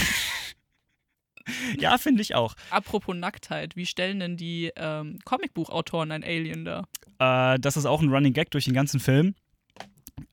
ja, 1.80 1.98
finde 1.98 2.22
ich 2.22 2.36
auch. 2.36 2.56
Apropos 2.69 3.15
Nacktheit, 3.15 3.76
wie 3.76 3.86
stellen 3.86 4.19
denn 4.19 4.38
die 4.38 4.72
ähm, 4.76 5.19
Comicbuchautoren 5.26 6.11
ein 6.11 6.24
Alien 6.24 6.65
dar? 6.65 6.88
Äh, 7.19 7.60
das 7.60 7.78
ist 7.78 7.86
auch 7.86 8.02
ein 8.02 8.10
Running 8.10 8.34
Gag 8.34 8.52
durch 8.52 8.65
den 8.65 8.74
ganzen 8.74 8.99
Film. 8.99 9.36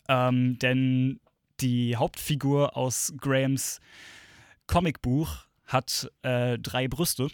Ähm, 0.09 0.59
denn 0.59 1.21
die 1.61 1.97
Hauptfigur 1.97 2.77
aus 2.77 3.13
Grahams 3.19 3.81
Comicbuch 4.67 5.47
hat 5.67 6.11
äh, 6.23 6.59
drei 6.59 6.89
Brüste 6.89 7.29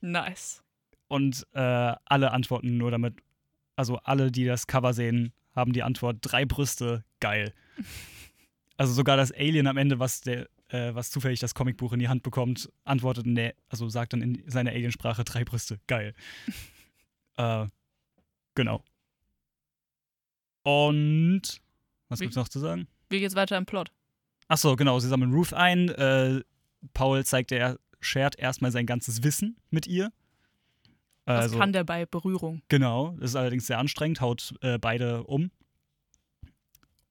Nice. 0.00 0.62
und 1.08 1.46
äh, 1.52 1.60
alle 2.04 2.32
antworten 2.32 2.76
nur 2.76 2.90
damit, 2.90 3.14
also 3.76 3.96
alle, 3.98 4.30
die 4.30 4.44
das 4.44 4.66
Cover 4.66 4.92
sehen, 4.92 5.32
haben 5.54 5.72
die 5.72 5.82
Antwort 5.82 6.18
drei 6.20 6.44
Brüste, 6.44 7.04
geil. 7.20 7.52
Also 8.78 8.94
sogar 8.94 9.16
das 9.18 9.30
Alien 9.30 9.68
am 9.68 9.76
Ende, 9.76 10.00
was 10.00 10.22
der, 10.22 10.48
äh, 10.72 10.94
was 10.94 11.10
zufällig 11.10 11.40
das 11.40 11.54
Comicbuch 11.54 11.92
in 11.92 11.98
die 12.00 12.08
Hand 12.08 12.22
bekommt, 12.22 12.70
antwortet, 12.84 13.26
nee, 13.26 13.52
also 13.68 13.88
sagt 13.88 14.12
dann 14.12 14.22
in 14.22 14.42
seiner 14.50 14.70
Aliensprache 14.70 15.24
drei 15.24 15.44
Brüste, 15.44 15.78
geil. 15.86 16.14
äh, 17.36 17.66
genau. 18.54 18.82
Und 20.62 21.42
was 22.08 22.20
Wie- 22.20 22.24
gibt's 22.24 22.36
noch 22.36 22.48
zu 22.48 22.58
sagen? 22.58 22.86
Wie 23.08 23.20
geht's 23.20 23.34
weiter 23.34 23.56
im 23.58 23.66
Plot? 23.66 23.92
Achso, 24.48 24.76
genau, 24.76 24.98
sie 24.98 25.08
sammeln 25.08 25.32
Ruth 25.32 25.52
ein. 25.52 25.88
Äh, 25.90 26.42
Paul 26.94 27.24
zeigt, 27.24 27.52
er 27.52 27.78
shared 28.00 28.36
erstmal 28.38 28.70
sein 28.72 28.86
ganzes 28.86 29.22
Wissen 29.22 29.56
mit 29.70 29.86
ihr. 29.86 30.12
Was 31.24 31.44
Also, 31.44 31.58
kann 31.58 31.72
der 31.72 31.84
bei 31.84 32.04
Berührung? 32.06 32.62
genau, 32.68 33.16
das 33.20 33.30
ist 33.30 33.36
allerdings 33.36 33.66
sehr 33.66 33.78
anstrengend, 33.78 34.20
haut 34.20 34.54
äh, 34.60 34.78
beide 34.78 35.24
um. 35.24 35.50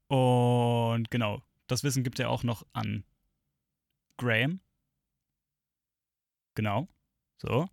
Und 0.07 1.09
genau, 1.09 1.41
das 1.67 1.83
Wissen 1.83 2.03
gibt 2.03 2.19
er 2.19 2.29
auch 2.29 2.43
noch 2.43 2.65
an 2.73 3.03
Graham. 4.21 4.59
Genau, 6.53 6.87
so. 7.37 7.67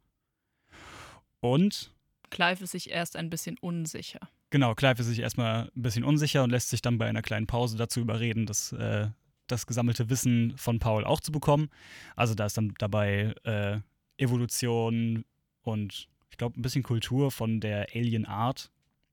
Und 1.41 1.93
Clive 2.31 2.65
ist 2.65 2.73
sich 2.73 2.91
erst 2.91 3.17
ein 3.17 3.29
bisschen 3.29 3.59
unsicher. 3.59 4.21
Genau, 4.51 4.75
Clive 4.75 5.01
ist 5.01 5.09
sich 5.09 5.19
erstmal 5.19 5.71
ein 5.77 5.83
bisschen 5.83 6.05
unsicher 6.05 6.43
und 6.43 6.51
lässt 6.51 6.71
sich 6.71 6.81
dann 6.81 6.97
bei 6.97 7.07
einer 7.07 7.21
kleinen 7.21 7.47
Pause 7.47 7.77
dazu 7.77 8.01
überreden, 8.01 8.47
das, 8.47 8.73
äh, 8.73 9.09
das 9.47 9.67
gesammelte 9.67 10.09
Wissen 10.09 10.57
von 10.57 10.79
Paul 10.79 11.05
auch 11.05 11.21
zu 11.21 11.33
bekommen. 11.33 11.69
Also 12.17 12.35
da 12.35 12.47
ist 12.47 12.57
dann 12.57 12.73
dabei 12.79 13.35
äh, 13.45 13.81
Evolution 14.17 15.27
und 15.61 16.09
ich 16.31 16.39
glaube 16.39 16.59
ein 16.59 16.63
bisschen 16.63 16.83
Kultur 16.83 17.31
von 17.31 17.61
der 17.61 17.89
Alien-Art. 17.95 18.71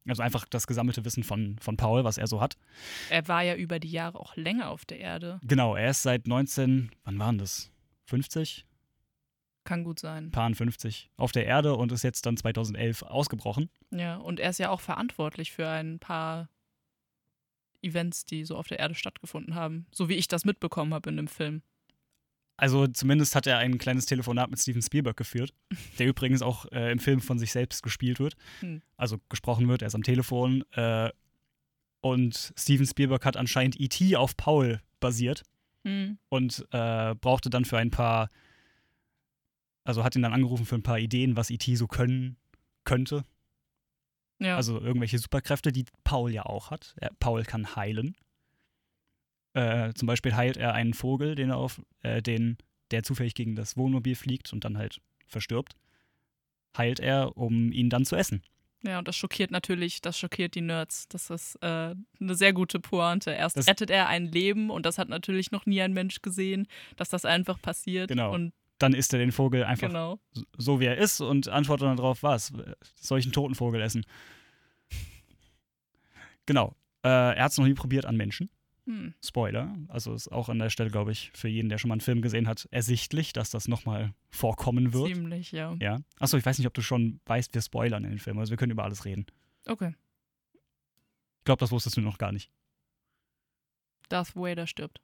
Also 0.07 0.21
einfach 0.21 0.45
das 0.45 0.67
gesammelte 0.67 1.03
Wissen 1.03 1.23
von, 1.23 1.57
von 1.59 1.77
Paul, 1.77 2.03
was 2.03 2.17
er 2.17 2.27
so 2.27 2.41
hat. 2.41 2.57
Er 3.09 3.27
war 3.27 3.41
ja 3.41 3.55
über 3.55 3.79
die 3.79 3.89
Jahre 3.89 4.19
auch 4.19 4.35
länger 4.35 4.69
auf 4.69 4.85
der 4.85 4.99
Erde. 4.99 5.39
Genau, 5.43 5.75
er 5.75 5.89
ist 5.89 6.03
seit 6.03 6.27
19, 6.27 6.91
wann 7.03 7.19
waren 7.19 7.37
das? 7.37 7.71
50? 8.05 8.65
Kann 9.63 9.83
gut 9.83 9.99
sein. 9.99 10.29
Paar 10.29 10.53
50 10.53 11.09
auf 11.17 11.31
der 11.31 11.45
Erde 11.47 11.75
und 11.75 11.91
ist 11.91 12.03
jetzt 12.03 12.27
dann 12.27 12.37
2011 12.37 13.01
ausgebrochen. 13.01 13.69
Ja, 13.89 14.17
und 14.17 14.39
er 14.39 14.51
ist 14.51 14.59
ja 14.59 14.69
auch 14.69 14.81
verantwortlich 14.81 15.51
für 15.51 15.67
ein 15.67 15.97
paar 15.97 16.49
Events, 17.81 18.25
die 18.25 18.45
so 18.45 18.57
auf 18.57 18.67
der 18.67 18.79
Erde 18.79 18.93
stattgefunden 18.93 19.55
haben. 19.55 19.87
So 19.91 20.07
wie 20.07 20.15
ich 20.15 20.27
das 20.27 20.45
mitbekommen 20.45 20.93
habe 20.93 21.09
in 21.09 21.17
dem 21.17 21.27
Film. 21.27 21.63
Also 22.57 22.87
zumindest 22.87 23.35
hat 23.35 23.47
er 23.47 23.57
ein 23.57 23.77
kleines 23.77 24.05
Telefonat 24.05 24.49
mit 24.49 24.59
Steven 24.59 24.81
Spielberg 24.81 25.17
geführt, 25.17 25.53
der 25.99 26.07
übrigens 26.07 26.41
auch 26.41 26.65
äh, 26.71 26.91
im 26.91 26.99
Film 26.99 27.19
von 27.19 27.37
sich 27.39 27.51
selbst 27.51 27.83
gespielt 27.83 28.19
wird. 28.19 28.35
Hm. 28.61 28.81
Also 28.97 29.17
gesprochen 29.29 29.67
wird, 29.67 29.81
er 29.81 29.87
ist 29.87 29.95
am 29.95 30.03
Telefon. 30.03 30.63
Äh, 30.71 31.09
und 32.01 32.53
Steven 32.57 32.85
Spielberg 32.85 33.25
hat 33.25 33.35
anscheinend 33.35 33.79
E.T. 33.79 34.15
auf 34.15 34.37
Paul 34.37 34.81
basiert 34.99 35.43
Hm. 35.85 36.17
und 36.29 36.65
äh, 36.71 37.13
brauchte 37.15 37.51
dann 37.51 37.63
für 37.63 37.77
ein 37.77 37.91
paar, 37.91 38.29
also 39.83 40.03
hat 40.03 40.15
ihn 40.15 40.23
dann 40.23 40.33
angerufen 40.33 40.65
für 40.65 40.75
ein 40.75 40.83
paar 40.83 40.97
Ideen, 40.97 41.37
was 41.37 41.51
E.T. 41.51 41.75
so 41.75 41.87
können 41.87 42.37
könnte. 42.85 43.23
Ja. 44.39 44.57
Also 44.57 44.81
irgendwelche 44.81 45.19
Superkräfte, 45.19 45.71
die 45.71 45.85
Paul 46.03 46.31
ja 46.31 46.45
auch 46.45 46.71
hat. 46.71 46.95
Er, 46.99 47.11
Paul 47.19 47.43
kann 47.43 47.75
heilen. 47.75 48.15
Äh, 49.55 49.93
zum 49.93 50.05
Beispiel 50.05 50.35
heilt 50.35 50.57
er 50.57 50.73
einen 50.73 50.93
Vogel, 50.93 51.33
den 51.35 51.49
er 51.49 51.57
auf, 51.57 51.81
äh, 52.03 52.21
den, 52.21 52.57
der 52.91 53.03
zufällig 53.03 53.33
gegen 53.35 53.55
das 53.55 53.77
Wohnmobil 53.77 54.15
fliegt 54.15 54.51
und 54.53 54.63
dann 54.65 54.77
halt 54.77 54.99
verstirbt. 55.27 55.75
Heilt 56.77 56.99
er, 56.99 57.35
um 57.37 57.71
ihn 57.71 57.89
dann 57.89 58.05
zu 58.05 58.15
essen. 58.15 58.43
Ja, 58.83 58.99
und 58.99 59.07
das 59.07 59.15
schockiert 59.15 59.49
natürlich, 59.49 60.01
das 60.01 60.19
schockiert 60.19 60.53
die 60.53 60.61
Nerds. 60.61 61.07
Das 61.07 61.29
ist 61.31 61.55
äh, 61.63 61.95
eine 62.19 62.35
sehr 62.35 62.53
gute 62.53 62.79
Pointe. 62.79 63.31
Erst 63.31 63.57
Das- 63.57 63.67
rettet 63.67 63.89
er 63.89 64.07
ein 64.09 64.25
Leben 64.31 64.69
und 64.69 64.85
das 64.85 64.97
hat 64.99 65.09
natürlich 65.09 65.51
noch 65.51 65.65
nie 65.65 65.81
ein 65.81 65.93
Mensch 65.93 66.21
gesehen, 66.21 66.67
dass 66.97 67.09
das 67.09 67.25
einfach 67.25 67.59
passiert. 67.61 68.09
Genau. 68.09 68.33
Und 68.33 68.53
Dann 68.77 68.93
isst 68.93 69.13
er 69.13 69.19
den 69.19 69.31
Vogel 69.31 69.63
einfach 69.63 69.87
genau. 69.87 70.19
so, 70.57 70.79
wie 70.81 70.85
er 70.85 70.97
ist 70.97 71.21
und 71.21 71.47
antwortet 71.47 71.87
dann 71.87 71.95
darauf, 71.97 72.21
was? 72.23 72.51
Soll 72.99 73.19
ich 73.19 73.25
einen 73.25 73.31
toten 73.33 73.55
Vogel 73.55 73.81
essen? 73.81 74.05
Genau. 76.45 76.75
Äh, 77.03 77.07
er 77.37 77.43
hat 77.45 77.51
es 77.53 77.57
noch 77.57 77.65
nie 77.65 77.73
probiert 77.73 78.05
an 78.05 78.17
Menschen. 78.17 78.49
Hm. 78.85 79.13
Spoiler. 79.23 79.75
Also 79.87 80.13
ist 80.13 80.31
auch 80.31 80.49
an 80.49 80.59
der 80.59 80.69
Stelle, 80.69 80.91
glaube 80.91 81.11
ich, 81.11 81.31
für 81.33 81.47
jeden, 81.47 81.69
der 81.69 81.77
schon 81.77 81.89
mal 81.89 81.95
einen 81.95 82.01
Film 82.01 82.21
gesehen 82.21 82.47
hat, 82.47 82.67
ersichtlich, 82.71 83.33
dass 83.33 83.49
das 83.49 83.67
nochmal 83.67 84.13
vorkommen 84.29 84.93
wird. 84.93 85.07
Ziemlich, 85.07 85.51
ja. 85.51 85.75
Ja. 85.79 85.99
Achso, 86.19 86.37
ich 86.37 86.45
weiß 86.45 86.59
nicht, 86.59 86.67
ob 86.67 86.73
du 86.73 86.81
schon 86.81 87.19
weißt, 87.25 87.53
wir 87.53 87.61
spoilern 87.61 88.03
in 88.03 88.11
den 88.11 88.19
Film. 88.19 88.37
Also 88.37 88.51
wir 88.51 88.57
können 88.57 88.71
über 88.71 88.83
alles 88.83 89.05
reden. 89.05 89.25
Okay. 89.65 89.95
Ich 91.39 91.45
glaube, 91.45 91.59
das 91.59 91.71
wusstest 91.71 91.97
du 91.97 92.01
noch 92.01 92.17
gar 92.17 92.31
nicht. 92.31 92.51
Darth 94.09 94.35
Vader 94.35 94.67
stirbt. 94.67 95.01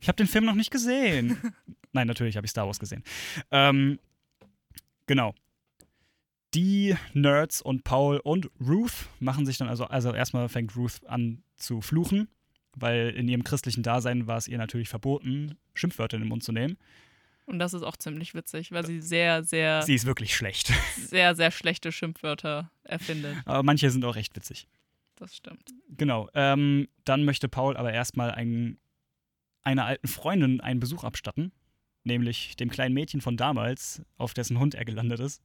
Ich 0.00 0.08
habe 0.08 0.16
den 0.16 0.26
Film 0.26 0.44
noch 0.44 0.54
nicht 0.54 0.70
gesehen. 0.70 1.38
Nein, 1.92 2.06
natürlich 2.06 2.36
habe 2.36 2.46
ich 2.46 2.50
Star 2.50 2.66
Wars 2.66 2.78
gesehen. 2.78 3.04
Ähm, 3.50 3.98
genau. 5.06 5.34
Die 6.54 6.94
Nerds 7.14 7.60
und 7.60 7.82
Paul 7.82 8.18
und 8.18 8.48
Ruth 8.60 9.08
machen 9.18 9.44
sich 9.44 9.58
dann 9.58 9.68
also, 9.68 9.86
also 9.86 10.14
erstmal 10.14 10.48
fängt 10.48 10.76
Ruth 10.76 11.04
an 11.06 11.42
zu 11.56 11.80
fluchen, 11.80 12.28
weil 12.76 13.10
in 13.10 13.28
ihrem 13.28 13.42
christlichen 13.42 13.82
Dasein 13.82 14.28
war 14.28 14.36
es 14.36 14.46
ihr 14.46 14.58
natürlich 14.58 14.88
verboten, 14.88 15.58
Schimpfwörter 15.74 16.16
in 16.16 16.22
den 16.22 16.28
Mund 16.28 16.44
zu 16.44 16.52
nehmen. 16.52 16.76
Und 17.46 17.58
das 17.58 17.74
ist 17.74 17.82
auch 17.82 17.96
ziemlich 17.96 18.34
witzig, 18.34 18.72
weil 18.72 18.86
sie 18.86 19.00
sehr, 19.00 19.42
sehr, 19.42 19.82
Sie 19.82 19.94
ist 19.94 20.06
wirklich 20.06 20.34
schlecht. 20.34 20.72
sehr, 20.96 21.34
sehr 21.34 21.50
schlechte 21.50 21.92
Schimpfwörter 21.92 22.70
erfindet. 22.84 23.36
Aber 23.44 23.62
manche 23.62 23.90
sind 23.90 24.04
auch 24.04 24.14
recht 24.14 24.34
witzig. 24.36 24.68
Das 25.16 25.36
stimmt. 25.36 25.70
Genau. 25.90 26.28
Ähm, 26.34 26.88
dann 27.04 27.24
möchte 27.24 27.48
Paul 27.48 27.76
aber 27.76 27.92
erstmal 27.92 28.30
ein, 28.30 28.78
einer 29.62 29.84
alten 29.84 30.08
Freundin 30.08 30.60
einen 30.60 30.80
Besuch 30.80 31.04
abstatten, 31.04 31.52
nämlich 32.04 32.56
dem 32.56 32.70
kleinen 32.70 32.94
Mädchen 32.94 33.20
von 33.20 33.36
damals, 33.36 34.02
auf 34.16 34.34
dessen 34.34 34.58
Hund 34.58 34.74
er 34.74 34.84
gelandet 34.84 35.20
ist. 35.20 35.42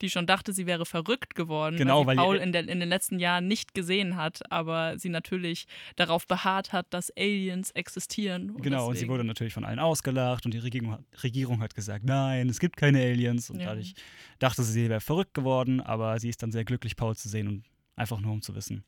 Die 0.00 0.10
schon 0.10 0.26
dachte, 0.26 0.52
sie 0.52 0.66
wäre 0.66 0.86
verrückt 0.86 1.34
geworden, 1.34 1.76
Genau, 1.76 2.00
weil 2.06 2.16
weil 2.16 2.24
Paul 2.24 2.36
ihr- 2.36 2.42
in, 2.42 2.52
der, 2.52 2.68
in 2.68 2.80
den 2.80 2.88
letzten 2.88 3.18
Jahren 3.18 3.46
nicht 3.48 3.74
gesehen 3.74 4.16
hat, 4.16 4.40
aber 4.50 4.98
sie 4.98 5.08
natürlich 5.08 5.66
darauf 5.96 6.26
beharrt 6.26 6.72
hat, 6.72 6.86
dass 6.90 7.10
Aliens 7.16 7.70
existieren. 7.72 8.50
Und 8.50 8.62
genau, 8.62 8.86
und 8.86 8.92
sie 8.94 9.00
deswegen- 9.00 9.12
wurde 9.12 9.24
natürlich 9.24 9.52
von 9.54 9.64
allen 9.64 9.78
ausgelacht 9.78 10.44
und 10.46 10.54
die 10.54 10.58
Regierung, 10.58 10.92
hat- 10.92 11.04
Regierung 11.22 11.60
hat 11.60 11.74
gesagt, 11.74 12.04
nein, 12.04 12.48
es 12.48 12.58
gibt 12.60 12.76
keine 12.76 13.00
Aliens. 13.00 13.50
Und 13.50 13.60
Ja. 13.60 13.66
dadurch 13.66 13.94
dachte 14.38 14.62
sie, 14.62 14.72
sie 14.72 14.88
wäre 14.88 15.00
verrückt 15.00 15.34
geworden, 15.34 15.80
aber 15.80 16.18
sie 16.20 16.28
ist 16.28 16.42
dann 16.42 16.52
sehr 16.52 16.64
glücklich, 16.64 16.96
Paul 16.96 17.16
zu 17.16 17.28
sehen 17.28 17.48
und 17.48 17.64
einfach 17.96 18.20
nur 18.20 18.32
um 18.32 18.42
zu 18.42 18.54
wissen, 18.54 18.84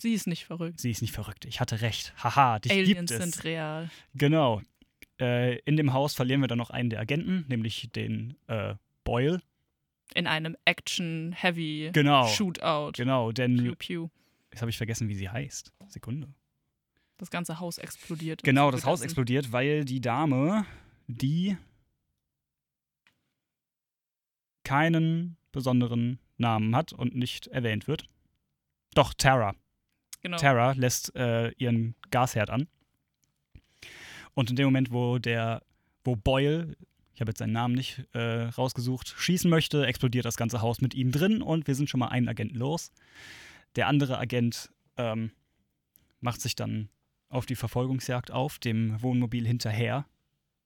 Sie 0.00 0.14
ist 0.14 0.26
nicht 0.26 0.44
verrückt. 0.46 0.80
sie 0.80 0.90
ist 0.90 1.00
nicht 1.00 1.12
verrückt. 1.14 1.44
Ich 1.44 1.60
hatte 1.60 1.80
recht. 1.80 2.12
Haha, 2.22 2.58
dich 2.58 2.72
Aliens 2.72 3.10
gibt 3.10 3.10
es. 3.12 3.18
sind 3.34 3.44
real. 3.44 3.88
Genau. 4.14 4.60
Äh, 5.20 5.58
in 5.60 5.76
dem 5.76 5.92
Haus 5.92 6.14
verlieren 6.14 6.40
wir 6.40 6.48
dann 6.48 6.58
noch 6.58 6.70
einen 6.70 6.90
der 6.90 6.98
Agenten, 7.00 7.44
nämlich 7.48 7.90
den 7.94 8.34
äh, 8.48 8.74
Boyle. 9.04 9.40
In 10.14 10.26
einem 10.26 10.56
Action-Heavy 10.64 11.90
Genau. 11.92 12.26
Shootout. 12.28 12.92
Genau, 12.96 13.32
denn 13.32 13.56
Pew, 13.56 13.74
pew. 13.76 14.08
jetzt 14.50 14.60
habe 14.60 14.70
ich 14.70 14.76
vergessen, 14.76 15.08
wie 15.08 15.14
sie 15.14 15.28
heißt. 15.28 15.72
Sekunde. 15.88 16.28
Das 17.18 17.30
ganze 17.30 17.60
Haus 17.60 17.78
explodiert. 17.78 18.42
Genau, 18.42 18.70
das 18.70 18.84
Haus 18.84 19.00
explodiert, 19.00 19.52
weil 19.52 19.84
die 19.84 20.00
Dame, 20.00 20.66
die 21.06 21.56
keinen 24.64 25.36
besonderen 25.52 26.18
Namen 26.38 26.74
hat 26.74 26.92
und 26.92 27.14
nicht 27.14 27.46
erwähnt 27.48 27.86
wird. 27.86 28.08
Doch, 28.94 29.14
Tara. 29.14 29.54
Genau. 30.22 30.36
Tara 30.36 30.72
lässt 30.72 31.14
äh, 31.14 31.50
ihren 31.52 31.94
Gasherd 32.10 32.50
an. 32.50 32.68
Und 34.34 34.50
in 34.50 34.56
dem 34.56 34.66
Moment, 34.66 34.90
wo 34.92 35.18
der, 35.18 35.62
wo 36.04 36.16
Boyle, 36.16 36.76
ich 37.14 37.20
habe 37.20 37.30
jetzt 37.30 37.38
seinen 37.38 37.52
Namen 37.52 37.74
nicht 37.74 38.04
äh, 38.12 38.44
rausgesucht, 38.44 39.14
schießen 39.16 39.50
möchte, 39.50 39.86
explodiert 39.86 40.24
das 40.24 40.36
ganze 40.36 40.62
Haus 40.62 40.80
mit 40.80 40.94
ihm 40.94 41.12
drin 41.12 41.42
und 41.42 41.66
wir 41.66 41.74
sind 41.74 41.90
schon 41.90 42.00
mal 42.00 42.08
einen 42.08 42.28
Agenten 42.28 42.56
los. 42.56 42.90
Der 43.76 43.86
andere 43.86 44.18
Agent 44.18 44.70
ähm, 44.96 45.32
macht 46.20 46.40
sich 46.40 46.56
dann 46.56 46.88
auf 47.28 47.46
die 47.46 47.56
Verfolgungsjagd 47.56 48.30
auf, 48.30 48.58
dem 48.58 49.00
Wohnmobil 49.02 49.46
hinterher 49.46 50.06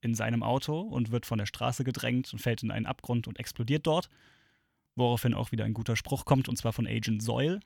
in 0.00 0.14
seinem 0.14 0.42
Auto 0.42 0.80
und 0.80 1.10
wird 1.10 1.26
von 1.26 1.38
der 1.38 1.46
Straße 1.46 1.84
gedrängt 1.84 2.32
und 2.32 2.38
fällt 2.38 2.62
in 2.62 2.70
einen 2.70 2.86
Abgrund 2.86 3.26
und 3.26 3.38
explodiert 3.38 3.86
dort. 3.86 4.08
Woraufhin 4.94 5.34
auch 5.34 5.52
wieder 5.52 5.64
ein 5.64 5.74
guter 5.74 5.96
Spruch 5.96 6.24
kommt, 6.24 6.48
und 6.48 6.56
zwar 6.56 6.72
von 6.72 6.86
Agent 6.86 7.22
Soil, 7.22 7.60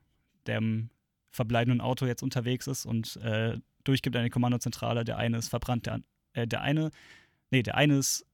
der 0.47 0.59
im 0.59 0.91
verbleibenden 1.31 1.81
Auto 1.81 2.07
jetzt 2.07 2.23
unterwegs 2.23 2.67
ist 2.67 2.87
und 2.87 3.17
äh, 3.17 3.59
durchgibt 3.85 4.17
die 4.17 4.31
Kommandozentrale. 4.31 5.05
Der 5.05 5.17
eine 5.17 5.39
ist 5.39 5.49
verbrannt, 5.49 5.87
der, 5.87 6.01
äh, 6.33 6.47
der 6.47 6.63
eine, 6.63 6.91
nee, 7.51 7.63
der 7.63 7.77
eine 7.77 7.99
ist, 7.99 8.27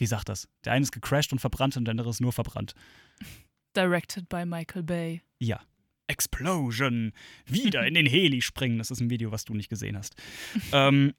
wie 0.00 0.06
sagt 0.06 0.28
das? 0.28 0.48
Der 0.64 0.72
eine 0.72 0.82
ist 0.82 0.92
gecrashed 0.92 1.32
und 1.32 1.38
verbrannt 1.38 1.76
und 1.76 1.84
der 1.84 1.92
andere 1.92 2.10
ist 2.10 2.20
nur 2.20 2.32
verbrannt. 2.32 2.74
Directed 3.76 4.28
by 4.28 4.44
Michael 4.44 4.82
Bay. 4.82 5.22
Ja. 5.38 5.60
Explosion! 6.08 7.12
Wieder 7.46 7.86
in 7.86 7.94
den 7.94 8.06
Heli 8.10 8.42
springen. 8.42 8.78
Das 8.78 8.90
ist 8.90 9.00
ein 9.00 9.10
Video, 9.10 9.30
was 9.30 9.44
du 9.44 9.54
nicht 9.54 9.68
gesehen 9.68 9.96
hast. 9.96 10.16
ähm, 10.72 11.14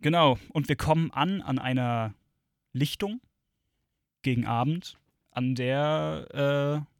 genau. 0.00 0.38
Und 0.50 0.68
wir 0.68 0.76
kommen 0.76 1.10
an 1.10 1.42
an 1.42 1.58
einer 1.58 2.14
Lichtung 2.72 3.20
gegen 4.22 4.46
Abend, 4.46 4.96
an 5.32 5.54
der 5.54 6.86
äh, 6.86 6.90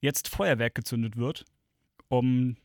jetzt 0.00 0.28
Feuerwerk 0.28 0.74
gezündet 0.74 1.16
wird, 1.16 1.44
um 2.08 2.56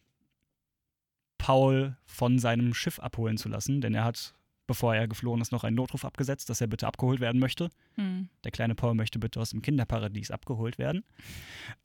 Paul 1.38 1.97
von 2.05 2.39
seinem 2.39 2.73
Schiff 2.73 2.99
abholen 2.99 3.38
zu 3.38 3.49
lassen, 3.49 3.81
denn 3.81 3.93
er 3.93 4.03
hat, 4.03 4.35
bevor 4.68 4.96
er 4.96 5.08
geflohen 5.08 5.42
ist, 5.42 5.52
noch 5.52 5.64
einen 5.64 5.76
Notruf 5.76 6.06
abgesetzt, 6.06 6.50
dass 6.50 6.62
er 6.62 6.68
bitte 6.68 6.88
abgeholt 6.88 7.20
werden 7.20 7.40
möchte. 7.40 7.70
Hm. 7.96 8.30
Der 8.44 8.52
kleine 8.52 8.76
Paul 8.76 8.96
möchte 8.96 9.20
bitte 9.20 9.40
aus 9.40 9.52
dem 9.52 9.62
Kinderparadies 9.62 10.32
abgeholt 10.32 10.78
werden. 10.78 11.04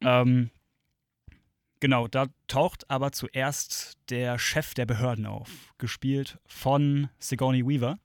Ähm, 0.00 0.50
genau, 1.80 2.08
da 2.08 2.26
taucht 2.46 2.88
aber 2.90 3.12
zuerst 3.12 3.98
der 4.10 4.38
Chef 4.38 4.74
der 4.74 4.86
Behörden 4.86 5.26
auf, 5.26 5.74
gespielt 5.78 6.38
von 6.46 7.08
Sigourney 7.18 7.66
Weaver. 7.66 7.98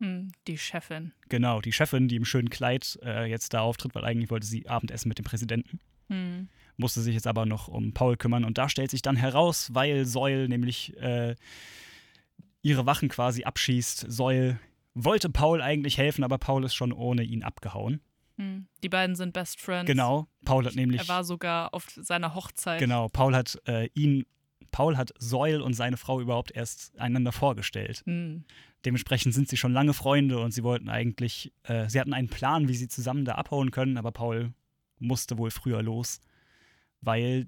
Hm. 0.00 0.30
Die 0.46 0.58
Chefin. 0.58 1.12
Genau, 1.28 1.60
die 1.60 1.72
Chefin, 1.72 2.08
die 2.08 2.16
im 2.16 2.24
schönen 2.24 2.50
Kleid 2.50 2.98
äh, 3.02 3.28
jetzt 3.28 3.52
da 3.54 3.60
auftritt, 3.60 3.94
weil 3.94 4.04
eigentlich 4.04 4.30
wollte 4.30 4.46
sie 4.46 4.68
Abendessen 4.68 5.08
mit 5.08 5.18
dem 5.18 5.24
Präsidenten. 5.24 5.80
Hm. 6.08 6.48
Musste 6.76 7.00
sich 7.00 7.14
jetzt 7.14 7.26
aber 7.26 7.46
noch 7.46 7.68
um 7.68 7.92
Paul 7.92 8.16
kümmern. 8.16 8.44
Und 8.44 8.58
da 8.58 8.68
stellt 8.68 8.90
sich 8.90 9.02
dann 9.02 9.16
heraus, 9.16 9.70
weil 9.74 10.04
Soil 10.04 10.48
nämlich 10.48 10.96
äh, 10.98 11.34
ihre 12.68 12.86
Wachen 12.86 13.08
quasi 13.08 13.44
abschießt. 13.44 14.06
Soil 14.08 14.60
wollte 14.94 15.30
Paul 15.30 15.62
eigentlich 15.62 15.98
helfen, 15.98 16.22
aber 16.22 16.38
Paul 16.38 16.64
ist 16.64 16.74
schon 16.74 16.92
ohne 16.92 17.22
ihn 17.22 17.42
abgehauen. 17.42 18.00
Hm. 18.36 18.66
Die 18.82 18.88
beiden 18.88 19.16
sind 19.16 19.32
Best 19.32 19.60
Friends. 19.60 19.86
Genau, 19.86 20.28
Paul 20.44 20.64
hat 20.64 20.76
nämlich. 20.76 21.00
Er 21.00 21.08
war 21.08 21.24
sogar 21.24 21.74
auf 21.74 21.86
seiner 21.90 22.34
Hochzeit. 22.34 22.78
Genau, 22.78 23.08
Paul 23.08 23.34
hat 23.34 23.60
äh, 23.66 23.88
ihn, 23.94 24.26
Paul 24.70 24.96
hat 24.96 25.12
Soil 25.18 25.60
und 25.60 25.72
seine 25.72 25.96
Frau 25.96 26.20
überhaupt 26.20 26.52
erst 26.52 26.96
einander 26.98 27.32
vorgestellt. 27.32 28.02
Hm. 28.06 28.44
Dementsprechend 28.84 29.34
sind 29.34 29.48
sie 29.48 29.56
schon 29.56 29.72
lange 29.72 29.92
Freunde 29.92 30.38
und 30.38 30.52
sie 30.52 30.62
wollten 30.62 30.88
eigentlich, 30.88 31.52
äh, 31.64 31.88
sie 31.88 31.98
hatten 31.98 32.12
einen 32.12 32.28
Plan, 32.28 32.68
wie 32.68 32.74
sie 32.74 32.86
zusammen 32.86 33.24
da 33.24 33.34
abhauen 33.34 33.72
können, 33.72 33.96
aber 33.96 34.12
Paul 34.12 34.52
musste 35.00 35.36
wohl 35.38 35.50
früher 35.50 35.82
los, 35.82 36.20
weil 37.00 37.46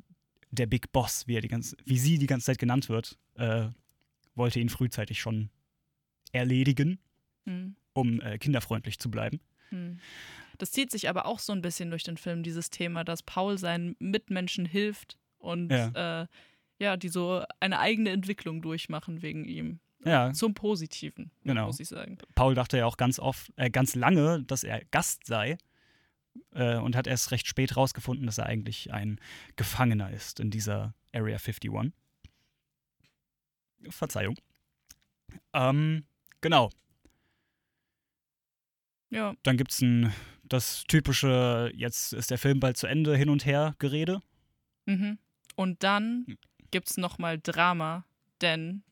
der 0.51 0.67
Big 0.67 0.91
Boss, 0.91 1.29
wie, 1.29 1.37
er 1.37 1.41
die 1.41 1.49
ganze, 1.49 1.77
wie 1.85 1.99
sie 1.99 2.19
die 2.19 2.27
ganze 2.27 2.47
Zeit 2.47 2.59
genannt 2.59 2.89
wird, 2.89 3.17
äh, 3.35 3.69
wollte 4.35 4.61
ihn 4.61 4.69
frühzeitig 4.69 5.21
schon 5.21 5.51
erledigen, 6.33 6.99
Hm. 7.47 7.75
um 7.93 8.21
äh, 8.21 8.39
kinderfreundlich 8.39 8.99
zu 8.99 9.11
bleiben. 9.11 9.41
Hm. 9.71 9.99
Das 10.59 10.73
zieht 10.73 10.91
sich 10.91 11.09
aber 11.09 11.25
auch 11.27 11.39
so 11.39 11.53
ein 11.53 11.63
bisschen 11.63 11.91
durch 11.91 12.03
den 12.03 12.17
Film, 12.19 12.43
dieses 12.43 12.71
Thema, 12.71 13.03
dass 13.05 13.23
Paul 13.23 13.57
seinen 13.59 13.97
Mitmenschen 13.99 14.67
hilft 14.67 15.19
und 15.39 15.71
Ja. 15.71 16.23
äh, 16.23 16.27
ja, 16.79 16.97
die 16.97 17.09
so 17.09 17.45
eine 17.61 17.79
eigene 17.79 18.11
Entwicklung 18.11 18.63
durchmachen 18.63 19.23
wegen 19.23 19.45
ihm. 19.45 19.81
Ja, 20.05 20.33
Zum 20.33 20.55
Positiven, 20.55 21.31
Genau. 21.45 21.67
muss 21.67 21.79
ich 21.81 21.89
sagen. 21.89 22.17
Paul 22.35 22.55
dachte 22.55 22.79
ja 22.79 22.87
auch 22.87 22.97
ganz 22.97 23.19
oft, 23.19 23.53
äh, 23.57 23.71
ganz 23.71 23.95
lange, 23.95 24.43
dass 24.45 24.65
er 24.65 24.83
Gast 24.91 25.27
sei 25.27 25.59
äh, 26.53 26.77
und 26.77 26.97
hat 26.97 27.07
erst 27.07 27.31
recht 27.33 27.47
spät 27.47 27.77
rausgefunden, 27.77 28.25
dass 28.27 28.39
er 28.39 28.47
eigentlich 28.47 28.93
ein 28.93 29.21
Gefangener 29.57 30.11
ist 30.11 30.41
in 30.41 30.51
dieser 30.51 30.95
Area 31.13 31.37
51. 31.37 31.93
Verzeihung. 33.89 34.37
Ähm, 35.53 36.05
genau. 36.41 36.71
Ja, 39.11 39.35
Dann 39.43 39.57
gibt 39.57 39.73
es 39.73 39.83
das 40.45 40.85
typische, 40.87 41.71
jetzt 41.75 42.13
ist 42.13 42.31
der 42.31 42.39
Film 42.39 42.61
bald 42.61 42.77
zu 42.77 42.87
Ende, 42.87 43.17
hin 43.17 43.29
und 43.29 43.45
her 43.47 43.75
Gerede. 43.79 44.21
mhm. 44.87 45.19
Und 45.57 45.83
dann 45.83 46.25
Hm. 46.27 46.39
gibt's 46.71 46.97
nochmal 46.97 47.39
Drama, 47.39 48.07
denn 48.41 48.83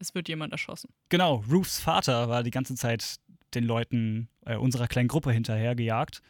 es 0.00 0.14
wird 0.14 0.28
jemand 0.28 0.52
erschossen. 0.52 0.92
Genau, 1.10 1.44
Ruths 1.50 1.78
Vater 1.80 2.28
war 2.28 2.42
die 2.42 2.50
ganze 2.50 2.74
Zeit 2.74 3.16
den 3.54 3.64
Leuten 3.64 4.28
äh, 4.44 4.56
unserer 4.56 4.88
kleinen 4.88 5.08
Gruppe 5.08 5.30
hinterhergejagt 5.32 6.22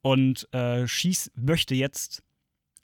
und 0.00 0.52
äh, 0.52 0.88
schieß, 0.88 1.30
möchte 1.36 1.74
jetzt 1.74 2.22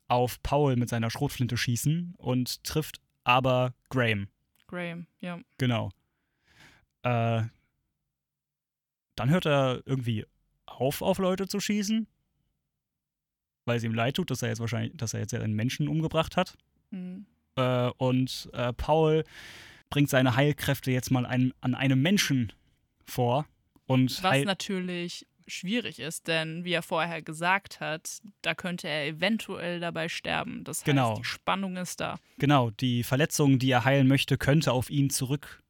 auf 0.07 0.41
Paul 0.43 0.77
mit 0.77 0.89
seiner 0.89 1.11
Schrotflinte 1.11 1.57
schießen 1.57 2.15
und 2.19 2.63
trifft 2.63 3.01
aber 3.25 3.75
Graham. 3.91 4.29
Graham, 4.69 5.07
ja. 5.21 5.41
Genau. 5.59 5.91
Äh, 7.03 7.43
dann 9.17 9.31
hört 9.31 9.47
er 9.47 9.83
irgendwie 9.85 10.25
auf, 10.67 11.03
auf 11.03 11.19
Leute 11.19 11.49
zu 11.49 11.59
schießen, 11.59 12.07
weil 13.65 13.77
es 13.77 13.85
ihm 13.85 13.95
leid 13.95 14.17
tut, 14.17 14.31
dass 14.31 14.43
er 14.43 14.51
jetzt 14.51 14.61
wahrscheinlich, 14.61 14.97
dass 14.97 15.15
er 15.15 15.21
jetzt 15.21 15.35
einen 15.35 15.55
Menschen 15.55 15.89
umgebracht 15.89 16.37
hat. 16.37 16.57
Mhm. 16.91 17.27
Äh, 17.57 17.91
und 17.97 18.49
äh, 18.53 18.73
Paul 18.73 19.25
bringt 19.91 20.11
seine 20.11 20.37
Heilkräfte 20.37 20.91
jetzt 20.93 21.11
mal 21.11 21.27
ein, 21.27 21.53
an 21.61 21.75
einem 21.75 22.01
Menschen 22.01 22.53
vor. 23.05 23.47
Und 23.87 24.23
Was 24.23 24.45
natürlich 24.45 25.27
schwierig 25.49 25.99
ist, 25.99 26.29
denn 26.29 26.65
wie 26.65 26.73
er 26.73 26.83
vorher 26.83 27.23
gesagt 27.23 27.81
hat, 27.81 28.21
da 28.43 28.55
könnte 28.55 28.89
er 28.89 29.07
eventuell 29.07 29.81
dabei 29.81 30.09
sterben. 30.09 30.65
Das 30.65 30.79
heißt, 30.79 30.85
Genau. 30.85 31.17
die 31.17 31.25
Spannung 31.25 31.77
ist 31.77 32.01
da, 32.01 32.19
genau, 32.39 32.71
die 32.71 33.03
Verletzung, 33.03 33.59
die 33.59 33.71
er 33.71 33.85
heilen 33.85 34.07
möchte, 34.09 34.39
könnte 34.39 34.73
auf 34.73 34.91
ihn 34.91 35.11
zurück 35.11 35.63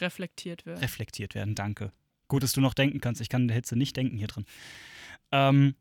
reflektiert 0.00 0.66
wird. 0.66 0.80
reflektiert 0.82 1.34
werden. 1.34 1.54
Danke. 1.54 1.92
Gut, 2.28 2.42
dass 2.42 2.52
du 2.52 2.60
noch 2.60 2.74
denken 2.74 3.00
kannst. 3.00 3.20
Ich 3.20 3.28
kann 3.28 3.42
in 3.42 3.48
der 3.48 3.54
Hitze 3.54 3.76
nicht 3.76 3.96
denken 3.96 4.16
hier 4.16 4.26
drin. 4.26 4.44
Ähm, 5.32 5.74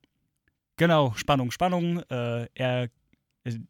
genau, 0.77 1.13
Spannung, 1.15 1.51
Spannung. 1.51 1.99
Äh, 2.09 2.47
er, 2.53 2.89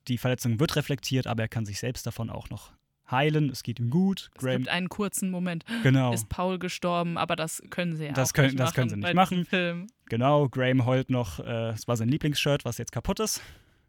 die 0.08 0.18
Verletzung 0.18 0.60
wird 0.60 0.76
reflektiert, 0.76 1.26
aber 1.26 1.44
er 1.44 1.48
kann 1.50 1.66
sich 1.66 1.80
selbst 1.80 2.06
davon 2.06 2.30
auch 2.30 2.50
noch 2.50 2.74
heilen. 3.10 3.50
Es 3.50 3.64
geht 3.64 3.80
ihm 3.80 3.90
gut. 3.90 4.30
es 4.36 4.42
Graham, 4.42 4.58
gibt 4.58 4.70
einen 4.70 4.90
kurzen 4.90 5.30
Moment. 5.32 5.64
genau, 5.84 6.14
Ist 6.14 6.30
Paul 6.30 6.60
gestorben, 6.60 7.18
aber 7.18 7.36
das 7.36 7.62
können 7.70 7.96
sie 7.96 8.06
ja 8.06 8.12
Das 8.14 8.34
können- 8.34 8.48
nicht 8.48 8.60
das 8.60 8.70
machen 8.70 8.76
können 8.76 8.90
sie 8.90 8.96
nicht 8.98 9.14
machen. 9.14 9.46
Film. 9.46 9.88
genau. 10.06 10.50
Graham 10.50 10.86
heult 10.86 11.10
noch. 11.10 11.40
Äh, 11.40 11.70
es 11.70 11.88
war 11.88 11.98
sein 11.98 12.10
Lieblingsshirt, 12.10 12.66
was 12.66 12.78
jetzt 12.78 12.92
kaputt 12.92 13.20
ist. 13.20 13.42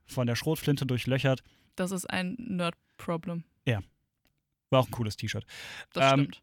Von 0.06 0.26
der 0.26 0.36
Schrotflinte 0.36 0.86
durchlöchert. 0.86 1.43
Das 1.74 1.90
ist 1.90 2.09
ein 2.09 2.36
Nerd-Problem. 2.38 3.44
War 4.70 4.80
auch 4.80 4.86
ein 4.88 4.90
cooles 4.90 5.16
T-Shirt. 5.16 5.47
Das 5.93 6.12
Ähm, 6.12 6.20
stimmt. 6.22 6.43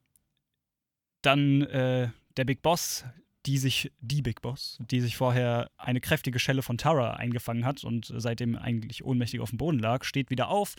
Dann 1.21 1.61
äh, 1.63 2.09
der 2.37 2.45
Big 2.45 2.61
Boss, 2.61 3.03
die 3.45 3.57
sich, 3.57 3.91
die 3.99 4.21
Big 4.21 4.41
Boss, 4.41 4.77
die 4.79 5.01
sich 5.01 5.17
vorher 5.17 5.69
eine 5.77 5.99
kräftige 6.01 6.39
Schelle 6.39 6.61
von 6.61 6.77
Tara 6.77 7.15
eingefangen 7.15 7.65
hat 7.65 7.83
und 7.83 8.11
seitdem 8.15 8.55
eigentlich 8.57 9.03
ohnmächtig 9.03 9.41
auf 9.41 9.49
dem 9.49 9.57
Boden 9.57 9.79
lag, 9.79 10.05
steht 10.05 10.29
wieder 10.29 10.47
auf, 10.47 10.75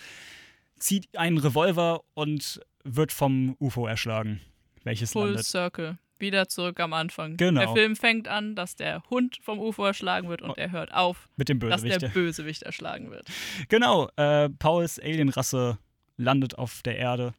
zieht 0.79 1.17
einen 1.17 1.39
Revolver 1.39 2.03
und 2.15 2.61
wird 2.85 3.13
vom 3.13 3.57
UFO 3.59 3.87
erschlagen, 3.87 4.41
welches 4.83 5.13
Full 5.13 5.29
landet. 5.29 5.47
Circle. 5.47 5.99
Wieder 6.19 6.49
zurück 6.49 6.79
am 6.81 6.93
Anfang. 6.93 7.37
Genau. 7.37 7.61
Der 7.61 7.73
Film 7.73 7.97
fängt 7.97 8.29
an, 8.29 8.55
dass 8.55 8.77
der 8.77 9.03
Hund 9.11 9.39
vom 9.43 9.59
UFO 9.59 9.85
erschlagen 9.85 10.29
wird 10.29 10.43
und 10.43 10.57
er 10.57 10.71
hört 10.71 10.95
auf, 10.95 11.29
Mit 11.37 11.49
dem 11.49 11.59
dass 11.59 11.83
der 11.83 11.99
Bösewicht 12.09 12.63
erschlagen 12.63 13.11
wird. 13.11 13.27
Genau, 13.69 14.09
äh, 14.17 14.49
Pauls 14.49 14.99
Alienrasse 15.01 15.79
landet 16.17 16.57
auf 16.57 16.83
der 16.83 16.97
Erde, 16.97 17.35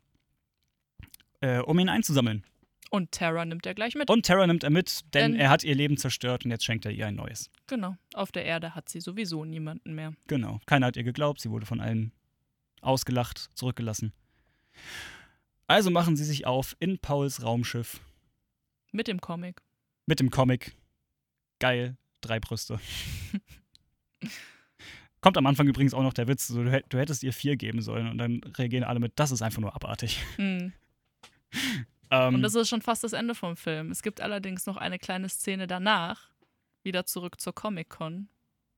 äh, 1.39 1.59
um 1.59 1.79
ihn 1.79 1.89
einzusammeln. 1.89 2.43
Und 2.91 3.11
Terra 3.11 3.43
nimmt 3.45 3.65
er 3.65 3.73
gleich 3.73 3.95
mit. 3.95 4.09
Und 4.09 4.25
Tara 4.25 4.45
nimmt 4.45 4.63
er 4.63 4.69
mit, 4.69 5.01
denn 5.13 5.31
Denn- 5.33 5.39
er 5.41 5.49
hat 5.49 5.63
ihr 5.63 5.75
Leben 5.75 5.97
zerstört 5.97 6.45
und 6.45 6.51
jetzt 6.51 6.63
schenkt 6.65 6.85
er 6.85 6.91
ihr 6.91 7.07
ein 7.07 7.15
neues. 7.15 7.49
Genau. 7.67 7.95
Auf 8.13 8.31
der 8.31 8.45
Erde 8.45 8.75
hat 8.75 8.89
sie 8.89 9.01
sowieso 9.01 9.43
niemanden 9.45 9.95
mehr. 9.95 10.13
Genau. 10.27 10.59
Keiner 10.65 10.87
hat 10.87 10.97
ihr 10.97 11.03
geglaubt, 11.03 11.41
sie 11.41 11.49
wurde 11.49 11.65
von 11.65 11.81
allen 11.81 12.11
ausgelacht, 12.81 13.49
zurückgelassen. 13.55 14.13
Also 15.67 15.89
machen 15.91 16.15
sie 16.15 16.25
sich 16.25 16.45
auf 16.45 16.75
in 16.79 16.99
Pauls 16.99 17.41
Raumschiff 17.43 17.99
Mit 18.91 19.07
dem 19.07 19.19
Comic. 19.21 19.61
mit 20.05 20.19
dem 20.19 20.29
Comic. 20.29 20.75
Geil, 21.59 21.97
drei 22.21 22.39
Brüste. 22.39 22.79
Kommt 25.21 25.37
am 25.37 25.47
Anfang 25.47 25.67
übrigens 25.67 25.93
auch 25.95 26.03
noch 26.03 26.13
der 26.13 26.27
Witz, 26.27 26.47
so, 26.47 26.63
du, 26.63 26.83
du 26.89 26.97
hättest 26.99 27.23
ihr 27.23 27.33
vier 27.33 27.55
geben 27.57 27.81
sollen 27.81 28.07
und 28.09 28.17
dann 28.19 28.41
reagieren 28.57 28.83
alle 28.83 28.99
mit, 28.99 29.13
das 29.15 29.31
ist 29.31 29.41
einfach 29.41 29.61
nur 29.61 29.73
abartig. 29.75 30.23
Hm. 30.37 30.73
Ähm, 32.11 32.35
Und 32.35 32.43
das 32.43 32.53
ist 32.53 32.69
schon 32.69 32.83
fast 32.83 33.03
das 33.03 33.13
Ende 33.13 33.33
vom 33.33 33.57
Film. 33.57 33.89
Es 33.89 34.03
gibt 34.03 34.21
allerdings 34.21 34.67
noch 34.67 34.77
eine 34.77 34.99
kleine 34.99 35.27
Szene 35.27 35.65
danach, 35.65 36.29
wieder 36.83 37.07
zurück 37.07 37.41
zur 37.41 37.55
Comic-Con, 37.55 38.27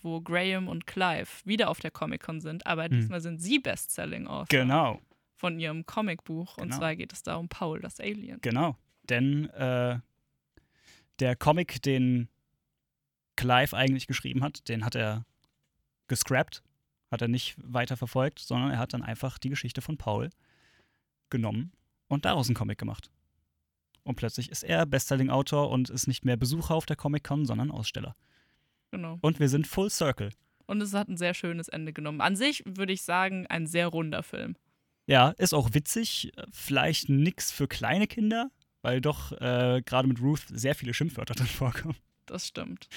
wo 0.04 0.22
Graham 0.22 0.68
und 0.68 0.86
Clive 0.88 1.28
wieder 1.46 1.70
auf 1.70 1.80
der 1.80 1.92
Comic-Con 1.92 2.40
sind, 2.42 2.66
aber 2.66 2.86
Hm. 2.86 2.92
diesmal 2.92 3.22
sind 3.22 3.40
sie 3.42 3.60
Bestselling-Author 3.60 4.46
genau, 4.50 5.02
von 5.36 5.60
ihrem 5.60 5.86
Comicbuch. 5.86 6.58
Und 6.58 6.66
Genau. 6.66 6.78
zwar 6.78 6.96
geht 6.96 7.14
es 7.14 7.24
da 7.24 7.36
um 7.36 7.50
Paul, 7.50 7.80
das 7.80 8.00
Alien. 8.00 8.40
genau. 8.42 8.76
Denn 9.10 9.46
äh, 9.52 10.00
der 11.20 11.36
Comic, 11.36 11.82
den 11.82 12.28
Clive 13.36 13.76
eigentlich 13.76 14.08
geschrieben 14.08 14.44
hat, 14.44 14.68
den 14.68 14.84
hat 14.84 14.96
er 14.96 15.26
gescrapped, 16.08 16.62
hat 17.12 17.22
er 17.22 17.28
nicht 17.28 17.56
weiter 17.62 17.96
verfolgt, 17.98 18.40
sondern 18.40 18.72
er 18.72 18.80
hat 18.80 18.94
dann 18.94 19.04
einfach 19.04 19.38
die 19.38 19.50
Geschichte 19.50 19.82
von 19.82 19.98
Paul 19.98 20.30
genommen 21.30 21.72
und 22.08 22.26
daraus 22.26 22.48
einen 22.48 22.56
Comic 22.56 22.78
gemacht. 22.78 23.10
Und 24.04 24.16
plötzlich 24.16 24.50
ist 24.50 24.64
er 24.64 24.86
Bestselling-Autor 24.86 25.70
und 25.70 25.90
ist 25.90 26.08
nicht 26.08 26.24
mehr 26.26 26.38
Besucher 26.38 26.76
auf 26.76 26.86
der 26.86 26.96
Comic-Con, 26.96 27.46
sondern 27.46 27.72
Aussteller. 27.72 28.16
Genau. 28.92 29.18
Und 29.22 29.40
wir 29.40 29.50
sind 29.50 29.68
Full 29.68 29.90
Circle. 29.90 30.30
Und 30.66 30.82
es 30.82 30.94
hat 30.94 31.08
ein 31.08 31.18
sehr 31.18 31.34
schönes 31.34 31.70
Ende 31.70 31.94
genommen. 31.94 32.22
An 32.22 32.36
sich 32.36 32.64
würde 32.66 32.94
ich 32.94 33.02
sagen, 33.04 33.48
ein 33.48 33.68
sehr 33.68 33.88
runder 33.88 34.24
Film. 34.24 34.56
Ja, 35.06 35.30
ist 35.38 35.54
auch 35.54 35.74
witzig. 35.74 36.32
Vielleicht 36.52 37.08
nix 37.08 37.52
für 37.52 37.68
kleine 37.68 38.08
Kinder, 38.08 38.52
weil 38.82 39.00
doch 39.00 39.32
äh, 39.32 39.82
gerade 39.86 40.08
mit 40.08 40.22
Ruth 40.22 40.44
sehr 40.50 40.76
viele 40.76 40.94
Schimpfwörter 40.94 41.34
drin 41.34 41.48
vorkommen. 41.48 41.96
Das 42.26 42.46
stimmt. 42.46 42.90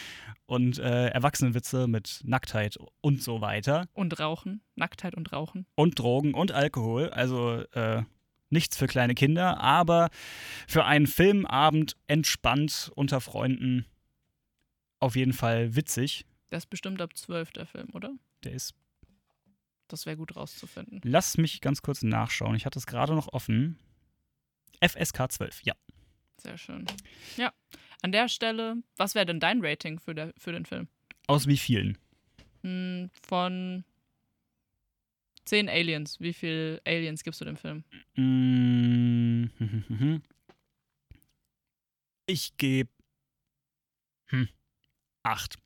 Und 0.47 0.81
äh, 0.81 1.07
Erwachsenenwitze 1.09 1.87
mit 1.87 2.21
Nacktheit 2.25 2.79
und 3.01 3.23
so 3.23 3.41
weiter. 3.41 3.87
Und 3.93 4.19
Rauchen. 4.19 4.61
Nacktheit 4.75 5.15
und 5.15 5.33
Rauchen. 5.33 5.67
Und 5.77 6.01
Drogen 6.01 6.35
und 6.35 6.51
Alkohol. 6.51 7.11
Also 7.11 7.63
äh, 7.73 8.03
nichts 8.51 8.77
für 8.77 8.89
kleine 8.89 9.15
Kinder, 9.15 9.61
aber 9.61 10.11
für 10.67 10.85
einen 10.85 11.07
Filmabend 11.07 11.97
entspannt 12.09 12.91
unter 12.97 13.21
Freunden 13.21 13.87
auf 15.01 15.17
jeden 15.17 15.33
Fall 15.33 15.75
witzig. 15.75 16.27
Der 16.51 16.59
ist 16.59 16.71
bestimmt 16.71 17.01
ab 17.01 17.17
12 17.17 17.53
der 17.53 17.67
Film, 17.67 17.89
oder? 17.93 18.13
Der 18.45 18.53
ist. 18.53 18.75
Das 19.89 20.07
wäre 20.07 20.17
gut 20.17 20.37
rauszufinden. 20.37 21.01
Lass 21.03 21.37
mich 21.37 21.61
ganz 21.61 21.83
kurz 21.83 22.03
nachschauen. 22.03 22.55
Ich 22.55 22.65
hatte 22.65 22.79
es 22.79 22.87
gerade 22.87 23.15
noch 23.15 23.33
offen. 23.33 23.79
FSK 24.81 25.33
12, 25.33 25.63
ja. 25.65 25.75
Sehr 26.39 26.57
schön. 26.57 26.87
Ja. 27.37 27.53
An 28.03 28.13
der 28.13 28.29
Stelle, 28.29 28.77
was 28.97 29.15
wäre 29.15 29.27
denn 29.27 29.41
dein 29.41 29.65
Rating 29.65 29.99
für, 29.99 30.15
der, 30.15 30.33
für 30.39 30.53
den 30.53 30.65
Film? 30.65 30.89
Aus 31.27 31.47
wie 31.47 31.57
vielen? 31.57 31.99
Hm, 32.63 33.11
von 33.27 33.85
10 35.45 35.69
Aliens. 35.69 36.21
Wie 36.21 36.33
viele 36.33 36.81
Aliens 36.87 37.25
gibst 37.25 37.41
du 37.41 37.45
dem 37.45 37.57
Film? 37.57 37.85
Mm, 38.15 39.51
Ich 42.27 42.57
gebe 42.59 42.91
hm, 44.27 44.49
8. 45.23 45.57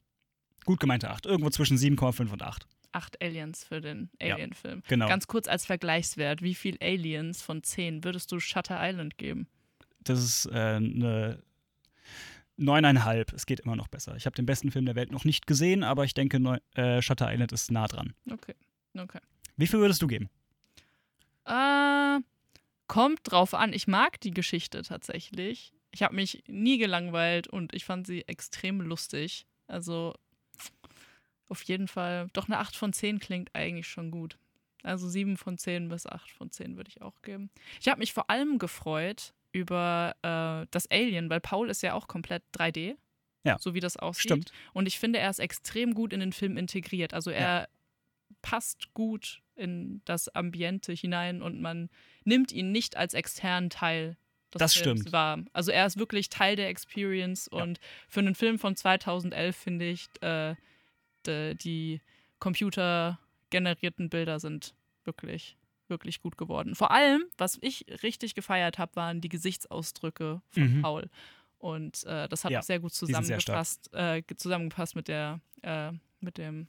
Gut 0.64 0.80
gemeinte 0.80 1.10
8. 1.10 1.26
Irgendwo 1.26 1.50
zwischen 1.50 1.76
7,5 1.76 2.32
und 2.32 2.42
8. 2.42 2.66
Acht 2.92 3.20
Aliens 3.20 3.64
für 3.64 3.80
den 3.80 4.10
Ja, 4.20 4.34
Alien-Film. 4.34 4.82
Genau. 4.88 5.08
Ganz 5.08 5.26
kurz 5.26 5.48
als 5.48 5.66
Vergleichswert, 5.66 6.42
wie 6.42 6.54
viele 6.54 6.78
Aliens 6.80 7.42
von 7.42 7.62
10 7.62 8.04
würdest 8.04 8.30
du 8.30 8.38
Shutter 8.38 8.78
Island 8.80 9.18
geben? 9.18 9.48
Das 10.00 10.22
ist 10.22 10.46
äh, 10.46 10.76
eine 10.76 11.42
9,5. 12.58 13.34
Es 13.34 13.46
geht 13.46 13.60
immer 13.60 13.74
noch 13.74 13.88
besser. 13.88 14.14
Ich 14.16 14.26
habe 14.26 14.36
den 14.36 14.46
besten 14.46 14.70
Film 14.70 14.86
der 14.86 14.94
Welt 14.94 15.10
noch 15.10 15.24
nicht 15.24 15.46
gesehen, 15.46 15.82
aber 15.82 16.04
ich 16.04 16.14
denke, 16.14 16.38
neu, 16.38 16.58
äh, 16.74 17.02
Shutter 17.02 17.32
Island 17.32 17.52
ist 17.52 17.70
nah 17.70 17.86
dran. 17.88 18.14
Okay. 18.30 18.54
Okay. 18.96 19.20
Wie 19.56 19.66
viel 19.66 19.80
würdest 19.80 20.00
du 20.02 20.06
geben? 20.06 20.30
Äh, 21.46 22.20
kommt 22.86 23.20
drauf 23.24 23.54
an. 23.54 23.72
Ich 23.72 23.86
mag 23.86 24.20
die 24.20 24.30
Geschichte 24.30 24.82
tatsächlich. 24.82 25.72
Ich 25.94 26.02
habe 26.02 26.14
mich 26.14 26.42
nie 26.46 26.78
gelangweilt 26.78 27.46
und 27.48 27.72
ich 27.74 27.84
fand 27.84 28.06
sie 28.06 28.26
extrem 28.28 28.80
lustig. 28.80 29.46
Also 29.66 30.14
auf 31.48 31.62
jeden 31.62 31.88
Fall, 31.88 32.28
doch 32.32 32.48
eine 32.48 32.58
8 32.58 32.76
von 32.76 32.92
10 32.92 33.20
klingt 33.20 33.54
eigentlich 33.54 33.86
schon 33.86 34.10
gut. 34.10 34.36
Also 34.84 35.08
sieben 35.08 35.38
von 35.38 35.56
zehn 35.56 35.88
bis 35.88 36.06
acht 36.06 36.30
von 36.30 36.50
zehn 36.50 36.76
würde 36.76 36.90
ich 36.90 37.00
auch 37.00 37.22
geben. 37.22 37.50
Ich 37.80 37.88
habe 37.88 37.98
mich 37.98 38.12
vor 38.12 38.28
allem 38.28 38.58
gefreut 38.58 39.32
über 39.50 40.14
äh, 40.20 40.66
das 40.70 40.90
Alien, 40.90 41.30
weil 41.30 41.40
Paul 41.40 41.70
ist 41.70 41.82
ja 41.82 41.94
auch 41.94 42.06
komplett 42.06 42.42
3D. 42.54 42.96
Ja. 43.44 43.58
So 43.58 43.74
wie 43.74 43.80
das 43.80 43.96
aussieht. 43.96 44.30
Stimmt. 44.30 44.52
Und 44.74 44.86
ich 44.86 44.98
finde, 44.98 45.18
er 45.18 45.30
ist 45.30 45.38
extrem 45.38 45.94
gut 45.94 46.12
in 46.12 46.20
den 46.20 46.32
Film 46.32 46.56
integriert. 46.58 47.14
Also 47.14 47.30
er 47.30 47.68
passt 48.42 48.92
gut 48.92 49.42
in 49.54 50.02
das 50.04 50.28
Ambiente 50.34 50.92
hinein 50.92 51.40
und 51.40 51.60
man 51.60 51.88
nimmt 52.24 52.52
ihn 52.52 52.70
nicht 52.70 52.96
als 52.96 53.14
externen 53.14 53.70
Teil 53.70 54.16
des 54.54 54.60
Das 54.60 54.74
Films 54.74 55.00
stimmt. 55.00 55.12
wahr. 55.12 55.38
Also 55.52 55.70
er 55.70 55.86
ist 55.86 55.98
wirklich 55.98 56.28
Teil 56.28 56.56
der 56.56 56.68
Experience 56.68 57.48
Ja. 57.52 57.62
und 57.62 57.78
für 58.08 58.20
einen 58.20 58.34
Film 58.34 58.58
von 58.58 58.76
2011 58.76 59.56
finde 59.56 59.88
ich, 59.88 60.08
äh, 60.22 60.54
de, 61.26 61.54
die 61.54 62.00
computergenerierten 62.38 64.08
Bilder 64.10 64.40
sind 64.40 64.74
wirklich, 65.04 65.56
wirklich 65.88 66.20
gut 66.20 66.36
geworden. 66.38 66.74
Vor 66.74 66.90
allem, 66.90 67.24
was 67.38 67.58
ich 67.60 67.84
richtig 68.02 68.34
gefeiert 68.34 68.78
habe, 68.78 68.96
waren 68.96 69.20
die 69.20 69.28
Gesichtsausdrücke 69.28 70.40
von 70.50 70.76
Mhm. 70.78 70.82
Paul. 70.82 71.10
Und 71.58 72.04
äh, 72.04 72.28
das 72.28 72.44
hat 72.44 72.50
Ja, 72.52 72.58
auch 72.60 72.62
sehr 72.64 72.78
gut 72.80 72.92
sind 72.92 73.08
sehr 73.08 73.16
zusammengepasst, 73.22 73.90
äh, 73.94 74.22
ge- 74.22 74.36
zusammengepasst 74.36 74.96
mit 74.96 75.08
der, 75.08 75.40
äh, 75.62 75.92
mit 76.20 76.36
dem, 76.36 76.68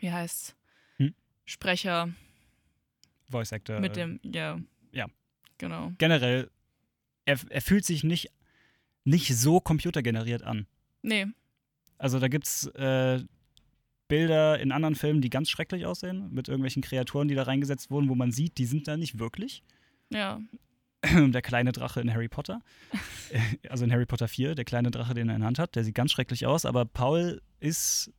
wie 0.00 0.10
heißt's? 0.12 0.54
Hm? 0.98 1.14
Sprecher, 1.46 2.10
Voice 3.30 3.52
Actor. 3.52 3.80
mit 3.80 3.96
dem, 3.96 4.20
ja. 4.22 4.58
ja. 4.92 5.06
Genau. 5.58 5.92
generell, 5.96 6.50
er, 7.26 7.38
er 7.50 7.60
fühlt 7.60 7.84
sich 7.84 8.02
nicht, 8.02 8.30
nicht 9.04 9.36
so 9.36 9.60
computergeneriert 9.60 10.42
an. 10.42 10.66
Nee, 11.02 11.26
Also 11.98 12.18
da 12.18 12.28
gibt's 12.28 12.66
äh, 12.68 13.22
Bilder 14.08 14.58
in 14.60 14.72
anderen 14.72 14.94
Filmen, 14.94 15.20
die 15.20 15.30
ganz 15.30 15.50
schrecklich 15.50 15.84
aussehen, 15.84 16.32
mit 16.32 16.48
irgendwelchen 16.48 16.82
Kreaturen, 16.82 17.28
die 17.28 17.34
da 17.34 17.42
reingesetzt 17.42 17.90
wurden, 17.90 18.08
wo 18.08 18.14
man 18.14 18.32
sieht, 18.32 18.56
die 18.58 18.66
sind 18.66 18.88
da 18.88 18.96
nicht 18.96 19.18
wirklich. 19.18 19.62
ja. 20.10 20.40
der 21.04 21.42
kleine 21.42 21.72
Drache 21.72 22.00
in 22.00 22.12
Harry 22.12 22.28
Potter. 22.28 22.60
Also 23.68 23.84
in 23.84 23.92
Harry 23.92 24.06
Potter 24.06 24.28
4, 24.28 24.54
der 24.54 24.64
kleine 24.64 24.90
Drache, 24.90 25.12
den 25.12 25.28
er 25.28 25.34
in 25.34 25.40
der 25.40 25.46
Hand 25.48 25.58
hat, 25.58 25.76
der 25.76 25.84
sieht 25.84 25.94
ganz 25.94 26.10
schrecklich 26.12 26.46
aus, 26.46 26.64
aber 26.64 26.84
Paul 26.84 27.42
ist 27.60 28.12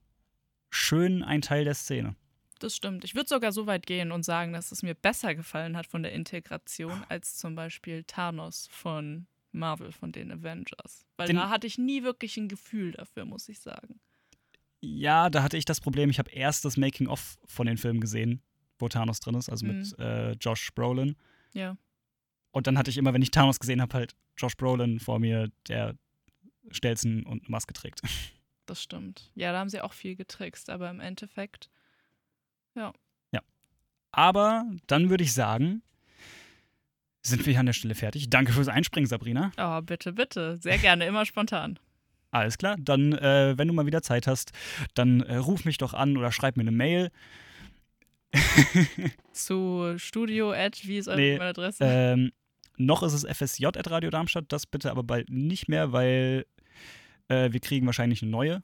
schön 0.70 1.24
ein 1.24 1.42
Teil 1.42 1.64
der 1.64 1.74
Szene. 1.74 2.16
Das 2.60 2.76
stimmt. 2.76 3.04
Ich 3.04 3.14
würde 3.16 3.28
sogar 3.30 3.52
so 3.52 3.68
weit 3.68 3.86
gehen 3.86 4.12
und 4.12 4.24
sagen, 4.24 4.54
dass 4.54 4.72
es 4.72 4.82
mir 4.84 4.96
besser 4.96 5.36
gefallen 5.36 5.78
hat 5.78 5.86
von 5.88 6.02
der 6.04 6.12
Integration 6.14 7.04
als 7.10 7.38
zum 7.38 7.56
Beispiel 7.56 8.04
Thanos 8.04 8.68
von 8.72 9.28
Marvel, 9.52 9.92
von 9.92 10.12
den 10.12 10.32
Avengers. 10.32 11.06
Weil 11.18 11.28
Den- 11.28 11.36
da 11.38 11.50
hatte 11.50 11.68
ich 11.68 11.78
nie 11.78 12.04
wirklich 12.04 12.36
ein 12.38 12.48
Gefühl 12.48 12.92
dafür, 12.94 13.26
muss 13.26 13.48
ich 13.50 13.60
sagen. 13.60 14.00
Ja, 14.82 15.30
da 15.30 15.44
hatte 15.44 15.58
ich 15.58 15.66
das 15.66 15.82
Problem, 15.82 16.10
ich 16.10 16.20
habe 16.20 16.32
erst 16.32 16.64
das 16.66 16.78
Making-of 16.78 17.38
von 17.46 17.66
den 17.68 17.78
Filmen 17.78 18.00
gesehen, 18.02 18.42
wo 18.80 18.88
Thanos 18.90 19.20
drin 19.20 19.36
ist, 19.36 19.50
also 19.50 19.66
Mhm. 19.66 19.78
mit 19.80 20.00
äh, 20.00 20.32
Josh 20.34 20.72
Brolin. 20.74 21.16
Ja. 21.54 21.78
Und 22.52 22.68
dann 22.68 22.78
hatte 22.78 22.90
ich 22.92 22.98
immer, 22.98 23.14
wenn 23.14 23.22
ich 23.22 23.32
Thanos 23.32 23.60
gesehen 23.60 23.82
habe, 23.82 23.94
halt 23.96 24.16
Josh 24.38 24.56
Brolin 24.56 25.00
vor 25.00 25.20
mir, 25.20 25.52
der 25.68 25.96
Stelzen 26.72 27.24
und 27.26 27.44
eine 27.44 27.50
Maske 27.52 27.74
trägt. 27.74 28.02
Das 28.68 28.84
stimmt. 28.84 29.32
Ja, 29.34 29.54
da 29.54 29.60
haben 29.60 29.70
sie 29.70 29.80
auch 29.80 29.94
viel 29.94 30.18
getrickst, 30.18 30.70
aber 30.70 30.90
im 30.90 31.00
Endeffekt, 31.00 31.70
Aber 34.18 34.66
dann 34.88 35.12
würde 35.12 35.24
ich 35.24 35.32
sagen, 35.32 35.84
sind 37.22 37.46
wir 37.46 37.52
hier 37.54 37.60
an 37.60 37.68
der 37.68 37.74
Stelle 37.74 37.94
fertig. 37.94 38.32
Danke 38.32 38.52
fürs 38.52 38.68
Einspringen, 38.68 39.08
Sabrina. 39.08 39.52
oh, 39.60 39.82
bitte, 39.82 40.12
bitte. 40.12 40.58
Sehr 40.58 40.80
gerne, 40.80 41.06
immer 41.06 41.24
spontan. 41.26 41.78
Alles 42.32 42.58
klar. 42.58 42.78
Dann, 42.80 43.14
äh, 43.14 43.54
wenn 43.58 43.68
du 43.68 43.76
mal 43.76 43.86
wieder 43.86 44.02
Zeit 44.02 44.26
hast, 44.26 44.54
dann 44.96 45.22
äh, 45.22 45.36
ruf 45.36 45.66
mich 45.66 45.78
doch 45.78 45.94
an 45.94 46.18
oder 46.18 46.32
schreib 46.32 46.58
mir 46.58 46.62
eine 46.62 46.72
Mail. 46.72 47.12
Zu 49.34 49.94
Studio, 49.98 50.52
Ad, 50.52 50.80
wie 50.84 50.98
ist 50.98 51.08
eure 51.08 51.18
Nee, 51.18 51.36
E-Mail-Adresse? 51.36 51.84
Ähm, 51.86 52.32
noch 52.78 53.04
ist 53.04 53.14
es 53.14 53.24
FSJ 53.24 53.68
at 53.68 53.90
Radio 53.90 54.10
Darmstadt, 54.10 54.46
das 54.50 54.66
bitte 54.66 54.90
aber 54.90 55.04
bald 55.04 55.30
nicht 55.30 55.70
mehr, 55.70 55.92
weil 55.94 56.46
äh, 57.28 57.52
wir 57.52 57.60
kriegen 57.60 57.86
wahrscheinlich 57.86 58.24
eine 58.24 58.32
neue. 58.32 58.64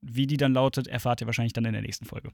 Wie 0.00 0.26
die 0.26 0.38
dann 0.38 0.54
lautet, 0.54 0.86
erfahrt 0.86 1.20
ihr 1.20 1.26
wahrscheinlich 1.26 1.52
dann 1.52 1.66
in 1.66 1.74
der 1.74 1.82
nächsten 1.82 2.06
Folge. 2.06 2.30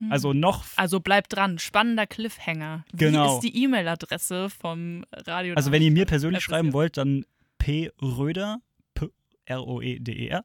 Hm. 0.00 0.10
Also 0.12 0.32
noch, 0.32 0.64
Also 0.76 1.00
bleibt 1.00 1.32
dran, 1.34 1.58
spannender 1.58 2.06
Cliffhanger. 2.06 2.84
Wie 2.92 2.96
Genau. 2.96 3.34
ist 3.36 3.40
die 3.42 3.62
E-Mail-Adresse 3.62 4.50
vom 4.50 5.04
Radio? 5.12 5.54
also 5.54 5.70
wenn 5.72 5.82
ihr 5.82 5.90
mir 5.90 6.04
persönlich 6.06 6.42
schreiben 6.42 6.72
wollt, 6.72 6.96
dann 6.96 7.24
pröder, 7.58 8.58
p 8.94 9.08
r 9.46 9.66
o 9.66 9.80
e 9.80 9.98
d 9.98 10.12
e 10.12 10.28
r 10.28 10.42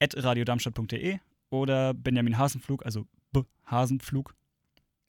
at 0.00 0.14
radiodarmstadt.de 0.22 1.18
oder 1.50 1.94
Benjamin 1.94 2.36
Hasenflug, 2.38 2.84
also 2.84 3.06
b 3.32 3.42
Hasenflug 3.66 4.34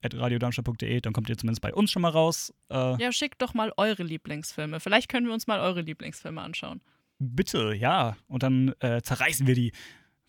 at 0.02 0.14
radiodarmstadt.de, 0.16 1.02
dann 1.02 1.14
kommt 1.14 1.30
ihr 1.30 1.38
zumindest 1.38 1.62
bei 1.62 1.74
uns 1.74 1.92
schon 1.92 2.02
mal 2.04 2.10
raus. 2.10 2.54
Äh, 2.70 3.02
Ja, 3.02 3.12
schickt 3.12 3.42
doch 3.42 3.54
mal 3.54 3.72
eure 3.78 4.04
Lieblingsfilme. 4.04 4.80
Vielleicht 4.80 5.10
können 5.10 5.26
wir 5.28 5.34
uns 5.34 5.48
mal 5.48 5.60
eure 5.60 5.82
Lieblingsfilme 5.82 6.42
anschauen. 6.42 6.82
Bitte, 7.18 7.74
ja. 7.74 8.16
Und 8.28 8.44
dann 8.44 8.74
äh, 8.82 9.02
zerreißen 9.02 9.48
wir 9.48 9.56
die, 9.56 9.72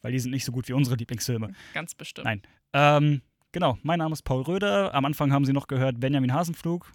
weil 0.03 0.13
die 0.13 0.19
sind 0.19 0.31
nicht 0.31 0.45
so 0.45 0.53
gut 0.53 0.69
wie 0.69 0.73
unsere 0.73 0.97
Lieblingsfilme. 0.97 1.53
Ganz 1.75 1.95
bestimmt. 1.95 2.25
Nein. 2.25 2.43
Ähm, 2.73 3.23
genau, 3.53 3.79
mein 3.83 3.99
Name 3.99 4.13
ist 4.13 4.23
Paul 4.23 4.43
Röder. 4.43 4.95
Am 4.95 5.05
Anfang 5.05 5.33
haben 5.33 5.45
Sie 5.45 5.53
noch 5.53 5.67
gehört 5.67 6.01
Benjamin 6.01 6.33
Hasenflug. 6.33 6.93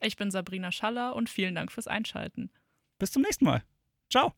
Ich 0.00 0.16
bin 0.16 0.30
Sabrina 0.30 0.72
Schaller 0.72 1.14
und 1.16 1.30
vielen 1.30 1.54
Dank 1.54 1.72
fürs 1.72 1.86
Einschalten. 1.86 2.50
Bis 2.98 3.10
zum 3.12 3.22
nächsten 3.22 3.44
Mal. 3.44 3.62
Ciao. 4.10 4.30